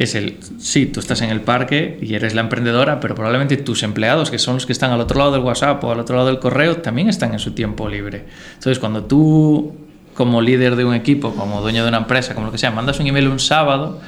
es 0.00 0.14
el, 0.14 0.38
sí, 0.58 0.86
tú 0.86 0.98
estás 0.98 1.20
en 1.20 1.28
el 1.28 1.42
parque 1.42 1.98
y 2.00 2.14
eres 2.14 2.34
la 2.34 2.40
emprendedora, 2.40 3.00
pero 3.00 3.14
probablemente 3.14 3.58
tus 3.58 3.82
empleados, 3.82 4.30
que 4.30 4.38
son 4.38 4.54
los 4.54 4.64
que 4.64 4.72
están 4.72 4.92
al 4.92 5.00
otro 5.00 5.18
lado 5.18 5.32
del 5.32 5.42
WhatsApp 5.42 5.84
o 5.84 5.92
al 5.92 6.00
otro 6.00 6.16
lado 6.16 6.28
del 6.28 6.38
correo, 6.38 6.78
también 6.78 7.10
están 7.10 7.34
en 7.34 7.38
su 7.38 7.52
tiempo 7.52 7.86
libre. 7.86 8.24
Entonces, 8.54 8.78
cuando 8.78 9.04
tú, 9.04 9.74
como 10.14 10.40
líder 10.40 10.76
de 10.76 10.86
un 10.86 10.94
equipo, 10.94 11.34
como 11.34 11.60
dueño 11.60 11.82
de 11.82 11.90
una 11.90 11.98
empresa, 11.98 12.34
como 12.34 12.46
lo 12.46 12.52
que 12.52 12.56
sea, 12.56 12.70
mandas 12.70 12.98
un 12.98 13.08
email 13.08 13.28
un 13.28 13.38
sábado, 13.40 14.00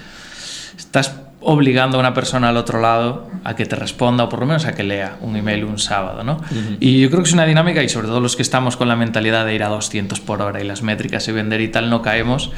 estás 0.78 1.14
obligando 1.42 1.98
a 1.98 2.00
una 2.00 2.14
persona 2.14 2.48
al 2.48 2.56
otro 2.56 2.80
lado 2.80 3.28
a 3.44 3.54
que 3.54 3.66
te 3.66 3.76
responda 3.76 4.24
o 4.24 4.28
por 4.30 4.40
lo 4.40 4.46
menos 4.46 4.64
a 4.64 4.74
que 4.74 4.84
lea 4.84 5.18
un 5.20 5.36
email 5.36 5.64
un 5.64 5.78
sábado, 5.78 6.24
¿no? 6.24 6.40
Y 6.80 7.00
yo 7.00 7.10
creo 7.10 7.22
que 7.22 7.28
es 7.28 7.34
una 7.34 7.44
dinámica 7.44 7.82
y 7.82 7.90
sobre 7.90 8.06
todo 8.06 8.20
los 8.20 8.34
que 8.34 8.42
estamos 8.42 8.78
con 8.78 8.88
la 8.88 8.96
mentalidad 8.96 9.44
de 9.44 9.54
ir 9.54 9.62
a 9.62 9.68
200 9.68 10.20
por 10.20 10.40
hora 10.40 10.62
y 10.62 10.64
las 10.64 10.80
métricas 10.80 11.28
y 11.28 11.32
vender 11.32 11.60
y 11.60 11.68
tal, 11.68 11.90
no 11.90 12.00
caemos 12.00 12.50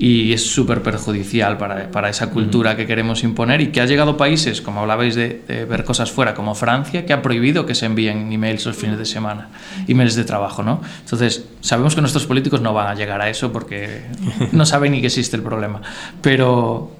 y 0.00 0.32
es 0.32 0.50
súper 0.50 0.82
perjudicial 0.82 1.58
para, 1.58 1.90
para, 1.90 2.08
esa 2.08 2.30
cultura 2.30 2.74
que 2.74 2.86
queremos 2.86 3.22
imponer 3.22 3.60
y 3.60 3.66
que 3.68 3.82
ha 3.82 3.86
llegado 3.86 4.12
a 4.12 4.16
países, 4.16 4.62
como 4.62 4.80
hablabais 4.80 5.14
de, 5.14 5.42
de, 5.46 5.66
ver 5.66 5.84
cosas 5.84 6.10
fuera, 6.10 6.34
como 6.34 6.54
Francia, 6.54 7.04
que 7.04 7.12
ha 7.12 7.20
prohibido 7.20 7.66
que 7.66 7.74
se 7.74 7.84
envíen 7.84 8.32
emails 8.32 8.64
los 8.64 8.76
fines 8.76 8.98
de 8.98 9.04
semana, 9.04 9.50
emails 9.86 10.14
de 10.14 10.24
trabajo, 10.24 10.62
¿no? 10.62 10.80
Entonces, 11.00 11.44
sabemos 11.60 11.94
que 11.94 12.00
nuestros 12.00 12.24
políticos 12.26 12.62
no 12.62 12.72
van 12.72 12.86
a 12.86 12.94
llegar 12.94 13.20
a 13.20 13.28
eso 13.28 13.52
porque 13.52 14.06
no 14.52 14.64
saben 14.64 14.92
ni 14.92 15.00
que 15.02 15.08
existe 15.08 15.36
el 15.36 15.42
problema, 15.42 15.82
pero 16.22 16.96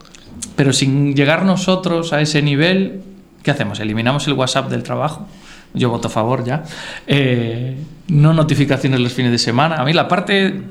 pero 0.57 0.72
sin 0.72 1.14
llegar 1.14 1.44
nosotros 1.44 2.12
a 2.12 2.20
ese 2.20 2.42
nivel, 2.42 3.01
¿qué 3.42 3.51
hacemos? 3.51 3.80
¿Eliminamos 3.80 4.26
el 4.26 4.34
WhatsApp 4.34 4.70
del 4.70 4.82
trabajo? 4.82 5.26
Yo 5.72 5.88
voto 5.88 6.09
a 6.09 6.11
favor 6.11 6.44
ya. 6.44 6.64
Eh, 7.07 7.76
no 8.09 8.34
notificaciones 8.34 9.01
los 9.01 9.12
fines 9.12 9.32
de 9.32 9.38
semana. 9.38 9.76
A 9.76 9.84
mí 9.84 9.92
la 9.92 10.09
parte, 10.09 10.62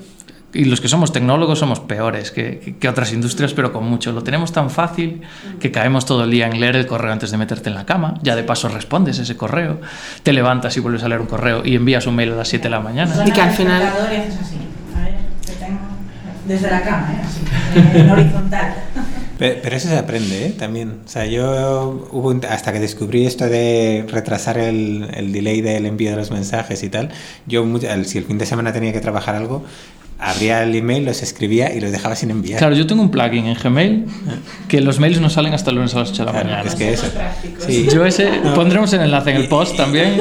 y 0.53 0.65
los 0.65 0.81
que 0.81 0.87
somos 0.87 1.13
tecnólogos 1.13 1.59
somos 1.59 1.79
peores 1.79 2.31
que, 2.31 2.75
que, 2.79 2.89
otras 2.89 3.13
industrias, 3.13 3.53
pero 3.53 3.71
con 3.71 3.85
mucho. 3.85 4.11
Lo 4.11 4.23
tenemos 4.23 4.51
tan 4.51 4.69
fácil 4.69 5.21
que 5.59 5.71
caemos 5.71 6.05
todo 6.05 6.23
el 6.23 6.31
día 6.31 6.47
en 6.47 6.59
leer 6.59 6.75
el 6.75 6.87
correo 6.87 7.11
antes 7.11 7.31
de 7.31 7.37
meterte 7.37 7.69
en 7.69 7.75
la 7.75 7.85
cama. 7.85 8.15
Ya 8.23 8.35
de 8.35 8.43
paso 8.43 8.67
respondes 8.69 9.19
ese 9.19 9.37
correo. 9.37 9.79
Te 10.23 10.33
levantas 10.33 10.75
y 10.77 10.79
vuelves 10.79 11.03
a 11.03 11.07
leer 11.07 11.21
un 11.21 11.27
correo 11.27 11.63
y 11.63 11.75
envías 11.75 12.07
un 12.07 12.15
mail 12.15 12.33
a 12.33 12.35
las 12.35 12.47
7 12.47 12.63
de 12.63 12.69
la 12.69 12.79
mañana. 12.79 13.23
Y 13.25 13.31
que 13.31 13.41
al 13.41 13.51
final... 13.51 13.83
Desde 16.49 16.71
la 16.71 16.81
cama, 16.81 17.13
¿eh? 17.13 17.21
Así, 17.23 17.97
en 17.99 18.09
horizontal. 18.09 18.73
Pero, 19.37 19.59
pero, 19.61 19.75
eso 19.75 19.87
se 19.87 19.97
aprende, 19.97 20.47
¿eh? 20.47 20.49
También. 20.49 21.01
O 21.05 21.07
sea, 21.07 21.27
yo 21.27 22.07
hubo 22.11 22.29
un, 22.29 22.43
hasta 22.43 22.73
que 22.73 22.79
descubrí 22.79 23.27
esto 23.27 23.47
de 23.47 24.03
retrasar 24.09 24.57
el, 24.57 25.11
el, 25.13 25.31
delay 25.31 25.61
del 25.61 25.85
envío 25.85 26.09
de 26.09 26.17
los 26.17 26.31
mensajes 26.31 26.81
y 26.81 26.89
tal, 26.89 27.09
yo 27.45 27.63
si 28.03 28.17
el 28.17 28.25
fin 28.25 28.39
de 28.39 28.47
semana 28.47 28.73
tenía 28.73 28.91
que 28.91 28.99
trabajar 28.99 29.35
algo, 29.35 29.63
abría 30.19 30.63
el 30.63 30.75
email, 30.75 31.05
los 31.05 31.23
escribía 31.23 31.73
y 31.73 31.79
los 31.79 31.91
dejaba 31.91 32.15
sin 32.15 32.29
enviar. 32.29 32.59
Claro, 32.59 32.75
yo 32.75 32.85
tengo 32.85 33.01
un 33.01 33.09
plugin 33.09 33.45
en 33.45 33.55
Gmail 33.55 34.05
que 34.67 34.81
los 34.81 34.99
mails 34.99 35.21
no 35.21 35.29
salen 35.29 35.53
hasta 35.53 35.69
el 35.69 35.77
lunes 35.77 35.95
a 35.95 35.99
las 35.99 36.11
8 36.11 36.19
de 36.19 36.25
la 36.25 36.31
claro, 36.31 36.49
mañana. 36.49 36.69
Es 36.69 36.75
que 36.75 36.93
eso. 36.93 37.07
Sí. 37.59 37.87
Yo 37.91 38.05
ese, 38.05 38.39
no. 38.43 38.53
pondremos 38.53 38.91
el 38.93 39.01
enlace 39.01 39.31
en 39.31 39.37
el 39.37 39.47
post 39.47 39.77
también. 39.77 40.19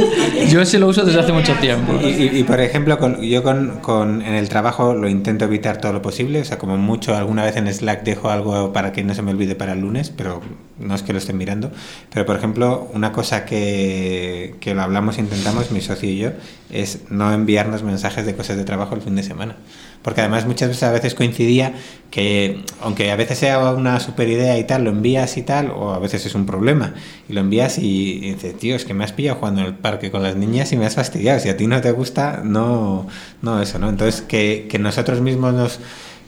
Yo 0.51 0.62
ese 0.62 0.78
lo 0.78 0.86
uso 0.86 1.05
desde 1.05 1.20
hace 1.20 1.32
mucho 1.32 1.53
tiempo. 1.55 1.99
Y, 2.03 2.07
y, 2.07 2.38
y 2.38 2.44
por 2.44 2.61
ejemplo, 2.61 2.99
con, 2.99 3.20
yo 3.20 3.42
con, 3.42 3.80
con, 3.80 4.22
en 4.22 4.34
el 4.34 4.49
trabajo 4.49 4.94
lo 4.94 5.09
intento 5.09 5.46
evitar 5.46 5.80
todo 5.80 5.92
lo 5.92 6.01
posible. 6.01 6.40
O 6.40 6.44
sea, 6.44 6.59
como 6.59 6.76
mucho, 6.76 7.16
alguna 7.16 7.44
vez 7.44 7.57
en 7.57 7.72
Slack 7.72 8.05
dejo 8.05 8.30
algo 8.30 8.72
para 8.72 8.92
que 8.92 9.03
no 9.03 9.14
se 9.14 9.22
me 9.22 9.32
olvide 9.32 9.57
para 9.57 9.72
el 9.72 9.80
lunes, 9.80 10.12
pero 10.16 10.40
no 10.79 10.95
es 10.95 11.03
que 11.03 11.12
lo 11.12 11.18
estén 11.18 11.37
mirando. 11.37 11.70
Pero 12.12 12.26
por 12.26 12.37
ejemplo, 12.37 12.89
una 12.95 13.12
cosa 13.12 13.45
que, 13.45 14.57
que 14.61 14.74
lo 14.74 14.83
hablamos, 14.83 15.18
intentamos, 15.18 15.70
mi 15.70 15.81
socio 15.81 16.09
y 16.09 16.18
yo, 16.18 16.31
es 16.70 17.11
no 17.11 17.33
enviarnos 17.33 17.83
mensajes 17.83 18.26
de 18.26 18.35
cosas 18.35 18.57
de 18.57 18.64
trabajo 18.64 18.95
el 18.95 19.03
fin 19.03 19.16
de 19.16 19.22
semana 19.22 19.57
porque 20.03 20.20
además 20.20 20.47
muchas 20.47 20.68
veces 20.68 20.83
a 20.85 20.93
veces 20.93 21.14
coincidía 21.14 21.74
que 22.11 22.64
aunque 22.81 23.11
a 23.11 23.16
veces 23.16 23.39
sea 23.39 23.59
una 23.74 24.01
super 24.01 24.29
idea 24.29 24.57
y 24.59 24.64
tal, 24.64 24.85
lo 24.85 24.91
envías 24.91 25.37
y 25.37 25.43
tal, 25.43 25.70
o 25.70 25.93
a 25.93 25.99
veces 25.99 26.24
es 26.24 26.35
un 26.35 26.47
problema, 26.47 26.95
y 27.29 27.35
lo 27.35 27.41
envías 27.41 27.79
y, 27.79 28.12
y 28.24 28.33
dices, 28.33 28.57
tío, 28.57 28.74
es 28.74 28.87
que 28.87 28.95
me 28.95 29.05
has 29.05 29.12
pillado 29.12 29.39
jugando 29.39 29.61
en 29.61 29.66
el 29.66 29.74
parque 29.74 30.11
con 30.11 30.22
las 30.22 30.35
niñas 30.35 30.72
y 30.72 30.76
me 30.76 30.87
has 30.87 30.95
fastidiado, 30.95 31.39
si 31.41 31.51
a 31.51 31.57
ti 31.57 31.66
no 31.66 31.81
te 31.81 31.93
gusta, 31.93 32.41
no, 32.45 33.07
no 33.43 33.61
eso, 33.61 33.79
¿no? 33.79 33.91
Entonces 33.91 34.22
que, 34.22 34.66
que 34.70 34.79
nosotros 34.79 35.20
mismos 35.20 35.53
nos, 35.53 35.76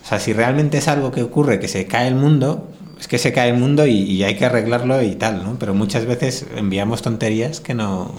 o 0.04 0.06
sea, 0.06 0.18
si 0.18 0.32
realmente 0.32 0.78
es 0.78 0.88
algo 0.88 1.10
que 1.12 1.22
ocurre, 1.22 1.58
que 1.58 1.68
se 1.68 1.86
cae 1.86 2.08
el 2.08 2.16
mundo, 2.16 2.68
es 3.00 3.08
que 3.08 3.18
se 3.18 3.32
cae 3.32 3.50
el 3.50 3.56
mundo 3.56 3.86
y, 3.86 4.22
hay 4.22 4.36
que 4.36 4.44
arreglarlo 4.44 5.02
y 5.02 5.16
tal, 5.16 5.42
¿no? 5.42 5.58
Pero 5.58 5.74
muchas 5.74 6.04
veces 6.04 6.46
enviamos 6.54 7.02
tonterías 7.02 7.60
que 7.60 7.74
no, 7.74 8.14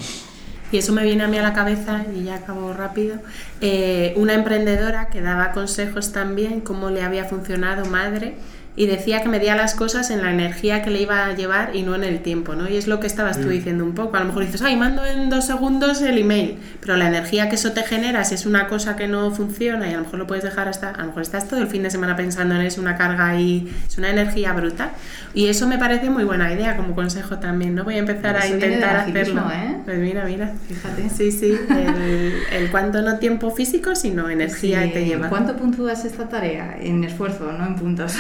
y 0.71 0.77
eso 0.77 0.93
me 0.93 1.03
viene 1.03 1.23
a 1.23 1.27
mí 1.27 1.37
a 1.37 1.41
la 1.41 1.53
cabeza, 1.53 2.05
y 2.15 2.23
ya 2.23 2.35
acabo 2.35 2.71
rápido, 2.71 3.17
eh, 3.59 4.13
una 4.15 4.33
emprendedora 4.33 5.09
que 5.09 5.19
daba 5.21 5.51
consejos 5.51 6.13
también, 6.13 6.61
cómo 6.61 6.89
le 6.89 7.03
había 7.03 7.25
funcionado 7.25 7.85
madre, 7.85 8.35
y 8.75 8.85
decía 8.85 9.21
que 9.21 9.27
medía 9.27 9.55
las 9.55 9.75
cosas 9.75 10.11
en 10.11 10.21
la 10.21 10.31
energía 10.31 10.81
que 10.81 10.89
le 10.89 11.01
iba 11.01 11.25
a 11.25 11.35
llevar 11.35 11.75
y 11.75 11.81
no 11.81 11.93
en 11.93 12.05
el 12.05 12.21
tiempo, 12.21 12.55
¿no? 12.55 12.69
Y 12.69 12.77
es 12.77 12.87
lo 12.87 13.01
que 13.01 13.07
estabas 13.07 13.41
tú 13.41 13.49
diciendo 13.49 13.83
un 13.83 13.93
poco. 13.93 14.15
A 14.15 14.21
lo 14.21 14.27
mejor 14.27 14.45
dices, 14.45 14.61
ay, 14.61 14.77
mando 14.77 15.05
en 15.05 15.29
dos 15.29 15.45
segundos 15.45 16.01
el 16.01 16.17
email, 16.17 16.57
pero 16.79 16.95
la 16.95 17.07
energía 17.07 17.49
que 17.49 17.55
eso 17.55 17.73
te 17.73 17.83
genera, 17.83 18.23
si 18.23 18.35
es 18.35 18.45
una 18.45 18.67
cosa 18.67 18.95
que 18.95 19.07
no 19.09 19.31
funciona 19.31 19.89
y 19.89 19.93
a 19.93 19.97
lo 19.97 20.03
mejor 20.03 20.19
lo 20.19 20.27
puedes 20.27 20.45
dejar 20.45 20.69
hasta, 20.69 20.89
a 20.91 21.01
lo 21.01 21.07
mejor 21.07 21.21
estás 21.21 21.49
todo 21.49 21.59
el 21.59 21.67
fin 21.67 21.83
de 21.83 21.91
semana 21.91 22.15
pensando 22.15 22.55
en 22.55 22.61
eso, 22.61 22.79
una 22.79 22.95
carga 22.95 23.39
y 23.39 23.69
es 23.87 23.97
una 23.97 24.09
energía 24.09 24.53
brutal. 24.53 24.91
Y 25.33 25.47
eso 25.47 25.67
me 25.67 25.77
parece 25.77 26.09
muy 26.09 26.23
buena 26.23 26.51
idea 26.53 26.77
como 26.77 26.95
consejo 26.95 27.39
también, 27.39 27.75
¿no? 27.75 27.83
Voy 27.83 27.95
a 27.95 27.99
empezar 27.99 28.37
eso 28.37 28.45
a 28.45 28.47
intentar 28.47 28.95
hacerlo. 28.95 29.51
¿eh? 29.53 29.77
Pues 29.83 29.99
mira, 29.99 30.23
mira. 30.23 30.53
Fíjate. 30.67 31.09
Sí, 31.09 31.31
sí, 31.31 31.59
el, 31.69 32.33
el 32.51 32.71
cuánto 32.71 33.01
no 33.01 33.17
tiempo 33.17 33.51
físico, 33.51 33.95
sino 33.95 34.29
energía 34.29 34.83
sí, 34.83 34.87
que 34.87 34.93
te 34.93 35.05
lleva. 35.05 35.27
¿Cuánto 35.27 35.57
puntúas 35.57 36.05
esta 36.05 36.29
tarea? 36.29 36.77
En 36.79 37.03
esfuerzo, 37.03 37.51
no 37.51 37.65
en 37.65 37.75
puntos. 37.75 38.15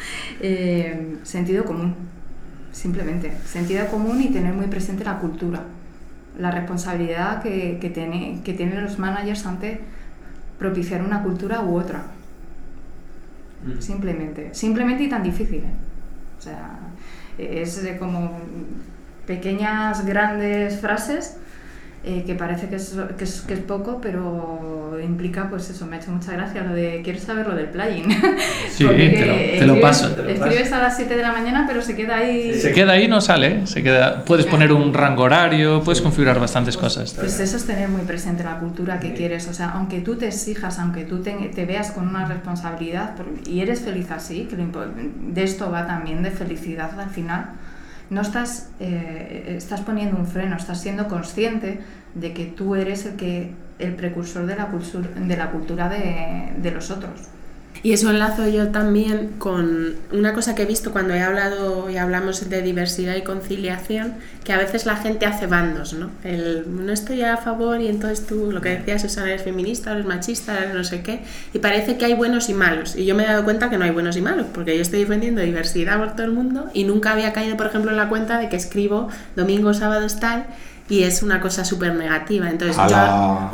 Eh, 0.42 1.18
sentido 1.22 1.64
común, 1.64 1.94
simplemente. 2.72 3.32
Sentido 3.44 3.86
común 3.88 4.22
y 4.22 4.28
tener 4.28 4.54
muy 4.54 4.66
presente 4.68 5.04
la 5.04 5.18
cultura, 5.18 5.64
la 6.38 6.50
responsabilidad 6.50 7.42
que, 7.42 7.78
que, 7.78 7.90
tiene, 7.90 8.40
que 8.42 8.54
tienen 8.54 8.82
los 8.82 8.98
managers 8.98 9.44
ante 9.44 9.80
propiciar 10.58 11.02
una 11.02 11.22
cultura 11.22 11.62
u 11.62 11.76
otra. 11.76 12.04
Mm. 13.66 13.80
Simplemente. 13.80 14.54
Simplemente 14.54 15.02
y 15.02 15.08
tan 15.08 15.22
difícil. 15.22 15.58
¿eh? 15.58 15.72
O 16.38 16.42
sea, 16.42 16.78
es 17.36 17.86
como 17.98 18.38
pequeñas, 19.26 20.06
grandes 20.06 20.80
frases 20.80 21.36
eh, 22.02 22.24
que 22.26 22.34
parece 22.34 22.68
que 22.68 22.76
es, 22.76 22.96
que, 23.18 23.24
es, 23.24 23.42
que 23.42 23.52
es 23.52 23.60
poco, 23.60 24.00
pero 24.00 24.98
implica, 25.04 25.50
pues 25.50 25.68
eso, 25.68 25.84
me 25.84 25.96
ha 25.96 25.98
hecho 25.98 26.10
mucha 26.10 26.32
gracia 26.32 26.62
lo 26.62 26.74
de, 26.74 27.02
¿quieres 27.04 27.22
saber 27.22 27.46
lo 27.46 27.54
del 27.54 27.66
plugin? 27.66 28.06
Sí, 28.70 28.86
te 28.86 29.26
lo, 29.26 29.34
te 29.34 29.66
lo, 29.66 29.80
paso. 29.80 30.08
Te 30.10 30.22
lo 30.22 30.28
escribes 30.30 30.70
paso. 30.70 30.76
a 30.76 30.78
las 30.78 30.96
7 30.96 31.14
de 31.14 31.22
la 31.22 31.32
mañana, 31.32 31.66
pero 31.68 31.82
se 31.82 31.94
queda 31.94 32.16
ahí... 32.16 32.54
Se 32.54 32.72
queda 32.72 32.92
ahí, 32.92 33.06
no 33.06 33.20
sale, 33.20 33.66
se 33.66 33.82
queda, 33.82 34.24
puedes 34.24 34.46
poner 34.46 34.72
un 34.72 34.94
rango 34.94 35.24
horario, 35.24 35.82
puedes 35.82 36.00
configurar 36.00 36.40
bastantes 36.40 36.78
cosas. 36.78 37.12
Pues 37.12 37.38
eso 37.38 37.58
es 37.58 37.66
tener 37.66 37.90
muy 37.90 38.02
presente 38.02 38.44
la 38.44 38.58
cultura 38.58 38.98
que 38.98 39.12
quieres, 39.12 39.46
o 39.48 39.52
sea, 39.52 39.70
aunque 39.70 40.00
tú 40.00 40.16
te 40.16 40.28
exijas, 40.28 40.78
aunque 40.78 41.04
tú 41.04 41.22
te, 41.22 41.32
te 41.32 41.66
veas 41.66 41.90
con 41.90 42.08
una 42.08 42.24
responsabilidad 42.24 43.14
y 43.46 43.60
eres 43.60 43.80
feliz 43.80 44.10
así, 44.10 44.44
que 44.44 44.56
de 44.56 45.42
esto 45.42 45.70
va 45.70 45.86
también 45.86 46.22
de 46.22 46.30
felicidad 46.30 46.98
al 46.98 47.10
final, 47.10 47.50
no 48.10 48.20
estás, 48.22 48.70
eh, 48.80 49.54
estás 49.56 49.80
poniendo 49.80 50.16
un 50.16 50.26
freno, 50.26 50.56
estás 50.56 50.80
siendo 50.80 51.08
consciente 51.08 51.80
de 52.14 52.34
que 52.34 52.46
tú 52.46 52.74
eres 52.74 53.06
el, 53.06 53.14
que, 53.16 53.52
el 53.78 53.94
precursor 53.94 54.46
de 54.46 54.56
la, 54.56 54.66
cultura, 54.66 55.08
de, 55.14 55.36
la 55.36 55.50
cultura 55.50 55.88
de, 55.88 56.52
de 56.60 56.70
los 56.72 56.90
otros. 56.90 57.28
Y 57.82 57.94
eso 57.94 58.10
enlazo 58.10 58.46
yo 58.46 58.68
también 58.68 59.30
con 59.38 59.94
una 60.12 60.34
cosa 60.34 60.54
que 60.54 60.62
he 60.62 60.66
visto 60.66 60.92
cuando 60.92 61.14
he 61.14 61.22
hablado 61.22 61.88
y 61.88 61.96
hablamos 61.96 62.50
de 62.50 62.60
diversidad 62.60 63.16
y 63.16 63.22
conciliación, 63.22 64.16
que 64.44 64.52
a 64.52 64.58
veces 64.58 64.84
la 64.84 64.96
gente 64.96 65.24
hace 65.24 65.46
bandos, 65.46 65.94
¿no? 65.94 66.10
El 66.22 66.66
no 66.84 66.92
estoy 66.92 67.22
a 67.22 67.38
favor 67.38 67.80
y 67.80 67.88
entonces 67.88 68.26
tú, 68.26 68.52
lo 68.52 68.60
que 68.60 68.70
decías, 68.70 69.00
Susana, 69.00 69.28
eres 69.28 69.44
feminista, 69.44 69.92
eres 69.92 70.04
machista, 70.04 70.58
eres 70.58 70.74
no 70.74 70.84
sé 70.84 71.00
qué, 71.00 71.22
y 71.54 71.58
parece 71.58 71.96
que 71.96 72.04
hay 72.04 72.12
buenos 72.12 72.50
y 72.50 72.54
malos. 72.54 72.96
Y 72.96 73.06
yo 73.06 73.14
me 73.14 73.24
he 73.24 73.26
dado 73.26 73.44
cuenta 73.44 73.70
que 73.70 73.78
no 73.78 73.84
hay 73.86 73.92
buenos 73.92 74.14
y 74.18 74.20
malos, 74.20 74.46
porque 74.52 74.76
yo 74.76 74.82
estoy 74.82 75.00
defendiendo 75.00 75.40
diversidad 75.40 75.98
por 75.98 76.12
todo 76.12 76.24
el 76.24 76.32
mundo 76.32 76.68
y 76.74 76.84
nunca 76.84 77.12
había 77.12 77.32
caído, 77.32 77.56
por 77.56 77.66
ejemplo, 77.66 77.90
en 77.90 77.96
la 77.96 78.10
cuenta 78.10 78.38
de 78.38 78.50
que 78.50 78.56
escribo 78.56 79.08
domingo, 79.36 79.72
sábado, 79.72 80.06
tal, 80.20 80.44
y 80.90 81.04
es 81.04 81.22
una 81.22 81.40
cosa 81.40 81.64
súper 81.64 81.94
negativa. 81.94 82.50
Entonces, 82.50 82.76
yo... 82.90 83.50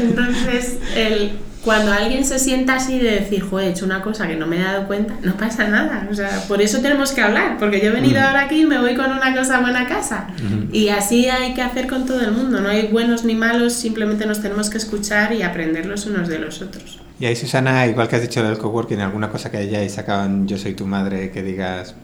entonces 0.02 0.78
el 0.96 1.32
cuando 1.64 1.92
alguien 1.92 2.24
se 2.24 2.38
sienta 2.40 2.76
así 2.76 2.98
de 2.98 3.20
decir, 3.20 3.42
joder, 3.42 3.68
he 3.68 3.70
hecho 3.70 3.84
una 3.84 4.02
cosa 4.02 4.26
que 4.26 4.34
no 4.34 4.46
me 4.46 4.56
he 4.56 4.62
dado 4.62 4.86
cuenta, 4.88 5.14
no 5.22 5.36
pasa 5.36 5.68
nada. 5.68 6.08
O 6.10 6.14
sea, 6.14 6.42
por 6.48 6.60
eso 6.60 6.80
tenemos 6.80 7.12
que 7.12 7.20
hablar, 7.20 7.56
porque 7.58 7.80
yo 7.80 7.90
he 7.90 7.92
venido 7.92 8.20
mm. 8.20 8.24
ahora 8.24 8.40
aquí 8.42 8.62
y 8.62 8.66
me 8.66 8.80
voy 8.80 8.96
con 8.96 9.12
una 9.12 9.34
cosa 9.34 9.60
buena 9.60 9.82
a 9.82 9.86
casa. 9.86 10.28
Mm. 10.42 10.74
Y 10.74 10.88
así 10.88 11.28
hay 11.28 11.54
que 11.54 11.62
hacer 11.62 11.86
con 11.86 12.04
todo 12.04 12.20
el 12.20 12.32
mundo. 12.32 12.60
No 12.60 12.68
hay 12.68 12.88
buenos 12.88 13.24
ni 13.24 13.34
malos, 13.34 13.74
simplemente 13.74 14.26
nos 14.26 14.42
tenemos 14.42 14.70
que 14.70 14.78
escuchar 14.78 15.32
y 15.32 15.42
aprender 15.42 15.86
los 15.86 16.06
unos 16.06 16.28
de 16.28 16.40
los 16.40 16.62
otros. 16.62 17.00
Y 17.20 17.26
ahí, 17.26 17.36
Susana, 17.36 17.86
igual 17.86 18.08
que 18.08 18.16
has 18.16 18.22
dicho 18.22 18.42
del 18.42 18.58
coworking, 18.58 19.00
alguna 19.00 19.28
cosa 19.28 19.48
que 19.48 19.58
hayáis 19.58 19.92
sacado 19.92 20.24
en 20.24 20.48
Yo 20.48 20.58
soy 20.58 20.74
tu 20.74 20.86
madre 20.86 21.30
que 21.30 21.44
digas, 21.44 21.94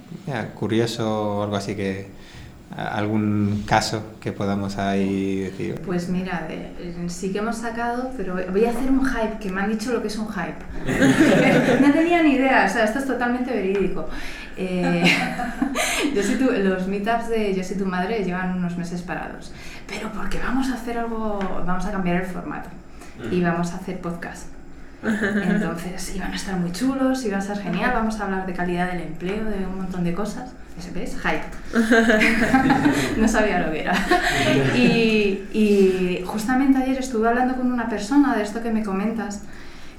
curioso 0.54 1.38
o 1.38 1.42
algo 1.42 1.56
así 1.56 1.74
que, 1.74 2.06
¿Algún 2.76 3.64
caso 3.66 4.02
que 4.20 4.30
podamos 4.30 4.76
ahí 4.76 5.40
decir? 5.40 5.80
Pues 5.86 6.08
mira, 6.10 6.46
sí 7.08 7.32
que 7.32 7.38
hemos 7.38 7.56
sacado, 7.56 8.10
pero 8.16 8.36
voy 8.50 8.64
a 8.66 8.70
hacer 8.70 8.90
un 8.90 9.04
hype, 9.04 9.38
que 9.40 9.50
me 9.50 9.62
han 9.62 9.70
dicho 9.70 9.92
lo 9.92 10.02
que 10.02 10.08
es 10.08 10.18
un 10.18 10.28
hype. 10.28 11.80
no 11.80 11.92
tenía 11.92 12.22
ni 12.22 12.34
idea, 12.34 12.66
o 12.66 12.72
sea, 12.72 12.84
esto 12.84 12.98
es 12.98 13.06
totalmente 13.06 13.50
verídico. 13.50 14.08
Eh, 14.56 15.02
yo 16.14 16.22
soy 16.22 16.34
tu, 16.34 16.50
los 16.50 16.88
meetups 16.88 17.28
de 17.28 17.54
Yo 17.54 17.64
soy 17.64 17.76
tu 17.78 17.86
madre 17.86 18.24
llevan 18.24 18.56
unos 18.58 18.76
meses 18.76 19.02
parados, 19.02 19.52
pero 19.86 20.12
porque 20.12 20.38
vamos 20.38 20.68
a 20.70 20.74
hacer 20.74 20.98
algo, 20.98 21.38
vamos 21.66 21.86
a 21.86 21.90
cambiar 21.90 22.16
el 22.16 22.26
formato 22.26 22.68
y 23.30 23.40
vamos 23.40 23.72
a 23.72 23.76
hacer 23.76 24.00
podcast. 24.00 24.48
Entonces 25.02 26.14
iban 26.14 26.32
a 26.32 26.36
estar 26.36 26.56
muy 26.56 26.72
chulos, 26.72 27.24
iba 27.24 27.38
a 27.38 27.40
ser 27.40 27.58
genial, 27.58 27.92
vamos 27.94 28.20
a 28.20 28.24
hablar 28.24 28.46
de 28.46 28.52
calidad 28.52 28.92
del 28.92 29.02
empleo, 29.02 29.44
de 29.44 29.66
un 29.66 29.76
montón 29.76 30.04
de 30.04 30.12
cosas. 30.12 30.50
¿Ese 30.78 30.90
ves? 30.92 31.16
Hype. 31.22 31.44
no 33.20 33.26
sabía 33.26 33.60
lo 33.60 33.72
que 33.72 33.80
era. 33.80 33.94
Y, 34.76 35.48
y, 35.52 36.22
justamente 36.24 36.78
ayer 36.78 36.98
estuve 36.98 37.28
hablando 37.28 37.56
con 37.56 37.72
una 37.72 37.88
persona 37.88 38.36
de 38.36 38.42
esto 38.42 38.62
que 38.62 38.70
me 38.70 38.84
comentas, 38.84 39.42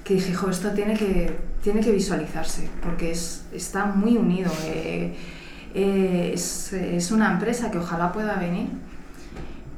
que 0.04 0.14
dije, 0.14 0.34
jo, 0.34 0.50
esto 0.50 0.72
tiene 0.72 0.94
que, 0.94 1.36
tiene 1.62 1.82
que 1.82 1.92
visualizarse, 1.92 2.70
porque 2.82 3.12
es, 3.12 3.44
está 3.54 3.86
muy 3.86 4.16
unido. 4.16 4.52
Eh, 4.68 5.14
eh, 5.76 6.32
es, 6.34 6.74
es 6.74 7.12
una 7.12 7.32
empresa 7.34 7.70
que 7.70 7.78
ojalá 7.78 8.12
pueda 8.12 8.36
venir 8.36 8.70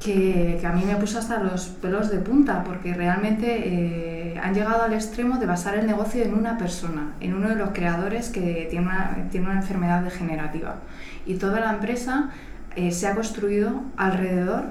que, 0.02 0.60
a 0.64 0.72
mí 0.72 0.84
me 0.84 0.96
puso 0.96 1.18
hasta 1.18 1.38
los 1.42 1.66
pelos 1.66 2.10
de 2.10 2.18
punta, 2.18 2.64
porque 2.64 2.92
realmente 2.94 3.62
eh, 3.64 4.40
han 4.42 4.54
llegado 4.54 4.82
al 4.82 4.92
extremo 4.92 5.38
de 5.38 5.46
basar 5.46 5.76
el 5.78 5.86
negocio 5.86 6.22
en 6.22 6.34
una 6.34 6.58
persona, 6.58 7.12
en 7.20 7.34
uno 7.34 7.48
de 7.48 7.56
los 7.56 7.70
creadores 7.70 8.28
que 8.28 8.66
tiene 8.70 8.86
una, 8.86 9.28
tiene 9.30 9.46
una 9.46 9.60
enfermedad 9.60 10.02
degenerativa. 10.02 10.76
Y 11.24 11.34
toda 11.34 11.60
la 11.60 11.70
empresa 11.72 12.30
eh, 12.74 12.90
se 12.90 13.06
ha 13.06 13.14
construido 13.14 13.82
alrededor 13.96 14.64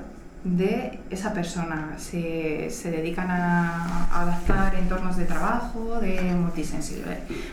de 0.43 0.99
esa 1.09 1.33
persona. 1.33 1.93
Se, 1.97 2.69
se 2.69 2.91
dedican 2.91 3.29
a, 3.29 4.09
adaptar 4.11 4.75
entornos 4.75 5.15
de 5.15 5.25
trabajo, 5.25 5.99
de 6.01 6.35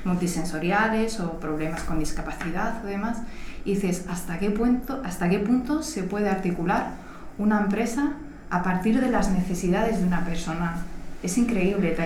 multisensoriales 0.04 1.20
o 1.20 1.38
problemas 1.38 1.82
con 1.84 2.00
discapacidad 2.00 2.84
o 2.84 2.88
demás. 2.88 3.18
Y 3.64 3.74
dices, 3.74 4.06
¿hasta 4.08 4.38
qué 4.38 4.50
punto, 4.50 5.00
hasta 5.04 5.28
qué 5.28 5.38
punto 5.38 5.82
se 5.82 6.02
puede 6.02 6.28
articular? 6.28 7.07
Una 7.38 7.60
empresa 7.60 8.12
a 8.50 8.62
partir 8.62 9.00
de 9.00 9.10
las 9.10 9.30
necesidades 9.30 10.00
de 10.00 10.06
una 10.06 10.24
persona. 10.24 10.76
Es 11.22 11.36
increíble. 11.38 11.96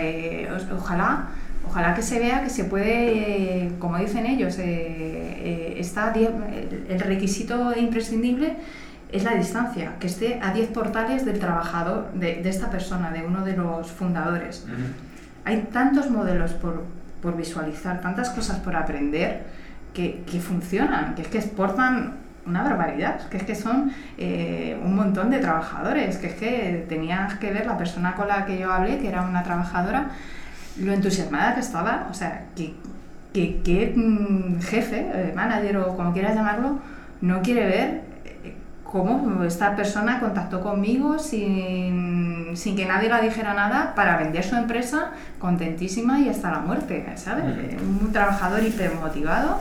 ojalá, 0.75 1.29
ojalá 1.67 1.95
que 1.95 2.03
se 2.03 2.19
vea 2.19 2.43
que 2.43 2.51
se 2.51 2.65
puede, 2.65 3.65
eh, 3.65 3.73
como 3.79 3.99
dicen 3.99 4.27
ellos, 4.27 4.59
eh, 4.59 4.65
eh, 4.65 5.75
está 5.79 6.13
el 6.15 7.01
requisito 7.01 7.77
imprescindible 7.77 8.57
es 9.13 9.25
la 9.25 9.35
distancia, 9.35 9.93
que 10.01 10.07
esté 10.07 10.41
a 10.43 10.55
10 10.55 10.71
portales 10.71 11.27
del 11.27 11.39
trabajador, 11.39 12.11
de, 12.15 12.49
esta 12.49 12.71
persona, 12.71 13.11
de 13.11 13.23
uno 13.23 13.45
de 13.45 13.55
los 13.55 13.91
fundadores. 13.91 14.67
Hay 15.45 15.69
tantos 15.71 16.11
modelos 16.11 16.53
por, 16.53 16.85
por, 17.21 17.37
visualizar, 17.37 18.01
tantas 18.01 18.31
cosas 18.31 18.59
por 18.61 18.75
aprender 18.75 19.43
que, 19.93 20.25
que 20.25 20.41
funcionan, 20.41 21.15
que 21.15 21.23
es 21.23 21.29
que 21.29 21.39
exportan 21.39 22.22
una 22.47 22.63
barbaridad, 22.63 23.29
que 23.29 23.37
es 23.37 23.43
que 23.45 23.55
son 23.55 23.93
eh, 24.19 24.79
un 24.83 24.97
montón 24.97 25.31
de 25.31 25.39
trabajadores, 25.39 26.17
que 26.17 26.27
es 26.27 26.35
que 26.35 26.87
tenías 26.89 27.35
que 27.39 27.53
ver 27.53 27.67
la 27.67 27.79
persona 27.79 28.15
con 28.15 28.29
la 28.29 28.45
que 28.45 28.59
yo 28.59 28.73
hablé, 28.73 28.99
que 28.99 29.09
era 29.09 29.23
una 29.23 29.43
trabajadora, 29.43 30.11
lo 30.79 30.93
entusiasmada 30.93 31.55
que 31.55 31.61
estaba, 31.61 32.09
o 32.11 32.15
sea, 32.15 32.47
que, 32.57 32.75
que, 33.33 33.93
mm, 33.95 34.61
jefe, 34.61 35.07
eh, 35.13 35.33
manager 35.35 35.77
o 35.79 35.97
como 35.97 36.13
quieras 36.13 36.35
llamarlo, 36.35 36.79
no 37.21 37.43
quiere 37.43 37.67
ver 37.67 38.03
eh, 38.25 38.55
cómo 38.83 39.45
esta 39.45 39.77
persona 39.77 40.19
contactó 40.19 40.61
conmigo 40.61 41.19
sin, 41.19 42.57
sin, 42.57 42.75
que 42.75 42.87
nadie 42.87 43.09
le 43.09 43.23
dijera 43.23 43.55
nada 43.55 43.95
para 43.95 44.17
vender 44.17 44.43
su 44.43 44.57
empresa 44.57 45.13
contentísima 45.39 46.19
y 46.21 46.29
hasta 46.29 46.51
la 46.51 46.59
muerte, 46.59 47.07
¿sabes? 47.17 47.45
Un 47.81 48.13
trabajador 48.13 48.63
hipermotivado 48.65 49.61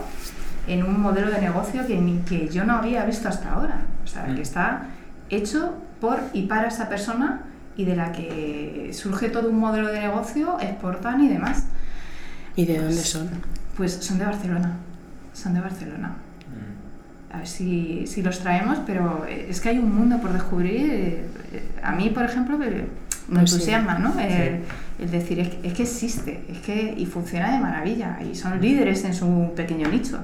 en 0.66 0.84
un 0.84 1.00
modelo 1.00 1.30
de 1.30 1.40
negocio 1.40 1.86
que, 1.86 2.20
que 2.28 2.48
yo 2.48 2.64
no 2.64 2.74
había 2.74 3.04
visto 3.04 3.28
hasta 3.28 3.52
ahora. 3.52 3.82
O 4.04 4.06
sea, 4.06 4.26
que 4.26 4.32
mm. 4.32 4.42
está 4.42 4.86
hecho 5.30 5.74
por 6.00 6.20
y 6.32 6.42
para 6.42 6.68
esa 6.68 6.88
persona 6.88 7.42
y 7.76 7.84
de 7.84 7.96
la 7.96 8.12
que 8.12 8.90
surge 8.92 9.28
todo 9.30 9.48
un 9.48 9.58
modelo 9.58 9.88
de 9.88 10.00
negocio, 10.00 10.58
exportan 10.60 11.22
y 11.22 11.28
demás. 11.28 11.64
¿Y 12.54 12.66
de 12.66 12.78
dónde 12.78 13.02
son? 13.02 13.28
Pues 13.76 13.92
son 13.94 14.18
de 14.18 14.26
Barcelona. 14.26 14.76
Son 15.32 15.54
de 15.54 15.60
Barcelona. 15.60 16.08
Mm. 16.48 17.34
A 17.34 17.38
ver 17.38 17.46
si, 17.46 18.06
si 18.06 18.22
los 18.22 18.40
traemos, 18.40 18.78
pero 18.86 19.26
es 19.26 19.60
que 19.60 19.70
hay 19.70 19.78
un 19.78 19.94
mundo 19.94 20.18
por 20.18 20.32
descubrir. 20.32 20.90
Eh, 20.90 21.28
a 21.82 21.92
mí, 21.92 22.10
por 22.10 22.24
ejemplo, 22.24 22.58
me 22.58 22.66
pues 22.68 23.52
entusiasma, 23.52 23.98
¿no? 23.98 24.14
El, 24.20 25.10
decir, 25.10 25.40
es 25.40 25.48
que, 25.48 25.68
es 25.68 25.74
que 25.74 25.82
existe, 25.82 26.44
es 26.48 26.58
que 26.58 26.94
y 26.96 27.06
funciona 27.06 27.52
de 27.52 27.58
maravilla 27.58 28.18
y 28.22 28.34
son 28.36 28.60
líderes 28.60 29.04
en 29.04 29.14
su 29.14 29.52
pequeño 29.56 29.88
nicho. 29.88 30.20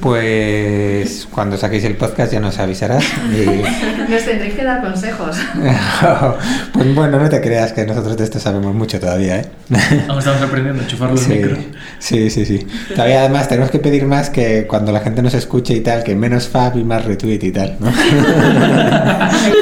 Pues 0.00 1.26
cuando 1.30 1.56
saquéis 1.56 1.84
el 1.84 1.96
podcast 1.96 2.32
ya 2.32 2.38
nos 2.38 2.58
avisarás. 2.58 3.02
Y... 3.32 3.46
nos 4.10 4.22
tendréis 4.22 4.54
que 4.54 4.62
dar 4.62 4.82
consejos. 4.82 5.38
pues 6.74 6.94
bueno, 6.94 7.18
no 7.18 7.28
te 7.30 7.40
creas 7.40 7.72
que 7.72 7.86
nosotros 7.86 8.18
de 8.18 8.24
esto 8.24 8.38
sabemos 8.38 8.74
mucho 8.74 9.00
todavía, 9.00 9.40
¿eh? 9.40 9.46
Aún 10.08 10.18
estamos 10.18 10.42
aprendiendo 10.42 10.82
a 10.82 10.86
chufar 10.86 11.10
los 11.10 11.20
sí, 11.20 11.40
Sí, 11.98 12.28
sí, 12.28 12.44
sí. 12.44 12.66
Todavía 12.94 13.20
además 13.20 13.48
tenemos 13.48 13.70
que 13.70 13.78
pedir 13.78 14.04
más 14.04 14.28
que 14.28 14.66
cuando 14.66 14.92
la 14.92 15.00
gente 15.00 15.22
nos 15.22 15.32
escuche 15.32 15.72
y 15.72 15.80
tal, 15.80 16.04
que 16.04 16.14
menos 16.14 16.46
fab 16.46 16.76
y 16.76 16.84
más 16.84 17.06
retweet 17.06 17.40
y 17.42 17.50
tal, 17.50 17.76
¿no? 17.80 17.90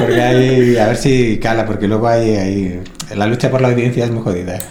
porque 0.00 0.20
ahí, 0.20 0.76
a 0.78 0.86
ver 0.88 0.96
si 0.96 1.38
cala, 1.38 1.64
porque 1.64 1.86
luego 1.86 2.08
hay, 2.08 2.36
hay... 2.36 2.80
La 3.14 3.26
lucha 3.28 3.50
por 3.52 3.60
la 3.60 3.68
audiencia 3.68 4.04
es 4.04 4.10
muy 4.10 4.22
jodida. 4.24 4.56
¿eh? 4.56 4.62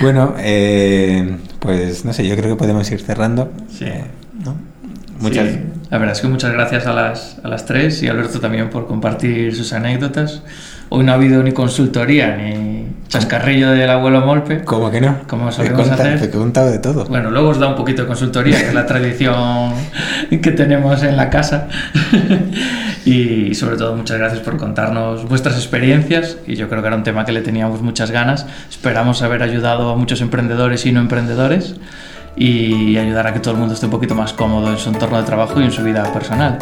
bueno, 0.00 0.34
eh 0.38 1.38
pues 1.64 2.04
no 2.04 2.12
sé, 2.12 2.28
yo 2.28 2.36
creo 2.36 2.50
que 2.50 2.58
podemos 2.58 2.90
ir 2.90 3.00
cerrando. 3.00 3.50
Sí. 3.70 3.86
Eh, 3.86 4.04
muchas... 5.18 5.46
La 5.90 5.96
verdad 5.96 6.14
es 6.14 6.20
que 6.20 6.28
muchas 6.28 6.52
gracias 6.52 6.86
a 6.86 6.92
las, 6.92 7.38
a 7.42 7.48
las 7.48 7.64
tres 7.64 8.02
y 8.02 8.08
a 8.08 8.10
Alberto 8.10 8.38
también 8.38 8.68
por 8.68 8.86
compartir 8.86 9.56
sus 9.56 9.72
anécdotas. 9.72 10.42
Hoy 10.90 11.04
no 11.04 11.12
ha 11.12 11.14
habido 11.14 11.42
ni 11.42 11.52
consultoría 11.52 12.36
ni 12.36 12.83
chascarrillo 13.14 13.70
del 13.70 13.88
abuelo 13.88 14.22
Molpe. 14.22 14.64
¿Cómo 14.64 14.90
que 14.90 15.00
no? 15.00 15.18
Como 15.28 15.52
solemos 15.52 15.88
hacer. 15.88 16.18
Te 16.18 16.26
he 16.26 16.30
contado 16.30 16.72
de 16.72 16.80
todo. 16.80 17.04
Bueno, 17.04 17.30
luego 17.30 17.50
os 17.50 17.60
da 17.60 17.68
un 17.68 17.76
poquito 17.76 18.02
de 18.02 18.08
consultoría, 18.08 18.58
que 18.58 18.68
es 18.68 18.74
la 18.74 18.86
tradición 18.90 19.72
que 20.30 20.50
tenemos 20.50 21.04
en 21.04 21.16
la 21.16 21.30
casa. 21.30 21.68
y 23.04 23.54
sobre 23.54 23.76
todo 23.76 23.94
muchas 23.94 24.18
gracias 24.18 24.40
por 24.40 24.56
contarnos 24.56 25.28
vuestras 25.28 25.54
experiencias 25.54 26.38
y 26.44 26.56
yo 26.56 26.68
creo 26.68 26.82
que 26.82 26.88
era 26.88 26.96
un 26.96 27.04
tema 27.04 27.24
que 27.24 27.30
le 27.30 27.42
teníamos 27.42 27.82
muchas 27.82 28.10
ganas. 28.10 28.46
Esperamos 28.68 29.22
haber 29.22 29.44
ayudado 29.44 29.90
a 29.90 29.96
muchos 29.96 30.20
emprendedores 30.20 30.84
y 30.84 30.90
no 30.90 31.00
emprendedores 31.00 31.76
y 32.36 32.96
ayudar 32.96 33.28
a 33.28 33.32
que 33.32 33.38
todo 33.38 33.54
el 33.54 33.60
mundo 33.60 33.74
esté 33.74 33.86
un 33.86 33.92
poquito 33.92 34.16
más 34.16 34.32
cómodo 34.32 34.72
en 34.72 34.78
su 34.78 34.88
entorno 34.88 35.18
de 35.18 35.24
trabajo 35.24 35.60
y 35.60 35.64
en 35.64 35.70
su 35.70 35.84
vida 35.84 36.02
personal. 36.12 36.58